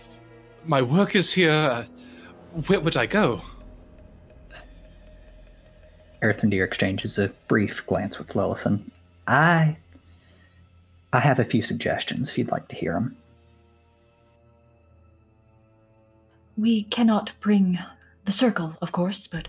my 0.64 0.82
work 0.82 1.14
is 1.14 1.32
here. 1.32 1.50
Uh, 1.50 1.84
where 2.66 2.80
would 2.80 2.96
I 2.96 3.06
go? 3.06 3.42
Erthrendir 6.22 6.64
exchanges 6.64 7.18
a 7.18 7.28
brief 7.46 7.86
glance 7.86 8.18
with 8.18 8.28
Lillison. 8.28 8.90
I. 9.26 9.76
I 11.12 11.20
have 11.20 11.38
a 11.38 11.44
few 11.44 11.62
suggestions 11.62 12.28
if 12.28 12.38
you'd 12.38 12.50
like 12.50 12.68
to 12.68 12.76
hear 12.76 12.94
them. 12.94 13.16
We 16.56 16.84
cannot 16.84 17.32
bring 17.40 17.78
the 18.24 18.32
circle, 18.32 18.76
of 18.80 18.92
course, 18.92 19.26
but 19.26 19.48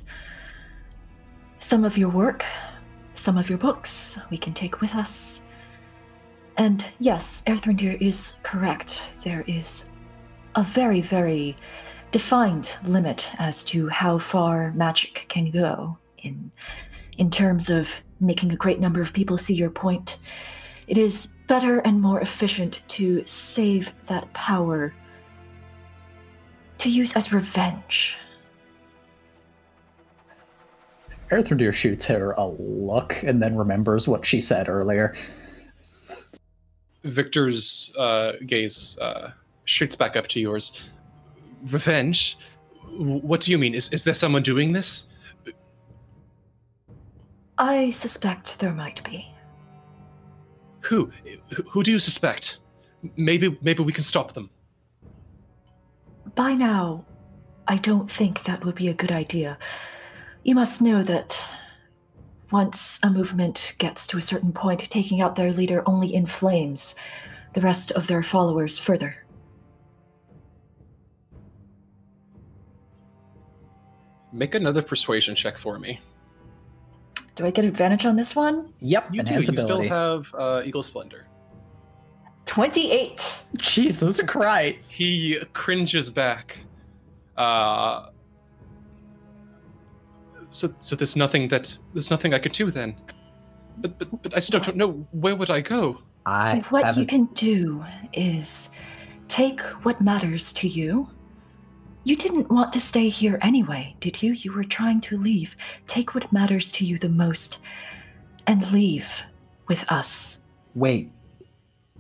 some 1.60 1.84
of 1.84 1.98
your 1.98 2.10
work, 2.10 2.46
some 3.14 3.38
of 3.38 3.50
your 3.50 3.58
books, 3.58 4.20
we 4.30 4.38
can 4.38 4.54
take 4.54 4.82
with 4.82 4.94
us. 4.94 5.42
And 6.58 6.84
yes, 7.00 7.44
Erthrendir 7.48 8.00
is 8.02 8.34
correct. 8.44 9.02
There 9.24 9.44
is 9.48 9.90
a 10.56 10.64
very, 10.64 11.02
very 11.02 11.56
defined 12.12 12.76
limit 12.84 13.30
as 13.38 13.64
to 13.64 13.88
how 13.90 14.20
far 14.20 14.72
magic 14.74 15.26
can 15.30 15.52
go 15.52 15.98
in 16.20 16.52
in 17.18 17.30
terms 17.30 17.70
of 17.70 17.90
making 18.20 18.52
a 18.52 18.56
great 18.56 18.80
number 18.80 19.02
of 19.02 19.14
people 19.14 19.38
see 19.38 19.54
your 19.54 19.70
point. 19.70 20.18
It 20.88 20.98
is 20.98 21.28
better 21.48 21.80
and 21.80 22.02
more 22.02 22.22
efficient 22.22 22.82
to 22.90 23.26
save 23.26 23.92
that 24.06 24.32
power 24.34 24.94
to 26.80 26.90
use 26.90 27.16
as 27.16 27.32
revenge. 27.34 28.18
Erthrendir 31.30 31.74
shoots 31.74 32.06
her 32.06 32.32
a 32.38 32.48
look 32.48 33.22
and 33.24 33.42
then 33.42 33.56
remembers 33.58 34.08
what 34.08 34.26
she 34.26 34.40
said 34.40 34.70
earlier. 34.70 35.14
Victor's 37.04 37.92
uh, 37.98 38.34
gaze 38.46 38.98
uh, 39.00 39.32
shoots 39.66 39.96
back 39.96 40.16
up 40.16 40.28
to 40.28 40.40
yours. 40.40 40.84
revenge? 41.70 42.38
What 42.98 43.42
do 43.42 43.52
you 43.52 43.58
mean? 43.58 43.74
Is, 43.76 43.92
is 43.92 44.04
there 44.04 44.14
someone 44.14 44.42
doing 44.42 44.72
this? 44.74 45.08
I 47.58 47.90
suspect 47.90 48.60
there 48.60 48.74
might 48.74 49.04
be. 49.04 49.28
Who? 50.82 51.12
Who 51.70 51.84
do 51.84 51.92
you 51.92 52.00
suspect? 52.00 52.60
Maybe 53.16 53.58
maybe 53.62 53.84
we 53.84 53.92
can 53.92 54.04
stop 54.04 54.34
them. 54.34 54.50
By 56.38 56.54
now, 56.54 57.04
I 57.68 57.78
don't 57.78 58.10
think 58.10 58.44
that 58.44 58.64
would 58.64 58.76
be 58.76 58.90
a 58.90 58.94
good 58.94 59.12
idea. 59.12 59.58
You 60.44 60.54
must 60.54 60.84
know 60.84 61.02
that 61.02 61.44
once 62.52 63.00
a 63.02 63.10
movement 63.10 63.74
gets 63.80 64.06
to 64.06 64.20
a 64.20 64.22
certain 64.22 64.54
point, 64.54 64.82
taking 64.92 65.20
out 65.20 65.36
their 65.36 65.52
leader 65.52 65.82
only 65.88 66.14
inflames 66.14 66.94
the 67.54 67.62
rest 67.62 67.92
of 67.92 68.06
their 68.06 68.22
followers 68.22 68.78
further. 68.78 69.26
Make 74.32 74.54
another 74.54 74.84
persuasion 74.84 75.34
check 75.34 75.58
for 75.58 75.80
me. 75.80 76.00
Do 77.34 77.48
I 77.48 77.52
get 77.52 77.66
advantage 77.66 78.06
on 78.06 78.16
this 78.16 78.36
one? 78.36 78.72
Yep, 78.82 79.08
You 79.12 79.24
do. 79.24 79.34
enhance 79.34 79.50
You 79.50 79.58
still 79.58 79.82
have 79.90 80.32
uh, 80.36 80.62
Eagle 80.64 80.84
Splendor. 80.84 81.26
28. 82.48 83.36
Jesus 83.58 84.22
Christ. 84.22 84.92
He 84.94 85.40
cringes 85.54 86.10
back. 86.10 86.58
Uh, 87.38 88.08
so, 90.50 90.74
so 90.80 90.96
there's 90.96 91.16
nothing 91.16 91.48
that 91.50 91.78
there's 91.94 92.10
nothing 92.10 92.34
I 92.34 92.40
could 92.40 92.54
do 92.54 92.72
then. 92.72 92.96
But, 93.78 94.00
but, 94.00 94.24
but 94.24 94.36
I 94.36 94.40
still 94.40 94.60
don't 94.60 94.78
know 94.78 95.06
where 95.12 95.36
would 95.36 95.52
I 95.52 95.62
go. 95.62 96.02
I 96.26 96.64
what 96.70 96.80
you 96.80 96.86
haven't- 96.86 97.08
can 97.08 97.26
do 97.36 97.86
is 98.14 98.70
take 99.28 99.62
what 99.84 100.02
matters 100.02 100.52
to 100.54 100.68
you. 100.68 101.10
You 102.06 102.16
didn't 102.16 102.50
want 102.50 102.72
to 102.72 102.80
stay 102.80 103.10
here 103.10 103.38
anyway, 103.42 103.94
did 104.00 104.24
you? 104.24 104.32
You 104.32 104.54
were 104.54 104.64
trying 104.64 105.02
to 105.02 105.18
leave. 105.18 105.56
Take 105.86 106.16
what 106.16 106.32
matters 106.32 106.72
to 106.72 106.86
you 106.86 106.98
the 106.98 107.10
most 107.10 107.60
and 108.48 108.72
leave 108.72 109.08
with 109.68 109.90
us. 109.92 110.40
Wait, 110.74 111.12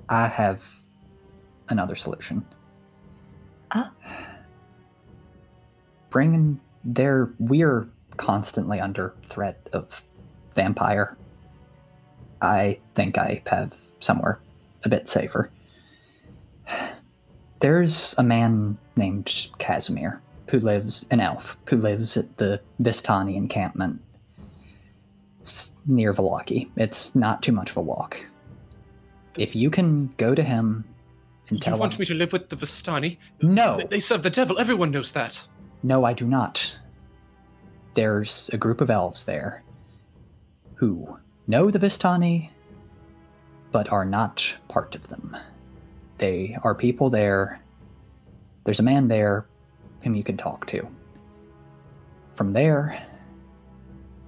I 0.09 0.27
have 0.27 0.63
another 1.69 1.95
solution. 1.95 2.45
Ah. 3.71 3.91
Bringing 6.09 6.59
their. 6.83 7.29
We're 7.39 7.87
constantly 8.15 8.79
under 8.79 9.13
threat 9.25 9.67
of 9.73 10.03
vampire. 10.55 11.17
I 12.41 12.79
think 12.95 13.17
I 13.17 13.41
have 13.47 13.73
somewhere 13.99 14.39
a 14.83 14.89
bit 14.89 15.07
safer. 15.07 15.51
There's 17.59 18.15
a 18.17 18.23
man 18.23 18.77
named 18.95 19.25
Kasimir 19.59 20.19
who 20.49 20.59
lives, 20.59 21.07
an 21.11 21.19
elf, 21.19 21.57
who 21.67 21.77
lives 21.77 22.15
at 22.15 22.37
the 22.37 22.61
Vistani 22.81 23.35
encampment 23.35 24.01
near 25.85 26.13
Vallaki. 26.13 26.69
It's 26.77 27.15
not 27.15 27.41
too 27.41 27.51
much 27.51 27.71
of 27.71 27.77
a 27.77 27.81
walk. 27.81 28.17
If 29.37 29.55
you 29.55 29.69
can 29.69 30.07
go 30.17 30.33
to 30.35 30.43
him 30.43 30.83
and 31.49 31.61
tell 31.61 31.73
him 31.73 31.77
You 31.77 31.81
want 31.81 31.93
him, 31.95 31.99
me 31.99 32.05
to 32.07 32.13
live 32.13 32.33
with 32.33 32.49
the 32.49 32.55
Vistani? 32.55 33.17
no, 33.41 33.77
They- 33.77 33.83
They 33.85 33.99
serve 33.99 34.23
the 34.23 34.29
devil. 34.29 34.57
Everyone 34.59 34.91
knows 34.91 35.11
that. 35.11 35.47
no, 35.83 36.03
I 36.03 36.13
do 36.13 36.25
not. 36.25 36.75
There's 37.93 38.49
a 38.53 38.57
group 38.57 38.81
of 38.81 38.89
elves 38.89 39.25
there 39.25 39.63
who 40.75 41.17
know 41.47 41.71
the 41.71 41.79
Vistani, 41.79 42.49
but 43.71 43.91
are 43.91 44.05
not 44.05 44.55
part 44.67 44.93
of 44.95 45.07
them. 45.07 45.35
They 46.17 46.57
are 46.63 46.75
people 46.75 47.09
there. 47.09 47.59
There's 48.63 48.79
a 48.79 48.83
man 48.83 49.07
there 49.07 49.47
whom 50.01 50.15
you 50.15 50.23
can 50.23 50.37
talk 50.37 50.65
to. 50.67 50.87
From 52.35 52.53
there, 52.53 53.01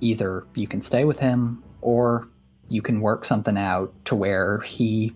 either 0.02 0.46
you 0.56 0.68
can 0.68 0.82
stay 0.82 1.04
with 1.04 1.20
him 1.20 1.64
or 1.82 2.28
you 2.70 2.82
can 2.82 3.02
work 3.02 3.26
something 3.26 3.58
out 3.58 3.94
to 4.06 4.16
where 4.16 4.60
he 4.60 5.14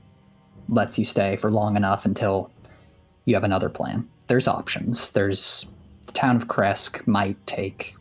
lets 0.69 0.97
you 0.97 1.05
stay 1.05 1.35
for 1.35 1.51
long 1.51 1.75
enough 1.75 2.05
until 2.05 2.51
you 3.25 3.35
have 3.35 3.43
another 3.43 3.69
plan. 3.69 4.07
There's 4.27 4.47
options. 4.47 5.11
There's 5.11 5.71
the 6.07 6.13
town 6.13 6.35
of 6.35 6.47
Krezk 6.47 7.05
might 7.07 7.37
take 7.47 7.95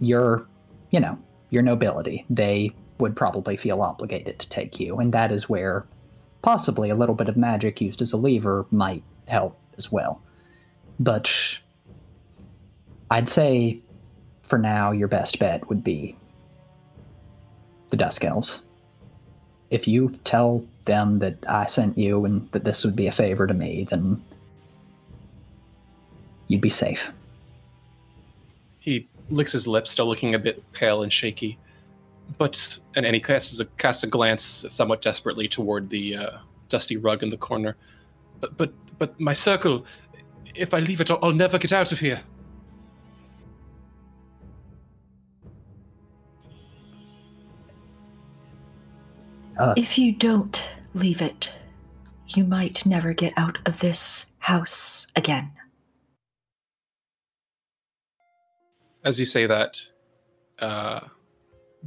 your, 0.00 0.46
you 0.90 1.00
know, 1.00 1.18
your 1.50 1.62
nobility. 1.62 2.24
They 2.28 2.72
would 2.98 3.16
probably 3.16 3.56
feel 3.56 3.82
obligated 3.82 4.38
to 4.38 4.48
take 4.48 4.78
you, 4.78 4.98
and 4.98 5.12
that 5.12 5.32
is 5.32 5.48
where 5.48 5.86
possibly 6.42 6.90
a 6.90 6.94
little 6.94 7.14
bit 7.14 7.28
of 7.28 7.36
magic 7.36 7.80
used 7.80 8.02
as 8.02 8.12
a 8.12 8.16
lever 8.16 8.66
might 8.70 9.02
help 9.26 9.58
as 9.76 9.90
well. 9.90 10.20
But 11.00 11.32
I'd 13.10 13.28
say 13.28 13.80
for 14.42 14.58
now, 14.58 14.90
your 14.92 15.08
best 15.08 15.38
bet 15.38 15.68
would 15.68 15.82
be 15.82 16.16
the 17.92 17.96
Dusk 17.98 18.24
Elves. 18.24 18.64
If 19.70 19.86
you 19.86 20.18
tell 20.24 20.66
them 20.86 21.18
that 21.20 21.36
I 21.46 21.66
sent 21.66 21.96
you 21.96 22.24
and 22.24 22.50
that 22.52 22.64
this 22.64 22.84
would 22.84 22.96
be 22.96 23.06
a 23.06 23.12
favor 23.12 23.46
to 23.46 23.54
me, 23.54 23.86
then 23.88 24.20
you'd 26.48 26.62
be 26.62 26.70
safe. 26.70 27.12
He 28.80 29.08
licks 29.28 29.52
his 29.52 29.68
lips, 29.68 29.90
still 29.90 30.06
looking 30.06 30.34
a 30.34 30.38
bit 30.38 30.64
pale 30.72 31.02
and 31.02 31.12
shaky. 31.12 31.58
But 32.38 32.78
and, 32.96 33.04
and 33.04 33.14
he 33.14 33.20
casts 33.20 33.60
a 33.60 33.66
casts 33.76 34.02
a 34.04 34.06
glance 34.06 34.64
somewhat 34.70 35.02
desperately 35.02 35.46
toward 35.46 35.90
the 35.90 36.16
uh, 36.16 36.30
dusty 36.70 36.96
rug 36.96 37.22
in 37.22 37.28
the 37.28 37.36
corner. 37.36 37.76
But 38.40 38.56
but 38.56 38.72
but 38.98 39.20
my 39.20 39.34
circle, 39.34 39.84
if 40.54 40.72
I 40.72 40.80
leave 40.80 41.02
it, 41.02 41.10
I'll, 41.10 41.18
I'll 41.22 41.32
never 41.32 41.58
get 41.58 41.72
out 41.72 41.92
of 41.92 42.00
here. 42.00 42.22
Uh, 49.62 49.74
If 49.76 49.96
you 49.96 50.10
don't 50.10 50.60
leave 50.92 51.22
it, 51.22 51.48
you 52.26 52.42
might 52.42 52.84
never 52.84 53.12
get 53.12 53.32
out 53.36 53.58
of 53.64 53.78
this 53.78 54.26
house 54.40 55.06
again. 55.14 55.52
As 59.04 59.20
you 59.20 59.24
say 59.24 59.46
that, 59.46 59.80
uh, 60.58 61.00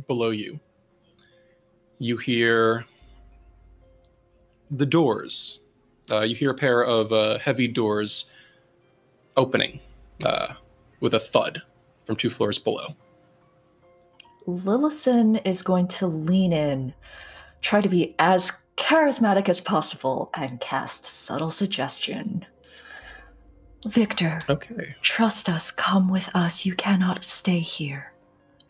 below 0.07 0.30
you, 0.30 0.61
you 1.99 2.15
hear 2.15 2.85
the 4.72 4.85
doors. 4.85 5.60
Uh, 6.10 6.22
you 6.22 6.34
hear 6.34 6.52
a 6.52 6.56
pair 6.56 6.81
of 6.81 7.11
uh, 7.11 7.39
heavy 7.39 7.68
doors 7.68 8.31
opening 9.35 9.81
uh, 10.23 10.53
with 11.02 11.14
a 11.14 11.19
thud 11.19 11.61
from 12.06 12.15
two 12.15 12.30
floors 12.30 12.57
below. 12.57 12.95
Lillison 14.47 15.45
is 15.45 15.61
going 15.61 15.89
to 15.89 16.07
lean 16.07 16.53
in, 16.53 16.93
try 17.65 17.81
to 17.81 17.89
be 17.89 18.13
as 18.19 18.51
charismatic 18.77 19.49
as 19.49 19.59
possible, 19.59 20.29
and 20.35 20.59
cast 20.59 21.03
subtle 21.05 21.49
suggestion. 21.49 22.45
Victor, 23.87 24.39
Okay. 24.47 24.95
trust 25.01 25.49
us. 25.49 25.71
Come 25.71 26.07
with 26.07 26.29
us. 26.35 26.65
You 26.65 26.75
cannot 26.75 27.23
stay 27.23 27.59
here. 27.59 28.13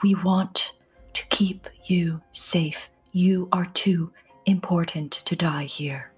We 0.01 0.15
want 0.15 0.71
to 1.13 1.25
keep 1.27 1.67
you 1.85 2.21
safe. 2.31 2.89
You 3.11 3.49
are 3.51 3.65
too 3.73 4.11
important 4.45 5.11
to 5.25 5.35
die 5.35 5.63
here. 5.65 6.11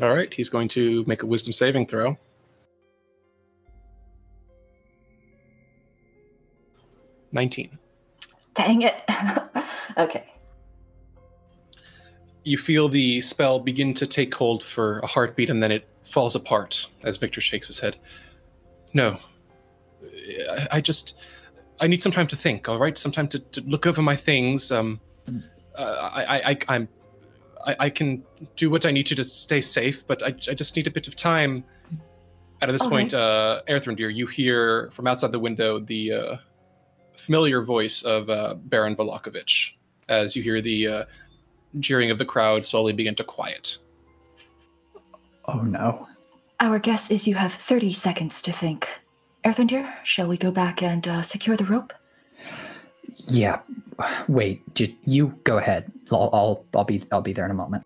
All 0.00 0.14
right. 0.14 0.32
He's 0.32 0.48
going 0.48 0.68
to 0.68 1.04
make 1.06 1.22
a 1.22 1.26
wisdom 1.26 1.52
saving 1.52 1.86
throw. 1.86 2.16
Nineteen. 7.30 7.78
Dang 8.54 8.82
it. 8.82 8.94
okay. 9.96 10.24
you 12.44 12.58
feel 12.58 12.88
the 12.88 13.20
spell 13.20 13.60
begin 13.60 13.94
to 13.94 14.06
take 14.06 14.34
hold 14.34 14.64
for 14.64 14.98
a 15.00 15.06
heartbeat 15.06 15.48
and 15.48 15.62
then 15.62 15.70
it 15.70 15.86
falls 16.04 16.34
apart 16.34 16.88
as 17.04 17.16
Victor 17.16 17.40
shakes 17.40 17.68
his 17.68 17.78
head. 17.78 17.96
No. 18.92 19.18
I, 20.50 20.68
I 20.72 20.80
just. 20.80 21.14
I 21.80 21.86
need 21.88 22.02
some 22.02 22.12
time 22.12 22.26
to 22.28 22.36
think, 22.36 22.68
all 22.68 22.78
right? 22.78 22.96
Some 22.96 23.10
time 23.10 23.26
to, 23.28 23.38
to 23.40 23.60
look 23.62 23.86
over 23.86 24.02
my 24.02 24.14
things. 24.14 24.70
Um, 24.70 25.00
uh, 25.76 26.10
I, 26.12 26.24
I, 26.24 26.50
I, 26.50 26.58
I'm. 26.68 26.88
I, 27.66 27.76
I 27.78 27.90
can 27.90 28.22
do 28.56 28.70
what 28.70 28.84
I 28.86 28.90
need 28.90 29.06
to 29.06 29.14
to 29.14 29.24
stay 29.24 29.60
safe, 29.60 30.06
but 30.06 30.22
I, 30.22 30.28
I 30.28 30.54
just 30.54 30.76
need 30.76 30.86
a 30.86 30.90
bit 30.90 31.08
of 31.08 31.16
time. 31.16 31.64
And 32.60 32.70
at 32.70 32.72
this 32.72 32.82
Okay. 32.82 32.90
point, 32.90 33.14
uh, 33.14 33.62
Erthrendir, 33.68 34.14
you 34.14 34.26
hear 34.26 34.90
from 34.92 35.06
outside 35.06 35.32
the 35.32 35.38
window 35.40 35.78
the 35.80 36.12
uh, 36.12 36.36
familiar 37.22 37.62
voice 37.62 38.02
of 38.02 38.28
uh, 38.28 38.54
Baron 38.54 38.96
Vallakovich 38.96 39.74
as 40.08 40.34
you 40.36 40.42
hear 40.42 40.60
the 40.60 40.86
uh, 40.86 41.04
jeering 41.78 42.10
of 42.10 42.18
the 42.18 42.24
crowd 42.24 42.64
slowly 42.64 42.92
begin 42.92 43.14
to 43.14 43.24
quiet. 43.24 43.78
Oh 45.46 45.60
no. 45.60 46.08
Our 46.60 46.78
guess 46.78 47.10
is 47.10 47.26
you 47.26 47.34
have 47.34 47.52
30 47.52 47.92
seconds 47.92 48.42
to 48.42 48.52
think. 48.52 48.88
Erthrendir, 49.44 49.92
shall 50.04 50.28
we 50.28 50.36
go 50.36 50.50
back 50.50 50.82
and 50.82 51.06
uh, 51.08 51.22
secure 51.22 51.56
the 51.56 51.64
rope? 51.64 51.92
Yeah. 53.26 53.60
Wait. 54.28 54.62
J- 54.74 54.96
you 55.04 55.34
go 55.44 55.58
ahead. 55.58 55.90
I'll, 56.10 56.30
I'll. 56.32 56.64
I'll 56.74 56.84
be. 56.84 57.02
I'll 57.10 57.20
be 57.20 57.32
there 57.32 57.44
in 57.44 57.50
a 57.50 57.54
moment. 57.54 57.84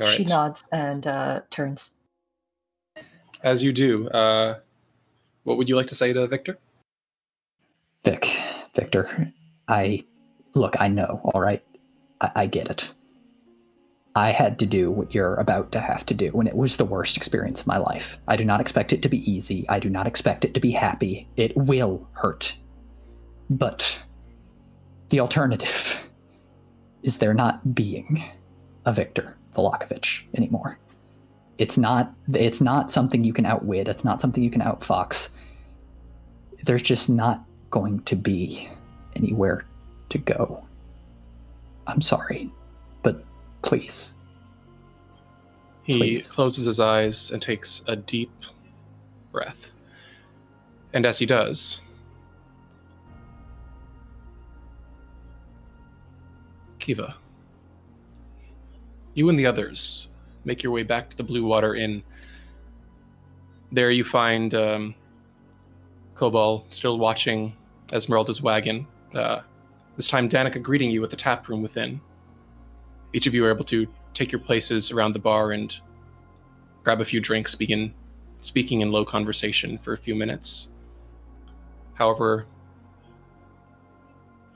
All 0.00 0.06
She 0.08 0.22
right. 0.22 0.28
nods 0.28 0.64
and 0.72 1.06
uh, 1.06 1.40
turns. 1.50 1.92
As 3.42 3.62
you 3.62 3.72
do, 3.72 4.08
uh, 4.10 4.58
what 5.44 5.56
would 5.56 5.68
you 5.68 5.76
like 5.76 5.86
to 5.88 5.94
say 5.94 6.12
to 6.12 6.26
Victor? 6.26 6.58
Vic, 8.04 8.40
Victor, 8.74 9.32
I 9.68 10.04
look, 10.54 10.80
I 10.80 10.88
know, 10.88 11.20
all 11.24 11.40
right? 11.40 11.62
I, 12.20 12.30
I 12.36 12.46
get 12.46 12.70
it. 12.70 12.94
I 14.16 14.30
had 14.30 14.58
to 14.58 14.66
do 14.66 14.90
what 14.90 15.14
you're 15.14 15.36
about 15.36 15.70
to 15.72 15.80
have 15.80 16.04
to 16.06 16.14
do, 16.14 16.32
and 16.38 16.48
it 16.48 16.56
was 16.56 16.76
the 16.76 16.84
worst 16.84 17.16
experience 17.16 17.60
of 17.60 17.66
my 17.66 17.78
life. 17.78 18.18
I 18.26 18.36
do 18.36 18.44
not 18.44 18.60
expect 18.60 18.92
it 18.92 19.02
to 19.02 19.08
be 19.08 19.30
easy. 19.30 19.68
I 19.68 19.78
do 19.78 19.88
not 19.88 20.06
expect 20.06 20.44
it 20.44 20.54
to 20.54 20.60
be 20.60 20.72
happy. 20.72 21.28
It 21.36 21.56
will 21.56 22.08
hurt. 22.12 22.56
But 23.48 24.02
the 25.10 25.20
alternative 25.20 26.00
is 27.02 27.18
there 27.18 27.34
not 27.34 27.74
being 27.74 28.24
a 28.84 28.92
Victor 28.92 29.36
Vallakovich 29.54 30.24
anymore. 30.34 30.78
It's 31.58 31.76
not 31.76 32.14
it's 32.32 32.60
not 32.60 32.90
something 32.90 33.22
you 33.22 33.32
can 33.32 33.44
outwit, 33.44 33.88
it's 33.88 34.04
not 34.04 34.20
something 34.20 34.42
you 34.42 34.50
can 34.50 34.62
outfox. 34.62 35.30
There's 36.64 36.82
just 36.82 37.10
not 37.10 37.44
going 37.70 38.00
to 38.02 38.16
be 38.16 38.68
anywhere 39.16 39.64
to 40.08 40.18
go. 40.18 40.64
I'm 41.86 42.00
sorry, 42.00 42.50
but 43.02 43.24
please. 43.62 44.14
He 45.82 45.98
Please. 45.98 46.30
closes 46.30 46.66
his 46.66 46.78
eyes 46.78 47.30
and 47.30 47.40
takes 47.42 47.82
a 47.88 47.96
deep 47.96 48.30
breath. 49.32 49.72
And 50.92 51.06
as 51.06 51.18
he 51.18 51.26
does, 51.26 51.82
Kiva, 56.78 57.16
you 59.14 59.28
and 59.28 59.38
the 59.38 59.46
others 59.46 60.08
make 60.44 60.62
your 60.62 60.72
way 60.72 60.82
back 60.82 61.10
to 61.10 61.16
the 61.16 61.22
Blue 61.24 61.44
Water 61.44 61.74
Inn. 61.74 62.02
There 63.72 63.90
you 63.90 64.04
find 64.04 64.54
um, 64.54 64.94
Kobal 66.14 66.64
still 66.70 66.98
watching 66.98 67.56
Esmeralda's 67.92 68.42
wagon. 68.42 68.86
Uh, 69.14 69.40
this 69.96 70.08
time, 70.08 70.28
Danika 70.28 70.62
greeting 70.62 70.90
you 70.90 71.02
at 71.04 71.10
the 71.10 71.16
tap 71.16 71.48
room 71.48 71.62
within. 71.62 72.00
Each 73.12 73.26
of 73.26 73.34
you 73.34 73.44
are 73.44 73.50
able 73.50 73.64
to 73.64 73.86
take 74.14 74.32
your 74.32 74.40
places 74.40 74.90
around 74.90 75.12
the 75.12 75.18
bar 75.18 75.52
and 75.52 75.78
grab 76.82 77.00
a 77.00 77.04
few 77.04 77.20
drinks, 77.20 77.54
begin 77.54 77.94
speaking 78.40 78.80
in 78.80 78.90
low 78.90 79.04
conversation 79.04 79.78
for 79.78 79.92
a 79.92 79.96
few 79.96 80.14
minutes. 80.14 80.72
However, 81.94 82.46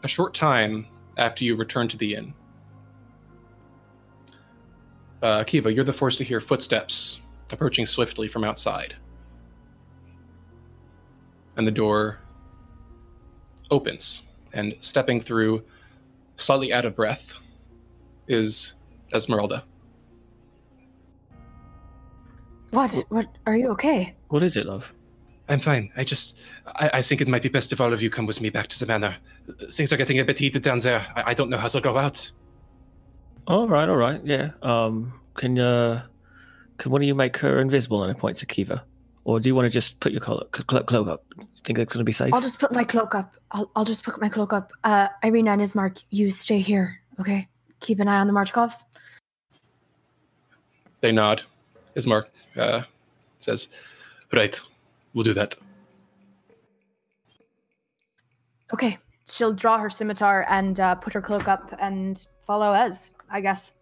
a 0.03 0.09
short 0.09 0.35
time 0.35 0.87
after 1.17 1.45
you 1.45 1.57
return 1.57 1.89
to 1.89 1.97
the 1.97 2.15
inn, 2.15 2.35
uh, 5.23 5.45
Kiva, 5.45 5.73
you're 5.73 5.85
the 5.85 5.93
first 5.93 6.19
to 6.19 6.25
hear 6.25 6.41
footsteps 6.41 7.21
approaching 7.51 7.87
swiftly 7.87 8.29
from 8.29 8.45
outside. 8.45 8.95
And 11.57 11.67
the 11.67 11.73
door 11.73 12.19
opens, 13.75 14.23
and 14.53 14.75
stepping 14.81 15.21
through, 15.21 15.63
slightly 16.37 16.73
out 16.73 16.85
of 16.85 16.95
breath, 16.95 17.37
is 18.29 18.75
Esmeralda. 19.13 19.65
What? 22.71 23.05
What? 23.09 23.27
Are 23.47 23.57
you 23.57 23.69
okay? 23.71 24.15
What 24.29 24.43
is 24.43 24.57
it, 24.57 24.67
love? 24.67 24.93
I'm 25.49 25.61
fine. 25.61 25.93
I 25.97 26.05
just, 26.05 26.41
I, 26.67 26.91
I 26.95 27.03
think 27.03 27.21
it 27.21 27.29
might 27.29 27.43
be 27.43 27.51
best 27.51 27.73
if 27.73 27.81
all 27.81 27.93
of 27.93 28.03
you 28.03 28.09
come 28.09 28.27
with 28.27 28.41
me 28.41 28.51
back 28.51 28.69
to 28.69 28.79
the 28.79 28.87
manor. 28.87 29.17
Things 29.71 29.93
are 29.93 29.97
getting 29.99 30.19
a 30.19 30.25
bit 30.25 30.39
heated 30.39 30.63
down 30.63 30.79
there. 30.79 31.07
I, 31.15 31.31
I 31.31 31.35
don't 31.35 31.51
know 31.51 31.59
how 31.59 31.69
to 31.69 31.81
go 31.81 31.99
out. 31.99 32.33
All 33.47 33.69
right, 33.69 33.89
all 33.89 33.97
right, 33.97 34.21
yeah. 34.25 34.53
Um, 34.63 35.13
can 35.35 35.59
uh, 35.59 36.07
can 36.79 36.91
one 36.93 37.03
of 37.03 37.07
you 37.07 37.15
make 37.15 37.37
her 37.39 37.61
invisible 37.61 38.03
and 38.05 38.17
point 38.19 38.39
to 38.39 38.47
Kiva, 38.47 38.85
or 39.25 39.41
do 39.41 39.49
you 39.49 39.55
want 39.55 39.67
to 39.67 39.71
just 39.71 40.01
put 40.01 40.13
your 40.13 40.21
clo- 40.21 40.47
clo- 40.51 40.83
cloak 40.83 41.09
up? 41.09 41.25
Think 41.65 41.79
that's 41.79 41.93
gonna 41.93 42.05
be 42.05 42.13
safe? 42.13 42.33
I'll 42.33 42.41
just 42.41 42.61
put 42.61 42.73
my 42.73 42.85
cloak 42.85 43.15
up. 43.15 43.37
I'll, 43.51 43.71
I'll 43.75 43.85
just 43.85 44.05
put 44.05 44.21
my 44.21 44.29
cloak 44.29 44.53
up. 44.53 44.73
Uh, 44.85 45.09
Ireena 45.23 45.51
and 45.51 45.63
Ismark, 45.63 46.03
you 46.11 46.31
stay 46.31 46.61
here, 46.61 47.01
okay? 47.19 47.49
Keep 47.81 48.01
an 48.01 48.09
eye 48.09 48.19
on 48.19 48.27
the 48.27 48.33
Martikovs. 48.33 48.85
They 51.01 51.13
nod. 51.13 51.43
Ismark 51.97 52.27
uh, 52.57 52.83
says, 53.39 53.69
"Right, 54.33 54.61
we'll 55.13 55.25
do 55.25 55.35
that." 55.35 55.55
Okay. 58.73 58.99
She'll 59.27 59.55
draw 59.55 59.79
her 59.79 59.89
scimitar 59.89 60.45
and 60.49 60.79
uh, 60.79 60.97
put 60.97 61.13
her 61.15 61.23
cloak 61.23 61.49
up 61.49 61.73
and 61.79 62.27
follow 62.43 62.73
us, 62.73 63.13
I 63.31 63.41
guess. 63.41 63.73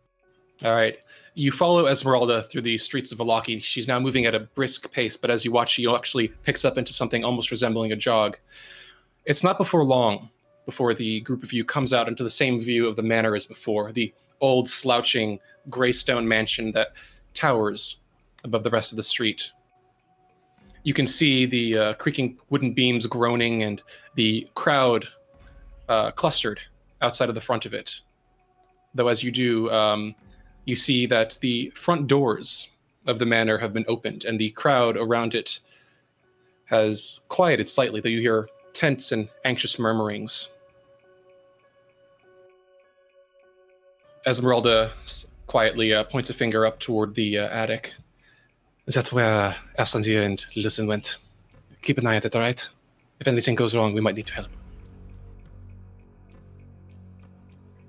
All 0.65 0.75
right. 0.75 0.99
You 1.35 1.51
follow 1.51 1.87
Esmeralda 1.87 2.43
through 2.43 2.63
the 2.63 2.77
streets 2.77 3.11
of 3.11 3.19
Vallaki. 3.19 3.63
She's 3.63 3.89
now 3.89 3.99
moving 3.99 4.27
at 4.27 4.35
a 4.35 4.41
brisk 4.41 4.93
pace, 4.93 5.17
but 5.17 5.31
as 5.31 5.45
you 5.45 5.53
watch, 5.53 5.73
she 5.73 5.89
actually 5.89 6.29
picks 6.29 6.65
up 6.65 6.77
into 6.77 6.93
something 6.93 7.25
almost 7.25 7.51
resembling 7.51 7.93
a 7.93 7.97
jog. 7.97 8.37
It's 9.25 9.43
not 9.43 9.57
before 9.57 9.85
long 9.85 10.29
before 10.67 10.95
the 10.95 11.21
group 11.21 11.43
of 11.43 11.53
you 11.53 11.65
comes 11.65 11.93
out 11.93 12.09
into 12.09 12.23
the 12.23 12.31
same 12.31 12.61
view 12.61 12.87
of 12.87 12.97
the 12.97 13.03
manor 13.03 13.35
as 13.35 13.47
before 13.47 13.93
the 13.93 14.13
old, 14.41 14.69
slouching, 14.69 15.39
gray 15.71 15.93
stone 15.93 16.27
mansion 16.27 16.73
that 16.73 16.89
towers 17.35 18.01
above 18.45 18.63
the 18.63 18.71
rest 18.71 18.93
of 18.93 18.97
the 18.97 19.03
street. 19.03 19.53
You 20.83 20.95
can 20.95 21.07
see 21.07 21.47
the 21.47 21.79
uh, 21.79 21.95
creaking 21.95 22.39
wooden 22.51 22.75
beams 22.75 23.07
groaning 23.07 23.63
and 23.63 23.83
the 24.17 24.49
crowd 24.55 25.07
uh, 25.89 26.11
clustered 26.11 26.61
outside 27.01 27.29
of 27.29 27.35
the 27.35 27.41
front 27.41 27.67
of 27.67 27.75
it. 27.75 28.01
Though, 28.95 29.09
as 29.09 29.23
you 29.23 29.31
do, 29.31 29.71
um, 29.71 30.15
you 30.65 30.77
see 30.77 31.07
that 31.07 31.39
the 31.41 31.71
front 31.71 32.07
doors 32.07 32.69
of 33.07 33.19
the 33.19 33.27
manor 33.27 33.59
have 33.59 33.73
been 33.73 33.85
opened 33.89 34.25
and 34.25 34.39
the 34.39 34.51
crowd 34.51 34.97
around 34.97 35.35
it 35.35 35.61
has 36.67 37.21
quieted 37.29 37.69
slightly, 37.69 38.01
though 38.01 38.09
you 38.09 38.21
hear 38.21 38.49
tense 38.73 39.13
and 39.13 39.29
anxious 39.45 39.79
murmurings. 39.79 40.53
Esmeralda 44.25 44.93
quietly 45.47 45.93
uh, 45.93 46.05
points 46.05 46.31
a 46.31 46.35
finger 46.35 46.65
up 46.65 46.79
toward 46.79 47.15
the 47.15 47.39
uh, 47.39 47.49
attic. 47.49 47.93
That's 48.87 49.13
where 49.13 49.57
Aslandia 49.79 50.25
and 50.25 50.45
Listen 50.57 50.87
went. 50.87 51.19
Keep 51.83 51.99
an 51.99 52.07
eye 52.07 52.17
on 52.17 52.23
it, 52.25 52.35
alright? 52.35 52.69
If 53.21 53.29
anything 53.29 53.55
goes 53.55 53.75
wrong, 53.77 53.93
we 53.93 54.01
might 54.01 54.15
need 54.15 54.27
to 54.27 54.35
help. 54.35 54.49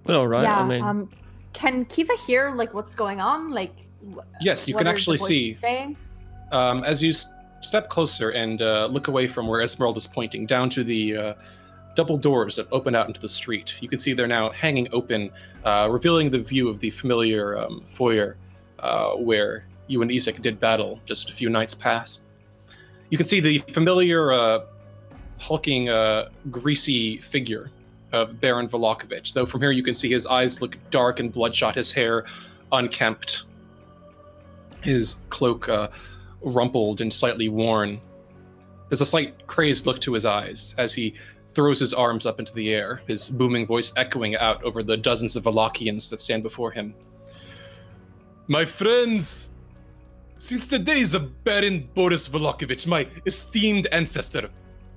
Well, 0.05 0.21
all 0.21 0.27
right. 0.27 0.43
yeah. 0.43 0.59
I 0.59 0.67
mean, 0.67 0.83
um, 0.83 1.09
can 1.53 1.85
Kiva 1.85 2.13
hear 2.27 2.51
like 2.51 2.73
what's 2.73 2.95
going 2.95 3.21
on? 3.21 3.49
Like, 3.49 3.73
Yes, 4.41 4.67
you 4.67 4.75
can 4.75 4.87
actually 4.87 5.17
see. 5.17 5.53
Saying? 5.53 5.95
Um, 6.51 6.83
as 6.83 7.01
you 7.01 7.11
s- 7.11 7.31
step 7.61 7.89
closer 7.89 8.31
and 8.31 8.61
uh, 8.61 8.87
look 8.87 9.07
away 9.07 9.27
from 9.27 9.47
where 9.47 9.61
Esmeralda 9.61 9.97
is 9.97 10.07
pointing, 10.07 10.45
down 10.45 10.69
to 10.71 10.83
the 10.83 11.15
uh, 11.15 11.33
double 11.95 12.17
doors 12.17 12.57
that 12.57 12.67
open 12.71 12.95
out 12.95 13.07
into 13.07 13.21
the 13.21 13.29
street, 13.29 13.75
you 13.79 13.87
can 13.87 13.99
see 13.99 14.13
they're 14.13 14.27
now 14.27 14.49
hanging 14.49 14.87
open, 14.91 15.31
uh, 15.63 15.87
revealing 15.89 16.29
the 16.29 16.39
view 16.39 16.67
of 16.67 16.79
the 16.79 16.89
familiar 16.89 17.57
um, 17.57 17.81
foyer 17.85 18.35
uh, 18.79 19.11
where 19.11 19.65
you 19.87 20.01
and 20.01 20.11
Izek 20.11 20.41
did 20.41 20.59
battle 20.59 20.99
just 21.05 21.29
a 21.29 21.33
few 21.33 21.49
nights 21.49 21.73
past. 21.73 22.23
You 23.09 23.17
can 23.17 23.25
see 23.25 23.39
the 23.39 23.59
familiar, 23.59 24.31
uh, 24.31 24.65
hulking, 25.39 25.89
uh, 25.89 26.29
greasy 26.51 27.19
figure 27.19 27.69
of 28.13 28.39
Baron 28.39 28.67
Vallakovich, 28.69 29.33
though 29.33 29.45
from 29.45 29.61
here 29.61 29.71
you 29.71 29.83
can 29.83 29.95
see 29.95 30.09
his 30.09 30.25
eyes 30.27 30.61
look 30.61 30.77
dark 30.91 31.19
and 31.19 31.31
bloodshot, 31.31 31.75
his 31.75 31.91
hair 31.91 32.25
unkempt, 32.71 33.43
his 34.81 35.25
cloak 35.29 35.67
uh, 35.67 35.89
rumpled 36.41 37.01
and 37.01 37.13
slightly 37.13 37.49
worn. 37.49 37.99
There's 38.89 39.01
a 39.01 39.05
slight 39.05 39.47
crazed 39.47 39.85
look 39.85 39.99
to 40.01 40.13
his 40.13 40.25
eyes 40.25 40.75
as 40.77 40.93
he 40.93 41.15
throws 41.53 41.79
his 41.79 41.93
arms 41.93 42.25
up 42.25 42.39
into 42.39 42.53
the 42.53 42.73
air, 42.73 43.01
his 43.07 43.29
booming 43.29 43.65
voice 43.65 43.93
echoing 43.95 44.35
out 44.35 44.63
over 44.63 44.83
the 44.83 44.97
dozens 44.97 45.35
of 45.35 45.43
Vallakians 45.43 46.09
that 46.09 46.21
stand 46.21 46.43
before 46.43 46.71
him. 46.71 46.93
My 48.47 48.65
friends, 48.65 49.51
since 50.37 50.65
the 50.65 50.79
days 50.79 51.13
of 51.13 51.43
Baron 51.43 51.89
Boris 51.93 52.27
Vallakovich, 52.27 52.87
my 52.87 53.07
esteemed 53.25 53.87
ancestor, 53.91 54.49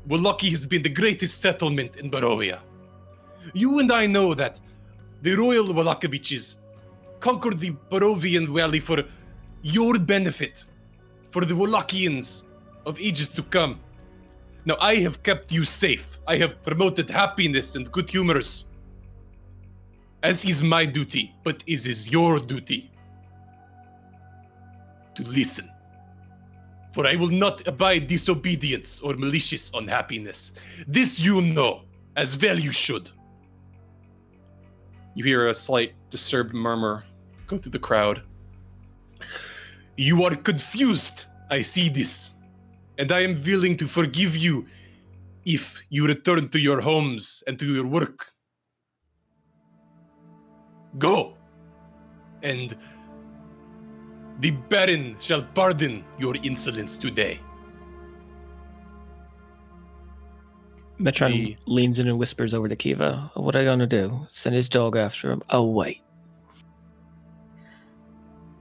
Vallaki 0.09 0.51
has 0.51 0.65
been 0.67 0.83
the 0.83 0.89
greatest 0.89 1.41
settlement 1.41 1.97
in 1.97 2.11
Barovia. 2.11 2.61
You 3.55 3.79
and 3.79 3.93
I 3.93 4.07
know 4.07 4.35
that 4.35 4.61
the 5.23 5.35
royal 5.35 5.67
Vallakoviches 5.67 6.57
conquered 7.21 7.61
the 7.61 7.73
Barovian 7.91 8.55
valley 8.55 8.81
for 8.81 9.05
your 9.63 9.99
benefit, 9.99 10.65
for 11.31 11.45
the 11.45 11.55
Vallakians 11.55 12.45
of 12.85 13.01
ages 13.01 13.31
to 13.31 13.43
come. 13.43 13.81
Now 14.65 14.77
I 14.81 14.97
have 14.97 15.23
kept 15.23 15.53
you 15.53 15.65
safe. 15.65 16.19
I 16.27 16.37
have 16.37 16.63
promoted 16.63 17.11
happiness 17.11 17.77
and 17.77 17.91
good 17.91 18.11
humors. 18.11 18.67
As 20.23 20.45
is 20.45 20.63
my 20.63 20.85
duty, 20.85 21.35
but 21.45 21.63
it 21.67 21.87
is 21.87 22.11
your 22.11 22.39
duty 22.39 22.91
to 25.15 25.23
listen. 25.23 25.71
For 26.93 27.07
I 27.07 27.15
will 27.15 27.29
not 27.29 27.67
abide 27.69 28.07
disobedience 28.07 29.01
or 29.03 29.15
malicious 29.15 29.71
unhappiness. 29.75 30.53
This 30.87 31.21
you 31.21 31.43
know, 31.43 31.83
as 32.17 32.41
well 32.41 32.59
you 32.59 32.73
should. 32.73 33.11
You 35.17 35.25
hear 35.25 35.49
a 35.49 35.55
slight 35.55 35.95
disturbed 36.11 36.53
murmur 36.53 37.05
go 37.47 37.57
through 37.57 37.73
the 37.73 37.79
crowd. 37.79 38.21
You 39.97 40.25
are 40.25 40.37
confused. 40.37 41.25
I 41.51 41.63
see 41.63 41.89
this. 41.89 42.33
And 42.99 43.11
I 43.11 43.21
am 43.21 43.43
willing 43.43 43.79
to 43.79 43.87
forgive 43.87 44.37
you 44.37 44.67
if 45.47 45.83
you 45.89 46.07
return 46.07 46.51
to 46.51 46.59
your 46.59 46.83
homes 46.83 47.43
and 47.47 47.59
to 47.59 47.65
your 47.65 47.87
work. 47.87 48.31
Go. 50.99 51.39
And 52.43 52.77
the 54.41 54.51
Baron 54.51 55.17
shall 55.19 55.45
pardon 55.55 56.05
your 56.19 56.35
insolence 56.43 56.99
today. 56.99 57.41
Metron 61.01 61.31
The- 61.33 61.57
leans 61.67 61.99
in 61.99 62.09
and 62.09 62.19
whispers 62.19 62.55
over 62.55 62.69
to 62.69 62.77
Kiva. 62.77 63.31
What 63.35 63.55
are 63.55 63.61
you 63.61 63.67
gonna 63.67 63.87
do? 63.87 64.27
Send 64.31 64.55
his 64.57 64.69
dog 64.69 64.97
after 64.97 65.31
him? 65.31 65.43
Oh 65.51 65.67
wait. 65.71 66.03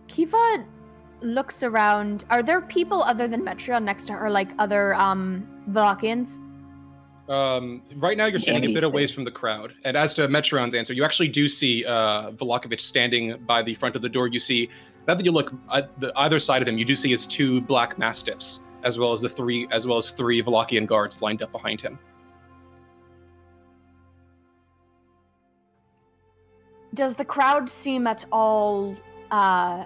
Kiva 0.07 0.65
looks 1.21 1.63
around. 1.63 2.25
Are 2.29 2.43
there 2.43 2.61
people 2.61 3.03
other 3.03 3.27
than 3.27 3.41
Metreon 3.41 3.83
next 3.83 4.05
to 4.07 4.13
her, 4.13 4.29
like 4.29 4.51
other 4.59 4.93
um 4.95 5.47
Vallakians? 5.69 6.39
Um, 7.27 7.81
right 7.95 8.15
now, 8.17 8.27
you're 8.27 8.37
standing 8.37 8.63
a 8.63 8.67
Andy's 8.67 8.81
bit 8.81 8.83
away 8.83 9.05
there. 9.05 9.15
from 9.15 9.23
the 9.23 9.31
crowd. 9.31 9.73
And 9.83 9.97
as 9.97 10.13
to 10.13 10.27
Metron's 10.27 10.75
answer, 10.75 10.93
you 10.93 11.03
actually 11.03 11.29
do 11.29 11.49
see 11.49 11.83
uh, 11.83 12.29
Vallakovich 12.33 12.81
standing 12.81 13.37
by 13.47 13.63
the 13.63 13.73
front 13.73 13.95
of 13.95 14.03
the 14.03 14.09
door. 14.09 14.27
You 14.27 14.37
see, 14.37 14.69
now 15.07 15.15
that 15.15 15.25
you 15.25 15.31
look 15.31 15.51
at 15.73 15.99
the 15.99 16.13
either 16.17 16.37
side 16.37 16.61
of 16.61 16.67
him, 16.67 16.77
you 16.77 16.85
do 16.85 16.93
see 16.93 17.09
his 17.09 17.25
two 17.25 17.61
black 17.61 17.97
mastiffs, 17.97 18.59
as 18.83 18.99
well 18.99 19.11
as 19.11 19.21
the 19.21 19.29
three, 19.29 19.67
as 19.71 19.87
well 19.87 19.97
as 19.97 20.11
three 20.11 20.43
Vallakian 20.43 20.85
guards 20.85 21.19
lined 21.23 21.41
up 21.41 21.51
behind 21.51 21.81
him. 21.81 21.97
Does 26.95 27.13
the 27.13 27.25
crowd 27.25 27.69
seem 27.69 28.07
at 28.07 28.25
all 28.31 28.95
uh 29.29 29.83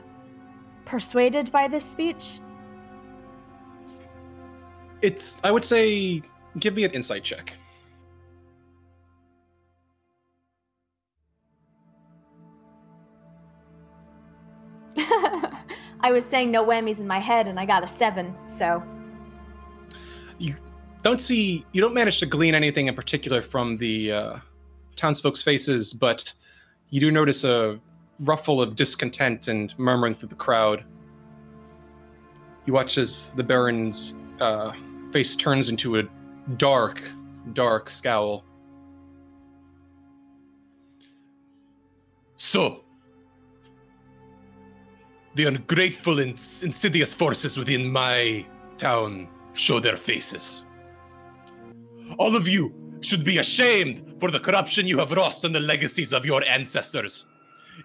persuaded 0.85 1.51
by 1.51 1.67
this 1.67 1.83
speech? 1.83 2.39
It's, 5.01 5.39
I 5.43 5.51
would 5.51 5.65
say, 5.65 6.21
give 6.59 6.75
me 6.75 6.83
an 6.83 6.91
insight 6.91 7.23
check. 7.23 7.53
I 16.01 16.11
was 16.11 16.25
saying 16.25 16.51
no 16.51 16.65
whammies 16.65 16.99
in 16.99 17.07
my 17.07 17.19
head 17.19 17.47
and 17.47 17.59
I 17.59 17.65
got 17.65 17.83
a 17.83 17.87
seven, 17.87 18.35
so 18.45 18.83
You 20.37 20.55
don't 21.01 21.21
see, 21.21 21.65
you 21.71 21.81
don't 21.81 21.93
manage 21.93 22.19
to 22.19 22.25
glean 22.25 22.55
anything 22.55 22.87
in 22.87 22.95
particular 22.95 23.41
from 23.41 23.77
the 23.77 24.11
uh, 24.11 24.37
townsfolk's 24.95 25.41
faces, 25.41 25.93
but 25.93 26.33
you 26.89 26.99
do 26.99 27.11
notice 27.11 27.43
a 27.43 27.79
ruffle 28.19 28.61
of 28.61 28.75
discontent 28.75 29.47
and 29.47 29.73
murmuring 29.77 30.15
through 30.15 30.29
the 30.29 30.35
crowd. 30.35 30.83
You 32.65 32.73
watch 32.73 32.97
as 32.97 33.31
the 33.35 33.43
Baron's 33.43 34.15
uh, 34.39 34.73
face 35.11 35.35
turns 35.35 35.69
into 35.69 35.99
a 35.99 36.03
dark, 36.57 37.01
dark 37.53 37.89
scowl. 37.89 38.43
So, 42.37 42.83
the 45.35 45.45
ungrateful 45.45 46.19
and 46.19 46.31
insidious 46.63 47.13
forces 47.13 47.57
within 47.57 47.91
my 47.91 48.45
town 48.77 49.27
show 49.53 49.79
their 49.79 49.97
faces. 49.97 50.65
All 52.17 52.35
of 52.35 52.47
you 52.47 52.73
should 53.01 53.23
be 53.23 53.37
ashamed 53.37 54.15
for 54.19 54.31
the 54.31 54.39
corruption 54.39 54.87
you 54.87 54.99
have 54.99 55.11
wrought 55.11 55.43
on 55.45 55.53
the 55.53 55.59
legacies 55.59 56.13
of 56.13 56.25
your 56.25 56.43
ancestors. 56.47 57.25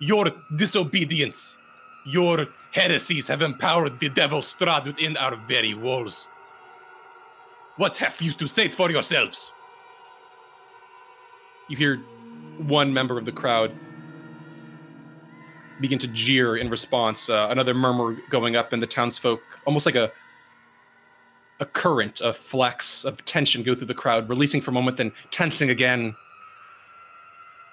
Your 0.00 0.30
disobedience, 0.56 1.58
your 2.06 2.48
heresies 2.72 3.28
have 3.28 3.42
empowered 3.42 4.00
the 4.00 4.08
devil 4.08 4.40
Strahd 4.40 4.86
within 4.86 5.16
our 5.16 5.36
very 5.36 5.74
walls. 5.74 6.28
What 7.76 7.96
have 7.98 8.20
you 8.20 8.32
to 8.32 8.46
say 8.46 8.68
for 8.68 8.90
yourselves? 8.90 9.52
You 11.68 11.76
hear 11.76 11.96
one 12.58 12.92
member 12.92 13.18
of 13.18 13.24
the 13.24 13.32
crowd 13.32 13.72
begin 15.80 15.98
to 15.98 16.08
jeer 16.08 16.56
in 16.56 16.70
response. 16.70 17.28
Uh, 17.28 17.48
another 17.50 17.74
murmur 17.74 18.16
going 18.30 18.56
up, 18.56 18.72
and 18.72 18.82
the 18.82 18.86
townsfolk, 18.86 19.40
almost 19.66 19.86
like 19.86 19.96
a 19.96 20.12
a 21.64 21.66
current, 21.66 22.20
a 22.20 22.34
flex 22.34 23.04
of 23.06 23.24
tension, 23.24 23.62
go 23.62 23.74
through 23.74 23.86
the 23.86 23.94
crowd, 23.94 24.28
releasing 24.28 24.60
for 24.60 24.70
a 24.70 24.74
moment, 24.74 24.98
then 24.98 25.12
tensing 25.30 25.70
again. 25.70 26.14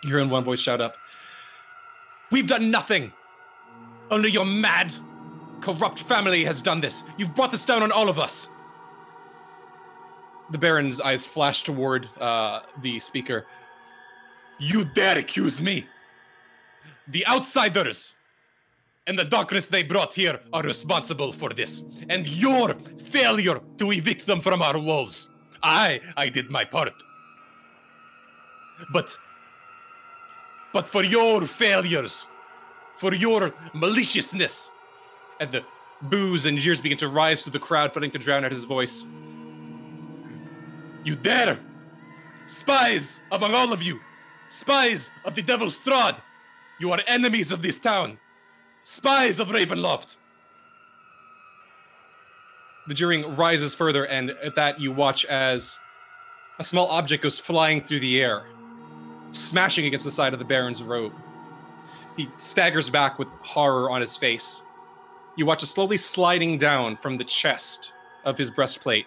You 0.04 0.10
hear 0.10 0.20
in 0.20 0.30
one 0.30 0.46
voice 0.46 0.62
shout 0.62 0.80
up, 0.80 0.96
We've 2.32 2.48
done 2.48 2.72
nothing. 2.72 3.12
Only 4.10 4.30
your 4.30 4.46
mad, 4.46 4.94
corrupt 5.60 6.00
family 6.00 6.46
has 6.46 6.62
done 6.62 6.80
this. 6.80 7.04
You've 7.18 7.36
brought 7.36 7.52
this 7.52 7.66
down 7.66 7.84
on 7.84 7.92
all 7.92 8.08
of 8.08 8.18
us. 8.18 8.48
The 10.52 10.58
Baron's 10.58 11.02
eyes 11.02 11.26
flash 11.26 11.64
toward 11.64 12.10
uh, 12.20 12.62
the 12.82 12.98
speaker. 13.00 13.46
You 14.60 14.86
dare 14.86 15.18
accuse 15.18 15.62
me? 15.62 15.86
The 17.10 17.28
outsiders 17.28 18.16
and 19.08 19.18
the 19.18 19.26
darkness 19.26 19.68
they 19.68 19.84
brought 19.84 20.14
here 20.14 20.40
are 20.54 20.64
responsible 20.64 21.32
for 21.32 21.50
this. 21.50 21.84
And 22.10 22.28
your 22.28 22.76
failure 23.06 23.60
to 23.78 23.92
evict 23.92 24.26
them 24.26 24.42
from 24.42 24.62
our 24.62 24.78
walls. 24.78 25.30
I, 25.64 26.02
I 26.18 26.30
did 26.30 26.50
my 26.50 26.66
part. 26.66 26.94
But, 28.94 29.18
but 30.74 30.88
for 30.88 31.04
your 31.04 31.46
failures, 31.46 32.28
for 32.96 33.14
your 33.14 33.54
maliciousness, 33.74 34.72
And 35.40 35.52
the 35.52 35.64
boos 36.04 36.46
and 36.46 36.58
jeers 36.58 36.80
begin 36.80 36.98
to 37.00 37.08
rise 37.08 37.44
through 37.44 37.54
the 37.54 37.60
crowd, 37.60 37.94
threatening 37.94 38.12
to 38.12 38.20
drown 38.20 38.46
out 38.46 38.52
his 38.52 38.66
voice. 38.66 39.06
You 41.04 41.16
dare! 41.16 41.60
Spies 42.46 43.20
among 43.32 43.54
all 43.56 43.74
of 43.74 43.82
you! 43.82 44.00
Spies 44.50 45.12
of 45.26 45.34
the 45.34 45.42
Devil's 45.42 45.80
Strahd! 45.80 46.22
You 46.80 46.92
are 46.92 47.00
enemies 47.08 47.52
of 47.52 47.62
this 47.62 47.80
town! 47.80 48.20
Spies 48.84 49.40
of 49.40 49.50
Ravenloft! 49.50 50.16
The 52.88 52.94
jeering 52.96 53.36
rises 53.36 53.76
further, 53.76 54.06
and 54.06 54.32
at 54.44 54.56
that, 54.56 54.80
you 54.80 54.92
watch 54.92 55.24
as 55.26 55.78
a 56.60 56.66
small 56.66 56.88
object 56.88 57.22
goes 57.24 57.38
flying 57.38 57.82
through 57.82 58.00
the 58.00 58.20
air, 58.20 58.44
smashing 59.32 59.86
against 59.86 60.06
the 60.06 60.12
side 60.12 60.34
of 60.34 60.40
the 60.40 60.46
Baron's 60.46 60.82
robe. 60.82 61.14
He 62.18 62.30
staggers 62.38 62.90
back 62.90 63.20
with 63.20 63.30
horror 63.42 63.90
on 63.90 64.02
his 64.02 64.18
face. 64.18 64.64
You 65.38 65.46
watch 65.46 65.64
it 65.64 65.68
slowly 65.68 65.98
sliding 65.98 66.58
down 66.58 66.98
from 66.98 67.18
the 67.18 67.24
chest 67.24 67.94
of 68.26 68.38
his 68.38 68.50
breastplate. 68.50 69.06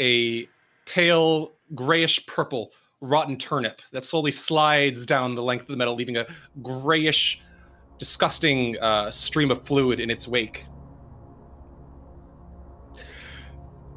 A 0.00 0.48
pale, 0.86 1.52
grayish 1.74 2.26
purple, 2.26 2.72
rotten 3.02 3.36
turnip 3.36 3.82
that 3.90 4.04
slowly 4.04 4.30
slides 4.30 5.04
down 5.04 5.34
the 5.34 5.42
length 5.42 5.62
of 5.62 5.68
the 5.68 5.76
metal, 5.76 5.94
leaving 5.94 6.16
a 6.16 6.26
grayish, 6.62 7.42
disgusting 7.98 8.78
uh, 8.78 9.10
stream 9.10 9.50
of 9.50 9.66
fluid 9.66 10.00
in 10.00 10.08
its 10.08 10.26
wake. 10.26 10.66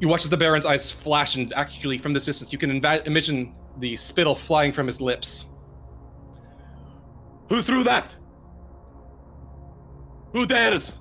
You 0.00 0.08
watch 0.08 0.24
as 0.24 0.30
the 0.30 0.36
Baron's 0.36 0.66
eyes 0.66 0.90
flash, 0.90 1.36
and 1.36 1.52
actually, 1.54 1.96
from 1.96 2.12
this 2.12 2.26
distance, 2.26 2.52
you 2.52 2.58
can 2.58 2.80
inva- 2.80 3.06
imagine 3.06 3.54
the 3.78 3.96
spittle 3.96 4.34
flying 4.34 4.72
from 4.72 4.86
his 4.86 5.00
lips. 5.00 5.50
Who 7.48 7.62
threw 7.62 7.84
that? 7.84 8.14
Who 10.32 10.44
dares? 10.44 11.00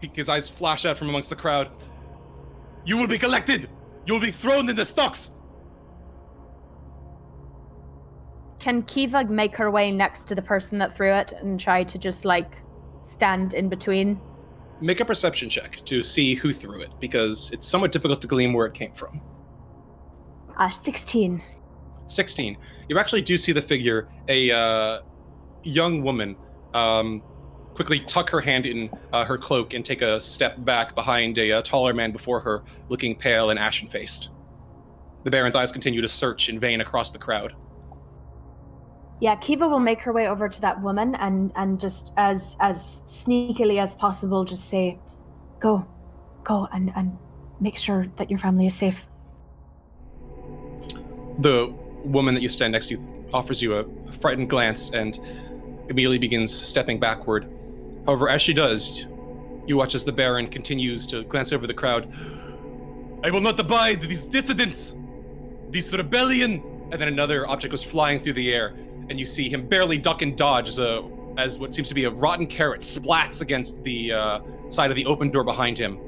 His 0.00 0.28
eyes 0.28 0.48
flash 0.48 0.84
out 0.84 0.98
from 0.98 1.08
amongst 1.08 1.30
the 1.30 1.36
crowd. 1.36 1.70
You 2.84 2.96
will 2.96 3.06
be 3.06 3.18
collected! 3.18 3.70
You 4.04 4.14
will 4.14 4.20
be 4.20 4.32
thrown 4.32 4.68
in 4.68 4.76
the 4.76 4.84
stocks! 4.84 5.30
Can 8.60 8.82
Kiva 8.82 9.24
make 9.24 9.56
her 9.56 9.70
way 9.70 9.90
next 9.90 10.24
to 10.28 10.34
the 10.34 10.42
person 10.42 10.78
that 10.78 10.94
threw 10.94 11.12
it 11.12 11.32
and 11.32 11.58
try 11.58 11.82
to 11.82 11.98
just 11.98 12.24
like 12.24 12.62
stand 13.02 13.54
in 13.54 13.68
between? 13.68 14.20
Make 14.80 15.00
a 15.00 15.04
perception 15.04 15.48
check 15.48 15.84
to 15.86 16.04
see 16.04 16.34
who 16.34 16.52
threw 16.52 16.80
it, 16.80 16.90
because 17.00 17.50
it's 17.52 17.66
somewhat 17.66 17.92
difficult 17.92 18.20
to 18.22 18.26
glean 18.26 18.52
where 18.52 18.66
it 18.66 18.74
came 18.74 18.92
from. 18.92 19.20
Uh, 20.56 20.70
16. 20.70 21.42
16. 22.06 22.56
You 22.88 22.98
actually 22.98 23.22
do 23.22 23.36
see 23.36 23.52
the 23.52 23.62
figure, 23.62 24.08
a 24.28 24.50
uh, 24.50 25.00
young 25.62 26.02
woman, 26.02 26.36
um, 26.74 27.22
quickly 27.74 28.00
tuck 28.00 28.30
her 28.30 28.40
hand 28.40 28.66
in 28.66 28.90
uh, 29.12 29.24
her 29.24 29.38
cloak 29.38 29.74
and 29.74 29.84
take 29.84 30.02
a 30.02 30.20
step 30.20 30.62
back 30.64 30.94
behind 30.94 31.38
a, 31.38 31.52
uh 31.52 31.62
taller 31.62 31.94
man 31.94 32.10
before 32.10 32.40
her, 32.40 32.62
looking 32.88 33.14
pale 33.14 33.50
and 33.50 33.58
ashen 33.58 33.88
faced. 33.88 34.30
The 35.24 35.30
Baron's 35.30 35.56
eyes 35.56 35.70
continue 35.70 36.00
to 36.00 36.08
search 36.08 36.48
in 36.48 36.58
vain 36.58 36.80
across 36.80 37.10
the 37.10 37.18
crowd. 37.18 37.54
Yeah, 39.20 39.36
Kiva 39.36 39.68
will 39.68 39.80
make 39.80 40.00
her 40.00 40.12
way 40.12 40.28
over 40.28 40.48
to 40.48 40.60
that 40.62 40.80
woman 40.82 41.14
and 41.14 41.52
and 41.54 41.78
just 41.78 42.12
as 42.16 42.56
as 42.60 43.02
sneakily 43.04 43.80
as 43.80 43.94
possible 43.94 44.44
just 44.44 44.68
say, 44.68 44.98
"Go, 45.58 45.86
go 46.42 46.68
and 46.72 46.90
and 46.96 47.18
make 47.60 47.76
sure 47.76 48.06
that 48.16 48.30
your 48.30 48.38
family 48.38 48.66
is 48.66 48.74
safe." 48.74 49.06
The 51.38 51.72
woman 52.02 52.34
that 52.34 52.42
you 52.42 52.48
stand 52.48 52.72
next 52.72 52.88
to 52.88 52.98
offers 53.32 53.60
you 53.60 53.74
a 53.74 53.84
frightened 54.20 54.48
glance 54.48 54.90
and 54.90 55.20
immediately 55.90 56.18
begins 56.18 56.50
stepping 56.52 56.98
backward. 56.98 57.46
However, 58.06 58.28
as 58.30 58.40
she 58.40 58.54
does, 58.54 59.06
you 59.66 59.76
watch 59.76 59.94
as 59.94 60.02
the 60.04 60.12
Baron 60.12 60.48
continues 60.48 61.06
to 61.08 61.24
glance 61.24 61.52
over 61.52 61.66
the 61.66 61.74
crowd. 61.74 62.10
I 63.22 63.30
will 63.30 63.42
not 63.42 63.60
abide 63.60 64.00
these 64.00 64.24
dissidents, 64.24 64.94
this 65.68 65.92
rebellion. 65.92 66.62
And 66.90 67.00
then 67.00 67.08
another 67.08 67.46
object 67.46 67.70
goes 67.70 67.84
flying 67.84 68.18
through 68.18 68.32
the 68.32 68.52
air, 68.52 68.74
and 69.10 69.18
you 69.18 69.26
see 69.26 69.48
him 69.48 69.66
barely 69.66 69.98
duck 69.98 70.22
and 70.22 70.38
dodge 70.38 70.68
as, 70.68 70.78
a, 70.78 71.02
as 71.36 71.58
what 71.58 71.74
seems 71.74 71.88
to 71.88 71.94
be 71.94 72.04
a 72.04 72.10
rotten 72.10 72.46
carrot 72.46 72.80
splats 72.80 73.40
against 73.40 73.82
the 73.82 74.12
uh, 74.12 74.40
side 74.70 74.88
of 74.88 74.96
the 74.96 75.04
open 75.04 75.30
door 75.30 75.42
behind 75.42 75.76
him. 75.76 75.98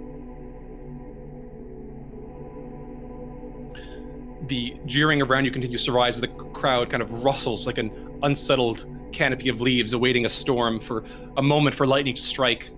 The 4.47 4.77
jeering 4.87 5.21
around 5.21 5.45
you 5.45 5.51
continues 5.51 5.85
to 5.85 5.93
rise. 5.93 6.17
As 6.17 6.21
the 6.21 6.29
crowd 6.29 6.91
kind 6.91 7.03
of 7.03 7.13
rustles 7.25 7.67
like 7.67 7.79
an 7.79 7.91
unsettled 8.23 8.87
canopy 9.13 9.49
of 9.49 9.61
leaves 9.61 9.95
awaiting 9.95 10.25
a 10.25 10.29
storm 10.29 10.79
for 10.79 11.05
a 11.37 11.43
moment 11.43 11.75
for 11.75 11.87
lightning 11.87 12.15
to 12.15 12.23
strike. 12.23 12.71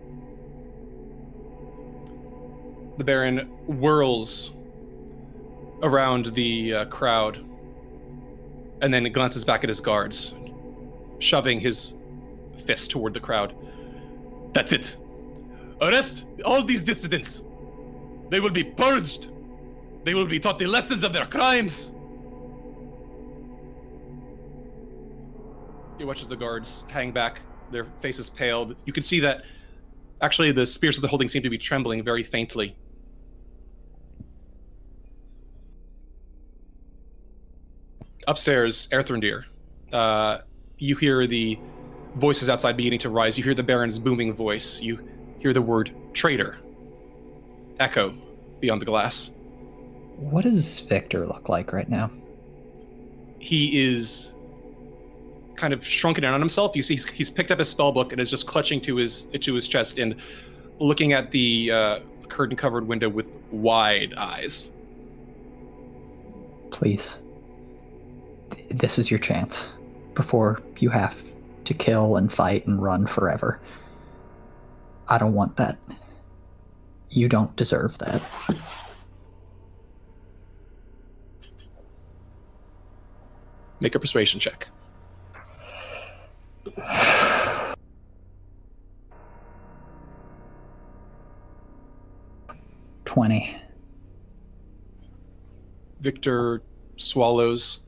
The 2.96 3.04
Baron 3.04 3.40
whirls 3.66 4.52
around 5.82 6.26
the 6.26 6.74
uh, 6.74 6.84
crowd 6.86 7.44
and 8.84 8.92
then 8.92 9.10
glances 9.12 9.46
back 9.46 9.64
at 9.64 9.70
his 9.70 9.80
guards, 9.80 10.34
shoving 11.18 11.58
his 11.58 11.94
fist 12.66 12.90
toward 12.90 13.14
the 13.14 13.20
crowd. 13.20 13.54
That's 14.52 14.74
it. 14.74 14.98
Arrest 15.80 16.26
all 16.44 16.62
these 16.62 16.84
dissidents. 16.84 17.42
They 18.28 18.40
will 18.40 18.50
be 18.50 18.62
purged. 18.62 19.30
They 20.04 20.12
will 20.12 20.26
be 20.26 20.38
taught 20.38 20.58
the 20.58 20.66
lessons 20.66 21.02
of 21.02 21.14
their 21.14 21.24
crimes. 21.24 21.92
He 25.96 26.04
watches 26.04 26.28
the 26.28 26.36
guards 26.36 26.84
hang 26.88 27.10
back, 27.10 27.40
their 27.70 27.86
faces 28.00 28.28
paled. 28.28 28.76
You 28.84 28.92
can 28.92 29.02
see 29.02 29.20
that 29.20 29.44
actually 30.20 30.52
the 30.52 30.66
spears 30.66 30.96
that 30.96 31.00
they're 31.00 31.08
holding 31.08 31.30
seem 31.30 31.42
to 31.42 31.48
be 31.48 31.56
trembling 31.56 32.04
very 32.04 32.22
faintly. 32.22 32.76
Upstairs, 38.26 38.88
Erthrendir, 38.92 39.44
uh, 39.92 40.38
you 40.78 40.96
hear 40.96 41.26
the 41.26 41.58
voices 42.16 42.48
outside 42.48 42.76
beginning 42.76 43.00
to 43.00 43.08
rise. 43.08 43.36
You 43.36 43.44
hear 43.44 43.54
the 43.54 43.62
Baron's 43.62 43.98
booming 43.98 44.32
voice. 44.32 44.80
You 44.80 45.00
hear 45.38 45.52
the 45.52 45.62
word 45.62 45.90
traitor 46.12 46.58
echo 47.80 48.14
beyond 48.60 48.80
the 48.80 48.86
glass. 48.86 49.32
What 50.16 50.44
does 50.44 50.80
Victor 50.80 51.26
look 51.26 51.48
like 51.48 51.72
right 51.72 51.88
now? 51.88 52.10
He 53.38 53.84
is 53.84 54.32
kind 55.56 55.74
of 55.74 55.84
shrunken 55.84 56.24
in 56.24 56.30
on 56.30 56.40
himself. 56.40 56.74
You 56.76 56.82
see, 56.82 56.94
he's, 56.94 57.08
he's 57.08 57.30
picked 57.30 57.50
up 57.50 57.58
his 57.58 57.68
spell 57.68 57.92
book 57.92 58.12
and 58.12 58.20
is 58.20 58.30
just 58.30 58.46
clutching 58.46 58.80
to 58.82 58.96
his 58.96 59.24
to 59.40 59.54
his 59.54 59.68
chest 59.68 59.98
and 59.98 60.16
looking 60.78 61.12
at 61.12 61.30
the 61.30 61.70
uh, 61.70 62.00
curtain-covered 62.28 62.86
window 62.86 63.08
with 63.08 63.36
wide 63.50 64.14
eyes. 64.14 64.72
Please, 66.70 67.20
this 68.70 68.98
is 68.98 69.10
your 69.10 69.18
chance 69.18 69.78
before 70.14 70.60
you 70.78 70.90
have 70.90 71.22
to 71.64 71.74
kill 71.74 72.16
and 72.16 72.32
fight 72.32 72.66
and 72.66 72.82
run 72.82 73.06
forever. 73.06 73.60
I 75.08 75.18
don't 75.18 75.34
want 75.34 75.56
that. 75.56 75.78
You 77.10 77.28
don't 77.28 77.54
deserve 77.56 77.98
that. 77.98 78.22
Make 83.80 83.94
a 83.94 84.00
persuasion 84.00 84.40
check. 84.40 84.68
Twenty. 93.04 93.56
Victor 96.00 96.62
swallows 96.96 97.83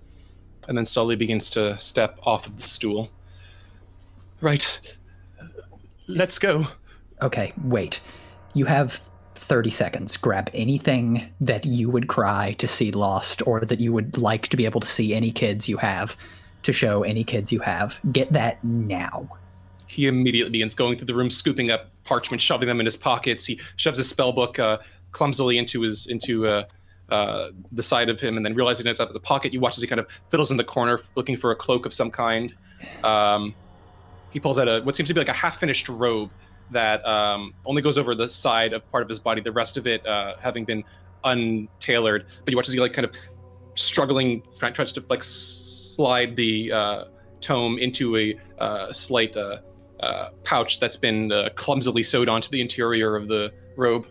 and 0.68 0.76
then 0.76 0.86
slowly 0.86 1.16
begins 1.16 1.50
to 1.50 1.78
step 1.78 2.18
off 2.24 2.46
of 2.46 2.56
the 2.56 2.62
stool. 2.62 3.10
Right. 4.40 4.80
Let's 6.06 6.38
go. 6.38 6.66
Okay, 7.22 7.52
wait. 7.62 8.00
You 8.54 8.66
have 8.66 9.00
30 9.34 9.70
seconds. 9.70 10.16
Grab 10.16 10.50
anything 10.52 11.28
that 11.40 11.64
you 11.64 11.88
would 11.90 12.08
cry 12.08 12.52
to 12.58 12.68
see 12.68 12.90
lost 12.90 13.46
or 13.46 13.60
that 13.60 13.80
you 13.80 13.92
would 13.92 14.18
like 14.18 14.48
to 14.48 14.56
be 14.56 14.64
able 14.64 14.80
to 14.80 14.86
see 14.86 15.14
any 15.14 15.30
kids 15.30 15.68
you 15.68 15.76
have 15.78 16.16
to 16.62 16.72
show 16.72 17.02
any 17.02 17.24
kids 17.24 17.52
you 17.52 17.60
have. 17.60 17.98
Get 18.12 18.32
that 18.32 18.62
now. 18.64 19.28
He 19.86 20.08
immediately 20.08 20.50
begins 20.50 20.74
going 20.74 20.96
through 20.96 21.06
the 21.06 21.14
room, 21.14 21.30
scooping 21.30 21.70
up 21.70 21.90
parchment, 22.04 22.42
shoving 22.42 22.66
them 22.66 22.80
in 22.80 22.86
his 22.86 22.96
pockets. 22.96 23.46
He 23.46 23.60
shoves 23.76 23.98
his 23.98 24.08
spell 24.08 24.32
book 24.32 24.58
uh, 24.58 24.78
clumsily 25.12 25.58
into 25.58 25.82
his 25.82 26.06
into 26.08 26.46
uh, 26.46 26.64
uh, 27.10 27.48
the 27.72 27.82
side 27.82 28.08
of 28.08 28.20
him, 28.20 28.36
and 28.36 28.44
then 28.44 28.54
realizing 28.54 28.86
it's 28.86 29.00
out 29.00 29.08
of 29.08 29.14
the 29.14 29.20
pocket, 29.20 29.52
you 29.52 29.60
watch 29.60 29.76
as 29.76 29.82
he 29.82 29.86
kind 29.86 30.00
of 30.00 30.08
fiddles 30.30 30.50
in 30.50 30.56
the 30.56 30.64
corner, 30.64 31.00
looking 31.14 31.36
for 31.36 31.50
a 31.50 31.56
cloak 31.56 31.86
of 31.86 31.92
some 31.92 32.10
kind. 32.10 32.54
Um, 33.04 33.54
he 34.30 34.40
pulls 34.40 34.58
out 34.58 34.68
a 34.68 34.80
what 34.82 34.96
seems 34.96 35.08
to 35.08 35.14
be 35.14 35.20
like 35.20 35.28
a 35.28 35.32
half-finished 35.32 35.88
robe 35.88 36.30
that 36.70 37.06
um, 37.06 37.54
only 37.64 37.80
goes 37.80 37.96
over 37.96 38.14
the 38.14 38.28
side 38.28 38.72
of 38.72 38.90
part 38.90 39.02
of 39.02 39.08
his 39.08 39.20
body, 39.20 39.40
the 39.40 39.52
rest 39.52 39.76
of 39.76 39.86
it 39.86 40.04
uh, 40.06 40.34
having 40.40 40.64
been 40.64 40.82
untailored. 41.24 42.26
But 42.44 42.52
you 42.52 42.56
watch 42.56 42.68
as 42.68 42.74
he 42.74 42.80
like 42.80 42.92
kind 42.92 43.04
of 43.06 43.14
struggling, 43.76 44.42
tries 44.58 44.92
to 44.92 45.04
like 45.08 45.22
slide 45.22 46.34
the 46.36 46.72
uh, 46.72 47.04
tome 47.40 47.78
into 47.78 48.16
a 48.16 48.38
uh, 48.58 48.92
slight 48.92 49.36
uh, 49.36 49.58
uh, 50.00 50.30
pouch 50.44 50.80
that's 50.80 50.96
been 50.96 51.32
clumsily 51.54 52.02
sewed 52.02 52.28
onto 52.28 52.50
the 52.50 52.60
interior 52.60 53.16
of 53.16 53.28
the 53.28 53.52
robe. 53.76 54.06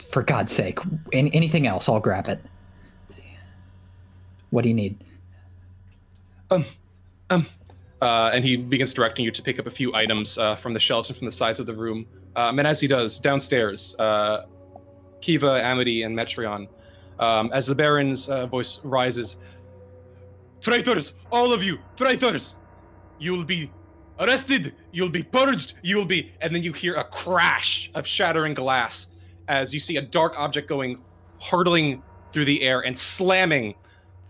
For 0.00 0.22
God's 0.22 0.52
sake, 0.52 0.78
any, 1.12 1.34
anything 1.34 1.66
else, 1.66 1.88
I'll 1.88 2.00
grab 2.00 2.28
it. 2.28 2.40
What 4.50 4.62
do 4.62 4.68
you 4.68 4.74
need? 4.74 5.04
Um, 6.50 6.64
um, 7.30 7.46
uh, 8.00 8.30
and 8.32 8.44
he 8.44 8.56
begins 8.56 8.94
directing 8.94 9.24
you 9.24 9.30
to 9.30 9.42
pick 9.42 9.58
up 9.58 9.66
a 9.66 9.70
few 9.70 9.94
items 9.94 10.38
uh, 10.38 10.56
from 10.56 10.72
the 10.72 10.80
shelves 10.80 11.10
and 11.10 11.18
from 11.18 11.26
the 11.26 11.32
sides 11.32 11.60
of 11.60 11.66
the 11.66 11.74
room. 11.74 12.06
Um, 12.36 12.58
and 12.58 12.66
as 12.66 12.80
he 12.80 12.88
does, 12.88 13.18
downstairs, 13.18 13.96
uh, 13.98 14.46
Kiva, 15.20 15.60
Amity, 15.62 16.04
and 16.04 16.16
Metreon, 16.16 16.68
um, 17.18 17.50
as 17.52 17.66
the 17.66 17.74
Baron's 17.74 18.28
uh, 18.28 18.46
voice 18.46 18.80
rises, 18.84 19.36
Traitors, 20.60 21.12
all 21.30 21.52
of 21.52 21.62
you, 21.62 21.78
traitors! 21.96 22.54
You 23.18 23.32
will 23.32 23.44
be 23.44 23.70
arrested, 24.18 24.74
you'll 24.92 25.08
be 25.08 25.22
purged, 25.22 25.74
you'll 25.82 26.04
be. 26.04 26.32
And 26.40 26.54
then 26.54 26.62
you 26.62 26.72
hear 26.72 26.94
a 26.94 27.04
crash 27.04 27.90
of 27.94 28.06
shattering 28.06 28.54
glass 28.54 29.08
as 29.48 29.74
you 29.74 29.80
see 29.80 29.96
a 29.96 30.02
dark 30.02 30.34
object 30.36 30.68
going 30.68 31.02
hurtling 31.40 32.02
through 32.32 32.44
the 32.44 32.62
air 32.62 32.80
and 32.80 32.96
slamming 32.96 33.74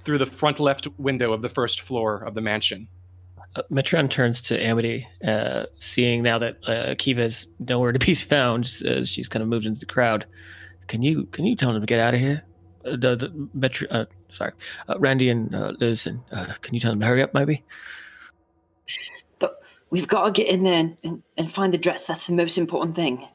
through 0.01 0.19
the 0.19 0.27
front 0.27 0.61
left 0.61 0.87
window 0.99 1.33
of 1.33 1.43
the 1.43 1.49
first 1.49 1.81
floor 1.81 2.23
of 2.23 2.35
the 2.35 2.41
mansion. 2.41 2.89
Uh, 3.57 3.63
Metron 3.71 4.09
turns 4.11 4.41
to 4.43 4.59
Amity, 4.59 5.07
uh, 5.25 5.65
seeing 5.79 6.23
now 6.23 6.39
that 6.39 6.57
uh, 6.67 6.95
Kiva 6.99 7.23
is 7.23 7.49
nowhere 7.59 7.93
to 7.93 7.99
be 7.99 8.15
found 8.15 8.71
as 8.85 9.09
she's 9.09 9.29
kind 9.29 9.43
of 9.43 9.49
moved 9.49 9.67
into 9.67 9.81
the 9.81 9.87
crowd. 9.87 10.27
Can 10.87 11.03
you 11.03 11.25
can 11.27 11.45
you 11.45 11.55
tell 11.55 11.73
them 11.73 11.83
to 11.83 11.87
get 11.87 12.01
out 12.01 12.15
of 12.15 12.21
here? 12.21 12.45
Uh, 12.85 12.93
the, 12.93 13.17
the 13.17 13.49
Metri- 13.57 13.89
uh, 13.91 14.07
sorry, 14.31 14.53
uh, 14.89 14.99
Randy 14.99 15.29
and 15.29 15.55
uh, 15.55 15.73
Liz, 15.79 16.07
and 16.07 16.21
uh, 16.33 16.47
can 16.63 16.75
you 16.75 16.81
tell 16.81 16.93
them 16.93 17.01
to 17.01 17.07
hurry 17.07 17.23
up, 17.23 17.35
maybe? 17.35 17.65
But 19.39 19.61
we've 19.91 20.09
got 20.09 20.27
to 20.27 20.31
get 20.31 20.49
in 20.49 20.63
there 20.63 20.79
and, 20.79 20.97
and, 21.03 21.23
and 21.37 21.51
find 21.51 21.73
the 21.73 21.79
dress. 21.79 22.07
That's 22.07 22.27
the 22.27 22.35
most 22.35 22.57
important 22.57 22.97
thing. 22.97 23.27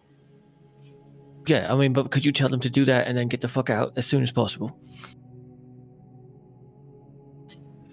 Yeah, 1.46 1.72
I 1.72 1.76
mean, 1.76 1.94
but 1.94 2.10
could 2.12 2.26
you 2.26 2.32
tell 2.32 2.50
them 2.50 2.60
to 2.62 2.70
do 2.70 2.86
that 2.86 3.08
and 3.08 3.18
then 3.18 3.28
get 3.28 3.42
the 3.42 3.48
fuck 3.50 3.70
out 3.70 3.94
as 3.98 4.06
soon 4.06 4.24
as 4.24 4.32
possible? 4.32 4.78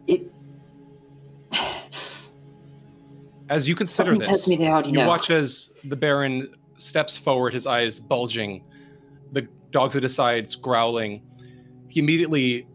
It. 0.06 0.30
As 3.48 3.68
you 3.68 3.74
consider 3.74 4.10
Something 4.10 4.20
this, 4.20 4.28
tells 4.28 4.48
me 4.48 4.56
they 4.56 4.68
already 4.68 4.90
you 4.90 4.96
know. 4.96 5.08
watch 5.08 5.30
as 5.30 5.72
the 5.84 5.96
Baron 5.96 6.54
steps 6.76 7.18
forward, 7.18 7.52
his 7.52 7.66
eyes 7.66 7.98
bulging, 7.98 8.64
the 9.32 9.48
dogs 9.70 9.96
at 9.96 10.04
his 10.04 10.14
sides 10.14 10.54
growling. 10.54 11.22
He 11.88 11.98
immediately 11.98 12.68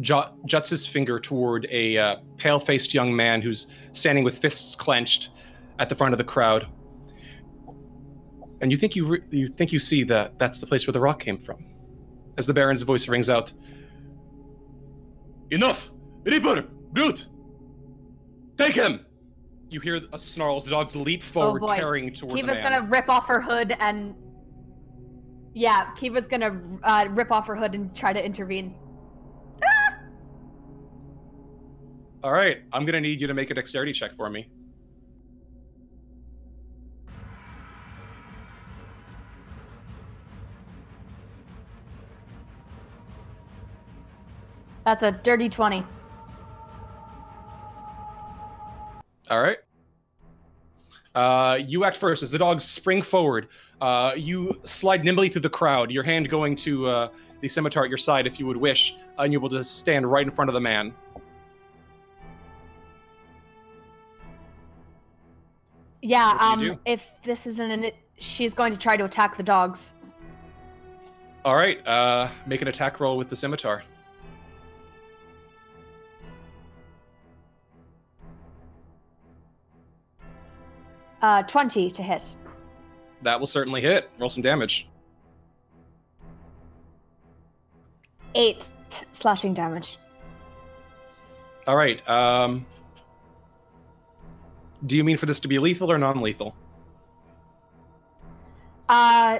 jut, 0.00 0.34
juts 0.44 0.68
his 0.68 0.86
finger 0.86 1.18
toward 1.18 1.66
a 1.70 1.96
uh, 1.96 2.16
pale-faced 2.36 2.92
young 2.92 3.14
man 3.16 3.40
who's 3.40 3.66
standing 3.92 4.24
with 4.24 4.36
fists 4.38 4.76
clenched 4.76 5.30
at 5.78 5.88
the 5.88 5.94
front 5.94 6.12
of 6.12 6.18
the 6.18 6.24
crowd. 6.24 6.66
And 8.60 8.70
you 8.70 8.76
think 8.76 8.96
you 8.96 9.04
re- 9.06 9.22
you 9.30 9.46
think 9.46 9.72
you 9.72 9.78
see 9.78 10.02
that 10.04 10.38
that's 10.38 10.58
the 10.58 10.66
place 10.66 10.86
where 10.86 10.92
the 10.92 11.00
rock 11.00 11.20
came 11.20 11.38
from. 11.38 11.64
As 12.36 12.46
the 12.46 12.54
Baron's 12.54 12.82
voice 12.82 13.08
rings 13.08 13.30
out, 13.30 13.52
Enough! 15.50 15.90
Reaper! 16.24 16.62
Brute! 16.92 17.28
Take 18.56 18.74
him! 18.74 19.06
you 19.70 19.80
hear 19.80 20.00
a 20.12 20.18
snarl 20.18 20.56
as 20.56 20.64
the 20.64 20.70
dogs 20.70 20.96
leap 20.96 21.22
forward, 21.22 21.62
oh 21.64 21.74
tearing 21.74 22.12
toward 22.12 22.34
Kiva's 22.34 22.56
the 22.56 22.62
man. 22.62 22.72
gonna 22.72 22.88
rip 22.88 23.08
off 23.08 23.26
her 23.26 23.40
hood 23.40 23.74
and. 23.78 24.14
Yeah, 25.54 25.90
Kiva's 25.96 26.26
gonna 26.26 26.60
uh, 26.82 27.08
rip 27.10 27.32
off 27.32 27.46
her 27.48 27.56
hood 27.56 27.74
and 27.74 27.94
try 27.94 28.12
to 28.12 28.24
intervene. 28.24 28.74
All 32.22 32.32
right, 32.32 32.58
I'm 32.72 32.84
gonna 32.84 33.00
need 33.00 33.20
you 33.20 33.26
to 33.26 33.34
make 33.34 33.50
a 33.50 33.54
dexterity 33.54 33.92
check 33.92 34.14
for 34.14 34.28
me. 34.30 34.48
That's 44.88 45.02
a 45.02 45.12
dirty 45.12 45.50
20. 45.50 45.84
All 49.28 49.42
right. 49.42 49.58
Uh, 51.14 51.56
you 51.56 51.84
act 51.84 51.98
first 51.98 52.22
as 52.22 52.30
the 52.30 52.38
dogs 52.38 52.64
spring 52.64 53.02
forward. 53.02 53.48
Uh, 53.82 54.12
you 54.16 54.58
slide 54.64 55.04
nimbly 55.04 55.28
through 55.28 55.42
the 55.42 55.50
crowd, 55.50 55.90
your 55.90 56.02
hand 56.02 56.30
going 56.30 56.56
to 56.56 56.86
uh, 56.86 57.08
the 57.42 57.48
scimitar 57.48 57.84
at 57.84 57.90
your 57.90 57.98
side 57.98 58.26
if 58.26 58.40
you 58.40 58.46
would 58.46 58.56
wish, 58.56 58.96
and 59.18 59.30
you're 59.30 59.40
able 59.40 59.50
to 59.50 59.62
stand 59.62 60.10
right 60.10 60.24
in 60.24 60.30
front 60.30 60.48
of 60.48 60.54
the 60.54 60.60
man. 60.60 60.94
Yeah, 66.00 66.32
What 66.32 66.60
do 66.60 66.64
you 66.64 66.72
um, 66.72 66.80
if 66.86 67.10
this 67.24 67.46
isn't 67.46 67.70
an. 67.70 67.90
She's 68.16 68.54
going 68.54 68.72
to 68.72 68.78
try 68.78 68.96
to 68.96 69.04
attack 69.04 69.36
the 69.36 69.42
dogs. 69.42 69.92
All 71.44 71.56
right, 71.56 71.86
uh, 71.86 72.30
make 72.46 72.62
an 72.62 72.68
attack 72.68 73.00
roll 73.00 73.18
with 73.18 73.28
the 73.28 73.36
scimitar. 73.36 73.82
Uh, 81.20 81.42
20 81.42 81.90
to 81.90 82.02
hit. 82.02 82.36
That 83.22 83.38
will 83.38 83.46
certainly 83.46 83.80
hit. 83.80 84.10
Roll 84.18 84.30
some 84.30 84.42
damage. 84.42 84.88
8 88.34 88.68
slashing 89.12 89.54
damage. 89.54 89.98
All 91.66 91.76
right. 91.76 92.08
Um, 92.08 92.64
do 94.86 94.96
you 94.96 95.04
mean 95.04 95.16
for 95.16 95.26
this 95.26 95.40
to 95.40 95.48
be 95.48 95.58
lethal 95.58 95.90
or 95.90 95.98
non-lethal? 95.98 96.54
Uh. 98.88 99.38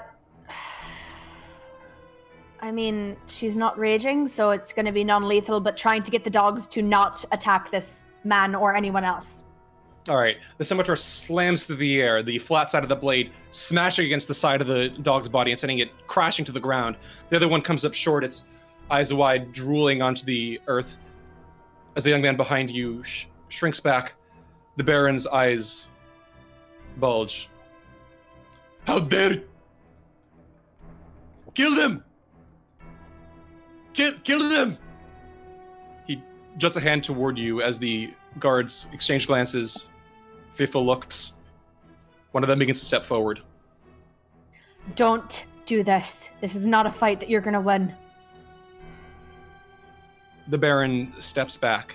I 2.60 2.72
mean, 2.72 3.16
she's 3.28 3.56
not 3.56 3.78
raging, 3.78 4.26
so 4.26 4.50
it's 4.50 4.72
going 4.72 4.86
to 4.86 4.92
be 4.92 5.04
non 5.04 5.28
lethal, 5.28 5.60
but 5.60 5.76
trying 5.76 6.02
to 6.02 6.10
get 6.10 6.24
the 6.24 6.30
dogs 6.30 6.66
to 6.68 6.82
not 6.82 7.24
attack 7.30 7.70
this 7.70 8.06
man 8.24 8.54
or 8.54 8.74
anyone 8.74 9.04
else. 9.04 9.44
All 10.08 10.16
right. 10.16 10.36
The 10.56 10.64
scimitar 10.64 10.96
slams 10.96 11.66
through 11.66 11.76
the 11.76 12.00
air, 12.00 12.22
the 12.22 12.38
flat 12.38 12.70
side 12.70 12.82
of 12.82 12.88
the 12.88 12.96
blade 12.96 13.30
smashing 13.50 14.06
against 14.06 14.28
the 14.28 14.34
side 14.34 14.60
of 14.60 14.66
the 14.66 14.88
dog's 14.88 15.28
body 15.28 15.50
and 15.50 15.58
sending 15.58 15.80
it 15.80 15.90
crashing 16.06 16.44
to 16.46 16.52
the 16.52 16.60
ground. 16.60 16.96
The 17.28 17.36
other 17.36 17.48
one 17.48 17.60
comes 17.60 17.84
up 17.84 17.94
short, 17.94 18.24
its 18.24 18.46
eyes 18.90 19.12
wide, 19.12 19.52
drooling 19.52 20.00
onto 20.00 20.24
the 20.24 20.60
earth. 20.66 20.98
As 21.96 22.04
the 22.04 22.10
young 22.10 22.22
man 22.22 22.36
behind 22.36 22.70
you 22.70 23.02
sh- 23.04 23.26
shrinks 23.48 23.80
back, 23.80 24.14
the 24.76 24.84
Baron's 24.84 25.26
eyes 25.26 25.88
bulge. 26.98 27.50
How 28.86 29.00
dare 29.00 29.32
you! 29.32 29.42
Kill 31.54 31.74
them! 31.74 32.04
Kill 33.92 34.14
kill 34.22 34.48
them! 34.48 34.78
He 36.06 36.22
juts 36.56 36.76
a 36.76 36.80
hand 36.80 37.04
toward 37.04 37.36
you 37.36 37.60
as 37.60 37.78
the 37.78 38.14
guards 38.40 38.86
exchange 38.92 39.26
glances, 39.26 39.88
fearful 40.52 40.84
looks. 40.84 41.34
One 42.32 42.42
of 42.42 42.48
them 42.48 42.58
begins 42.58 42.80
to 42.80 42.86
step 42.86 43.04
forward. 43.04 43.40
Don't 44.94 45.44
do 45.64 45.82
this. 45.82 46.30
This 46.40 46.54
is 46.54 46.66
not 46.66 46.86
a 46.86 46.90
fight 46.90 47.20
that 47.20 47.28
you're 47.28 47.40
going 47.40 47.54
to 47.54 47.60
win. 47.60 47.94
The 50.48 50.58
Baron 50.58 51.12
steps 51.20 51.56
back. 51.56 51.94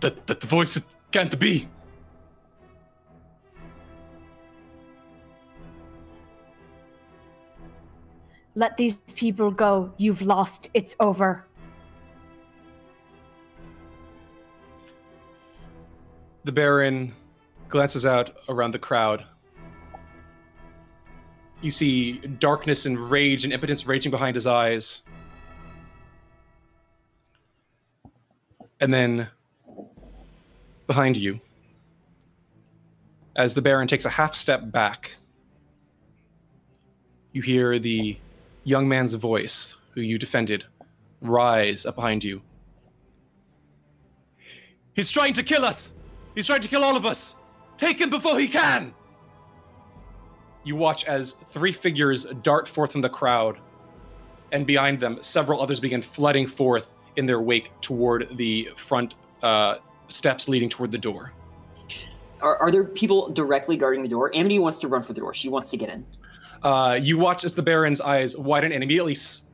That 0.00 0.26
that 0.26 0.42
voice 0.42 0.76
it 0.76 0.84
can't 1.10 1.38
be. 1.38 1.68
Let 8.54 8.76
these 8.76 8.98
people 9.16 9.50
go. 9.50 9.92
You've 9.96 10.22
lost. 10.22 10.70
It's 10.74 10.94
over. 11.00 11.44
The 16.44 16.52
Baron 16.52 17.14
glances 17.68 18.04
out 18.04 18.36
around 18.50 18.72
the 18.72 18.78
crowd. 18.78 19.24
You 21.62 21.70
see 21.70 22.18
darkness 22.18 22.84
and 22.84 22.98
rage 22.98 23.44
and 23.44 23.52
impotence 23.52 23.86
raging 23.86 24.10
behind 24.10 24.34
his 24.34 24.46
eyes. 24.46 25.02
And 28.78 28.92
then 28.92 29.28
behind 30.86 31.16
you, 31.16 31.40
as 33.34 33.54
the 33.54 33.62
Baron 33.62 33.88
takes 33.88 34.04
a 34.04 34.10
half 34.10 34.34
step 34.34 34.70
back, 34.70 35.14
you 37.32 37.40
hear 37.40 37.78
the 37.78 38.18
young 38.64 38.86
man's 38.86 39.14
voice, 39.14 39.74
who 39.94 40.02
you 40.02 40.18
defended, 40.18 40.66
rise 41.22 41.86
up 41.86 41.94
behind 41.96 42.22
you. 42.22 42.42
He's 44.92 45.10
trying 45.10 45.32
to 45.32 45.42
kill 45.42 45.64
us! 45.64 45.94
He's 46.34 46.46
trying 46.46 46.60
to 46.60 46.68
kill 46.68 46.82
all 46.84 46.96
of 46.96 47.06
us! 47.06 47.36
Take 47.76 48.00
him 48.00 48.10
before 48.10 48.38
he 48.38 48.48
can! 48.48 48.94
You 50.64 50.76
watch 50.76 51.04
as 51.04 51.34
three 51.50 51.72
figures 51.72 52.24
dart 52.42 52.66
forth 52.66 52.92
from 52.92 53.02
the 53.02 53.08
crowd, 53.08 53.58
and 54.52 54.66
behind 54.66 55.00
them, 55.00 55.18
several 55.20 55.60
others 55.60 55.78
begin 55.78 56.00
flooding 56.00 56.46
forth 56.46 56.94
in 57.16 57.26
their 57.26 57.40
wake 57.40 57.70
toward 57.80 58.36
the 58.36 58.70
front 58.76 59.14
uh, 59.42 59.76
steps 60.08 60.48
leading 60.48 60.68
toward 60.68 60.90
the 60.90 60.98
door. 60.98 61.32
Are, 62.40 62.56
are 62.56 62.70
there 62.70 62.84
people 62.84 63.30
directly 63.30 63.76
guarding 63.76 64.02
the 64.02 64.08
door? 64.08 64.34
Amity 64.34 64.58
wants 64.58 64.78
to 64.80 64.88
run 64.88 65.02
for 65.02 65.12
the 65.12 65.20
door. 65.20 65.34
She 65.34 65.48
wants 65.48 65.70
to 65.70 65.76
get 65.76 65.88
in. 65.90 66.04
Uh, 66.62 66.98
you 67.00 67.18
watch 67.18 67.44
as 67.44 67.54
the 67.54 67.62
Baron's 67.62 68.00
eyes 68.00 68.36
widen 68.36 68.72
and 68.72 68.82
immediately 68.82 69.12
s- 69.12 69.44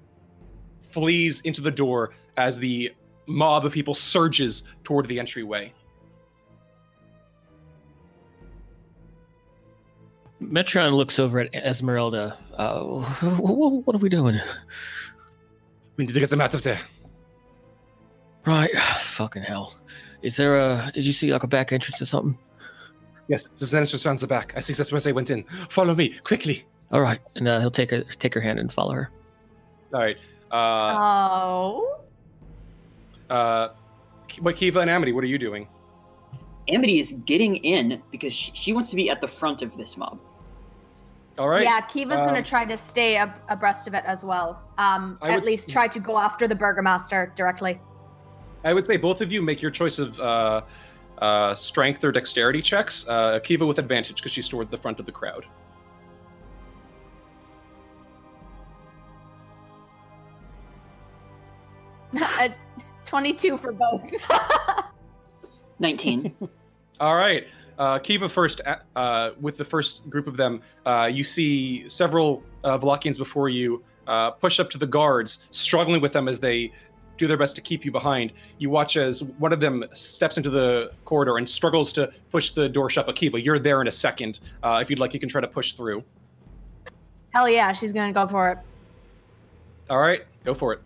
flees 0.91 1.41
into 1.43 1.61
the 1.61 1.71
door 1.71 2.11
as 2.37 2.59
the 2.59 2.93
mob 3.27 3.65
of 3.65 3.73
people 3.73 3.95
surges 3.95 4.63
toward 4.85 5.07
the 5.09 5.19
entryway. 5.19 5.73
Metron 10.41 10.93
looks 10.93 11.19
over 11.19 11.41
at 11.41 11.55
Esmeralda. 11.55 12.37
Uh, 12.57 12.81
what, 13.39 13.87
what 13.87 13.97
are 13.97 13.99
we 13.99 14.09
doing? 14.09 14.41
We 15.97 16.07
need 16.07 16.15
to 16.15 16.21
get 16.21 16.31
them 16.31 16.41
out 16.41 16.55
of 16.55 16.63
there. 16.63 16.81
Right, 18.47 18.71
fucking 19.01 19.43
hell. 19.43 19.75
Is 20.23 20.37
there 20.37 20.57
a? 20.57 20.91
Did 20.95 21.05
you 21.05 21.13
see 21.13 21.33
like 21.33 21.43
a 21.43 21.47
back 21.49 21.73
entrance 21.73 22.01
or 22.01 22.07
something? 22.07 22.39
Yes, 23.29 23.45
the 23.45 23.65
Zenith 23.65 23.91
surrounds 23.91 24.23
the 24.23 24.27
back. 24.27 24.53
I 24.57 24.61
think 24.61 24.77
that's 24.77 24.91
where 24.91 25.01
they 25.01 25.13
went 25.13 25.31
in. 25.31 25.45
Follow 25.69 25.95
me, 25.95 26.19
quickly. 26.25 26.65
All 26.91 27.01
right, 27.01 27.21
and 27.37 27.47
uh, 27.47 27.61
he'll 27.61 27.71
take 27.71 27.91
her 27.91 28.03
take 28.03 28.35
her 28.35 28.41
hand 28.41 28.59
and 28.59 28.73
follow 28.73 28.93
her. 28.93 29.11
All 29.95 30.01
right. 30.01 30.17
Uh, 30.51 30.97
oh. 30.99 32.01
uh, 33.29 33.69
but 34.43 34.57
Kiva 34.57 34.81
and 34.81 34.91
Amity, 34.91 35.13
what 35.13 35.23
are 35.23 35.29
you 35.29 35.39
doing? 35.39 35.69
Amity 36.69 36.99
is 36.99 37.13
getting 37.25 37.57
in 37.57 38.03
because 38.11 38.33
she, 38.33 38.51
she 38.55 38.73
wants 38.73 38.91
to 38.91 38.97
be 38.97 39.11
at 39.11 39.21
the 39.21 39.29
front 39.29 39.63
of 39.63 39.77
this 39.77 39.97
mob. 39.97 40.19
All 41.41 41.49
right. 41.49 41.63
Yeah, 41.65 41.81
Kiva's 41.81 42.19
Um, 42.21 42.29
going 42.29 42.45
to 42.45 42.47
try 42.47 42.67
to 42.67 42.77
stay 42.77 43.17
ab- 43.17 43.41
abreast 43.49 43.89
of 43.89 43.95
it 43.95 44.05
as 44.07 44.23
well. 44.23 44.61
Um, 44.77 45.17
at 45.23 45.43
least 45.43 45.69
s- 45.69 45.73
try 45.73 45.87
to 45.89 45.99
go 45.99 46.19
after 46.19 46.47
the 46.47 46.55
Burgomaster 46.55 47.33
directly. 47.35 47.81
I 48.63 48.75
would 48.75 48.87
say 48.87 48.99
both 48.99 49.23
of 49.23 49.33
you 49.33 49.41
make 49.41 49.63
your 49.63 49.71
choice 49.71 49.99
of 49.99 50.21
uh, 50.21 50.61
uh, 51.17 51.55
strength 51.55 52.05
or 52.05 52.13
dexterity 52.13 52.61
checks. 52.61 53.09
Uh, 53.09 53.39
Kiva 53.43 53.65
with 53.65 53.79
advantage 53.79 54.17
because 54.17 54.33
she's 54.33 54.49
toward 54.49 54.71
the 54.71 54.77
front 54.77 55.01
of 55.01 55.07
the 55.07 55.13
crowd. 55.13 55.47
A 62.41 62.55
22 63.05 63.57
for 63.59 63.73
both. 63.73 64.11
19. 65.79 66.35
All 67.01 67.17
right. 67.17 67.47
Uh, 67.81 67.99
Kiva 67.99 68.29
first, 68.29 68.61
uh, 68.95 69.31
with 69.41 69.57
the 69.57 69.65
first 69.65 70.09
group 70.11 70.27
of 70.27 70.37
them, 70.37 70.61
uh, 70.85 71.09
you 71.11 71.25
see 71.25 71.89
several 71.89 72.43
uh, 72.63 72.77
Vallakians 72.77 73.17
before 73.17 73.49
you 73.49 73.83
uh, 74.07 74.33
push 74.33 74.61
up 74.61 74.69
to 74.69 74.77
the 74.77 74.87
guards, 74.87 75.39
struggling 75.51 76.03
with 76.03 76.13
them 76.13 76.29
as 76.29 76.39
they 76.39 76.71
do 77.17 77.27
their 77.27 77.39
best 77.39 77.57
to 77.57 77.63
keep 77.63 77.87
you 77.87 77.91
behind. 77.91 78.35
You 78.59 78.69
watch 78.69 78.99
as 78.99 79.25
one 79.25 79.51
of 79.51 79.61
them 79.61 79.83
steps 79.95 80.37
into 80.37 80.51
the 80.51 80.93
corridor 81.07 81.39
and 81.39 81.49
struggles 81.49 81.91
to 81.95 82.13
push 82.29 82.51
the 82.51 82.69
door 82.69 82.91
shut. 82.91 83.07
But 83.07 83.17
Kiva, 83.17 83.41
you're 83.41 83.59
there 83.59 83.81
in 83.81 83.89
a 83.89 83.93
second. 83.93 84.41
Uh, 84.63 84.81
if 84.83 84.91
you'd 84.91 84.99
like, 84.99 85.15
you 85.15 85.21
can 85.21 85.31
try 85.31 85.41
to 85.41 85.49
push 85.49 85.73
through. 85.73 86.05
Hell 87.31 87.49
yeah, 87.49 87.73
she's 87.73 87.95
going 87.95 88.13
to 88.13 88.15
go 88.15 88.27
for 88.27 88.51
it. 88.51 88.59
All 89.89 90.01
right, 90.01 90.27
go 90.45 90.53
for 90.53 90.75
it. 90.75 90.83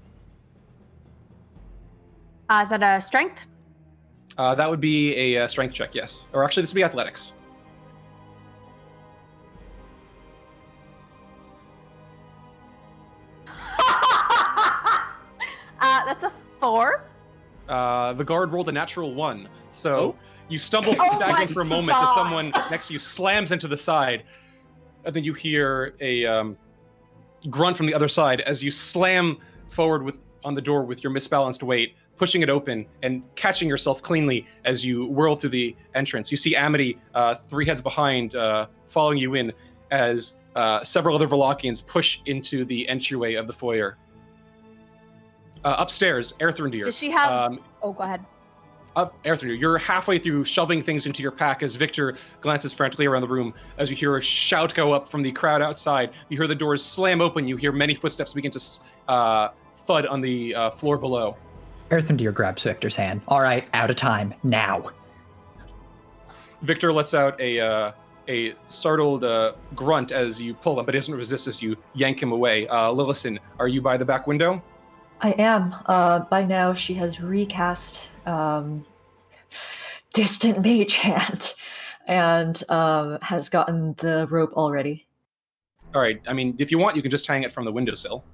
Uh, 2.49 2.61
is 2.63 2.71
that 2.71 2.85
a 2.85 3.01
strength? 3.01 3.49
Uh, 4.37 4.55
that 4.55 4.69
would 4.69 4.81
be 4.81 5.15
a 5.35 5.45
uh, 5.45 5.49
strength 5.49 5.75
check, 5.75 5.95
yes. 5.95 6.29
Or 6.33 6.45
actually, 6.45 6.63
this 6.65 6.73
would 6.73 6.79
be 6.79 6.85
athletics. 6.85 7.35
Uh, 15.81 16.03
that's 16.07 16.23
a 16.25 16.33
four. 16.61 17.05
Uh, 17.69 18.13
the 18.15 18.25
guard 18.25 18.53
rolled 18.53 18.69
a 18.71 18.73
natural 18.73 19.13
one, 19.15 19.49
so 19.71 19.97
Oh. 19.99 20.15
you 20.49 20.59
stumble 20.59 20.95
Oh 20.99 21.15
staggering 21.17 21.47
my 21.49 21.53
for 21.53 21.61
a 21.61 21.65
moment 21.65 21.99
as 21.99 22.05
God. 22.05 22.15
someone 22.15 22.51
next 22.71 22.87
to 22.89 22.95
you 22.95 22.99
slams 22.99 23.53
into 23.53 23.69
the 23.69 23.77
side, 23.77 24.23
and 25.05 25.15
then 25.15 25.25
you 25.25 25.35
hear 25.35 25.95
a 26.01 26.25
um, 26.25 26.57
grunt 27.51 27.77
from 27.77 27.85
the 27.87 27.93
other 27.93 28.09
side 28.09 28.41
as 28.43 28.65
you 28.65 28.71
slam 28.71 29.37
forward 29.69 30.03
with 30.05 30.21
on 30.43 30.55
the 30.55 30.63
door 30.63 30.85
with 30.85 31.03
your 31.05 31.13
misbalanced 31.13 31.63
weight, 31.63 31.97
pushing 32.17 32.43
it 32.43 32.51
open 32.51 32.87
and 33.03 33.23
catching 33.35 33.69
yourself 33.69 34.03
cleanly 34.03 34.47
as 34.65 34.85
you 34.85 35.07
whirl 35.07 35.37
through 35.37 35.51
the 35.51 35.77
entrance. 35.95 36.31
You 36.31 36.37
see 36.37 36.55
Amity, 36.55 36.99
uh, 37.15 37.35
three 37.35 37.67
heads 37.67 37.83
behind, 37.83 38.35
uh, 38.35 38.67
following 38.87 39.19
you 39.19 39.35
in 39.35 39.53
as 39.91 40.37
uh, 40.55 40.83
several 40.85 41.15
other 41.15 41.29
Vallakians 41.29 41.85
push 41.87 42.21
into 42.27 42.65
the 42.65 42.89
entryway 42.89 43.35
of 43.35 43.47
the 43.47 43.53
foyer. 43.53 43.97
Uh, 45.65 45.77
upstairs, 45.79 46.35
Erthrendir. 46.41 46.83
Does 46.85 46.97
she 46.97 47.11
have? 47.11 47.31
Um, 47.31 47.61
oh, 47.83 47.93
go 47.93 48.05
ahead. 48.05 48.25
up, 48.97 49.15
Erthrendir, 49.25 49.59
you're 49.59 49.79
halfway 49.79 50.19
through 50.19 50.45
shoving 50.45 50.83
things 50.83 51.07
into 51.07 51.23
your 51.23 51.33
pack 51.33 51.63
as 51.63 51.75
Victor 51.75 52.17
glances 52.43 52.73
frantically 52.73 53.07
around 53.07 53.23
the 53.23 53.29
room 53.29 53.55
as 53.79 53.91
you 53.91 53.97
hear 53.97 54.17
a 54.17 54.23
shout 54.23 54.75
go 54.75 54.93
up 54.93 55.09
from 55.09 55.23
the 55.23 55.33
crowd 55.33 55.63
outside. 55.63 56.11
You 56.29 56.37
hear 56.37 56.47
the 56.47 56.55
doors 56.55 56.85
slam 56.85 57.21
open. 57.21 57.49
You 57.49 57.57
hear 57.57 57.73
many 57.73 57.95
footsteps 57.95 58.35
begin 58.35 58.51
to 58.53 58.61
uh, 59.09 59.49
thud 59.79 60.07
on 60.07 60.21
the 60.21 60.55
uh, 60.55 60.71
floor 60.71 60.99
below. 60.99 61.37
Erthrendir 61.95 62.35
grabs 62.35 62.65
Victor's 62.65 62.97
hand. 62.97 63.21
All 63.29 63.41
right, 63.41 63.69
out 63.73 63.89
of 63.89 63.97
time. 63.97 64.35
Now. 64.43 64.83
Victor 66.63 66.93
lets 66.93 67.15
out 67.15 67.41
a 67.41 67.61
uh, 67.61 67.93
a 68.29 68.55
startled 68.69 69.23
uh, 69.23 69.53
grunt 69.75 70.11
as 70.11 70.41
you 70.41 70.55
pull 70.55 70.79
him, 70.79 70.87
but 70.87 70.95
he 70.95 70.99
doesn't 70.99 71.15
resist 71.15 71.47
as 71.47 71.63
you 71.63 71.77
yank 71.95 72.21
him 72.23 72.33
away. 72.33 72.67
Uh, 72.69 72.89
Lillison, 72.91 73.39
are 73.59 73.69
you 73.69 73.81
by 73.81 73.97
the 73.97 74.05
back 74.05 74.27
window? 74.27 74.63
I 75.21 75.31
am. 75.33 75.75
Uh, 75.87 76.21
by 76.21 76.45
now, 76.45 76.75
she 76.75 76.95
has 76.95 77.21
recast 77.21 78.09
um, 78.27 78.85
Distant 80.13 80.63
Mage 80.63 80.97
Hand 80.97 81.55
and 82.07 82.63
um, 82.69 83.19
has 83.23 83.49
gotten 83.49 83.95
the 83.99 84.27
rope 84.29 84.53
already. 84.55 85.07
All 85.95 86.01
right. 86.01 86.21
I 86.27 86.33
mean, 86.33 86.57
if 86.59 86.71
you 86.71 86.79
want, 86.79 86.97
you 86.97 87.03
can 87.03 87.11
just 87.11 87.27
hang 87.27 87.45
it 87.45 87.53
from 87.53 87.65
the 87.65 87.73
windowsill. 87.73 88.25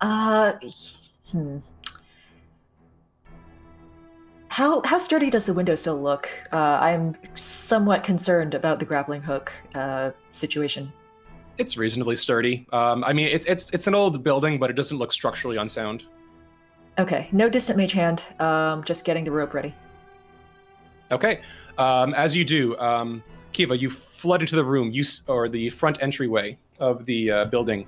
Uh, 0.00 0.52
hmm. 1.30 1.58
How 4.48 4.82
how 4.84 4.98
sturdy 4.98 5.30
does 5.30 5.44
the 5.44 5.54
windowsill 5.54 6.02
look? 6.02 6.28
Uh, 6.52 6.78
I'm 6.80 7.14
somewhat 7.34 8.02
concerned 8.02 8.54
about 8.54 8.80
the 8.80 8.84
grappling 8.84 9.22
hook 9.22 9.52
uh, 9.74 10.10
situation. 10.30 10.92
It's 11.58 11.76
reasonably 11.76 12.16
sturdy. 12.16 12.66
Um, 12.72 13.04
I 13.04 13.12
mean, 13.12 13.28
it's 13.28 13.46
it's 13.46 13.70
it's 13.70 13.86
an 13.86 13.94
old 13.94 14.22
building, 14.24 14.58
but 14.58 14.70
it 14.70 14.72
doesn't 14.74 14.98
look 14.98 15.12
structurally 15.12 15.58
unsound. 15.58 16.06
Okay, 16.98 17.28
no 17.30 17.48
distant 17.48 17.78
mage 17.78 17.92
hand. 17.92 18.24
Um, 18.40 18.82
just 18.82 19.04
getting 19.04 19.22
the 19.22 19.30
rope 19.30 19.54
ready. 19.54 19.74
Okay. 21.12 21.40
Um, 21.78 22.12
as 22.14 22.36
you 22.36 22.44
do, 22.44 22.76
um, 22.78 23.22
Kiva, 23.52 23.78
you 23.78 23.90
flood 23.90 24.40
into 24.40 24.56
the 24.56 24.64
room, 24.64 24.90
you 24.90 25.04
or 25.26 25.48
the 25.48 25.70
front 25.70 26.02
entryway 26.02 26.58
of 26.80 27.04
the 27.06 27.30
uh, 27.30 27.44
building. 27.46 27.86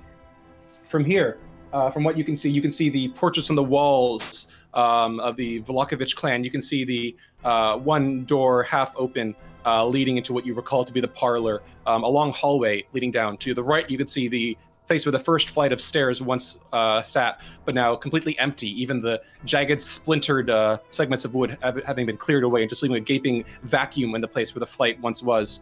From 0.87 1.05
here, 1.05 1.37
uh, 1.73 1.89
from 1.89 2.03
what 2.03 2.17
you 2.17 2.23
can 2.23 2.35
see, 2.35 2.49
you 2.49 2.61
can 2.61 2.71
see 2.71 2.89
the 2.89 3.09
portraits 3.09 3.49
on 3.49 3.55
the 3.55 3.63
walls 3.63 4.47
um, 4.73 5.19
of 5.19 5.35
the 5.35 5.61
Vallakovich 5.61 6.15
clan. 6.15 6.43
You 6.43 6.51
can 6.51 6.61
see 6.61 6.83
the 6.83 7.15
uh, 7.43 7.77
one 7.77 8.25
door 8.25 8.63
half 8.63 8.93
open, 8.95 9.35
uh, 9.65 9.85
leading 9.85 10.17
into 10.17 10.33
what 10.33 10.45
you 10.45 10.53
recall 10.53 10.83
to 10.83 10.93
be 10.93 11.01
the 11.01 11.07
parlor. 11.07 11.61
Um, 11.85 12.03
a 12.03 12.07
long 12.07 12.33
hallway 12.33 12.85
leading 12.93 13.11
down 13.11 13.37
to 13.37 13.53
the 13.53 13.63
right, 13.63 13.89
you 13.89 13.97
can 13.97 14.07
see 14.07 14.27
the 14.27 14.57
place 14.87 15.05
where 15.05 15.11
the 15.11 15.19
first 15.19 15.51
flight 15.51 15.71
of 15.71 15.79
stairs 15.79 16.21
once 16.21 16.59
uh, 16.73 17.01
sat, 17.03 17.39
but 17.63 17.73
now 17.73 17.95
completely 17.95 18.37
empty. 18.39 18.69
Even 18.81 18.99
the 18.99 19.21
jagged, 19.45 19.79
splintered 19.79 20.49
uh, 20.49 20.77
segments 20.89 21.23
of 21.23 21.33
wood 21.33 21.57
having 21.61 22.05
been 22.05 22.17
cleared 22.17 22.43
away, 22.43 22.61
and 22.61 22.69
just 22.69 22.83
leaving 22.83 22.97
a 22.97 22.99
gaping 22.99 23.45
vacuum 23.63 24.15
in 24.15 24.21
the 24.21 24.27
place 24.27 24.53
where 24.53 24.59
the 24.59 24.65
flight 24.65 24.99
once 24.99 25.23
was. 25.23 25.61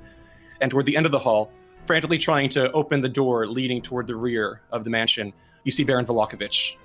And 0.61 0.71
toward 0.71 0.85
the 0.85 0.97
end 0.97 1.05
of 1.05 1.11
the 1.11 1.19
hall, 1.19 1.51
frantically 1.85 2.17
trying 2.17 2.49
to 2.49 2.71
open 2.71 3.01
the 3.01 3.09
door 3.09 3.47
leading 3.47 3.81
toward 3.81 4.07
the 4.07 4.15
rear 4.15 4.61
of 4.71 4.83
the 4.83 4.89
mansion, 4.89 5.33
you 5.63 5.71
see 5.71 5.83
Baron 5.83 6.05
Vallakovich, 6.05 6.75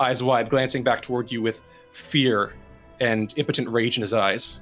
eyes 0.00 0.22
wide, 0.22 0.50
glancing 0.50 0.82
back 0.82 1.02
toward 1.02 1.30
you 1.32 1.42
with 1.42 1.62
fear 1.92 2.54
and 3.00 3.32
impotent 3.36 3.68
rage 3.68 3.96
in 3.96 4.02
his 4.02 4.12
eyes. 4.12 4.60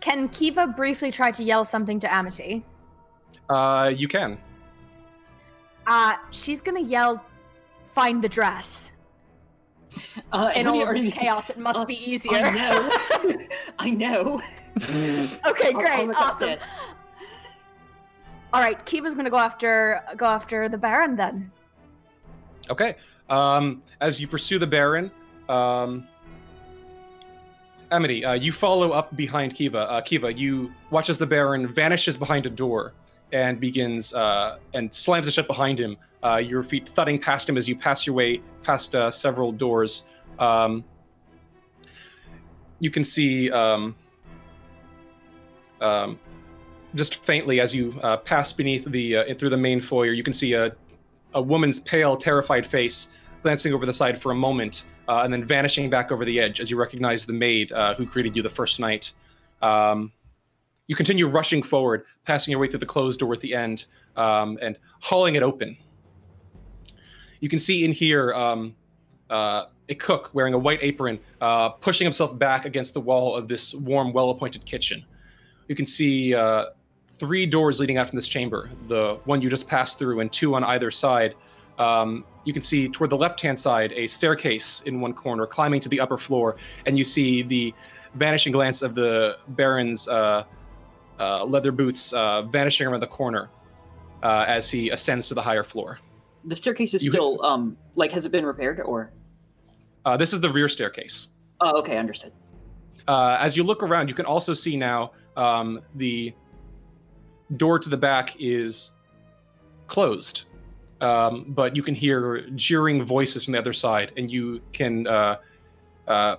Can 0.00 0.28
Kiva 0.28 0.68
briefly 0.68 1.10
try 1.10 1.30
to 1.32 1.42
yell 1.42 1.64
something 1.64 1.98
to 2.00 2.12
Amity? 2.14 2.64
Uh, 3.48 3.92
you 3.94 4.08
can. 4.08 4.38
Uh, 5.86 6.14
she's 6.30 6.60
gonna 6.60 6.80
yell, 6.80 7.24
"Find 7.94 8.22
the 8.22 8.28
dress." 8.28 8.92
Uh, 10.32 10.50
In 10.54 10.66
all 10.66 10.82
of 10.82 10.94
this 10.94 11.04
you- 11.04 11.10
chaos, 11.12 11.48
it 11.48 11.58
must 11.58 11.78
uh, 11.78 11.84
be 11.84 11.94
easier. 12.10 12.36
I 12.44 12.50
know. 12.50 12.90
I 13.78 13.90
know. 13.90 14.40
okay, 15.48 15.68
I'll- 15.68 15.72
great, 15.72 16.08
I'll 16.10 16.16
awesome. 16.16 16.56
All 18.52 18.60
right, 18.60 18.84
Kiva's 18.84 19.14
gonna 19.14 19.30
go 19.30 19.38
after 19.38 20.02
go 20.16 20.26
after 20.26 20.68
the 20.68 20.78
Baron 20.78 21.16
then. 21.16 21.50
Okay. 22.70 22.96
Um, 23.28 23.82
as 24.00 24.20
you 24.20 24.28
pursue 24.28 24.58
the 24.58 24.66
Baron, 24.66 25.10
um, 25.48 26.06
Amity, 27.90 28.24
uh, 28.24 28.34
you 28.34 28.52
follow 28.52 28.90
up 28.90 29.14
behind 29.16 29.54
Kiva. 29.54 29.88
Uh, 29.90 30.00
Kiva, 30.00 30.32
you 30.32 30.72
watch 30.90 31.08
as 31.08 31.18
the 31.18 31.26
Baron 31.26 31.72
vanishes 31.72 32.16
behind 32.16 32.46
a 32.46 32.50
door 32.50 32.94
and 33.32 33.60
begins 33.60 34.12
uh, 34.14 34.58
and 34.74 34.92
slams 34.92 35.28
it 35.28 35.32
shut 35.32 35.46
behind 35.46 35.78
him. 35.78 35.96
Uh, 36.24 36.36
your 36.36 36.62
feet 36.62 36.88
thudding 36.88 37.18
past 37.18 37.48
him 37.48 37.56
as 37.56 37.68
you 37.68 37.76
pass 37.76 38.06
your 38.06 38.14
way 38.14 38.40
past 38.62 38.94
uh, 38.94 39.10
several 39.10 39.52
doors. 39.52 40.04
Um, 40.38 40.84
you 42.80 42.90
can 42.90 43.04
see 43.04 43.50
um, 43.50 43.94
um, 45.80 46.18
just 46.96 47.24
faintly 47.24 47.60
as 47.60 47.74
you 47.74 47.98
uh, 48.02 48.16
pass 48.16 48.52
beneath 48.52 48.84
the 48.84 49.34
through 49.38 49.50
the 49.50 49.56
main 49.56 49.80
foyer. 49.80 50.12
You 50.12 50.24
can 50.24 50.32
see 50.32 50.54
a 50.54 50.74
a 51.36 51.42
woman's 51.42 51.78
pale, 51.78 52.16
terrified 52.16 52.66
face 52.66 53.08
glancing 53.42 53.72
over 53.72 53.86
the 53.86 53.94
side 53.94 54.20
for 54.20 54.32
a 54.32 54.34
moment, 54.34 54.84
uh, 55.06 55.20
and 55.22 55.32
then 55.32 55.44
vanishing 55.44 55.88
back 55.88 56.10
over 56.10 56.24
the 56.24 56.40
edge 56.40 56.60
as 56.60 56.68
you 56.68 56.76
recognize 56.76 57.24
the 57.24 57.32
maid 57.32 57.70
uh, 57.70 57.94
who 57.94 58.04
greeted 58.04 58.34
you 58.34 58.42
the 58.42 58.50
first 58.50 58.80
night. 58.80 59.12
Um, 59.62 60.12
you 60.88 60.96
continue 60.96 61.28
rushing 61.28 61.62
forward, 61.62 62.04
passing 62.24 62.50
your 62.50 62.60
way 62.60 62.68
through 62.68 62.80
the 62.80 62.86
closed 62.86 63.20
door 63.20 63.32
at 63.32 63.40
the 63.40 63.54
end, 63.54 63.86
um, 64.16 64.58
and 64.60 64.76
hauling 65.00 65.36
it 65.36 65.42
open. 65.42 65.76
You 67.40 67.48
can 67.48 67.58
see 67.58 67.84
in 67.84 67.92
here 67.92 68.32
um, 68.34 68.74
uh, 69.30 69.66
a 69.88 69.94
cook 69.94 70.30
wearing 70.32 70.54
a 70.54 70.58
white 70.58 70.80
apron, 70.82 71.20
uh, 71.40 71.68
pushing 71.68 72.04
himself 72.04 72.36
back 72.36 72.64
against 72.64 72.94
the 72.94 73.00
wall 73.00 73.36
of 73.36 73.46
this 73.46 73.74
warm, 73.74 74.12
well-appointed 74.12 74.64
kitchen. 74.64 75.04
You 75.68 75.76
can 75.76 75.86
see 75.86 76.34
uh, 76.34 76.66
three 77.18 77.46
doors 77.46 77.80
leading 77.80 77.96
out 77.98 78.08
from 78.08 78.16
this 78.16 78.28
chamber 78.28 78.68
the 78.88 79.18
one 79.24 79.40
you 79.40 79.48
just 79.48 79.68
passed 79.68 79.98
through 79.98 80.20
and 80.20 80.30
two 80.32 80.54
on 80.54 80.62
either 80.64 80.90
side 80.90 81.34
um, 81.78 82.24
you 82.44 82.52
can 82.52 82.62
see 82.62 82.88
toward 82.88 83.10
the 83.10 83.16
left 83.16 83.40
hand 83.40 83.58
side 83.58 83.92
a 83.92 84.06
staircase 84.06 84.82
in 84.86 85.00
one 85.00 85.12
corner 85.12 85.46
climbing 85.46 85.80
to 85.80 85.88
the 85.88 86.00
upper 86.00 86.16
floor 86.18 86.56
and 86.86 86.96
you 86.98 87.04
see 87.04 87.42
the 87.42 87.72
vanishing 88.14 88.52
glance 88.52 88.82
of 88.82 88.94
the 88.94 89.36
baron's 89.48 90.08
uh, 90.08 90.44
uh, 91.18 91.44
leather 91.44 91.72
boots 91.72 92.12
uh, 92.12 92.42
vanishing 92.42 92.86
around 92.86 93.00
the 93.00 93.06
corner 93.06 93.48
uh, 94.22 94.44
as 94.46 94.70
he 94.70 94.90
ascends 94.90 95.28
to 95.28 95.34
the 95.34 95.42
higher 95.42 95.62
floor 95.64 95.98
The 96.44 96.56
staircase 96.56 96.92
is 96.94 97.02
You- 97.04 97.10
still 97.12 97.44
um 97.44 97.76
like 97.94 98.12
has 98.12 98.26
it 98.26 98.32
been 98.32 98.44
repaired 98.46 98.80
or? 98.80 99.12
uh, 100.04 100.16
this 100.16 100.32
is 100.32 100.40
the 100.40 100.50
rear 100.50 100.68
staircase 100.68 101.28
Oh, 101.60 101.78
okay, 101.78 101.96
understood. 101.96 102.32
uh, 103.08 103.38
as 103.40 103.56
you 103.56 103.62
look 103.64 103.82
around, 103.82 104.08
you 104.10 104.14
can 104.14 104.26
also 104.26 104.52
see 104.52 104.76
now 104.76 105.12
um, 105.38 105.80
the 105.94 106.34
door 107.56 107.78
to 107.78 107.88
the 107.88 107.96
back 107.96 108.34
is 108.40 108.90
closed, 109.86 110.44
um, 111.00 111.44
but 111.48 111.76
you 111.76 111.82
can 111.82 111.94
hear 111.94 112.48
jeering 112.56 113.04
voices 113.04 113.44
from 113.44 113.52
the 113.52 113.58
other 113.58 113.72
side, 113.72 114.12
and 114.16 114.30
you 114.30 114.60
can 114.72 115.06
uh, 115.06 115.36
uh, 116.08 116.36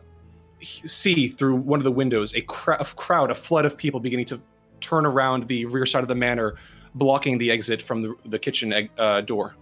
see 0.61 1.27
through 1.27 1.55
one 1.55 1.79
of 1.79 1.83
the 1.83 1.91
windows 1.91 2.33
a, 2.35 2.41
cr- 2.41 2.71
a 2.73 2.85
crowd, 2.85 3.31
a 3.31 3.35
flood 3.35 3.65
of 3.65 3.77
people 3.77 3.99
beginning 3.99 4.25
to 4.25 4.39
turn 4.81 5.05
around 5.05 5.47
the 5.47 5.65
rear 5.65 5.85
side 5.85 6.01
of 6.03 6.07
the 6.07 6.15
manor, 6.15 6.55
blocking 6.95 7.37
the 7.37 7.49
exit 7.51 7.81
from 7.81 8.01
the, 8.01 8.15
the 8.25 8.39
kitchen 8.39 8.73
eg- 8.73 8.89
uh, 8.97 9.21
door. 9.21 9.55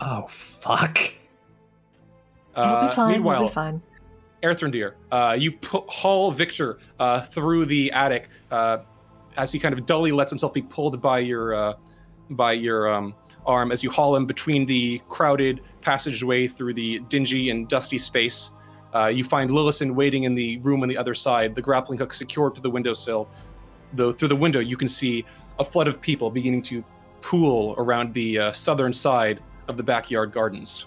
Oh 0.00 0.26
fuck. 0.28 0.98
It'll 2.56 2.64
Uh, 2.64 2.88
be 2.88 2.94
fine. 2.94 3.12
meanwhile, 3.12 3.36
It'll 3.36 3.48
be 3.48 3.54
fine. 3.54 3.82
Erthrendir, 4.42 4.94
uh, 5.12 5.36
you 5.38 5.52
pu- 5.52 5.84
haul 5.88 6.32
Victor 6.32 6.78
uh, 6.98 7.20
through 7.22 7.64
the 7.66 7.92
attic 7.92 8.28
uh, 8.50 8.78
as 9.36 9.52
he 9.52 9.58
kind 9.58 9.76
of 9.76 9.86
dully 9.86 10.12
lets 10.12 10.30
himself 10.30 10.52
be 10.52 10.62
pulled 10.62 11.00
by 11.00 11.18
your 11.18 11.54
uh, 11.54 11.74
by 12.30 12.52
your 12.52 12.92
um, 12.92 13.14
arm 13.46 13.72
as 13.72 13.82
you 13.82 13.90
haul 13.90 14.14
him 14.14 14.26
between 14.26 14.66
the 14.66 15.00
crowded 15.08 15.60
passageway 15.80 16.46
through 16.46 16.74
the 16.74 17.00
dingy 17.08 17.50
and 17.50 17.68
dusty 17.68 17.98
space. 17.98 18.50
Uh, 18.94 19.06
you 19.06 19.24
find 19.24 19.50
Lillison 19.50 19.94
waiting 19.94 20.24
in 20.24 20.34
the 20.34 20.58
room 20.58 20.82
on 20.82 20.88
the 20.88 20.96
other 20.96 21.14
side, 21.14 21.54
the 21.54 21.62
grappling 21.62 21.98
hook 21.98 22.12
secured 22.12 22.54
to 22.54 22.60
the 22.60 22.68
windowsill. 22.70 23.28
Though 23.94 24.12
through 24.12 24.28
the 24.28 24.36
window, 24.36 24.60
you 24.60 24.76
can 24.76 24.88
see 24.88 25.24
a 25.58 25.64
flood 25.64 25.88
of 25.88 26.00
people 26.00 26.30
beginning 26.30 26.62
to 26.62 26.84
pool 27.20 27.74
around 27.78 28.12
the 28.14 28.38
uh, 28.38 28.52
southern 28.52 28.92
side 28.92 29.40
of 29.68 29.76
the 29.76 29.82
backyard 29.82 30.32
gardens. 30.32 30.86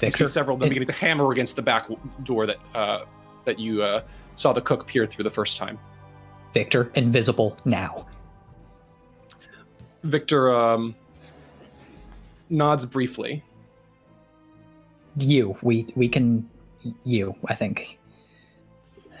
You 0.00 0.10
see 0.10 0.26
several 0.26 0.54
of 0.54 0.60
them 0.60 0.66
it- 0.66 0.70
beginning 0.70 0.86
to 0.88 0.92
hammer 0.92 1.30
against 1.32 1.56
the 1.56 1.62
back 1.62 1.88
door 2.24 2.46
that 2.46 2.58
uh, 2.74 3.04
that 3.44 3.58
you 3.58 3.82
uh, 3.82 4.02
saw 4.34 4.52
the 4.52 4.60
cook 4.60 4.86
peer 4.86 5.06
through 5.06 5.24
the 5.24 5.30
first 5.30 5.56
time. 5.56 5.78
Victor, 6.52 6.90
invisible 6.94 7.56
now. 7.64 8.06
Victor 10.02 10.54
um, 10.54 10.94
nods 12.48 12.86
briefly. 12.86 13.44
You, 15.16 15.56
we 15.62 15.86
we 15.94 16.08
can. 16.08 16.48
You, 17.04 17.34
I 17.46 17.54
think 17.54 17.98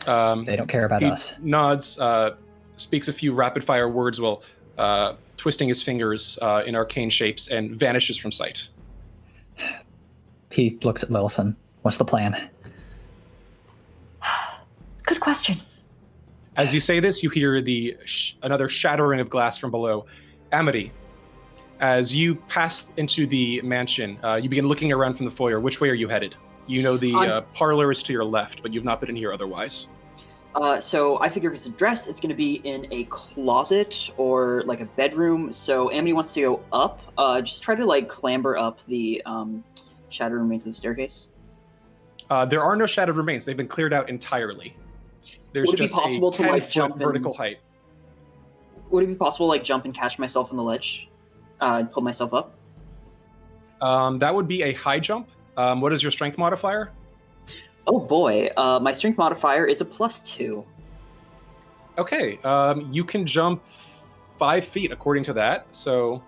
Um, 0.06 0.44
they 0.44 0.56
don't 0.56 0.66
care 0.68 0.86
about 0.86 1.02
he 1.02 1.10
us. 1.10 1.36
nods, 1.42 1.98
uh, 1.98 2.36
speaks 2.76 3.08
a 3.08 3.12
few 3.12 3.34
rapid 3.34 3.62
fire 3.62 3.88
words 3.88 4.18
while 4.20 4.42
uh, 4.78 5.14
twisting 5.36 5.68
his 5.68 5.82
fingers 5.82 6.38
uh, 6.40 6.62
in 6.64 6.74
arcane 6.74 7.10
shapes 7.10 7.48
and 7.48 7.72
vanishes 7.78 8.16
from 8.16 8.32
sight. 8.32 8.68
He 10.50 10.78
looks 10.82 11.02
at 11.02 11.10
Lillison. 11.10 11.54
What's 11.82 11.98
the 11.98 12.04
plan? 12.04 12.48
Good 15.06 15.20
question. 15.20 15.58
As 16.56 16.74
you 16.74 16.80
say 16.80 17.00
this, 17.00 17.22
you 17.22 17.30
hear 17.30 17.60
the 17.60 17.96
sh- 18.04 18.34
another 18.42 18.68
shattering 18.68 19.20
of 19.20 19.30
glass 19.30 19.56
from 19.58 19.70
below. 19.70 20.06
Amity, 20.52 20.92
as 21.78 22.14
you 22.14 22.34
pass 22.34 22.92
into 22.96 23.26
the 23.26 23.62
mansion, 23.62 24.18
uh, 24.24 24.34
you 24.34 24.48
begin 24.48 24.66
looking 24.66 24.92
around 24.92 25.14
from 25.14 25.26
the 25.26 25.30
foyer. 25.30 25.60
Which 25.60 25.80
way 25.80 25.88
are 25.90 25.94
you 25.94 26.08
headed? 26.08 26.34
You 26.66 26.82
know 26.82 26.96
the 26.96 27.14
uh, 27.14 27.40
parlor 27.54 27.90
is 27.90 28.02
to 28.04 28.12
your 28.12 28.24
left, 28.24 28.62
but 28.62 28.72
you've 28.72 28.84
not 28.84 29.00
been 29.00 29.10
in 29.10 29.16
here 29.16 29.32
otherwise. 29.32 29.88
Uh, 30.54 30.80
so 30.80 31.20
I 31.20 31.28
figure 31.28 31.50
if 31.50 31.54
it's 31.54 31.66
a 31.66 31.70
dress, 31.70 32.08
it's 32.08 32.18
going 32.18 32.30
to 32.30 32.36
be 32.36 32.54
in 32.54 32.86
a 32.90 33.04
closet 33.04 34.10
or 34.16 34.64
like 34.66 34.80
a 34.80 34.84
bedroom. 34.84 35.52
So 35.52 35.90
Amity 35.92 36.12
wants 36.12 36.34
to 36.34 36.40
go 36.40 36.64
up. 36.72 37.00
Uh, 37.16 37.40
just 37.40 37.62
try 37.62 37.76
to 37.76 37.86
like 37.86 38.08
clamber 38.08 38.56
up 38.56 38.84
the 38.86 39.22
um, 39.24 39.62
shattered 40.08 40.40
remains 40.40 40.66
of 40.66 40.72
the 40.72 40.76
staircase. 40.76 41.28
Uh, 42.28 42.44
there 42.44 42.62
are 42.62 42.76
no 42.76 42.86
shattered 42.86 43.16
remains; 43.16 43.44
they've 43.44 43.56
been 43.56 43.68
cleared 43.68 43.92
out 43.92 44.08
entirely. 44.08 44.76
There's 45.52 45.68
Would 45.68 45.80
it 45.80 45.88
be 45.88 45.88
possible 45.88 46.28
a 46.28 46.32
to, 46.32 46.42
like, 46.42 46.62
foot 46.62 46.72
jump 46.72 46.94
and- 46.94 47.02
vertical 47.02 47.34
height. 47.34 47.58
Would 48.90 49.04
it 49.04 49.06
be 49.06 49.14
possible 49.14 49.46
to 49.46 49.50
like 49.50 49.62
jump 49.62 49.84
and 49.84 49.94
catch 49.94 50.18
myself 50.18 50.50
on 50.50 50.56
the 50.56 50.62
ledge 50.64 51.08
uh, 51.60 51.76
and 51.78 51.92
pull 51.92 52.02
myself 52.02 52.34
up? 52.34 52.54
Um, 53.80 54.18
that 54.18 54.34
would 54.34 54.48
be 54.48 54.62
a 54.64 54.72
high 54.72 54.98
jump. 54.98 55.28
Um, 55.56 55.80
what 55.80 55.92
is 55.92 56.02
your 56.02 56.10
strength 56.10 56.36
modifier? 56.38 56.90
Oh 57.86 58.00
boy, 58.00 58.50
uh, 58.56 58.78
my 58.80 58.92
strength 58.92 59.16
modifier 59.16 59.64
is 59.64 59.80
a 59.80 59.84
plus 59.84 60.20
two. 60.20 60.64
Okay, 61.98 62.38
um, 62.38 62.88
you 62.90 63.04
can 63.04 63.24
jump 63.26 63.66
five 64.38 64.64
feet 64.64 64.90
according 64.90 65.22
to 65.24 65.32
that. 65.34 65.66
So, 65.72 66.22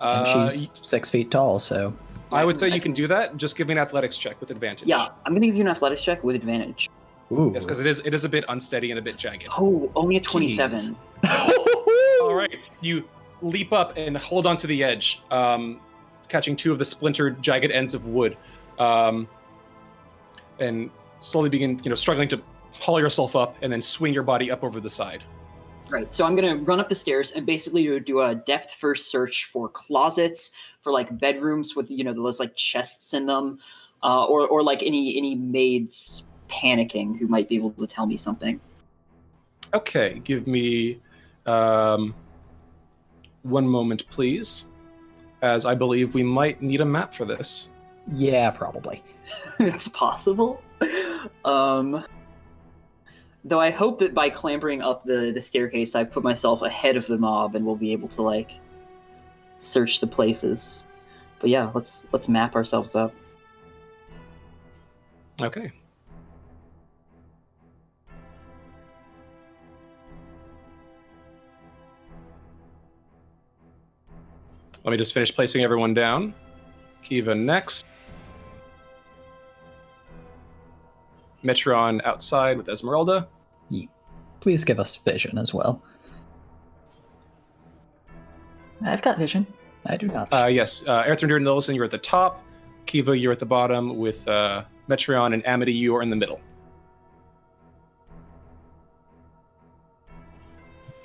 And 0.00 0.26
uh, 0.26 0.48
she's 0.50 0.70
six 0.82 1.08
feet 1.08 1.30
tall, 1.30 1.58
so 1.58 1.94
I 2.32 2.44
would 2.44 2.58
say 2.58 2.68
you 2.68 2.80
can 2.80 2.92
do 2.92 3.06
that. 3.08 3.36
Just 3.38 3.56
give 3.56 3.66
me 3.68 3.72
an 3.72 3.78
athletics 3.78 4.16
check 4.16 4.40
with 4.40 4.50
advantage. 4.50 4.88
Yeah, 4.88 5.08
I'm 5.24 5.32
going 5.32 5.42
to 5.42 5.46
give 5.48 5.56
you 5.56 5.62
an 5.62 5.68
athletics 5.68 6.04
check 6.04 6.22
with 6.22 6.36
advantage. 6.36 6.90
Ooh. 7.32 7.50
Yes, 7.54 7.64
because 7.64 7.80
it 7.80 7.86
is 7.86 8.00
it 8.00 8.14
is 8.14 8.24
a 8.24 8.28
bit 8.28 8.44
unsteady 8.48 8.90
and 8.90 8.98
a 8.98 9.02
bit 9.02 9.16
jagged. 9.16 9.46
Oh, 9.58 9.90
only 9.94 10.16
a 10.16 10.20
27. 10.20 10.96
All 12.22 12.34
right, 12.34 12.58
you 12.80 13.04
leap 13.42 13.72
up 13.72 13.96
and 13.96 14.16
hold 14.16 14.46
onto 14.46 14.66
the 14.66 14.82
edge, 14.82 15.22
um, 15.30 15.80
catching 16.28 16.56
two 16.56 16.72
of 16.72 16.78
the 16.78 16.84
splintered, 16.84 17.42
jagged 17.42 17.70
ends 17.70 17.94
of 17.94 18.06
wood, 18.06 18.36
um, 18.78 19.28
and 20.58 20.90
slowly 21.20 21.48
begin, 21.48 21.80
you 21.82 21.88
know, 21.88 21.94
struggling 21.94 22.28
to 22.28 22.40
haul 22.72 23.00
yourself 23.00 23.36
up 23.36 23.56
and 23.62 23.72
then 23.72 23.80
swing 23.80 24.12
your 24.12 24.22
body 24.22 24.50
up 24.50 24.64
over 24.64 24.80
the 24.80 24.90
side. 24.90 25.22
Right. 25.90 26.12
So 26.12 26.24
I'm 26.24 26.34
gonna 26.34 26.56
run 26.56 26.80
up 26.80 26.88
the 26.88 26.94
stairs 26.94 27.32
and 27.32 27.44
basically 27.44 27.84
do- 27.84 28.00
do 28.00 28.20
a 28.22 28.34
depth 28.34 28.72
first 28.72 29.10
search 29.10 29.46
for 29.46 29.68
closets, 29.68 30.50
for 30.82 30.92
like 30.92 31.18
bedrooms 31.18 31.76
with 31.76 31.90
you 31.90 32.04
know 32.04 32.12
those 32.12 32.40
like 32.40 32.54
chests 32.56 33.12
in 33.12 33.26
them, 33.26 33.58
uh, 34.02 34.24
or 34.24 34.46
or 34.46 34.62
like 34.62 34.82
any 34.82 35.16
any 35.16 35.34
maids 35.34 36.24
panicking 36.62 37.18
who 37.18 37.26
might 37.26 37.48
be 37.48 37.56
able 37.56 37.72
to 37.72 37.86
tell 37.86 38.06
me 38.06 38.16
something. 38.16 38.60
Okay, 39.72 40.20
give 40.24 40.46
me 40.46 41.00
um, 41.46 42.14
one 43.42 43.66
moment, 43.66 44.08
please, 44.08 44.66
as 45.42 45.66
I 45.66 45.74
believe 45.74 46.14
we 46.14 46.22
might 46.22 46.62
need 46.62 46.80
a 46.80 46.84
map 46.84 47.14
for 47.14 47.24
this. 47.24 47.70
yeah, 48.12 48.50
probably. 48.50 49.02
it's 49.58 49.88
possible. 49.88 50.62
Um, 51.44 52.04
though 53.44 53.60
I 53.60 53.70
hope 53.70 53.98
that 54.00 54.14
by 54.14 54.28
clambering 54.30 54.82
up 54.82 55.04
the 55.04 55.32
the 55.34 55.40
staircase, 55.40 55.94
I've 55.94 56.10
put 56.10 56.22
myself 56.22 56.62
ahead 56.62 56.96
of 56.96 57.06
the 57.06 57.18
mob 57.18 57.54
and 57.54 57.64
we'll 57.64 57.76
be 57.76 57.92
able 57.92 58.08
to 58.08 58.22
like 58.22 58.52
search 59.56 60.00
the 60.00 60.06
places. 60.06 60.86
But 61.40 61.50
yeah, 61.50 61.70
let's 61.74 62.06
let's 62.12 62.28
map 62.28 62.54
ourselves 62.54 62.94
up. 62.94 63.12
Okay. 65.42 65.72
Let 74.84 74.90
me 74.90 74.96
just 74.96 75.14
finish 75.14 75.34
placing 75.34 75.64
everyone 75.64 75.94
down. 75.94 76.34
Kiva 77.02 77.34
next. 77.34 77.86
Metron 81.42 82.04
outside 82.04 82.56
with 82.56 82.68
Esmeralda. 82.68 83.28
Please 84.40 84.62
give 84.62 84.78
us 84.78 84.96
vision 84.96 85.38
as 85.38 85.54
well. 85.54 85.82
I've 88.84 89.00
got 89.00 89.16
vision. 89.16 89.46
I 89.86 89.96
do 89.96 90.06
not. 90.06 90.30
Uh, 90.32 90.46
yes, 90.46 90.84
uh, 90.86 91.04
Erthrendir 91.04 91.36
and 91.36 91.46
Lillison, 91.46 91.74
you're 91.74 91.86
at 91.86 91.90
the 91.90 91.96
top. 91.96 92.44
Kiva, 92.84 93.16
you're 93.16 93.32
at 93.32 93.38
the 93.38 93.46
bottom 93.46 93.96
with 93.96 94.28
uh, 94.28 94.64
Metron 94.88 95.32
and 95.32 95.46
Amity, 95.46 95.72
you 95.72 95.96
are 95.96 96.02
in 96.02 96.10
the 96.10 96.16
middle. 96.16 96.40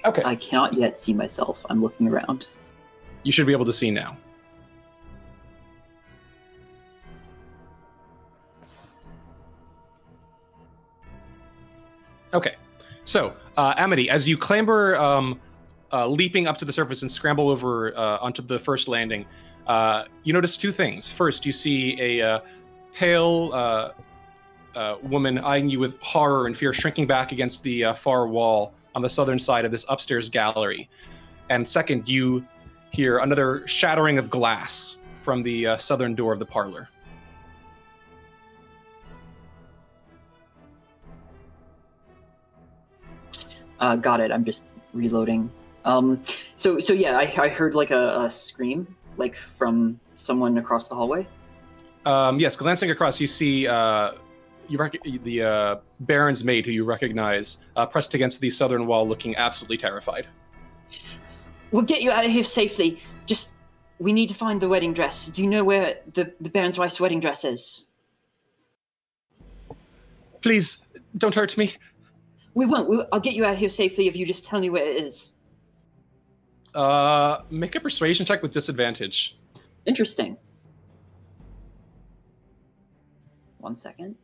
Okay. 0.04 0.22
I 0.26 0.36
cannot 0.36 0.74
yet 0.74 1.00
see 1.00 1.14
myself. 1.14 1.66
I'm 1.70 1.82
looking 1.82 2.08
around. 2.10 2.46
You 3.24 3.32
should 3.32 3.48
be 3.48 3.54
able 3.54 3.66
to 3.66 3.74
see 3.74 3.92
now. 3.92 4.18
Okay, 12.34 12.56
so 13.06 13.34
uh, 13.58 13.74
Amity, 13.78 14.10
as 14.10 14.28
you 14.28 14.38
clamber, 14.38 14.96
um, 14.98 15.40
uh, 15.92 16.06
leaping 16.06 16.48
up 16.48 16.58
to 16.60 16.66
the 16.66 16.72
surface 16.72 17.02
and 17.02 17.12
scramble 17.12 17.50
over 17.50 17.98
uh, 17.98 18.20
onto 18.22 18.44
the 18.44 18.60
first 18.60 18.88
landing, 18.88 19.26
uh, 19.66 20.06
you 20.24 20.32
notice 20.32 20.56
two 20.56 20.72
things. 20.72 21.10
First, 21.10 21.46
you 21.46 21.52
see 21.52 22.00
a 22.00 22.22
uh, 22.22 22.40
pale 22.94 23.52
uh, 23.54 24.96
woman 25.02 25.40
eyeing 25.40 25.70
you 25.70 25.80
with 25.80 26.00
horror 26.02 26.46
and 26.46 26.56
fear, 26.56 26.72
shrinking 26.72 27.08
back 27.08 27.32
against 27.32 27.64
the 27.64 27.94
far 27.98 28.28
wall 28.28 28.74
on 28.94 29.02
the 29.02 29.10
southern 29.10 29.40
side 29.40 29.66
of 29.66 29.72
this 29.72 29.86
upstairs 29.90 30.30
gallery. 30.30 30.88
And 31.50 31.68
second, 31.68 32.08
you 32.08 32.46
hear 32.92 33.20
another 33.20 33.66
shattering 33.68 34.18
of 34.18 34.30
glass 34.30 35.00
from 35.22 35.44
the 35.44 35.68
uh, 35.68 35.78
southern 35.78 36.16
door 36.16 36.34
of 36.34 36.40
the 36.40 36.46
parlor. 36.46 36.90
Uh, 43.80 43.96
got 43.96 44.20
it. 44.20 44.32
I'm 44.32 44.44
just 44.44 44.66
reloading. 44.94 45.50
Um, 45.86 46.22
so 46.56 46.80
so 46.80 46.94
yeah, 46.94 47.18
I, 47.18 47.34
I 47.42 47.50
heard 47.50 47.74
like 47.76 47.92
a, 47.92 48.22
a 48.22 48.30
scream, 48.30 48.96
like 49.18 49.36
from 49.36 50.00
someone 50.16 50.58
across 50.58 50.88
the 50.88 50.96
hallway. 50.96 51.26
Um, 52.06 52.40
yes, 52.40 52.56
glancing 52.56 52.92
across, 52.92 53.20
you 53.20 53.28
see 53.28 53.68
uh, 53.68 54.12
you 54.68 54.78
rec- 54.78 55.02
the 55.04 55.42
uh, 55.42 55.76
Baron's 56.02 56.44
maid, 56.44 56.66
who 56.66 56.72
you 56.72 56.84
recognize, 56.84 57.58
uh, 57.76 57.86
pressed 57.86 58.14
against 58.14 58.42
the 58.42 58.50
southern 58.50 58.86
wall, 58.88 59.08
looking 59.08 59.36
absolutely 59.36 59.78
terrified. 59.78 60.28
We'll 61.72 61.84
get 61.84 62.02
you 62.02 62.12
out 62.12 62.26
of 62.26 62.32
here 62.32 62.44
safely. 62.44 63.00
Just 63.26 63.54
we 64.00 64.14
need 64.14 64.30
to 64.30 64.36
find 64.36 64.62
the 64.62 64.68
wedding 64.68 64.94
dress. 64.94 65.28
Do 65.28 65.44
you 65.44 65.50
know 65.50 65.64
where 65.64 65.98
the 66.14 66.34
the 66.40 66.50
Baron's 66.50 66.78
wife's 66.78 67.00
wedding 67.00 67.20
dress 67.20 67.44
is? 67.44 67.86
Please 70.42 70.84
don't 71.18 71.36
hurt 71.36 71.58
me. 71.58 71.76
We 72.54 72.66
won't. 72.66 72.90
We, 72.90 73.04
I'll 73.12 73.20
get 73.20 73.36
you 73.36 73.46
out 73.46 73.54
of 73.54 73.60
here 73.60 73.70
safely 73.70 74.08
if 74.08 74.16
you 74.16 74.26
just 74.26 74.46
tell 74.46 74.60
me 74.60 74.70
where 74.70 74.88
it 74.88 75.04
is. 75.04 75.34
Uh, 76.74 77.42
make 77.50 77.76
a 77.76 77.80
persuasion 77.80 78.26
check 78.26 78.42
with 78.42 78.52
disadvantage. 78.52 79.38
Interesting. 79.86 80.38
One 83.58 83.76
second. 83.76 84.16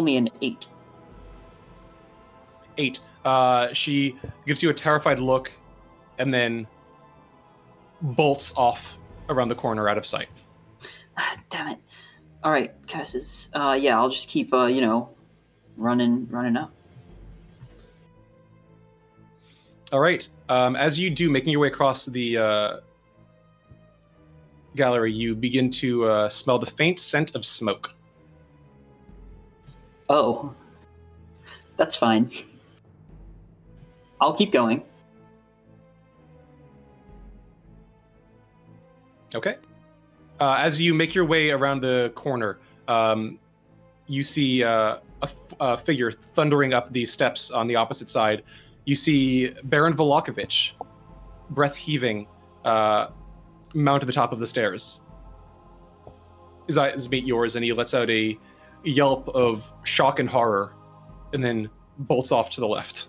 Only 0.00 0.16
an 0.16 0.30
eight. 0.40 0.66
Eight. 2.78 3.00
Uh, 3.22 3.70
she 3.74 4.16
gives 4.46 4.62
you 4.62 4.70
a 4.70 4.72
terrified 4.72 5.20
look, 5.20 5.52
and 6.16 6.32
then 6.32 6.66
bolts 8.00 8.54
off 8.56 8.96
around 9.28 9.50
the 9.50 9.54
corner 9.54 9.90
out 9.90 9.98
of 9.98 10.06
sight. 10.06 10.28
Damn 11.50 11.72
it. 11.72 11.78
All 12.42 12.50
right, 12.50 12.72
curses. 12.88 13.50
Uh, 13.52 13.76
yeah, 13.78 13.98
I'll 14.00 14.08
just 14.08 14.26
keep, 14.26 14.54
uh, 14.54 14.64
you 14.68 14.80
know, 14.80 15.10
running, 15.76 16.26
running 16.30 16.56
up. 16.56 16.72
All 19.92 20.00
right. 20.00 20.26
Um, 20.48 20.76
as 20.76 20.98
you 20.98 21.10
do, 21.10 21.28
making 21.28 21.50
your 21.50 21.60
way 21.60 21.68
across 21.68 22.06
the 22.06 22.38
uh, 22.38 22.76
gallery, 24.76 25.12
you 25.12 25.34
begin 25.34 25.70
to 25.72 26.06
uh, 26.06 26.28
smell 26.30 26.58
the 26.58 26.64
faint 26.64 26.98
scent 27.00 27.34
of 27.34 27.44
smoke. 27.44 27.94
Oh, 30.10 30.52
that's 31.76 31.94
fine. 31.94 32.30
I'll 34.20 34.34
keep 34.34 34.50
going. 34.50 34.82
Okay. 39.32 39.56
Uh, 40.40 40.56
as 40.58 40.80
you 40.80 40.92
make 40.94 41.14
your 41.14 41.24
way 41.24 41.50
around 41.50 41.80
the 41.80 42.12
corner, 42.16 42.58
um, 42.88 43.38
you 44.08 44.24
see 44.24 44.64
uh, 44.64 44.96
a, 44.96 45.00
f- 45.22 45.54
a 45.60 45.78
figure 45.78 46.10
thundering 46.10 46.74
up 46.74 46.92
the 46.92 47.06
steps 47.06 47.52
on 47.52 47.68
the 47.68 47.76
opposite 47.76 48.10
side. 48.10 48.42
You 48.86 48.96
see 48.96 49.50
Baron 49.64 49.94
Vallakovich, 49.94 50.72
breath 51.50 51.76
heaving, 51.76 52.26
uh, 52.64 53.08
mount 53.74 54.02
at 54.02 54.08
the 54.08 54.12
top 54.12 54.32
of 54.32 54.40
the 54.40 54.46
stairs. 54.46 55.02
His 56.66 56.78
eyes 56.78 57.08
meet 57.08 57.24
yours, 57.24 57.54
and 57.54 57.64
he 57.64 57.72
lets 57.72 57.94
out 57.94 58.10
a 58.10 58.36
yelp 58.84 59.28
of 59.30 59.64
shock 59.84 60.18
and 60.18 60.28
horror, 60.28 60.72
and 61.32 61.42
then 61.42 61.70
bolts 61.98 62.32
off 62.32 62.50
to 62.50 62.60
the 62.60 62.68
left. 62.68 63.08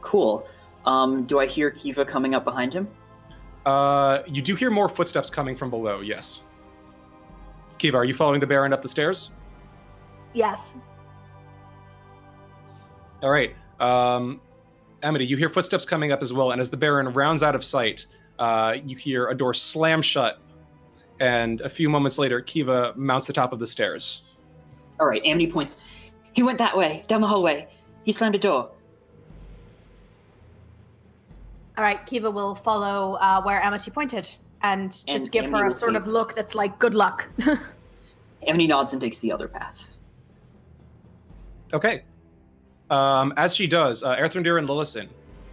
Cool. 0.00 0.46
Um, 0.84 1.24
do 1.24 1.38
I 1.38 1.46
hear 1.46 1.70
Kiva 1.70 2.04
coming 2.04 2.34
up 2.34 2.44
behind 2.44 2.72
him? 2.72 2.88
Uh, 3.64 4.20
you 4.26 4.42
do 4.42 4.54
hear 4.54 4.70
more 4.70 4.88
footsteps 4.88 5.30
coming 5.30 5.54
from 5.54 5.70
below. 5.70 6.00
Yes. 6.00 6.44
Kiva, 7.78 7.98
are 7.98 8.04
you 8.04 8.14
following 8.14 8.40
the 8.40 8.46
Baron 8.46 8.72
up 8.72 8.82
the 8.82 8.88
stairs? 8.88 9.30
Yes. 10.32 10.76
All 13.22 13.30
right. 13.30 13.54
Um, 13.78 14.40
Amity, 15.02 15.26
you 15.26 15.36
hear 15.36 15.48
footsteps 15.48 15.84
coming 15.84 16.12
up 16.12 16.22
as 16.22 16.32
well, 16.32 16.52
and 16.52 16.60
as 16.60 16.70
the 16.70 16.76
Baron 16.76 17.12
rounds 17.12 17.42
out 17.42 17.54
of 17.54 17.64
sight, 17.64 18.06
uh, 18.38 18.76
you 18.84 18.96
hear 18.96 19.28
a 19.28 19.34
door 19.34 19.54
slam 19.54 20.02
shut, 20.02 20.40
and 21.20 21.60
a 21.60 21.68
few 21.68 21.88
moments 21.88 22.18
later, 22.18 22.40
Kiva 22.40 22.94
mounts 22.96 23.26
the 23.26 23.32
top 23.32 23.52
of 23.52 23.58
the 23.58 23.66
stairs. 23.66 24.22
All 24.98 25.06
right, 25.06 25.24
Amity 25.24 25.50
points. 25.50 25.76
He 26.32 26.42
went 26.42 26.58
that 26.58 26.76
way, 26.76 27.04
down 27.08 27.20
the 27.20 27.26
hallway. 27.26 27.68
He 28.04 28.12
slammed 28.12 28.34
a 28.34 28.38
door. 28.38 28.70
All 31.76 31.84
right, 31.84 32.04
Kiva 32.06 32.30
will 32.30 32.54
follow 32.54 33.14
uh, 33.14 33.42
where 33.42 33.62
Amity 33.62 33.90
pointed 33.90 34.34
and 34.62 34.90
just 34.90 35.08
And 35.08 35.30
give 35.30 35.44
Amity 35.46 35.62
her 35.62 35.68
a 35.70 35.74
sort 35.74 35.96
of 35.96 36.06
look 36.06 36.34
that's 36.34 36.54
like, 36.54 36.78
good 36.78 36.94
luck. 36.94 37.28
Amity 38.46 38.66
nods 38.66 38.92
and 38.92 39.00
takes 39.00 39.20
the 39.20 39.32
other 39.32 39.48
path. 39.48 39.96
Okay. 41.72 42.02
Um, 42.90 43.32
as 43.36 43.54
she 43.54 43.66
does, 43.66 44.02
uh, 44.02 44.16
Erthrendir 44.16 44.58
and 44.58 44.68
Lillison. 44.68 45.08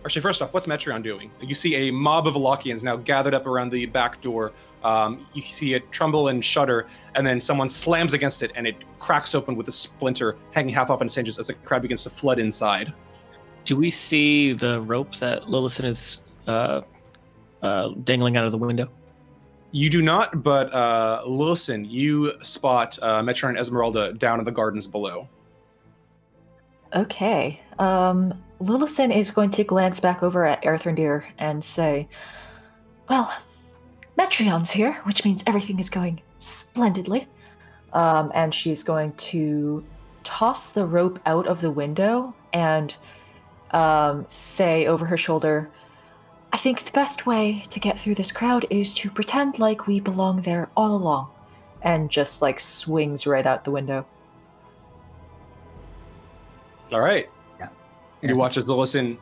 Actually, 0.08 0.22
first 0.22 0.42
off, 0.42 0.54
what's 0.54 0.68
Metreon 0.68 1.04
doing? 1.04 1.30
You 1.42 1.54
see 1.54 1.76
a 1.76 1.92
mob 1.92 2.28
of 2.28 2.36
Vallakians 2.36 2.82
now 2.82 2.96
gathered 2.96 3.34
up 3.34 3.46
around 3.46 3.74
the 3.74 3.86
back 3.88 4.22
door. 4.22 4.54
Um, 4.82 5.28
you 5.34 5.42
see 5.42 5.74
it 5.74 5.92
tremble 5.92 6.30
and 6.30 6.42
shudder, 6.42 6.88
and 7.16 7.28
then 7.28 7.42
someone 7.42 7.68
slams 7.68 8.14
against 8.14 8.42
it, 8.42 8.54
and 8.56 8.66
it 8.66 8.78
cracks 9.00 9.36
open 9.36 9.58
with 9.58 9.68
a 9.68 9.72
splinter 9.74 10.38
hanging 10.52 10.74
half 10.74 10.90
off 10.90 11.02
on 11.02 11.08
its 11.08 11.16
hinges 11.16 11.38
as 11.38 11.48
the 11.48 11.56
crowd 11.56 11.82
begins 11.82 12.06
to 12.06 12.10
flood 12.10 12.40
inside. 12.40 12.94
Do 13.66 13.76
we 13.76 13.92
see 13.92 14.54
the 14.54 14.80
rope 14.80 15.14
that 15.18 15.42
Lillison 15.42 15.84
is 15.84 16.20
uh, 16.48 16.84
uh, 17.62 17.90
dangling 18.06 18.38
out 18.38 18.46
of 18.46 18.54
the 18.54 18.58
window? 18.58 18.90
You 19.74 19.90
do 19.90 20.02
not, 20.02 20.42
but 20.42 20.74
uh, 20.74 21.24
Lillison, 21.28 21.86
you 21.86 22.32
spot 22.44 22.98
uh, 23.02 23.22
Metreon 23.22 23.50
and 23.50 23.58
Esmeralda 23.58 24.14
down 24.14 24.40
in 24.40 24.46
the 24.46 24.54
gardens 24.54 24.88
below. 24.88 25.28
Okay. 26.96 27.60
Um, 27.78 28.42
Lillison 28.62 29.16
is 29.16 29.32
going 29.32 29.52
to 29.52 29.64
glance 29.64 30.00
back 30.00 30.24
over 30.24 30.46
at 30.46 30.64
Erthrendir 30.64 31.24
and 31.38 31.64
say, 31.64 32.08
Well, 33.10 33.32
Metreon's 34.18 34.72
here, 34.72 34.94
which 35.04 35.24
means 35.24 35.44
everything 35.46 35.80
is 35.80 35.90
going 35.90 36.22
splendidly. 36.40 37.28
um, 37.94 38.32
and 38.36 38.54
she's 38.54 38.84
going 38.84 39.14
to 39.14 39.84
toss 40.24 40.70
the 40.70 40.86
rope 40.86 41.20
out 41.26 41.48
of 41.48 41.62
the 41.62 41.72
window 41.72 42.34
and 42.52 42.96
um, 43.72 44.26
say 44.28 44.86
over 44.88 45.06
her 45.06 45.18
shoulder, 45.18 45.70
I 46.52 46.58
think 46.58 46.84
the 46.84 46.92
best 46.92 47.26
way 47.26 47.64
to 47.70 47.80
get 47.80 48.00
through 48.00 48.16
this 48.16 48.32
crowd 48.32 48.66
is 48.70 48.94
to 48.96 49.10
pretend 49.10 49.60
like 49.60 49.88
we 49.88 50.00
belong 50.00 50.42
there 50.42 50.70
all 50.76 50.96
along. 50.96 51.30
and 51.84 52.10
just 52.10 52.42
like 52.42 52.60
swings 52.60 53.28
right 53.28 53.46
out 53.46 53.64
the 53.64 53.72
window. 53.72 54.06
All 56.92 57.02
right. 57.02 57.30
Yeah. 58.22 58.30
You 58.30 58.36
watch 58.36 58.58
as 58.58 58.66
Lillison 58.66 59.18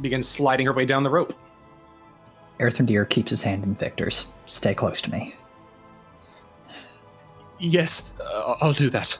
begins 0.00 0.28
sliding 0.28 0.66
her 0.66 0.72
way 0.72 0.86
down 0.86 1.02
the 1.02 1.10
rope. 1.10 1.34
Erthrendir 2.58 3.08
keeps 3.08 3.30
his 3.30 3.42
hand 3.42 3.64
in 3.64 3.74
Victor's. 3.74 4.26
Stay 4.46 4.74
close 4.74 5.00
to 5.02 5.10
me. 5.10 5.34
Yes, 7.58 8.10
uh, 8.20 8.54
I'll 8.60 8.72
do 8.72 8.90
that. 8.90 9.18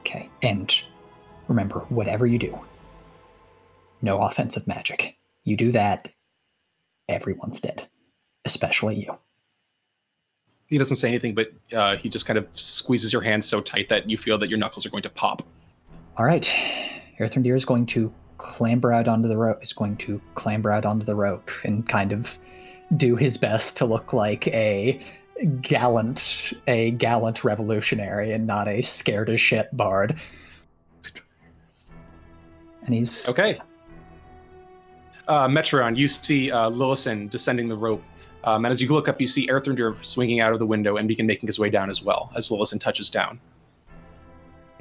Okay. 0.00 0.28
And 0.42 0.80
remember, 1.48 1.80
whatever 1.88 2.26
you 2.26 2.38
do, 2.38 2.58
no 4.02 4.22
offensive 4.22 4.66
magic. 4.66 5.16
You 5.44 5.56
do 5.56 5.72
that, 5.72 6.12
everyone's 7.08 7.60
dead, 7.60 7.88
especially 8.44 8.96
you. 8.96 9.16
He 10.66 10.78
doesn't 10.78 10.96
say 10.96 11.08
anything, 11.08 11.34
but 11.34 11.52
uh, 11.72 11.96
he 11.96 12.08
just 12.08 12.26
kind 12.26 12.38
of 12.38 12.46
squeezes 12.54 13.12
your 13.12 13.22
hand 13.22 13.44
so 13.44 13.60
tight 13.60 13.88
that 13.88 14.10
you 14.10 14.18
feel 14.18 14.36
that 14.38 14.48
your 14.48 14.58
knuckles 14.58 14.84
are 14.84 14.90
going 14.90 15.04
to 15.04 15.10
pop. 15.10 15.42
All 16.16 16.24
right. 16.24 16.44
Erthrendir 17.20 17.54
is 17.54 17.64
going 17.64 17.86
to 17.86 18.12
clamber 18.38 18.92
out 18.92 19.08
onto 19.08 19.28
the 19.28 19.36
rope. 19.36 19.62
Is 19.62 19.72
going 19.72 19.96
to 19.98 20.20
clamber 20.34 20.70
out 20.70 20.84
onto 20.84 21.04
the 21.04 21.14
rope 21.14 21.50
and 21.64 21.88
kind 21.88 22.12
of 22.12 22.38
do 22.96 23.16
his 23.16 23.36
best 23.36 23.76
to 23.78 23.84
look 23.84 24.12
like 24.12 24.46
a 24.48 25.00
gallant, 25.60 26.52
a 26.66 26.92
gallant 26.92 27.44
revolutionary, 27.44 28.32
and 28.32 28.46
not 28.46 28.68
a 28.68 28.82
scared 28.82 29.28
as 29.30 29.40
shit 29.40 29.74
bard. 29.76 30.18
And 32.84 32.94
he's 32.94 33.28
Okay. 33.28 33.58
Uh, 35.28 35.48
Metron, 35.48 35.96
you 35.96 36.06
see 36.06 36.52
uh, 36.52 36.70
Lillison 36.70 37.28
descending 37.28 37.68
the 37.68 37.76
rope. 37.76 38.02
Um, 38.44 38.64
and 38.64 38.70
as 38.70 38.80
you 38.80 38.88
look 38.88 39.08
up, 39.08 39.20
you 39.20 39.26
see 39.26 39.48
Erthrendir 39.48 39.96
swinging 40.04 40.38
out 40.38 40.52
of 40.52 40.60
the 40.60 40.66
window 40.66 40.96
and 40.98 41.08
begin 41.08 41.26
making 41.26 41.48
his 41.48 41.58
way 41.58 41.68
down 41.68 41.90
as 41.90 42.00
well 42.00 42.30
as 42.36 42.48
Lillison 42.48 42.80
touches 42.80 43.10
down. 43.10 43.40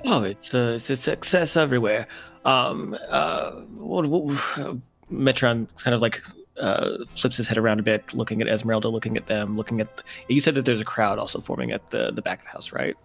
Oh, 0.05 0.23
it's 0.23 0.53
a, 0.53 0.73
it's 0.73 0.89
a 0.89 0.95
success 0.95 1.57
everywhere. 1.57 2.07
Um, 2.45 2.95
uh, 3.09 3.51
what, 3.51 4.05
what, 4.05 4.35
uh, 4.57 4.75
Metron 5.11 5.67
kind 5.83 5.95
of 5.95 6.01
like 6.01 6.21
uh, 6.59 7.05
flips 7.09 7.37
his 7.37 7.47
head 7.47 7.57
around 7.57 7.79
a 7.79 7.83
bit, 7.83 8.13
looking 8.13 8.41
at 8.41 8.47
Esmeralda, 8.47 8.87
looking 8.87 9.17
at 9.17 9.27
them, 9.27 9.57
looking 9.57 9.81
at. 9.81 10.01
You 10.27 10.39
said 10.41 10.55
that 10.55 10.65
there's 10.65 10.81
a 10.81 10.85
crowd 10.85 11.17
also 11.19 11.41
forming 11.41 11.71
at 11.71 11.89
the 11.89 12.11
the 12.11 12.21
back 12.21 12.39
of 12.39 12.45
the 12.45 12.51
house, 12.51 12.71
right? 12.71 12.95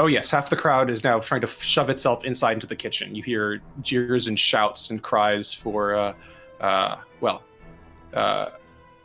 Oh, 0.00 0.06
yes, 0.06 0.30
half 0.30 0.48
the 0.48 0.56
crowd 0.56 0.90
is 0.90 1.02
now 1.02 1.18
trying 1.18 1.40
to 1.40 1.46
shove 1.48 1.90
itself 1.90 2.24
inside 2.24 2.52
into 2.52 2.68
the 2.68 2.76
kitchen. 2.76 3.16
You 3.16 3.22
hear 3.22 3.60
jeers 3.82 4.28
and 4.28 4.38
shouts 4.38 4.90
and 4.90 5.02
cries 5.02 5.52
for, 5.52 5.96
uh, 5.96 6.14
uh, 6.60 6.98
well, 7.20 7.42
uh, 8.14 8.50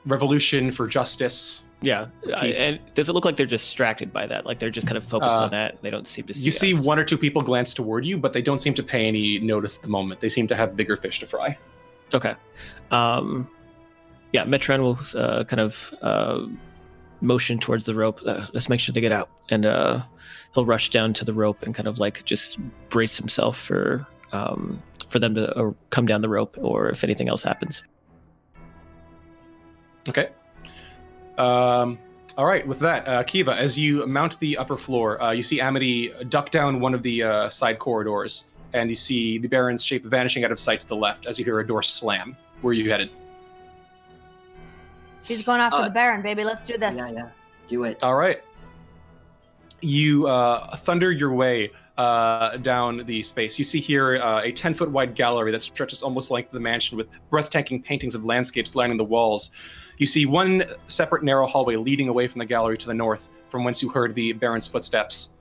revolution 0.06 0.72
for 0.72 0.88
justice. 0.88 1.64
Yeah, 1.84 2.08
I- 2.38 2.48
and 2.58 2.80
does 2.96 3.10
it 3.10 3.14
look 3.14 3.26
like 3.26 3.36
they're 3.36 3.46
distracted 3.46 4.12
by 4.14 4.26
that? 4.28 4.46
Like 4.46 4.58
they're 4.58 4.70
just 4.72 4.88
kind 4.88 4.98
of 4.98 5.04
focused 5.04 5.36
Uh, 5.36 5.44
on 5.44 5.52
that. 5.52 5.78
They 5.82 5.90
don't 5.90 6.08
seem 6.08 6.26
to 6.28 6.34
see. 6.34 6.42
You 6.44 6.52
see 6.52 6.74
us? 6.74 6.84
one 6.86 6.98
or 6.98 7.04
two 7.04 7.18
people 7.18 7.42
glance 7.42 7.74
toward 7.74 8.06
you, 8.06 8.18
but 8.18 8.32
they 8.34 8.42
don't 8.42 8.60
seem 8.60 8.74
to 8.76 8.84
pay 8.84 9.06
any 9.06 9.38
notice 9.40 9.76
at 9.76 9.82
the 9.84 9.90
moment. 9.90 10.22
They 10.22 10.30
seem 10.30 10.48
to 10.48 10.56
have 10.56 10.76
bigger 10.78 10.96
fish 10.96 11.20
to 11.20 11.28
fry. 11.28 11.58
Okay. 12.14 12.36
Um, 12.92 13.50
yeah, 14.32 14.46
Metron 14.46 14.80
will 14.80 14.98
uh, 15.22 15.44
kind 15.44 15.60
of 15.60 15.94
uh, 16.02 16.46
motion 17.22 17.60
towards 17.60 17.86
the 17.86 17.94
rope. 17.94 18.22
Uh, 18.26 18.46
let's 18.54 18.70
make 18.70 18.80
sure 18.80 18.94
they 18.94 19.02
get 19.02 19.12
out, 19.12 19.30
and 19.50 19.66
uh, 19.66 20.02
he'll 20.56 20.66
rush 20.66 20.90
down 20.90 21.14
to 21.16 21.26
the 21.26 21.34
rope 21.34 21.64
and 21.64 21.76
kind 21.76 21.88
of 21.88 22.00
like 22.00 22.24
just 22.24 22.60
brace 22.90 23.18
himself 23.18 23.58
for 23.60 24.08
um, 24.32 24.82
for 25.10 25.20
them 25.20 25.36
to 25.36 25.54
uh, 25.58 25.72
come 25.90 26.06
down 26.06 26.22
the 26.22 26.30
rope, 26.30 26.58
or 26.62 26.90
if 26.90 27.04
anything 27.04 27.28
else 27.28 27.44
happens. 27.44 27.84
Okay. 30.10 30.30
Um, 31.38 31.98
all 32.38 32.46
right. 32.46 32.66
With 32.68 32.80
that, 32.80 33.08
uh, 33.08 33.24
Kiva, 33.24 33.56
as 33.56 33.78
you 33.78 34.06
mount 34.08 34.40
the 34.40 34.58
upper 34.58 34.78
floor, 34.78 35.22
uh, 35.22 35.32
you 35.32 35.44
see 35.44 35.62
Amity 35.62 36.12
duck 36.30 36.50
down 36.50 36.80
one 36.80 36.94
of 36.94 37.04
the 37.04 37.24
uh, 37.24 37.50
side 37.50 37.80
corridors, 37.80 38.46
and 38.74 38.90
you 38.90 38.96
see 38.96 39.38
the 39.38 39.48
Baron's 39.48 39.84
shape 39.86 40.04
vanishing 40.06 40.44
out 40.44 40.52
of 40.52 40.60
sight 40.60 40.80
to 40.82 40.88
the 40.88 40.96
left 40.96 41.26
as 41.26 41.38
you 41.38 41.46
hear 41.46 41.60
a 41.60 41.68
door 41.68 41.84
slam. 41.84 42.36
Where 42.62 42.72
are 42.72 42.74
you 42.74 42.90
headed? 42.90 43.12
She's 45.24 45.44
going 45.44 45.62
after 45.62 45.82
Uh, 45.82 45.86
the 45.86 45.92
Baron, 45.92 46.22
baby. 46.22 46.44
Let's 46.44 46.66
do 46.66 46.78
this. 46.78 46.96
Yeah, 46.96 47.10
yeah. 47.12 47.30
Do 47.68 47.84
it. 47.86 48.04
All 48.04 48.16
right. 48.16 48.42
You 49.82 50.28
uh, 50.28 50.76
thunder 50.78 51.12
your 51.12 51.34
way 51.34 51.72
uh, 51.98 52.58
down 52.58 53.04
the 53.06 53.22
space. 53.22 53.58
You 53.58 53.64
see 53.66 53.80
here 53.80 54.18
uh, 54.18 54.42
a 54.44 54.52
10 54.52 54.74
foot 54.74 54.90
wide 54.90 55.14
gallery 55.14 55.52
that 55.52 55.62
stretches 55.62 56.02
almost 56.02 56.32
like 56.32 56.50
the 56.50 56.60
mansion 56.60 56.98
with 56.98 57.08
breathtaking 57.30 57.82
paintings 57.82 58.16
of 58.16 58.26
landscapes 58.26 58.76
lining 58.76 58.98
the 58.98 59.04
walls. 59.04 59.52
You 59.98 60.08
see 60.08 60.26
one 60.26 60.64
separate 60.88 61.24
narrow 61.24 61.46
hallway 61.48 61.76
leading 61.76 62.10
away 62.10 62.28
from 62.28 62.40
the 62.40 62.46
gallery 62.46 62.78
to 62.78 62.88
the 62.88 62.94
north, 62.94 63.30
from 63.50 63.64
whence 63.64 63.82
you 63.82 63.90
heard 63.90 64.16
the 64.16 64.34
Baron's 64.34 64.68
footsteps. 64.68 65.32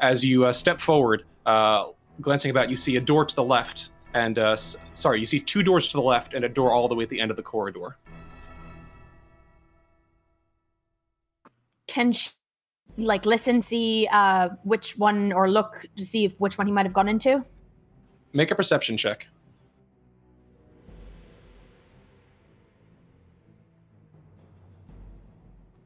As 0.00 0.24
you 0.24 0.44
uh, 0.44 0.52
step 0.52 0.80
forward, 0.80 1.24
uh, 1.46 1.86
glancing 2.20 2.50
about, 2.50 2.68
you 2.68 2.76
see 2.76 2.96
a 2.96 3.00
door 3.00 3.24
to 3.24 3.34
the 3.34 3.44
left, 3.44 3.90
and 4.12 4.38
uh, 4.38 4.50
s- 4.50 4.76
sorry, 4.94 5.20
you 5.20 5.26
see 5.26 5.38
two 5.38 5.62
doors 5.62 5.88
to 5.88 5.96
the 5.96 6.02
left 6.02 6.34
and 6.34 6.44
a 6.44 6.48
door 6.48 6.72
all 6.72 6.88
the 6.88 6.94
way 6.94 7.04
at 7.04 7.08
the 7.08 7.20
end 7.20 7.30
of 7.30 7.36
the 7.36 7.42
corridor. 7.42 7.96
Can 11.86 12.10
she, 12.10 12.30
like, 12.96 13.24
listen, 13.24 13.62
see 13.62 14.08
uh, 14.10 14.48
which 14.64 14.98
one, 14.98 15.32
or 15.32 15.48
look 15.48 15.86
to 15.96 16.04
see 16.04 16.24
if, 16.24 16.34
which 16.40 16.58
one 16.58 16.66
he 16.66 16.72
might 16.72 16.86
have 16.86 16.92
gone 16.92 17.08
into? 17.08 17.44
Make 18.32 18.50
a 18.50 18.56
perception 18.56 18.96
check. 18.96 19.28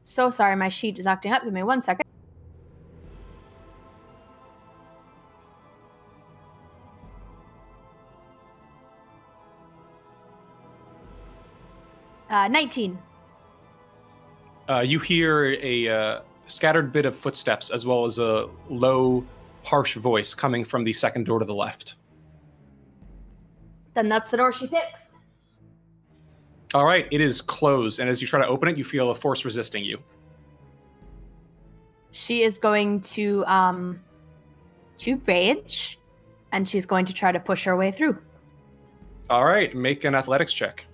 So 0.09 0.31
sorry, 0.31 0.55
my 0.55 0.69
sheet 0.69 0.97
is 0.97 1.05
acting 1.05 1.33
up. 1.33 1.43
Give 1.43 1.53
me 1.53 1.61
one 1.61 1.81
second. 1.81 2.03
Uh, 12.27 12.47
19. 12.47 12.97
Uh, 14.67 14.79
you 14.79 14.97
hear 14.97 15.53
a 15.61 15.87
uh, 15.87 16.21
scattered 16.47 16.91
bit 16.91 17.05
of 17.05 17.15
footsteps 17.15 17.69
as 17.69 17.85
well 17.85 18.05
as 18.05 18.17
a 18.17 18.49
low, 18.67 19.23
harsh 19.63 19.95
voice 19.95 20.33
coming 20.33 20.65
from 20.65 20.83
the 20.83 20.91
second 20.91 21.27
door 21.27 21.37
to 21.37 21.45
the 21.45 21.53
left. 21.53 21.97
Then 23.93 24.09
that's 24.09 24.31
the 24.31 24.37
door 24.37 24.51
she 24.51 24.65
picks. 24.65 25.18
All 26.73 26.85
right, 26.85 27.07
it 27.11 27.19
is 27.19 27.41
closed, 27.41 27.99
and 27.99 28.09
as 28.09 28.21
you 28.21 28.27
try 28.27 28.39
to 28.39 28.47
open 28.47 28.69
it, 28.69 28.77
you 28.77 28.83
feel 28.83 29.09
a 29.09 29.15
force 29.15 29.43
resisting 29.43 29.83
you. 29.83 29.97
She 32.11 32.43
is 32.43 32.57
going 32.57 33.01
to 33.01 33.43
um 33.45 33.99
to 34.97 35.19
rage, 35.25 35.99
and 36.51 36.67
she's 36.67 36.85
going 36.85 37.05
to 37.05 37.13
try 37.13 37.31
to 37.31 37.39
push 37.39 37.63
her 37.63 37.75
way 37.75 37.91
through. 37.91 38.17
All 39.29 39.45
right, 39.45 39.75
make 39.75 40.03
an 40.03 40.13
athletics 40.13 40.53
check. 40.53 40.85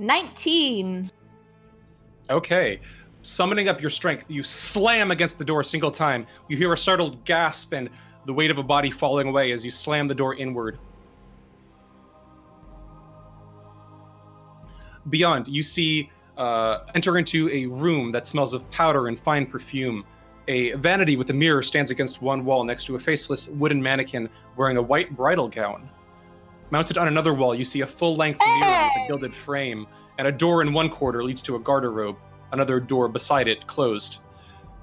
Nineteen. 0.00 1.12
Okay. 2.30 2.80
Summoning 3.20 3.68
up 3.68 3.82
your 3.82 3.90
strength, 3.90 4.24
you 4.28 4.42
slam 4.42 5.10
against 5.10 5.38
the 5.38 5.44
door 5.44 5.60
a 5.60 5.64
single 5.64 5.90
time. 5.90 6.26
You 6.48 6.56
hear 6.56 6.72
a 6.72 6.78
startled 6.78 7.22
gasp 7.26 7.74
and 7.74 7.90
the 8.24 8.32
weight 8.32 8.50
of 8.50 8.56
a 8.56 8.62
body 8.62 8.90
falling 8.90 9.28
away 9.28 9.52
as 9.52 9.62
you 9.62 9.70
slam 9.70 10.08
the 10.08 10.14
door 10.14 10.34
inward. 10.34 10.78
Beyond, 15.10 15.48
you 15.48 15.62
see 15.62 16.10
uh, 16.38 16.86
enter 16.94 17.18
into 17.18 17.50
a 17.50 17.66
room 17.66 18.10
that 18.12 18.26
smells 18.26 18.54
of 18.54 18.68
powder 18.70 19.08
and 19.08 19.20
fine 19.20 19.44
perfume. 19.44 20.06
A 20.48 20.72
vanity 20.76 21.16
with 21.16 21.28
a 21.28 21.34
mirror 21.34 21.62
stands 21.62 21.90
against 21.90 22.22
one 22.22 22.46
wall 22.46 22.64
next 22.64 22.84
to 22.84 22.96
a 22.96 22.98
faceless 22.98 23.48
wooden 23.48 23.82
mannequin 23.82 24.30
wearing 24.56 24.78
a 24.78 24.82
white 24.82 25.14
bridal 25.14 25.48
gown. 25.48 25.90
Mounted 26.70 26.98
on 26.98 27.08
another 27.08 27.34
wall, 27.34 27.54
you 27.54 27.64
see 27.64 27.80
a 27.80 27.86
full 27.86 28.14
length 28.14 28.40
mirror 28.40 28.60
with 28.60 29.04
a 29.04 29.08
gilded 29.08 29.34
frame, 29.34 29.86
and 30.18 30.28
a 30.28 30.32
door 30.32 30.62
in 30.62 30.72
one 30.72 30.88
corner 30.88 31.24
leads 31.24 31.42
to 31.42 31.56
a 31.56 31.60
garderobe, 31.60 32.16
another 32.52 32.78
door 32.78 33.08
beside 33.08 33.48
it 33.48 33.66
closed. 33.66 34.20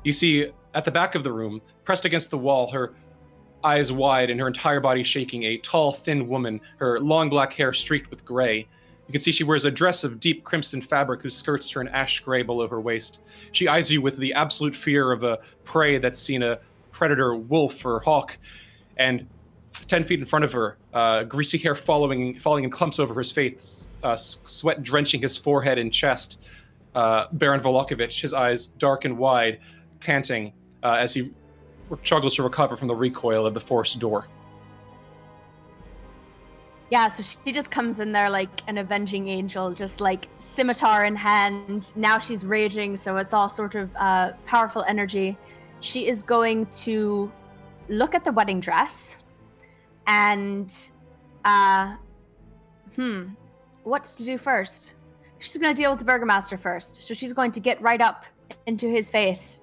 You 0.03 0.11
see, 0.11 0.51
at 0.73 0.83
the 0.83 0.91
back 0.91 1.15
of 1.15 1.23
the 1.23 1.31
room, 1.31 1.61
pressed 1.85 2.03
against 2.03 2.29
the 2.29 2.37
wall, 2.37 2.69
her 2.71 2.93
eyes 3.63 3.91
wide 3.91 4.29
and 4.29 4.39
her 4.39 4.47
entire 4.47 4.81
body 4.81 5.03
shaking, 5.03 5.43
a 5.43 5.57
tall, 5.59 5.93
thin 5.93 6.27
woman, 6.27 6.59
her 6.77 6.99
long 6.99 7.29
black 7.29 7.53
hair 7.53 7.71
streaked 7.71 8.11
with 8.11 8.25
gray. 8.25 8.67
You 9.07 9.11
can 9.13 9.21
see 9.21 9.31
she 9.31 9.45
wears 9.45 9.63
a 9.63 9.71
dress 9.71 10.03
of 10.03 10.19
deep 10.19 10.43
crimson 10.43 10.81
fabric 10.81 11.21
whose 11.21 11.35
skirts 11.35 11.69
turn 11.69 11.87
ash 11.87 12.19
gray 12.19 12.43
below 12.43 12.67
her 12.67 12.81
waist. 12.81 13.19
She 13.53 13.69
eyes 13.69 13.89
you 13.89 14.01
with 14.01 14.17
the 14.17 14.33
absolute 14.33 14.75
fear 14.75 15.13
of 15.13 15.23
a 15.23 15.39
prey 15.63 15.97
that's 15.97 16.19
seen 16.19 16.43
a 16.43 16.59
predator, 16.91 17.35
wolf, 17.35 17.85
or 17.85 18.01
hawk, 18.01 18.37
and 18.97 19.25
10 19.87 20.03
feet 20.03 20.19
in 20.19 20.25
front 20.25 20.45
of 20.45 20.53
her, 20.53 20.77
uh, 20.93 21.23
greasy 21.23 21.57
hair 21.57 21.75
following, 21.75 22.37
falling 22.39 22.63
in 22.63 22.69
clumps 22.69 22.99
over 22.99 23.13
his 23.17 23.31
face, 23.31 23.87
uh, 24.03 24.15
sweat 24.15 24.83
drenching 24.83 25.21
his 25.21 25.37
forehead 25.37 25.77
and 25.77 25.93
chest. 25.93 26.39
Uh, 26.95 27.27
Baron 27.31 27.61
Vallakovich, 27.61 28.21
his 28.21 28.33
eyes 28.33 28.65
dark 28.65 29.05
and 29.05 29.17
wide, 29.17 29.59
panting 29.99 30.53
uh, 30.83 30.93
as 30.93 31.13
he 31.13 31.31
struggles 32.03 32.35
to 32.35 32.43
recover 32.43 32.75
from 32.75 32.87
the 32.87 32.95
recoil 32.95 33.45
of 33.45 33.53
the 33.53 33.59
forced 33.59 33.99
door. 33.99 34.27
Yeah, 36.89 37.09
so 37.09 37.21
she 37.21 37.51
just 37.51 37.69
comes 37.69 37.99
in 37.99 38.13
there 38.13 38.29
like 38.29 38.61
an 38.67 38.77
avenging 38.77 39.27
angel, 39.27 39.73
just 39.73 39.99
like 39.99 40.29
scimitar 40.37 41.03
in 41.03 41.17
hand. 41.17 41.91
Now 41.95 42.17
she's 42.17 42.45
raging, 42.45 42.95
so 42.95 43.17
it's 43.17 43.33
all 43.33 43.49
sort 43.49 43.75
of 43.75 43.93
uh, 43.97 44.31
powerful 44.45 44.85
energy. 44.87 45.37
She 45.81 46.07
is 46.07 46.21
going 46.21 46.65
to 46.67 47.31
look 47.89 48.15
at 48.15 48.23
the 48.23 48.31
wedding 48.31 48.61
dress 48.61 49.17
and, 50.07 50.89
uh, 51.45 51.95
hmm, 52.95 53.27
what 53.83 54.03
to 54.03 54.23
do 54.25 54.37
first? 54.37 54.95
She's 55.39 55.57
going 55.57 55.73
to 55.73 55.79
deal 55.79 55.91
with 55.91 55.99
the 55.99 56.05
burgomaster 56.05 56.57
first. 56.57 57.01
So 57.01 57.13
she's 57.13 57.33
going 57.33 57.51
to 57.51 57.59
get 57.59 57.81
right 57.81 58.01
up 58.01 58.25
into 58.65 58.87
his 58.87 59.09
face 59.09 59.61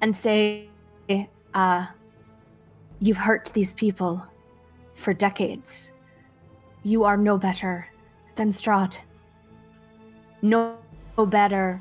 and 0.00 0.14
say, 0.14 0.68
uh, 1.54 1.86
You've 3.00 3.16
hurt 3.16 3.52
these 3.54 3.72
people 3.74 4.24
for 4.92 5.14
decades. 5.14 5.92
You 6.82 7.04
are 7.04 7.16
no 7.16 7.38
better 7.38 7.86
than 8.34 8.48
Strahd. 8.50 8.98
No 10.42 10.76
better 11.16 11.80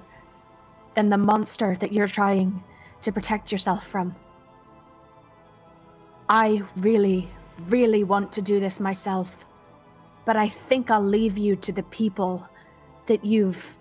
than 0.95 1.09
the 1.09 1.17
monster 1.17 1.75
that 1.79 1.91
you're 1.91 2.07
trying 2.07 2.63
to 3.01 3.11
protect 3.11 3.51
yourself 3.51 3.87
from. 3.87 4.15
I 6.29 6.61
really, 6.77 7.29
really 7.67 8.03
want 8.03 8.31
to 8.33 8.41
do 8.41 8.59
this 8.59 8.79
myself, 8.79 9.45
but 10.25 10.35
I 10.35 10.49
think 10.49 10.91
I'll 10.91 11.01
leave 11.01 11.37
you 11.37 11.55
to 11.57 11.71
the 11.71 11.83
people 11.83 12.47
that 13.05 13.23
you've 13.23 13.77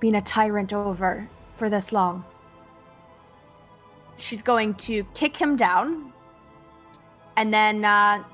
been 0.00 0.14
a 0.14 0.22
tyrant 0.22 0.72
over 0.72 1.28
for 1.54 1.68
this 1.68 1.92
long. 1.92 2.24
She's 4.16 4.42
going 4.42 4.74
to 4.74 5.04
kick 5.14 5.36
him 5.36 5.56
down 5.56 6.12
and 7.36 7.52
then 7.52 7.84
uh, 7.84 8.24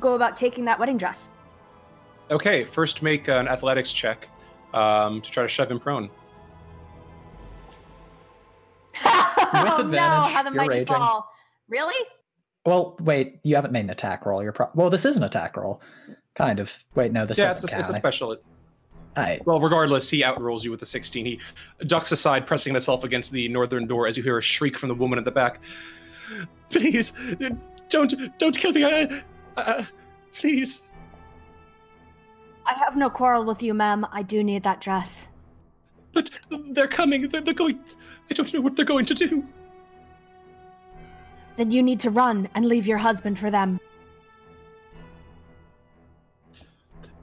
go 0.00 0.14
about 0.14 0.36
taking 0.36 0.64
that 0.66 0.78
wedding 0.78 0.96
dress. 0.96 1.28
Okay, 2.30 2.64
first 2.64 3.02
make 3.02 3.28
an 3.28 3.48
athletics 3.48 3.92
check 3.92 4.28
um, 4.74 5.20
to 5.20 5.30
try 5.30 5.42
to 5.42 5.48
shove 5.48 5.70
him 5.70 5.80
prone. 5.80 6.10
oh 9.04 9.50
no, 9.54 9.84
advantage, 9.84 10.32
how 10.32 10.42
the 10.42 10.50
you're 10.50 10.56
mighty 10.56 10.68
raging. 10.70 10.86
fall. 10.86 11.30
Really? 11.68 12.06
Well, 12.68 12.96
wait, 13.00 13.40
you 13.44 13.54
haven't 13.54 13.72
made 13.72 13.84
an 13.84 13.90
attack 13.90 14.26
roll. 14.26 14.42
You're 14.42 14.52
pro- 14.52 14.68
well. 14.74 14.90
This 14.90 15.06
is 15.06 15.16
an 15.16 15.24
attack 15.24 15.56
roll, 15.56 15.80
kind 16.34 16.60
of. 16.60 16.70
Wait, 16.94 17.12
no, 17.12 17.24
this 17.24 17.38
yeah, 17.38 17.50
it's 17.50 17.62
doesn't 17.62 17.78
a, 17.78 17.80
it's 17.80 17.88
a 17.88 17.94
special. 17.94 18.36
I, 19.16 19.40
Well, 19.46 19.58
regardless, 19.58 20.10
he 20.10 20.22
outrolls 20.22 20.64
you 20.64 20.70
with 20.70 20.82
a 20.82 20.86
16. 20.86 21.24
He 21.24 21.40
ducks 21.86 22.12
aside, 22.12 22.46
pressing 22.46 22.74
himself 22.74 23.04
against 23.04 23.32
the 23.32 23.48
northern 23.48 23.86
door 23.86 24.06
as 24.06 24.18
you 24.18 24.22
hear 24.22 24.36
a 24.36 24.42
shriek 24.42 24.76
from 24.76 24.90
the 24.90 24.94
woman 24.94 25.18
at 25.18 25.24
the 25.24 25.30
back. 25.30 25.60
Please, 26.68 27.14
don't, 27.88 28.38
don't 28.38 28.56
kill 28.56 28.72
me. 28.72 28.84
I, 28.84 29.22
uh, 29.56 29.84
please. 30.34 30.82
I 32.66 32.74
have 32.74 32.96
no 32.96 33.08
quarrel 33.08 33.44
with 33.46 33.62
you, 33.62 33.72
ma'am. 33.72 34.06
I 34.12 34.22
do 34.22 34.44
need 34.44 34.62
that 34.64 34.82
dress. 34.82 35.28
But 36.12 36.30
they're 36.50 36.86
coming. 36.86 37.28
They're, 37.28 37.40
they're 37.40 37.54
going. 37.54 37.80
I 38.30 38.34
don't 38.34 38.52
know 38.52 38.60
what 38.60 38.76
they're 38.76 38.84
going 38.84 39.06
to 39.06 39.14
do. 39.14 39.42
Then 41.58 41.72
you 41.72 41.82
need 41.82 41.98
to 42.00 42.10
run 42.10 42.48
and 42.54 42.66
leave 42.66 42.86
your 42.86 42.98
husband 42.98 43.36
for 43.36 43.50
them. 43.50 43.80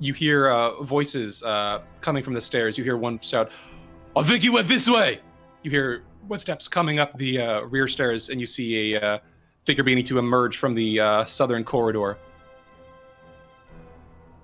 You 0.01 0.11
hear 0.11 0.49
uh, 0.49 0.83
voices 0.83 1.41
uh, 1.41 1.79
coming 2.01 2.21
from 2.21 2.33
the 2.33 2.41
stairs. 2.41 2.77
You 2.77 2.83
hear 2.83 2.97
one 2.97 3.17
shout, 3.19 3.49
I 4.13 4.23
think 4.23 4.43
he 4.43 4.49
went 4.49 4.67
this 4.67 4.89
way. 4.89 5.21
You 5.63 5.71
hear 5.71 6.03
footsteps 6.27 6.67
coming 6.67 6.99
up 6.99 7.17
the 7.17 7.41
uh, 7.41 7.61
rear 7.61 7.87
stairs, 7.87 8.29
and 8.29 8.41
you 8.41 8.45
see 8.45 8.93
a 8.93 9.01
uh, 9.01 9.19
figure 9.63 9.85
beginning 9.85 10.03
to 10.05 10.19
emerge 10.19 10.57
from 10.57 10.73
the 10.75 10.99
uh, 10.99 11.23
southern 11.23 11.63
corridor. 11.63 12.17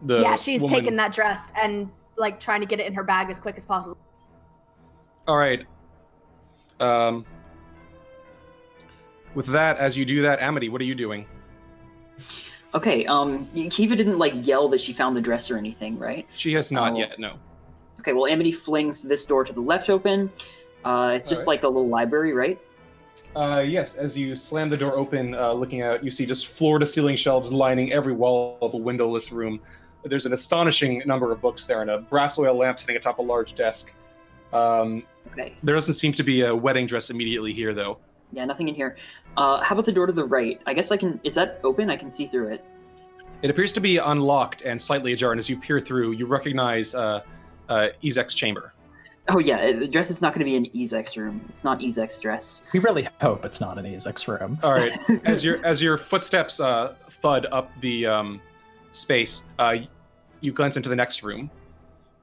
The 0.04 0.22
yeah, 0.22 0.38
she's 0.38 0.62
woman- 0.62 0.80
taking 0.80 0.96
that 0.96 1.12
dress 1.12 1.52
and 1.62 1.92
like 2.16 2.40
trying 2.40 2.62
to 2.62 2.66
get 2.66 2.80
it 2.80 2.88
in 2.88 2.94
her 2.94 3.04
bag 3.04 3.30
as 3.30 3.42
quick 3.42 3.58
as 3.58 3.66
possible. 3.66 3.98
All 5.28 5.36
right. 5.36 5.66
Um, 6.80 7.26
with 9.36 9.46
that, 9.48 9.78
as 9.78 9.98
you 9.98 10.06
do 10.06 10.22
that, 10.24 10.42
Amity, 10.42 10.70
what 10.70 10.82
are 10.82 10.86
you 10.86 10.96
doing? 10.96 11.26
Okay, 12.74 13.06
um, 13.06 13.46
Kiva 13.70 13.96
didn't 13.96 14.18
like 14.18 14.46
yell 14.48 14.70
that 14.70 14.80
she 14.80 14.94
found 14.94 15.16
the 15.16 15.22
dress 15.22 15.52
or 15.52 15.58
anything, 15.58 15.98
right? 16.00 16.26
She 16.36 16.54
has 16.54 16.72
not 16.72 16.94
Oh. 16.94 16.98
yet. 16.98 17.20
No. 17.20 17.34
Okay, 18.00 18.14
well, 18.14 18.28
Amity 18.28 18.52
flings 18.52 19.04
this 19.04 19.26
door 19.26 19.44
to 19.44 19.52
the 19.54 19.60
left 19.62 19.90
open. 19.90 20.32
Uh, 20.86 21.14
it's 21.16 21.28
just 21.28 21.42
Alright. 21.42 21.60
like 21.60 21.64
a 21.64 21.68
little 21.68 21.90
library, 21.90 22.34
right? 22.34 22.60
Uh, 23.36 23.64
yes, 23.66 23.96
as 23.96 24.18
you 24.18 24.36
slam 24.36 24.70
the 24.70 24.78
door 24.78 24.98
open, 24.98 25.36
uh, 25.36 25.52
looking 25.54 25.82
out, 25.82 26.04
you 26.04 26.12
see 26.12 26.26
just 26.26 26.48
floor 26.48 26.80
to 26.80 26.88
ceiling 26.88 27.16
shelves 27.16 27.52
lining 27.54 27.92
every 27.94 28.14
wall 28.14 28.58
of 28.62 28.74
a 28.74 28.78
windowless 28.78 29.32
room. 29.32 29.60
There's 30.04 30.26
an 30.26 30.34
astonishing 30.34 31.04
number 31.06 31.32
of 31.32 31.40
books 31.42 31.66
there 31.66 31.82
and 31.82 31.92
a 31.92 32.00
brass 32.00 32.40
oil 32.40 32.56
lamp 32.56 32.80
sitting 32.80 32.96
atop 32.96 33.20
a 33.20 33.22
large 33.22 33.54
desk. 33.56 33.94
Um, 34.54 35.04
Okay. 35.34 35.54
there 35.64 35.76
doesn't 35.76 35.94
seem 35.94 36.12
to 36.14 36.24
be 36.24 36.42
a 36.42 36.54
wedding 36.56 36.88
dress 36.88 37.10
immediately 37.10 37.54
here, 37.54 37.74
though. 37.74 38.00
Yeah, 38.32 38.46
nothing 38.46 38.68
in 38.70 38.76
here. 38.76 38.96
Uh, 39.38 39.62
how 39.64 39.76
about 39.76 39.86
the 39.86 39.92
door 39.92 40.08
to 40.08 40.14
the 40.14 40.26
right? 40.26 40.60
I 40.66 40.74
guess 40.74 40.92
I 40.92 40.98
can. 40.98 41.20
Is 41.24 41.36
that 41.36 41.60
open? 41.64 41.90
I 41.90 41.96
can 41.96 42.10
see 42.10 42.26
through 42.26 42.50
it. 42.50 42.66
It 43.42 43.50
appears 43.50 43.74
to 43.74 43.82
be 43.82 43.98
unlocked 43.98 44.62
and 44.62 44.82
slightly 44.82 45.14
ajar, 45.14 45.32
and 45.32 45.40
as 45.40 45.50
you 45.50 45.58
peer 45.58 45.80
through, 45.80 46.12
you 46.12 46.26
recognize 46.26 46.94
uh, 46.94 47.22
uh, 47.70 47.90
Izek's 48.04 48.36
chamber. 48.36 48.74
Oh 49.30 49.40
yeah, 49.40 49.72
the 49.72 49.88
dress 49.88 50.10
is 50.10 50.22
not 50.22 50.34
going 50.34 50.40
to 50.40 50.46
be 50.46 50.56
in 50.56 50.66
Izek's 50.66 51.16
room. 51.16 51.44
It's 51.50 51.64
not 51.64 51.80
Izek's 51.80 52.20
dress. 52.20 52.64
We 52.74 52.80
really 52.80 53.08
hope 53.22 53.46
it's 53.46 53.62
not 53.62 53.78
in 53.78 53.86
Izek's 53.86 54.28
room. 54.28 54.60
All 54.64 54.74
right. 54.74 54.92
as 55.26 55.44
your 55.44 55.64
as 55.66 55.82
your 55.82 55.98
footsteps 55.98 56.60
uh, 56.60 56.96
thud 57.22 57.48
up 57.52 57.72
the 57.82 58.06
um, 58.06 58.42
space, 58.92 59.44
uh, 59.60 59.78
you 60.42 60.52
glance 60.52 60.76
into 60.76 60.90
the 60.90 60.96
next 60.96 61.24
room, 61.24 61.50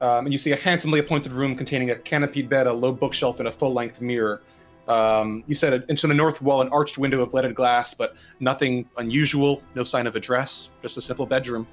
um, 0.01 0.25
and 0.25 0.33
you 0.33 0.37
see 0.37 0.51
a 0.51 0.57
handsomely 0.57 0.99
appointed 0.99 1.31
room 1.31 1.55
containing 1.55 1.91
a 1.91 1.95
canopied 1.95 2.49
bed, 2.49 2.67
a 2.67 2.73
low 2.73 2.91
bookshelf, 2.91 3.39
and 3.39 3.47
a 3.47 3.51
full-length 3.51 4.01
mirror. 4.01 4.41
Um, 4.89 5.43
you 5.45 5.53
said 5.53 5.85
into 5.87 6.07
the 6.07 6.15
north 6.15 6.41
wall 6.41 6.61
an 6.61 6.69
arched 6.69 6.97
window 6.97 7.21
of 7.21 7.33
leaded 7.33 7.53
glass, 7.53 7.93
but 7.93 8.15
nothing 8.39 8.89
unusual. 8.97 9.61
No 9.75 9.83
sign 9.83 10.07
of 10.07 10.15
a 10.15 10.19
dress. 10.19 10.71
Just 10.81 10.97
a 10.97 11.01
simple 11.01 11.27
bedroom. 11.27 11.67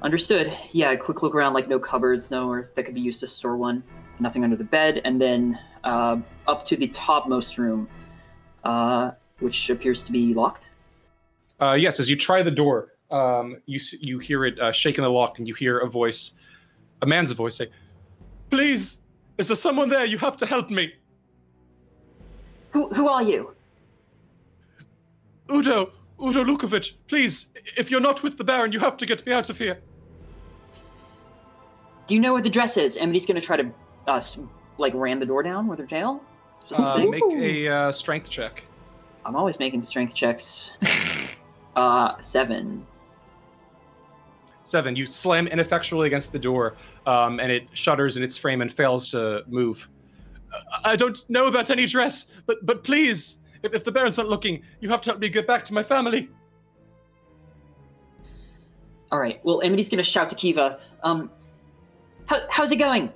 Understood. 0.00 0.56
Yeah, 0.70 0.92
a 0.92 0.96
quick 0.96 1.22
look 1.22 1.34
around, 1.34 1.52
like 1.52 1.66
no 1.66 1.80
cupboards, 1.80 2.30
nowhere 2.30 2.70
that 2.74 2.84
could 2.84 2.94
be 2.94 3.00
used 3.00 3.20
to 3.20 3.26
store 3.26 3.56
one. 3.56 3.82
Nothing 4.20 4.44
under 4.44 4.54
the 4.54 4.64
bed, 4.64 5.00
and 5.04 5.20
then 5.20 5.58
uh, 5.82 6.18
up 6.46 6.64
to 6.66 6.76
the 6.76 6.86
topmost 6.88 7.58
room, 7.58 7.88
uh, 8.62 9.10
which 9.40 9.68
appears 9.70 10.02
to 10.04 10.12
be 10.12 10.32
locked. 10.32 10.70
Uh, 11.60 11.72
yes, 11.72 11.98
as 11.98 12.08
you 12.08 12.14
try 12.14 12.42
the 12.42 12.50
door, 12.50 12.92
um, 13.10 13.56
you 13.66 13.80
you 14.00 14.20
hear 14.20 14.44
it 14.44 14.60
uh, 14.60 14.70
shake 14.70 14.98
in 14.98 15.02
the 15.02 15.10
lock, 15.10 15.38
and 15.38 15.48
you 15.48 15.54
hear 15.54 15.78
a 15.78 15.88
voice, 15.88 16.34
a 17.02 17.06
man's 17.06 17.32
voice, 17.32 17.56
say, 17.56 17.68
"Please, 18.50 18.98
is 19.38 19.48
there 19.48 19.56
someone 19.56 19.88
there? 19.88 20.04
You 20.04 20.18
have 20.18 20.36
to 20.36 20.46
help 20.46 20.70
me." 20.70 20.92
Who 22.74 22.88
who 22.88 23.08
are 23.08 23.22
you? 23.22 23.54
Udo, 25.50 25.92
Udo 26.20 26.44
Lukovich, 26.44 26.94
please, 27.06 27.46
if 27.76 27.90
you're 27.90 28.00
not 28.00 28.22
with 28.22 28.36
the 28.36 28.44
Baron, 28.44 28.72
you 28.72 28.80
have 28.80 28.96
to 28.96 29.06
get 29.06 29.24
me 29.24 29.32
out 29.32 29.48
of 29.48 29.58
here. 29.58 29.78
Do 32.06 32.14
you 32.14 32.20
know 32.20 32.32
where 32.32 32.42
the 32.42 32.50
dress 32.50 32.76
is? 32.76 32.96
Amity's 32.98 33.26
going 33.26 33.40
to 33.40 33.46
try 33.46 33.56
to 33.56 33.70
uh, 34.08 34.20
like 34.78 34.92
ram 34.94 35.20
the 35.20 35.26
door 35.26 35.42
down 35.42 35.68
with 35.68 35.78
her 35.78 35.86
tail. 35.86 36.20
Is 36.64 36.70
that 36.70 36.78
the 36.78 36.84
Uh, 36.84 37.06
make 37.06 37.22
a 37.32 37.68
uh, 37.68 37.92
strength 37.92 38.28
check. 38.28 38.64
I'm 39.24 39.36
always 39.36 39.58
making 39.58 39.82
strength 39.82 40.14
checks. 40.14 40.70
uh, 41.76 42.18
seven. 42.20 42.86
Seven. 44.64 44.96
You 44.96 45.06
slam 45.06 45.46
ineffectually 45.46 46.08
against 46.08 46.32
the 46.32 46.38
door, 46.38 46.74
um, 47.06 47.38
and 47.38 47.52
it 47.52 47.68
shudders 47.72 48.16
in 48.16 48.22
its 48.24 48.36
frame 48.36 48.62
and 48.62 48.72
fails 48.72 49.10
to 49.12 49.44
move. 49.46 49.88
I 50.84 50.92
I 50.92 50.96
don't 50.96 51.28
know 51.28 51.46
about 51.46 51.70
any 51.70 51.86
dress, 51.86 52.26
but 52.46 52.64
but 52.64 52.84
please, 52.84 53.38
if, 53.62 53.74
if 53.74 53.84
the 53.84 53.92
Baron's 53.92 54.18
not 54.18 54.28
looking, 54.28 54.62
you 54.80 54.88
have 54.88 55.00
to 55.02 55.10
help 55.10 55.20
me 55.20 55.28
get 55.28 55.46
back 55.46 55.64
to 55.66 55.74
my 55.74 55.82
family. 55.82 56.28
All 59.10 59.18
right. 59.18 59.40
Well, 59.44 59.60
Amity's 59.62 59.88
going 59.88 59.98
to 59.98 60.04
shout 60.04 60.28
to 60.30 60.36
Kiva. 60.36 60.80
Um, 61.02 61.30
how, 62.26 62.40
how's 62.50 62.72
it 62.72 62.76
going, 62.76 63.12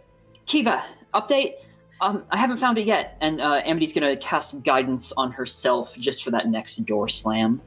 Kiva? 0.47 0.85
Update. 1.15 1.55
Um, 2.01 2.25
I 2.31 2.37
haven't 2.37 2.59
found 2.59 2.79
it 2.79 2.87
yet, 2.87 3.17
and 3.21 3.41
uh, 3.41 3.61
Amity's 3.65 3.93
going 3.93 4.09
to 4.09 4.17
cast 4.25 4.63
guidance 4.63 5.13
on 5.17 5.33
herself 5.33 5.97
just 5.99 6.23
for 6.23 6.31
that 6.31 6.49
next 6.49 6.77
door 6.87 7.09
slam. 7.09 7.61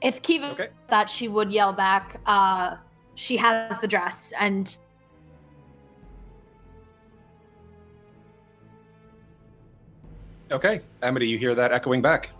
If 0.00 0.22
Kiva 0.22 0.68
thought 0.88 1.08
she 1.08 1.28
would 1.28 1.52
yell 1.52 1.72
back, 1.72 2.20
uh, 2.26 2.76
she 3.18 3.36
has 3.36 3.78
the 3.80 3.88
dress 3.88 4.32
and 4.38 4.78
Okay, 10.50 10.80
Amity, 11.02 11.28
you 11.28 11.36
hear 11.36 11.54
that 11.54 11.72
echoing 11.72 12.00
back. 12.00 12.30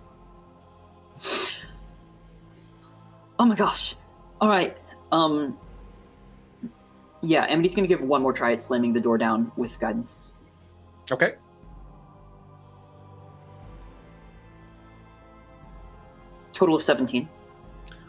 Oh 3.38 3.44
my 3.44 3.55
gosh. 3.55 3.96
All 4.40 4.48
right. 4.48 4.78
Um. 5.12 5.59
Yeah, 7.20 7.44
Amity's 7.50 7.74
going 7.74 7.86
to 7.86 7.94
give 7.94 8.02
one 8.02 8.22
more 8.22 8.32
try 8.32 8.52
at 8.52 8.60
slamming 8.62 8.94
the 8.94 9.00
door 9.00 9.18
down 9.18 9.52
with 9.56 9.78
guidance. 9.78 10.36
Okay. 11.12 11.34
Total 16.55 16.74
of 16.74 16.82
17. 16.82 17.28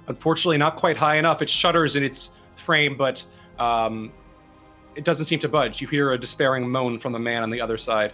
Unfortunately, 0.08 0.58
not 0.58 0.78
quite 0.78 0.96
high 0.96 1.18
enough. 1.18 1.42
It 1.42 1.50
shudders 1.50 1.98
and 1.98 2.06
its 2.06 2.32
frame, 2.62 2.98
but 2.98 3.24
um, 3.58 4.12
it 4.96 5.04
doesn't 5.04 5.26
seem 5.26 5.40
to 5.40 5.50
budge. 5.50 5.82
You 5.82 5.88
hear 5.88 6.12
a 6.12 6.18
despairing 6.18 6.70
moan 6.70 7.00
from 7.00 7.14
the 7.14 7.20
man 7.20 7.44
on 7.44 7.50
the 7.50 7.62
other 7.62 7.78
side. 7.78 8.14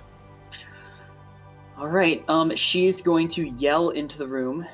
All 1.77 1.87
right. 1.87 2.23
Um, 2.29 2.55
she's 2.55 3.01
going 3.01 3.27
to 3.29 3.43
yell 3.43 3.89
into 3.89 4.17
the 4.17 4.27
room. 4.27 4.65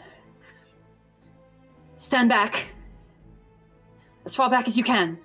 Stand 1.97 2.29
back. 2.29 2.67
As 4.25 4.35
far 4.35 4.49
back 4.49 4.67
as 4.67 4.77
you 4.77 4.83
can. 4.83 5.17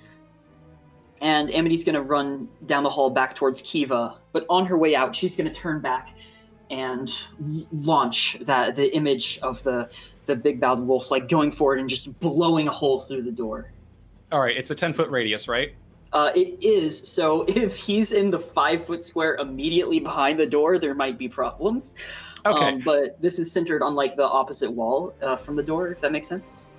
And 1.21 1.51
Amity's 1.51 1.85
going 1.85 1.95
to 1.95 2.03
run 2.03 2.49
down 2.67 2.83
the 2.83 2.91
hall 2.91 3.11
back 3.11 3.35
towards 3.35 3.63
Kiva, 3.63 4.19
but 4.33 4.45
on 4.51 4.67
her 4.67 4.77
way 4.77 4.95
out, 4.95 5.17
she's 5.17 5.35
going 5.35 5.51
to 5.51 5.55
turn 5.55 5.81
back 5.81 6.15
and 6.71 7.11
launch 7.73 8.37
that 8.43 8.77
the 8.77 8.95
image 8.95 9.39
of 9.43 9.63
the 9.63 9.89
the 10.27 10.37
big 10.37 10.61
bowed 10.61 10.81
wolf, 10.81 11.11
like 11.11 11.29
going 11.29 11.53
forward 11.53 11.79
and 11.79 11.89
just 11.89 12.19
blowing 12.21 12.69
a 12.69 12.73
hole 12.73 13.01
through 13.01 13.23
the 13.23 13.33
door. 13.33 13.73
All 14.33 14.41
right, 14.41 14.57
it's 14.57 14.71
a 14.71 14.75
10 14.75 14.93
foot 14.93 15.11
radius, 15.11 15.49
right? 15.49 15.75
Uh, 16.13 16.31
it 16.35 16.63
is. 16.63 17.09
So 17.09 17.45
if 17.49 17.77
he's 17.77 18.13
in 18.13 18.31
the 18.31 18.39
five 18.39 18.85
foot 18.85 19.03
square 19.03 19.37
immediately 19.37 20.01
behind 20.01 20.39
the 20.39 20.47
door, 20.47 20.79
there 20.79 20.95
might 20.95 21.19
be 21.19 21.29
problems. 21.29 21.95
Okay. 22.45 22.65
Um, 22.75 22.81
but 22.85 23.21
this 23.21 23.39
is 23.39 23.51
centered 23.51 23.83
on 23.83 23.95
like 23.95 24.17
the 24.17 24.27
opposite 24.27 24.71
wall 24.71 25.15
uh, 25.23 25.37
from 25.37 25.57
the 25.57 25.63
door, 25.63 25.89
if 25.89 26.01
that 26.01 26.13
makes 26.13 26.29
sense. 26.29 26.73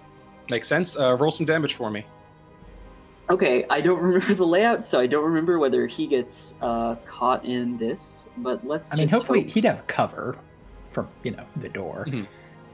Makes 0.50 0.68
sense. 0.68 0.98
Uh, 0.98 1.16
roll 1.18 1.32
some 1.32 1.46
damage 1.46 1.74
for 1.74 1.92
me. 1.92 2.06
Okay, 3.30 3.66
I 3.70 3.82
don't 3.82 4.00
remember 4.02 4.34
the 4.34 4.46
layout, 4.46 4.84
so 4.84 5.00
I 5.00 5.08
don't 5.08 5.26
remember 5.26 5.60
whether 5.60 5.86
he 5.88 6.08
gets 6.08 6.56
uh, 6.62 6.96
caught 7.06 7.44
in 7.46 7.78
this. 7.78 8.30
But 8.38 8.66
let's. 8.66 8.94
I 8.94 8.98
mean, 8.98 9.10
hopefully 9.10 9.44
hope- 9.44 9.52
he'd 9.52 9.66
have 9.66 9.86
cover 9.88 10.38
from 10.92 11.10
you 11.24 11.32
know 11.32 11.46
the 11.58 11.70
door. 11.70 12.08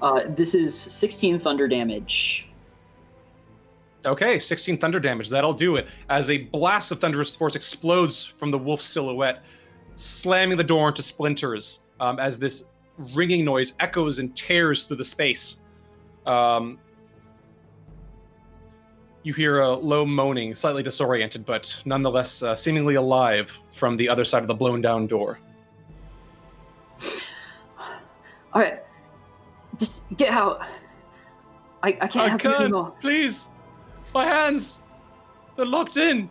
Uh, 0.01 0.21
this 0.27 0.53
is 0.53 0.79
16 0.79 1.39
thunder 1.39 1.67
damage. 1.67 2.47
Okay, 4.05 4.37
16 4.37 4.77
thunder 4.77 4.99
damage. 4.99 5.29
That'll 5.29 5.53
do 5.53 5.77
it. 5.77 5.87
As 6.09 6.29
a 6.29 6.37
blast 6.37 6.91
of 6.91 6.99
thunderous 6.99 7.35
force 7.35 7.55
explodes 7.55 8.25
from 8.25 8.51
the 8.51 8.57
wolf 8.57 8.81
silhouette, 8.81 9.43
slamming 9.95 10.57
the 10.57 10.63
door 10.63 10.89
into 10.89 11.01
splinters 11.01 11.81
um, 11.99 12.19
as 12.19 12.37
this 12.37 12.65
ringing 13.13 13.45
noise 13.45 13.73
echoes 13.79 14.19
and 14.19 14.35
tears 14.35 14.83
through 14.83 14.97
the 14.97 15.05
space. 15.05 15.57
Um, 16.25 16.79
you 19.23 19.33
hear 19.33 19.61
a 19.61 19.71
low 19.71 20.05
moaning, 20.05 20.53
slightly 20.53 20.83
disoriented, 20.83 21.45
but 21.45 21.75
nonetheless 21.85 22.43
uh, 22.43 22.55
seemingly 22.55 22.95
alive 22.95 23.57
from 23.71 23.95
the 23.95 24.09
other 24.09 24.25
side 24.25 24.41
of 24.41 24.47
the 24.47 24.53
blown 24.53 24.81
down 24.81 25.07
door. 25.07 25.39
All 28.53 28.61
right, 28.61 28.83
just 29.77 30.03
get 30.17 30.29
out. 30.29 30.59
I, 31.81 31.89
I 31.89 31.91
can't 31.91 32.15
I 32.17 32.29
help 32.29 32.43
you 32.43 32.49
can't. 32.49 32.61
anymore. 32.63 32.93
Please, 33.01 33.49
my 34.13 34.25
hands, 34.25 34.79
they're 35.55 35.65
locked 35.65 35.97
in. 35.97 36.29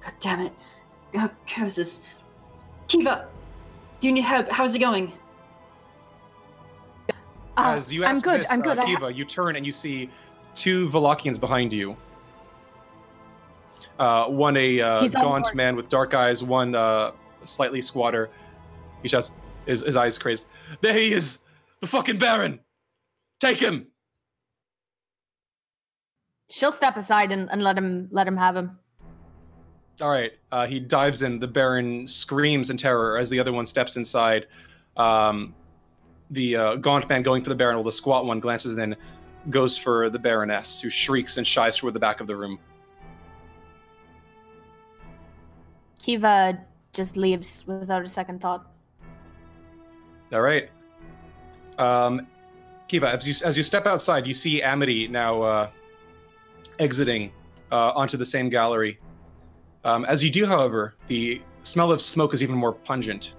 God 0.00 0.14
damn 0.20 0.40
it. 0.40 0.52
Uh, 1.14 1.28
curses. 1.46 2.02
Kiva, 2.88 3.28
do 3.98 4.06
you 4.08 4.12
need 4.14 4.22
help? 4.22 4.50
How's 4.50 4.74
it 4.74 4.78
going? 4.78 5.12
As 7.56 7.92
you 7.92 8.04
ask 8.04 8.14
I'm 8.14 8.20
good, 8.20 8.42
this, 8.42 8.50
I'm 8.50 8.62
good, 8.62 8.78
Uh, 8.78 8.82
I 8.82 8.84
ha- 8.86 8.96
Kiva, 8.96 9.12
you 9.12 9.24
turn 9.24 9.56
and 9.56 9.66
you 9.66 9.72
see 9.72 10.08
two 10.54 10.88
Vallakians 10.88 11.38
behind 11.38 11.72
you. 11.72 11.96
Uh, 13.98 14.26
one 14.26 14.56
a 14.56 14.80
uh, 14.80 15.00
He's 15.00 15.14
on 15.14 15.22
gaunt 15.22 15.44
board. 15.44 15.54
man 15.56 15.76
with 15.76 15.88
dark 15.90 16.14
eyes, 16.14 16.42
one 16.42 16.74
uh, 16.74 17.12
slightly 17.44 17.82
squatter. 17.82 18.30
He 19.02 19.08
just 19.08 19.34
his, 19.66 19.82
his 19.82 19.94
eyes 19.96 20.16
crazed. 20.16 20.46
There 20.80 20.94
he 20.94 21.12
is, 21.12 21.40
the 21.80 21.86
fucking 21.86 22.16
Baron. 22.16 22.60
Take 23.40 23.58
him. 23.58 23.88
She'll 26.50 26.72
step 26.72 26.96
aside 26.96 27.32
and, 27.32 27.48
and 27.50 27.62
let 27.62 27.78
him 27.78 28.08
let 28.10 28.26
him 28.26 28.36
have 28.36 28.56
him. 28.56 28.78
All 30.00 30.10
right. 30.10 30.32
Uh, 30.50 30.66
he 30.66 30.80
dives 30.80 31.22
in. 31.22 31.38
The 31.38 31.46
Baron 31.46 32.06
screams 32.06 32.70
in 32.70 32.76
terror 32.76 33.18
as 33.18 33.30
the 33.30 33.38
other 33.38 33.52
one 33.52 33.66
steps 33.66 33.96
inside. 33.96 34.46
Um, 34.96 35.54
the 36.30 36.56
uh, 36.56 36.74
gaunt 36.76 37.08
man 37.08 37.22
going 37.22 37.42
for 37.42 37.50
the 37.50 37.54
Baron, 37.54 37.76
while 37.76 37.84
the 37.84 37.92
squat 37.92 38.24
one 38.24 38.40
glances 38.40 38.72
and 38.72 38.80
then 38.80 38.96
goes 39.48 39.76
for 39.76 40.08
the 40.10 40.18
Baroness, 40.18 40.80
who 40.80 40.90
shrieks 40.90 41.36
and 41.36 41.46
shies 41.46 41.76
toward 41.76 41.94
the 41.94 42.00
back 42.00 42.20
of 42.20 42.26
the 42.26 42.36
room. 42.36 42.58
Kiva 45.98 46.58
just 46.92 47.16
leaves 47.16 47.64
without 47.66 48.02
a 48.02 48.08
second 48.08 48.40
thought. 48.40 48.66
All 50.32 50.40
right. 50.40 50.70
Um, 51.78 52.26
Kiva, 52.88 53.10
as 53.10 53.26
you 53.26 53.46
as 53.46 53.56
you 53.56 53.62
step 53.62 53.86
outside, 53.86 54.26
you 54.26 54.34
see 54.34 54.62
Amity 54.62 55.08
now 55.08 55.42
uh, 55.42 55.70
exiting 56.78 57.32
uh, 57.72 57.90
onto 57.90 58.16
the 58.16 58.26
same 58.26 58.48
gallery. 58.48 58.98
Um, 59.84 60.04
as 60.04 60.22
you 60.22 60.30
do, 60.30 60.46
however, 60.46 60.94
the 61.06 61.40
smell 61.62 61.92
of 61.92 62.00
smoke 62.00 62.34
is 62.34 62.42
even 62.42 62.56
more 62.56 62.72
pungent. 62.72 63.34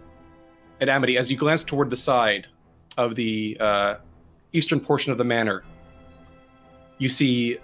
And 0.79 0.89
Amity, 0.89 1.17
as 1.17 1.29
you 1.29 1.37
glance 1.37 1.63
toward 1.63 1.89
the 1.89 1.97
side 1.97 2.47
of 2.97 3.15
the 3.15 3.57
uh, 3.59 3.95
eastern 4.53 4.79
portion 4.79 5.11
of 5.11 5.17
the 5.17 5.23
manor, 5.23 5.63
you 6.97 7.09
see 7.09 7.57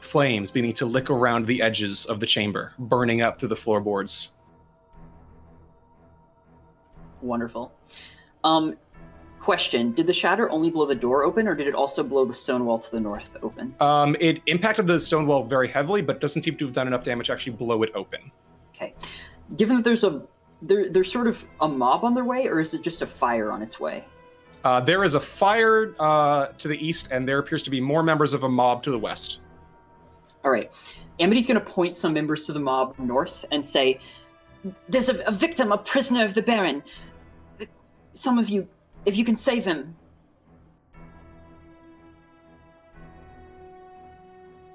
flames 0.00 0.50
beginning 0.50 0.74
to 0.74 0.86
lick 0.86 1.10
around 1.10 1.46
the 1.46 1.62
edges 1.62 2.06
of 2.06 2.20
the 2.20 2.26
chamber, 2.26 2.72
burning 2.78 3.22
up 3.22 3.38
through 3.38 3.48
the 3.48 3.56
floorboards. 3.56 4.32
Wonderful. 7.20 7.72
Um, 8.44 8.76
question: 9.44 9.92
Did 9.92 10.06
the 10.06 10.14
shatter 10.14 10.50
only 10.50 10.70
blow 10.70 10.86
the 10.86 10.94
door 10.94 11.22
open, 11.24 11.46
or 11.46 11.54
did 11.54 11.68
it 11.68 11.74
also 11.74 12.02
blow 12.02 12.24
the 12.24 12.34
stone 12.34 12.64
wall 12.64 12.78
to 12.78 12.90
the 12.90 12.98
north 12.98 13.36
open? 13.42 13.74
Um, 13.78 14.16
it 14.18 14.40
impacted 14.46 14.86
the 14.86 14.98
stone 14.98 15.26
wall 15.26 15.44
very 15.44 15.68
heavily, 15.68 16.00
but 16.00 16.20
doesn't 16.20 16.42
seem 16.42 16.56
to 16.56 16.64
have 16.64 16.74
done 16.74 16.86
enough 16.86 17.04
damage 17.04 17.26
to 17.26 17.34
actually 17.34 17.52
blow 17.52 17.82
it 17.82 17.90
open. 17.94 18.32
Okay. 18.74 18.94
Given 19.56 19.76
that 19.76 19.84
there's 19.84 20.02
a 20.02 20.22
there, 20.62 20.90
there's 20.90 21.12
sort 21.12 21.26
of 21.26 21.46
a 21.60 21.68
mob 21.68 22.04
on 22.04 22.14
their 22.14 22.24
way, 22.24 22.48
or 22.48 22.58
is 22.58 22.72
it 22.72 22.82
just 22.82 23.02
a 23.02 23.06
fire 23.06 23.52
on 23.52 23.62
its 23.62 23.78
way? 23.78 24.04
Uh, 24.64 24.80
there 24.80 25.04
is 25.04 25.14
a 25.14 25.20
fire 25.20 25.94
uh, 25.98 26.46
to 26.56 26.66
the 26.68 26.78
east, 26.84 27.12
and 27.12 27.28
there 27.28 27.38
appears 27.38 27.62
to 27.64 27.70
be 27.70 27.82
more 27.82 28.02
members 28.02 28.32
of 28.32 28.44
a 28.44 28.48
mob 28.48 28.82
to 28.82 28.90
the 28.90 28.98
west. 28.98 29.40
All 30.42 30.50
right. 30.50 30.72
Amity's 31.18 31.46
going 31.46 31.60
to 31.60 31.66
point 31.66 31.94
some 31.94 32.14
members 32.14 32.46
to 32.46 32.54
the 32.54 32.60
mob 32.60 32.98
north 32.98 33.44
and 33.52 33.62
say, 33.62 34.00
"There's 34.88 35.10
a, 35.10 35.18
a 35.26 35.32
victim, 35.32 35.70
a 35.70 35.76
prisoner 35.76 36.24
of 36.24 36.32
the 36.32 36.42
Baron. 36.42 36.82
Some 38.14 38.38
of 38.38 38.48
you, 38.48 38.68
if 39.06 39.16
you 39.16 39.24
can 39.24 39.36
save 39.36 39.64
him." 39.64 39.96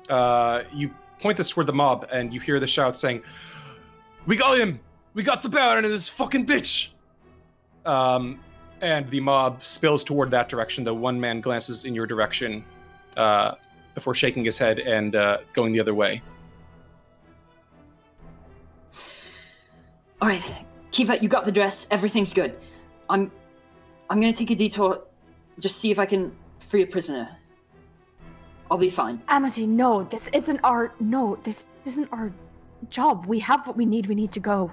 Uh, 0.10 0.64
you 0.74 0.92
point 1.20 1.38
this 1.38 1.50
toward 1.50 1.68
the 1.68 1.74
mob, 1.74 2.08
and 2.12 2.34
you 2.34 2.40
hear 2.40 2.60
the 2.60 2.68
shout 2.68 2.98
saying, 2.98 3.22
"We 4.26 4.36
got 4.36 4.58
him! 4.58 4.80
We 5.14 5.24
got 5.24 5.44
the 5.44 5.50
Baron 5.50 5.86
and 5.86 5.94
this 5.94 6.10
fucking 6.10 6.46
bitch!" 6.46 6.90
Um, 7.86 8.40
and 8.82 9.10
the 9.10 9.20
mob 9.20 9.64
spills 9.64 10.04
toward 10.04 10.32
that 10.32 10.50
direction. 10.50 10.84
The 10.84 10.94
one 10.94 11.20
man 11.20 11.42
glances 11.42 11.86
in 11.86 11.94
your 11.94 12.08
direction 12.08 12.64
uh, 13.18 13.56
before 13.96 14.16
shaking 14.16 14.46
his 14.46 14.58
head 14.58 14.80
and 14.80 15.16
uh, 15.16 15.40
going 15.54 15.74
the 15.74 15.80
other 15.80 15.94
way. 15.94 16.22
All 20.22 20.28
right, 20.28 20.44
Kiva, 20.92 21.18
you 21.20 21.30
got 21.30 21.46
the 21.46 21.52
dress. 21.52 21.88
Everything's 21.92 22.34
good. 22.34 22.56
I'm, 23.10 23.32
I'm 24.10 24.20
gonna 24.20 24.34
take 24.34 24.50
a 24.50 24.56
detour, 24.56 25.04
just 25.60 25.78
see 25.78 25.92
if 25.92 26.00
I 26.00 26.06
can 26.06 26.36
free 26.60 26.82
a 26.82 26.88
prisoner. 26.88 27.30
I'll 28.72 28.78
be 28.78 28.90
fine. 28.90 29.22
Amity, 29.28 29.68
no, 29.68 30.04
this 30.04 30.28
isn't 30.34 30.60
our 30.64 30.94
no, 31.00 31.38
this 31.44 31.68
isn't 31.86 32.08
our 32.12 32.32
job. 32.90 33.26
We 33.26 33.40
have 33.40 33.68
what 33.68 33.76
we 33.78 33.86
need. 33.86 34.08
We 34.08 34.16
need 34.16 34.32
to 34.32 34.40
go. 34.40 34.72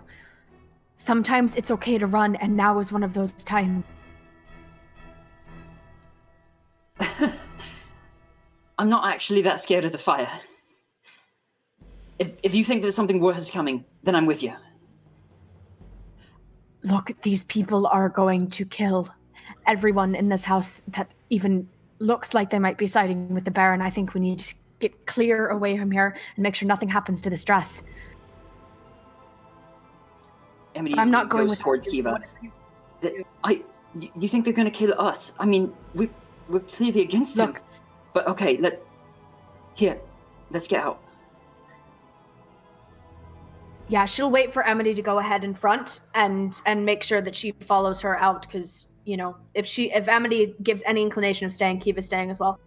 Sometimes 0.96 1.54
it's 1.56 1.70
okay 1.70 1.98
to 1.98 2.06
run, 2.06 2.36
and 2.36 2.56
now 2.56 2.78
is 2.78 2.92
one 2.92 3.02
of 3.02 3.12
those 3.12 3.32
times. 3.32 3.84
I'm 8.78 8.88
not 8.88 9.06
actually 9.12 9.42
that 9.42 9.60
scared 9.60 9.84
of 9.84 9.92
the 9.92 9.98
fire. 9.98 10.30
If 12.18 12.38
if 12.42 12.54
you 12.54 12.64
think 12.64 12.82
that 12.82 12.92
something 12.92 13.20
worse 13.20 13.38
is 13.38 13.50
coming, 13.50 13.84
then 14.02 14.14
I'm 14.14 14.24
with 14.26 14.42
you. 14.42 14.54
Look, 16.82 17.10
these 17.22 17.44
people 17.44 17.86
are 17.86 18.08
going 18.08 18.48
to 18.50 18.64
kill 18.64 19.08
everyone 19.66 20.14
in 20.14 20.28
this 20.28 20.44
house 20.44 20.80
that 20.88 21.10
even 21.30 21.68
looks 21.98 22.34
like 22.34 22.50
they 22.50 22.58
might 22.58 22.78
be 22.78 22.86
siding 22.86 23.32
with 23.32 23.44
the 23.44 23.50
Baron. 23.50 23.80
I 23.82 23.90
think 23.90 24.14
we 24.14 24.20
need 24.20 24.38
to 24.38 24.54
get 24.78 25.06
clear 25.06 25.48
away 25.48 25.78
from 25.78 25.90
here 25.90 26.16
and 26.36 26.42
make 26.42 26.54
sure 26.54 26.68
nothing 26.68 26.88
happens 26.88 27.20
to 27.22 27.30
this 27.30 27.44
dress. 27.44 27.82
Amity 30.74 30.98
I'm 30.98 31.10
not 31.10 31.28
going 31.28 31.48
with 31.48 31.58
towards 31.58 31.86
Kiva. 31.86 32.20
Th- 33.00 33.24
I, 33.42 33.64
you 33.94 34.28
think 34.28 34.44
they're 34.44 34.54
gonna 34.54 34.70
kill 34.70 34.98
us? 35.00 35.32
I 35.38 35.46
mean, 35.46 35.72
we 35.94 36.10
we're 36.48 36.60
clearly 36.60 37.02
against 37.02 37.36
them. 37.36 37.54
But 38.12 38.26
okay, 38.28 38.56
let's. 38.58 38.86
Here, 39.74 40.00
let's 40.50 40.66
get 40.66 40.82
out. 40.82 41.02
Yeah, 43.88 44.04
she'll 44.04 44.30
wait 44.30 44.52
for 44.52 44.66
Amity 44.66 44.94
to 44.94 45.02
go 45.02 45.18
ahead 45.18 45.44
in 45.44 45.54
front 45.54 46.00
and 46.14 46.58
and 46.66 46.84
make 46.84 47.02
sure 47.02 47.20
that 47.20 47.36
she 47.36 47.52
follows 47.60 48.00
her 48.00 48.18
out 48.18 48.42
because 48.42 48.88
you 49.06 49.16
know 49.16 49.36
if 49.54 49.64
she 49.64 49.90
if 49.92 50.08
Amity 50.08 50.54
gives 50.62 50.82
any 50.84 51.02
inclination 51.02 51.46
of 51.46 51.52
staying, 51.52 51.80
Kiva's 51.80 52.04
staying 52.04 52.30
as 52.30 52.38
well. 52.38 52.60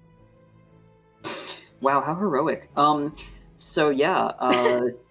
Wow, 1.81 2.01
how 2.01 2.15
heroic. 2.15 2.69
Um, 2.75 3.15
so 3.55 3.89
yeah. 3.89 4.31
Uh, 4.39 4.81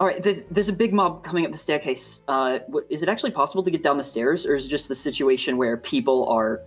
all 0.00 0.06
right, 0.08 0.22
th- 0.22 0.44
there's 0.50 0.68
a 0.68 0.72
big 0.72 0.92
mob 0.92 1.22
coming 1.22 1.44
up 1.44 1.52
the 1.52 1.58
staircase. 1.58 2.22
Uh, 2.26 2.60
what, 2.68 2.84
is 2.90 3.02
it 3.02 3.08
actually 3.08 3.30
possible 3.30 3.62
to 3.62 3.70
get 3.70 3.82
down 3.82 3.96
the 3.96 4.04
stairs, 4.04 4.46
or 4.46 4.56
is 4.56 4.66
it 4.66 4.68
just 4.68 4.88
the 4.88 4.94
situation 4.94 5.56
where 5.56 5.76
people 5.76 6.28
are, 6.28 6.62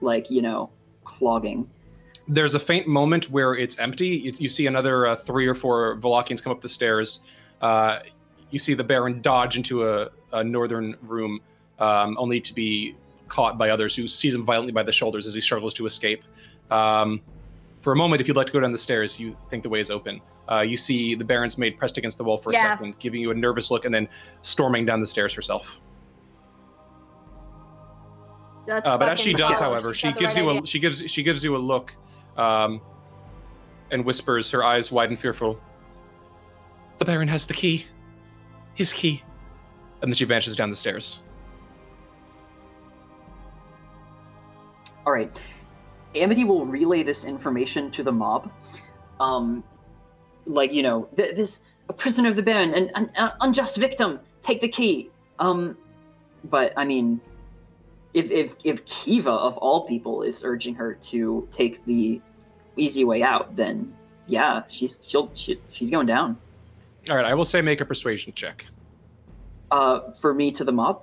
like, 0.00 0.30
you 0.30 0.42
know, 0.42 0.70
clogging? 1.04 1.68
There's 2.26 2.54
a 2.54 2.60
faint 2.60 2.86
moment 2.86 3.30
where 3.30 3.54
it's 3.54 3.78
empty. 3.78 4.08
You, 4.08 4.32
you 4.38 4.48
see 4.48 4.66
another 4.66 5.06
uh, 5.06 5.16
three 5.16 5.46
or 5.46 5.54
four 5.54 5.96
Vallakians 5.96 6.42
come 6.42 6.52
up 6.52 6.60
the 6.60 6.68
stairs. 6.68 7.20
Uh, 7.60 8.00
you 8.50 8.58
see 8.58 8.74
the 8.74 8.84
Baron 8.84 9.20
dodge 9.20 9.56
into 9.56 9.88
a, 9.88 10.10
a 10.32 10.42
northern 10.42 10.96
room, 11.02 11.40
um, 11.78 12.16
only 12.18 12.40
to 12.40 12.54
be 12.54 12.96
caught 13.28 13.58
by 13.58 13.70
others 13.70 13.96
who 13.96 14.06
seize 14.06 14.34
him 14.34 14.44
violently 14.44 14.72
by 14.72 14.82
the 14.82 14.92
shoulders 14.92 15.26
as 15.26 15.34
he 15.34 15.40
struggles 15.40 15.74
to 15.74 15.86
escape. 15.86 16.22
Um, 16.70 17.20
for 17.80 17.92
a 17.92 17.96
moment, 17.96 18.20
if 18.20 18.28
you'd 18.28 18.36
like 18.36 18.46
to 18.46 18.52
go 18.52 18.60
down 18.60 18.72
the 18.72 18.78
stairs, 18.78 19.18
you 19.20 19.36
think 19.50 19.62
the 19.62 19.68
way 19.68 19.80
is 19.80 19.90
open. 19.90 20.20
Uh, 20.50 20.60
you 20.60 20.76
see 20.76 21.14
the 21.14 21.24
Baron's 21.24 21.56
maid 21.58 21.78
pressed 21.78 21.96
against 21.98 22.18
the 22.18 22.24
wall 22.24 22.38
for 22.38 22.50
a 22.50 22.54
second, 22.54 22.98
giving 22.98 23.20
you 23.20 23.30
a 23.30 23.34
nervous 23.34 23.70
look, 23.70 23.84
and 23.84 23.94
then 23.94 24.08
storming 24.42 24.84
down 24.86 25.00
the 25.00 25.06
stairs 25.06 25.32
herself. 25.32 25.80
That's 28.66 28.86
Uh, 28.86 28.96
but 28.96 29.10
as 29.10 29.20
she 29.20 29.32
does, 29.34 29.58
however, 29.58 29.92
She's 29.92 30.12
she 30.12 30.18
gives 30.18 30.36
right 30.36 30.44
you 30.44 30.62
a 30.62 30.66
she 30.66 30.78
gives 30.78 31.10
she 31.10 31.22
gives 31.22 31.44
you 31.44 31.56
a 31.56 31.58
look, 31.58 31.94
um, 32.36 32.80
and 33.90 34.04
whispers, 34.04 34.50
her 34.50 34.64
eyes 34.64 34.90
wide 34.90 35.10
and 35.10 35.18
fearful. 35.18 35.60
The 36.98 37.04
Baron 37.04 37.28
has 37.28 37.46
the 37.46 37.54
key, 37.54 37.86
his 38.74 38.92
key, 38.92 39.22
and 40.00 40.10
then 40.10 40.14
she 40.14 40.24
vanishes 40.24 40.56
down 40.56 40.70
the 40.70 40.76
stairs. 40.76 41.20
All 45.06 45.12
right. 45.12 45.30
Amity 46.14 46.44
will 46.44 46.64
relay 46.64 47.02
this 47.02 47.24
information 47.24 47.90
to 47.92 48.02
the 48.02 48.12
mob. 48.12 48.50
Um, 49.20 49.64
like, 50.46 50.72
you 50.72 50.82
know, 50.82 51.08
th- 51.16 51.34
this 51.34 51.60
a 51.88 51.92
prisoner 51.92 52.28
of 52.28 52.36
the 52.36 52.42
Baron, 52.42 52.72
an, 52.74 52.90
an, 52.94 53.10
an 53.16 53.30
unjust 53.40 53.76
victim. 53.76 54.20
Take 54.40 54.60
the 54.60 54.68
key. 54.68 55.10
Um, 55.38 55.76
but 56.44 56.72
I 56.76 56.84
mean, 56.84 57.20
if 58.12 58.30
if 58.30 58.54
if 58.64 58.84
Kiva 58.86 59.30
of 59.30 59.56
all 59.58 59.86
people 59.86 60.22
is 60.22 60.44
urging 60.44 60.74
her 60.76 60.94
to 60.94 61.48
take 61.50 61.84
the 61.84 62.20
easy 62.76 63.04
way 63.04 63.22
out, 63.22 63.56
then 63.56 63.92
yeah, 64.26 64.62
she's 64.68 64.98
she'll 65.02 65.30
she, 65.34 65.60
she's 65.70 65.90
going 65.90 66.06
down. 66.06 66.38
All 67.10 67.16
right, 67.16 67.24
I 67.24 67.34
will 67.34 67.44
say 67.44 67.60
make 67.60 67.80
a 67.80 67.84
persuasion 67.84 68.32
check. 68.34 68.64
Uh, 69.70 70.12
for 70.12 70.32
me 70.32 70.50
to 70.52 70.64
the 70.64 70.72
mob. 70.72 71.02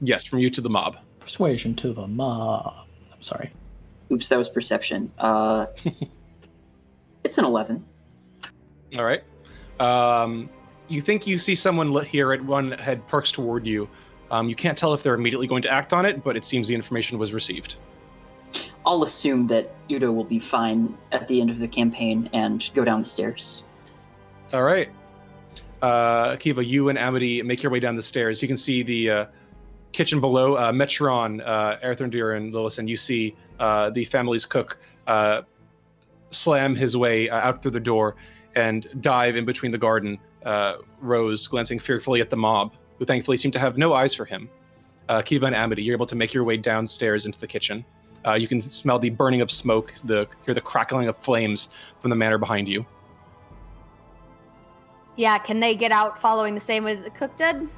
Yes, 0.00 0.24
from 0.24 0.38
you 0.38 0.50
to 0.50 0.60
the 0.60 0.70
mob. 0.70 0.96
Persuasion 1.18 1.74
to 1.76 1.92
the 1.92 2.06
mob. 2.06 2.86
I'm 3.18 3.22
sorry. 3.22 3.50
Oops, 4.12 4.26
that 4.28 4.38
was 4.38 4.48
perception. 4.48 5.10
Uh, 5.18 5.66
it's 7.24 7.36
an 7.36 7.44
eleven. 7.44 7.84
All 8.96 9.04
right. 9.04 9.24
Um, 9.80 10.48
you 10.86 11.00
think 11.02 11.26
you 11.26 11.36
see 11.36 11.56
someone 11.56 12.04
here 12.04 12.32
at 12.32 12.42
one 12.42 12.72
head 12.72 13.06
perks 13.08 13.32
toward 13.32 13.66
you. 13.66 13.88
Um, 14.30 14.48
you 14.48 14.54
can't 14.54 14.78
tell 14.78 14.94
if 14.94 15.02
they're 15.02 15.14
immediately 15.14 15.48
going 15.48 15.62
to 15.62 15.70
act 15.70 15.92
on 15.92 16.06
it, 16.06 16.22
but 16.22 16.36
it 16.36 16.44
seems 16.44 16.68
the 16.68 16.74
information 16.74 17.18
was 17.18 17.34
received. 17.34 17.76
I'll 18.86 19.02
assume 19.02 19.48
that 19.48 19.74
Udo 19.90 20.12
will 20.12 20.24
be 20.24 20.38
fine 20.38 20.96
at 21.12 21.28
the 21.28 21.40
end 21.40 21.50
of 21.50 21.58
the 21.58 21.68
campaign 21.68 22.30
and 22.32 22.70
go 22.72 22.84
down 22.84 23.00
the 23.00 23.06
stairs. 23.06 23.64
All 24.52 24.62
right. 24.62 24.88
Uh, 25.82 26.36
Kiva, 26.36 26.64
you 26.64 26.88
and 26.88 26.98
Amity 26.98 27.42
make 27.42 27.62
your 27.62 27.70
way 27.70 27.80
down 27.80 27.96
the 27.96 28.02
stairs. 28.02 28.40
You 28.40 28.48
can 28.48 28.56
see 28.56 28.82
the 28.82 29.10
uh, 29.10 29.26
kitchen 29.92 30.20
below. 30.20 30.54
Uh, 30.54 30.72
Metron, 30.72 31.40
uh, 31.46 31.76
Erthrendir, 31.84 32.36
and 32.36 32.52
Lillison, 32.52 32.88
you 32.88 32.96
see 32.96 33.36
uh, 33.58 33.90
the 33.90 34.04
family's 34.04 34.44
cook 34.44 34.78
uh, 35.06 35.42
slam 36.30 36.74
his 36.74 36.96
way 36.96 37.28
uh, 37.28 37.38
out 37.38 37.62
through 37.62 37.72
the 37.72 37.80
door 37.80 38.16
and 38.54 38.88
dive 39.00 39.36
in 39.36 39.44
between 39.44 39.72
the 39.72 39.78
garden 39.78 40.18
uh, 40.44 40.76
rows, 41.00 41.46
glancing 41.46 41.78
fearfully 41.78 42.20
at 42.20 42.30
the 42.30 42.36
mob, 42.36 42.74
who 42.98 43.04
thankfully 43.04 43.36
seem 43.36 43.50
to 43.50 43.58
have 43.58 43.78
no 43.78 43.92
eyes 43.92 44.14
for 44.14 44.24
him. 44.24 44.48
Uh, 45.08 45.22
Kiva 45.22 45.46
and 45.46 45.54
Amity, 45.54 45.82
you're 45.82 45.94
able 45.94 46.06
to 46.06 46.16
make 46.16 46.34
your 46.34 46.44
way 46.44 46.56
downstairs 46.56 47.24
into 47.24 47.38
the 47.38 47.46
kitchen. 47.46 47.84
You 48.36 48.46
can 48.46 48.60
smell 48.60 48.98
the 48.98 49.08
burning 49.08 49.40
of 49.40 49.50
smoke, 49.50 49.94
the 50.04 50.28
hear 50.44 50.52
the 50.52 50.60
crackling 50.60 51.08
of 51.08 51.16
flames 51.16 51.70
from 51.98 52.10
the 52.10 52.16
manor 52.16 52.36
behind 52.36 52.68
you. 52.68 52.84
Yeah, 55.16 55.38
can 55.38 55.60
they 55.60 55.74
get 55.74 55.92
out 55.92 56.20
following 56.20 56.52
the 56.52 56.60
same 56.60 56.84
way 56.84 56.94
that 56.94 57.04
the 57.04 57.10
cook 57.10 57.34
did? 57.36 57.68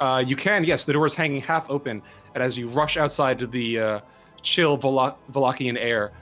Uh, 0.00 0.22
you 0.26 0.36
can, 0.36 0.64
yes. 0.64 0.84
The 0.84 0.92
door 0.92 1.06
is 1.06 1.14
hanging 1.14 1.40
half 1.40 1.70
open, 1.70 2.02
and 2.34 2.42
as 2.42 2.58
you 2.58 2.68
rush 2.68 2.96
outside 2.96 3.38
to 3.38 3.46
the 3.46 3.78
uh, 3.78 4.00
chill 4.42 4.76
Vol- 4.76 5.18
Vallakian 5.32 5.76
air, 5.78 6.12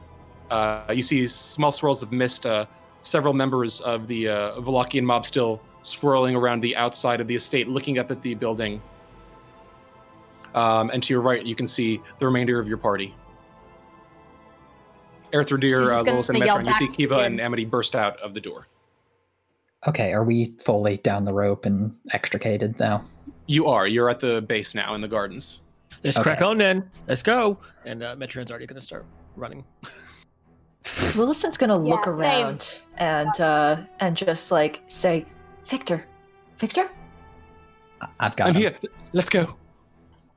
uh, 0.51 0.93
you 0.93 1.03
see 1.03 1.27
small 1.27 1.73
swirls 1.73 2.03
of 2.03 2.13
mist. 2.13 2.47
Uh, 2.47 2.67
several 3.03 3.35
members 3.35 3.81
of 3.81 4.07
the 4.07 4.29
uh, 4.29 4.61
Vallakian 4.61 5.03
mob 5.03 5.27
still 5.27 5.61
swirling 5.83 6.37
around 6.37 6.61
the 6.61 6.77
outside 6.77 7.21
of 7.21 7.27
the 7.27 7.35
estate, 7.35 7.69
looking 7.69 7.99
up 7.99 8.11
at 8.11 8.23
the 8.23 8.35
building. 8.35 8.81
Um, 10.55 10.91
and 10.91 11.03
to 11.03 11.15
your 11.15 11.23
right, 11.23 11.45
you 11.45 11.55
can 11.55 11.67
see 11.67 12.01
the 12.19 12.27
remainder 12.27 12.61
of 12.61 12.69
your 12.69 12.77
party. 12.77 13.15
She's 15.33 15.41
Erthrendir, 15.41 15.99
uh, 15.99 16.03
gonna 16.03 16.17
Lois, 16.17 16.29
and 16.29 16.43
Metron. 16.43 16.67
You 16.67 16.75
see 16.75 16.89
Kiva 16.89 17.17
and. 17.21 17.41
Amity 17.41 17.65
burst 17.65 17.97
out 17.97 18.21
of 18.21 18.35
the 18.35 18.41
door. 18.41 18.67
Okay, 19.89 20.13
are 20.13 20.23
we 20.23 20.55
fully 20.61 20.99
down 20.99 21.25
the 21.25 21.33
rope 21.33 21.65
and 21.65 21.93
extricated 22.13 22.79
now? 22.79 23.03
You 23.53 23.67
are. 23.67 23.87
You're 23.87 24.09
at 24.09 24.19
the 24.19 24.41
base 24.41 24.75
now 24.75 24.95
in 24.95 25.03
the 25.03 25.09
gardens. 25.09 25.61
Let's 26.03 26.17
Okay. 26.17 26.23
crack 26.25 26.41
on 26.41 26.57
then. 26.57 26.91
Let's 27.07 27.23
go. 27.23 27.59
And 27.85 28.03
uh, 28.03 28.17
Metron's 28.17 28.51
already 28.51 28.65
going 28.67 28.81
to 28.81 28.85
start 28.87 29.05
running. 29.37 29.63
Lillison's 31.15 31.57
gonna 31.59 31.77
look 31.77 32.07
Yeah, 32.07 32.13
same. 32.13 32.45
around 32.47 32.81
and 32.97 33.41
uh 33.41 33.77
and 34.01 34.17
just 34.17 34.51
like 34.51 34.81
say, 34.89 35.25
Victor, 35.67 36.05
Victor, 36.59 36.91
I- 38.01 38.09
I've 38.19 38.35
got 38.35 38.49
I'm 38.49 38.55
him. 38.55 38.61
here. 38.63 38.79
Let's 39.13 39.31
go. 39.31 39.55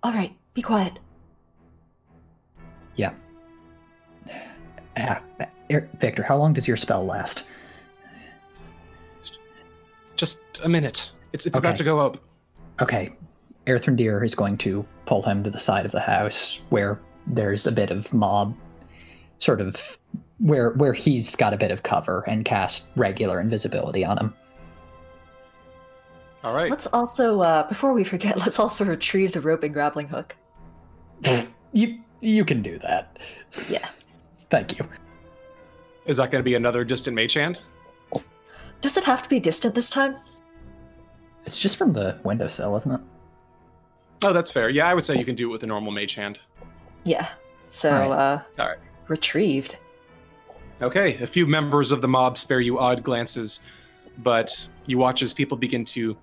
all 0.04 0.12
right, 0.14 0.36
be 0.54 0.62
quiet. 0.62 1.00
Yeah. 2.96 3.14
Ah, 4.98 5.20
Er- 5.72 5.90
Victor, 6.00 6.22
how 6.22 6.36
long 6.38 6.54
does 6.54 6.68
your 6.68 6.78
spell 6.78 7.04
last? 7.04 7.46
Just 10.16 10.42
a 10.64 10.70
minute. 10.70 11.12
It's 11.34 11.46
it's 11.48 11.58
about 11.58 11.76
to 11.78 11.84
go 11.84 12.00
up. 12.00 12.18
Okay, 12.81 13.15
Erthrendir 13.68 14.23
is 14.23 14.35
going 14.35 14.57
to 14.60 14.85
pull 15.06 15.22
him 15.22 15.43
to 15.43 15.49
the 15.49 15.60
side 15.60 15.85
of 15.85 15.91
the 15.91 16.02
house 16.02 16.60
where 16.69 16.99
there's 17.27 17.65
a 17.65 17.72
bit 17.72 17.89
of 17.89 18.14
mob, 18.14 18.56
sort 19.38 19.61
of 19.61 19.97
where 20.39 20.72
where 20.72 20.93
he's 20.93 21.35
got 21.35 21.53
a 21.53 21.57
bit 21.57 21.72
of 21.72 21.84
cover 21.84 22.23
and 22.27 22.43
cast 22.43 22.89
regular 22.95 23.39
invisibility 23.39 24.03
on 24.03 24.18
him. 24.18 24.34
All 26.43 26.53
right. 26.53 26.69
Let's 26.69 26.85
also, 26.88 27.41
uh, 27.41 27.68
before 27.68 27.93
we 27.93 28.03
forget, 28.03 28.38
let's 28.45 28.60
also 28.60 28.85
retrieve 28.85 29.31
the 29.31 29.41
rope 29.41 29.64
and 29.64 29.73
grappling 29.73 30.07
hook. 30.07 30.35
You 31.73 31.99
you 32.22 32.45
can 32.45 32.61
do 32.61 32.80
that. 32.80 33.18
Yeah. 33.68 33.85
Thank 34.49 34.80
you. 34.80 34.88
Is 36.06 36.15
that 36.15 36.31
going 36.31 36.39
to 36.39 36.43
be 36.43 36.56
another 36.56 36.85
distant 36.85 37.18
mage 37.18 37.34
hand? 37.34 37.60
Does 38.80 38.95
it 38.95 39.03
have 39.03 39.22
to 39.23 39.27
be 39.27 39.41
distant 39.41 39.76
this 39.76 39.89
time? 39.89 40.15
It's 41.46 41.60
just 41.60 41.78
from 41.78 41.94
the 41.94 42.18
windowsill, 42.24 42.76
isn't 42.78 42.92
it? 42.92 43.02
Oh, 44.24 44.34
that's 44.34 44.50
fair. 44.52 44.70
Yeah, 44.70 44.88
I 44.88 44.94
would 44.94 45.04
say 45.04 45.18
you 45.18 45.26
can 45.26 45.36
do 45.36 45.50
it 45.50 45.52
with 45.52 45.64
a 45.64 45.68
normal 45.68 45.92
mage 45.92 46.16
hand. 46.16 46.40
Yeah. 47.04 47.30
So, 47.68 47.91
All 47.91 48.10
right. 48.10 48.12
uh, 48.12 48.40
All 48.60 48.68
right. 48.70 48.78
retrieved. 49.07 49.78
Okay, 50.82 51.15
a 51.22 51.28
few 51.28 51.46
members 51.46 51.91
of 51.91 52.02
the 52.02 52.07
mob 52.07 52.38
spare 52.38 52.60
you 52.60 52.80
odd 52.80 53.04
glances, 53.04 53.62
but 54.20 54.68
you 54.88 54.98
watch 54.98 55.22
as 55.22 55.34
people 55.34 55.56
begin 55.57 55.86
to 55.86 56.18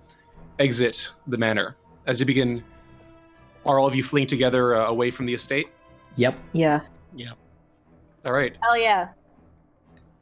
exit 0.59 1.11
the 1.27 1.37
manor. 1.37 1.75
As 2.05 2.19
you 2.19 2.25
begin, 2.25 2.63
are 3.65 3.79
all 3.79 3.87
of 3.87 3.95
you 3.95 4.03
fleeing 4.03 4.27
together 4.27 4.75
uh, 4.75 4.87
away 4.87 5.09
from 5.09 5.25
the 5.25 5.33
estate? 5.33 5.67
Yep. 6.17 6.37
Yeah. 6.51 6.81
Yeah. 7.15 7.31
All 8.25 8.33
right. 8.33 8.55
Hell 8.61 8.77
yeah. 8.77 9.09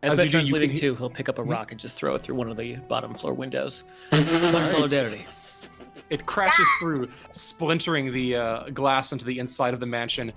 As, 0.04 0.20
As 0.20 0.34
you 0.34 0.42
do, 0.42 0.46
you 0.48 0.54
leaving 0.56 0.76
too, 0.76 0.96
he'll 0.96 1.10
pick 1.10 1.30
up 1.30 1.38
a 1.38 1.44
Hmm? 1.44 1.50
rock 1.50 1.72
and 1.72 1.80
just 1.80 1.96
throw 1.96 2.16
it 2.16 2.22
through 2.22 2.36
one 2.36 2.50
of 2.50 2.58
the 2.58 2.76
bottom 2.88 3.14
floor 3.14 3.34
windows. 3.34 3.84
Solidarity. 4.12 5.26
It 6.10 6.26
crashes 6.26 6.68
through, 6.80 7.10
splintering 7.32 8.12
the 8.12 8.36
uh, 8.36 8.70
glass 8.70 9.12
into 9.12 9.26
the 9.26 9.38
inside 9.40 9.74
of 9.74 9.80
the 9.80 9.86
mansion. 9.86 10.34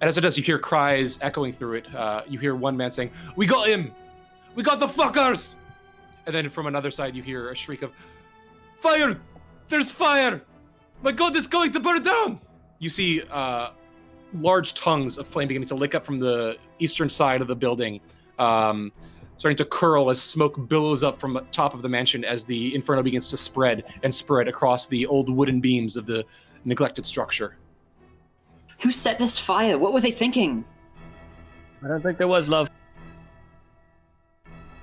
And 0.00 0.08
as 0.08 0.18
it 0.18 0.20
does, 0.20 0.36
you 0.36 0.44
hear 0.44 0.58
cries 0.58 1.18
echoing 1.22 1.52
through 1.52 1.74
it. 1.78 1.94
Uh, 1.94 2.22
you 2.28 2.38
hear 2.38 2.54
one 2.54 2.76
man 2.76 2.90
saying, 2.90 3.10
We 3.36 3.46
got 3.46 3.66
him! 3.66 3.92
We 4.54 4.62
got 4.62 4.78
the 4.80 4.86
fuckers! 4.86 5.54
And 6.26 6.34
then 6.34 6.48
from 6.48 6.66
another 6.66 6.90
side, 6.90 7.16
you 7.16 7.22
hear 7.22 7.50
a 7.50 7.56
shriek 7.56 7.82
of, 7.82 7.92
Fire! 8.80 9.18
There's 9.68 9.90
fire! 9.90 10.42
My 11.02 11.12
god, 11.12 11.34
it's 11.36 11.48
going 11.48 11.72
to 11.72 11.80
burn 11.80 12.02
down! 12.02 12.38
You 12.78 12.90
see 12.90 13.22
uh, 13.30 13.70
large 14.34 14.74
tongues 14.74 15.16
of 15.16 15.26
flame 15.26 15.48
beginning 15.48 15.68
to 15.68 15.74
lick 15.74 15.94
up 15.94 16.04
from 16.04 16.18
the 16.18 16.58
eastern 16.80 17.08
side 17.08 17.40
of 17.40 17.48
the 17.48 17.56
building, 17.56 18.00
um, 18.38 18.92
starting 19.36 19.56
to 19.56 19.64
curl 19.64 20.10
as 20.10 20.20
smoke 20.20 20.68
billows 20.68 21.02
up 21.02 21.18
from 21.18 21.34
the 21.34 21.40
top 21.52 21.74
of 21.74 21.82
the 21.82 21.88
mansion 21.88 22.24
as 22.24 22.44
the 22.44 22.74
inferno 22.74 23.02
begins 23.02 23.28
to 23.28 23.36
spread 23.36 23.84
and 24.02 24.14
spread 24.14 24.48
across 24.48 24.86
the 24.86 25.06
old 25.06 25.28
wooden 25.28 25.60
beams 25.60 25.96
of 25.96 26.06
the 26.06 26.24
neglected 26.64 27.04
structure. 27.04 27.56
Who 28.80 28.92
set 28.92 29.18
this 29.18 29.38
fire? 29.38 29.78
What 29.78 29.92
were 29.92 30.00
they 30.00 30.10
thinking? 30.10 30.64
I 31.82 31.88
don't 31.88 32.02
think 32.02 32.18
there 32.18 32.28
was 32.28 32.48
love. 32.48 32.70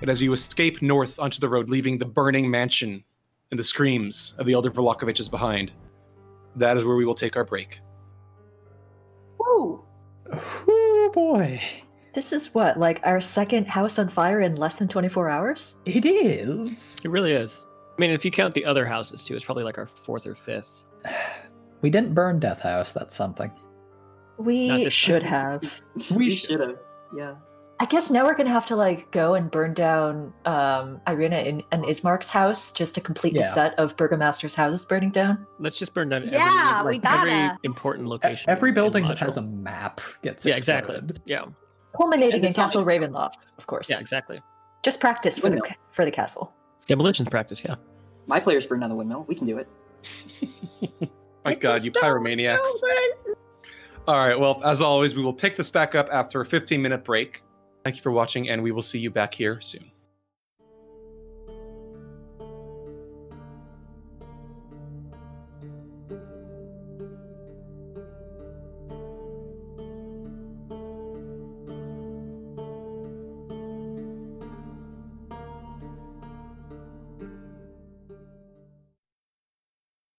And 0.00 0.10
as 0.10 0.20
you 0.20 0.32
escape 0.32 0.82
north 0.82 1.18
onto 1.18 1.40
the 1.40 1.48
road, 1.48 1.70
leaving 1.70 1.98
the 1.98 2.04
burning 2.04 2.50
mansion 2.50 3.04
and 3.50 3.58
the 3.58 3.64
screams 3.64 4.34
of 4.38 4.46
the 4.46 4.52
elder 4.52 4.70
Vallakoviches 4.70 5.30
behind, 5.30 5.72
that 6.56 6.76
is 6.76 6.84
where 6.84 6.96
we 6.96 7.04
will 7.04 7.14
take 7.14 7.36
our 7.36 7.44
break. 7.44 7.80
Woo! 9.38 9.84
Oh 10.32 11.10
boy. 11.12 11.62
This 12.14 12.32
is 12.32 12.52
what, 12.54 12.78
like 12.78 13.00
our 13.04 13.20
second 13.20 13.66
house 13.66 13.98
on 13.98 14.08
fire 14.08 14.40
in 14.40 14.56
less 14.56 14.76
than 14.76 14.86
24 14.88 15.30
hours? 15.30 15.76
It 15.86 16.04
is. 16.04 16.98
It 17.04 17.10
really 17.10 17.32
is. 17.32 17.64
I 17.96 18.00
mean, 18.00 18.10
if 18.10 18.24
you 18.24 18.30
count 18.30 18.54
the 18.54 18.64
other 18.64 18.84
houses 18.84 19.24
too, 19.24 19.34
it's 19.34 19.44
probably 19.44 19.64
like 19.64 19.78
our 19.78 19.86
fourth 19.86 20.26
or 20.26 20.34
fifth. 20.34 20.86
We 21.80 21.90
didn't 21.90 22.14
burn 22.14 22.38
Death 22.38 22.60
House, 22.60 22.92
that's 22.92 23.12
something. 23.12 23.50
We 24.38 24.88
should 24.88 25.22
time. 25.22 25.60
have. 25.62 25.80
We 26.14 26.30
should 26.30 26.60
have. 26.60 26.78
Yeah. 27.16 27.34
I 27.80 27.84
guess 27.86 28.08
now 28.08 28.24
we're 28.24 28.36
gonna 28.36 28.48
have 28.50 28.64
to 28.66 28.76
like 28.76 29.10
go 29.10 29.34
and 29.34 29.50
burn 29.50 29.74
down 29.74 30.32
um 30.44 31.00
Ireena 31.08 31.46
and, 31.48 31.62
and 31.72 31.84
Ismark's 31.84 32.30
house 32.30 32.70
just 32.70 32.94
to 32.94 33.00
complete 33.00 33.34
the 33.34 33.42
set 33.42 33.76
of 33.80 33.96
Burgomaster's 33.96 34.54
houses 34.54 34.84
burning 34.84 35.10
down. 35.10 35.44
Let's 35.58 35.76
just 35.76 35.92
burn 35.92 36.08
down 36.08 36.22
Yeah, 36.28 36.78
every, 36.78 36.98
we 36.98 37.00
like, 37.02 37.12
every 37.12 37.30
gotta. 37.30 37.42
every 37.46 37.58
important 37.64 38.06
location. 38.06 38.48
Every 38.48 38.68
in- 38.68 38.74
in 38.76 38.80
building 38.80 39.08
that 39.08 39.18
has 39.18 39.36
a 39.38 39.42
map 39.42 40.00
gets 40.22 40.46
Yeah, 40.46 40.54
exactly. 40.56 41.00
Yeah. 41.26 41.46
Culminating 41.96 42.40
in 42.40 42.44
it's 42.46 42.56
not- 42.56 42.66
Castle 42.68 42.84
Ravenloft, 42.84 43.34
of 43.58 43.66
course. 43.66 43.88
Yeah, 43.88 44.00
exactly. 44.00 44.40
Just 44.82 44.98
practice 45.00 45.36
for 45.36 45.42
the 45.42 45.56
Windmill. 45.56 45.68
ca- 45.70 45.76
for 45.92 46.04
the 46.04 46.10
castle. 46.10 46.52
Demolitions 46.86 47.28
practice, 47.28 47.62
yeah. 47.64 47.76
My 48.26 48.40
players 48.40 48.66
burn 48.66 48.80
down 48.80 48.88
the 48.88 48.96
windmill. 48.96 49.24
We 49.28 49.34
can 49.36 49.46
do 49.46 49.58
it. 49.58 49.68
My 51.44 51.54
god, 51.54 51.84
you 51.84 51.92
pyromaniacs. 51.92 52.58
All 54.08 54.16
right, 54.18 54.38
well, 54.38 54.60
as 54.64 54.80
always, 54.80 55.14
we 55.14 55.22
will 55.22 55.32
pick 55.32 55.54
this 55.56 55.70
back 55.70 55.94
up 55.94 56.08
after 56.10 56.40
a 56.40 56.46
15 56.46 56.82
minute 56.82 57.04
break. 57.04 57.42
Thank 57.84 57.96
you 57.96 58.02
for 58.02 58.10
watching, 58.10 58.48
and 58.48 58.62
we 58.62 58.72
will 58.72 58.82
see 58.82 58.98
you 58.98 59.10
back 59.10 59.32
here 59.34 59.60
soon. 59.60 59.91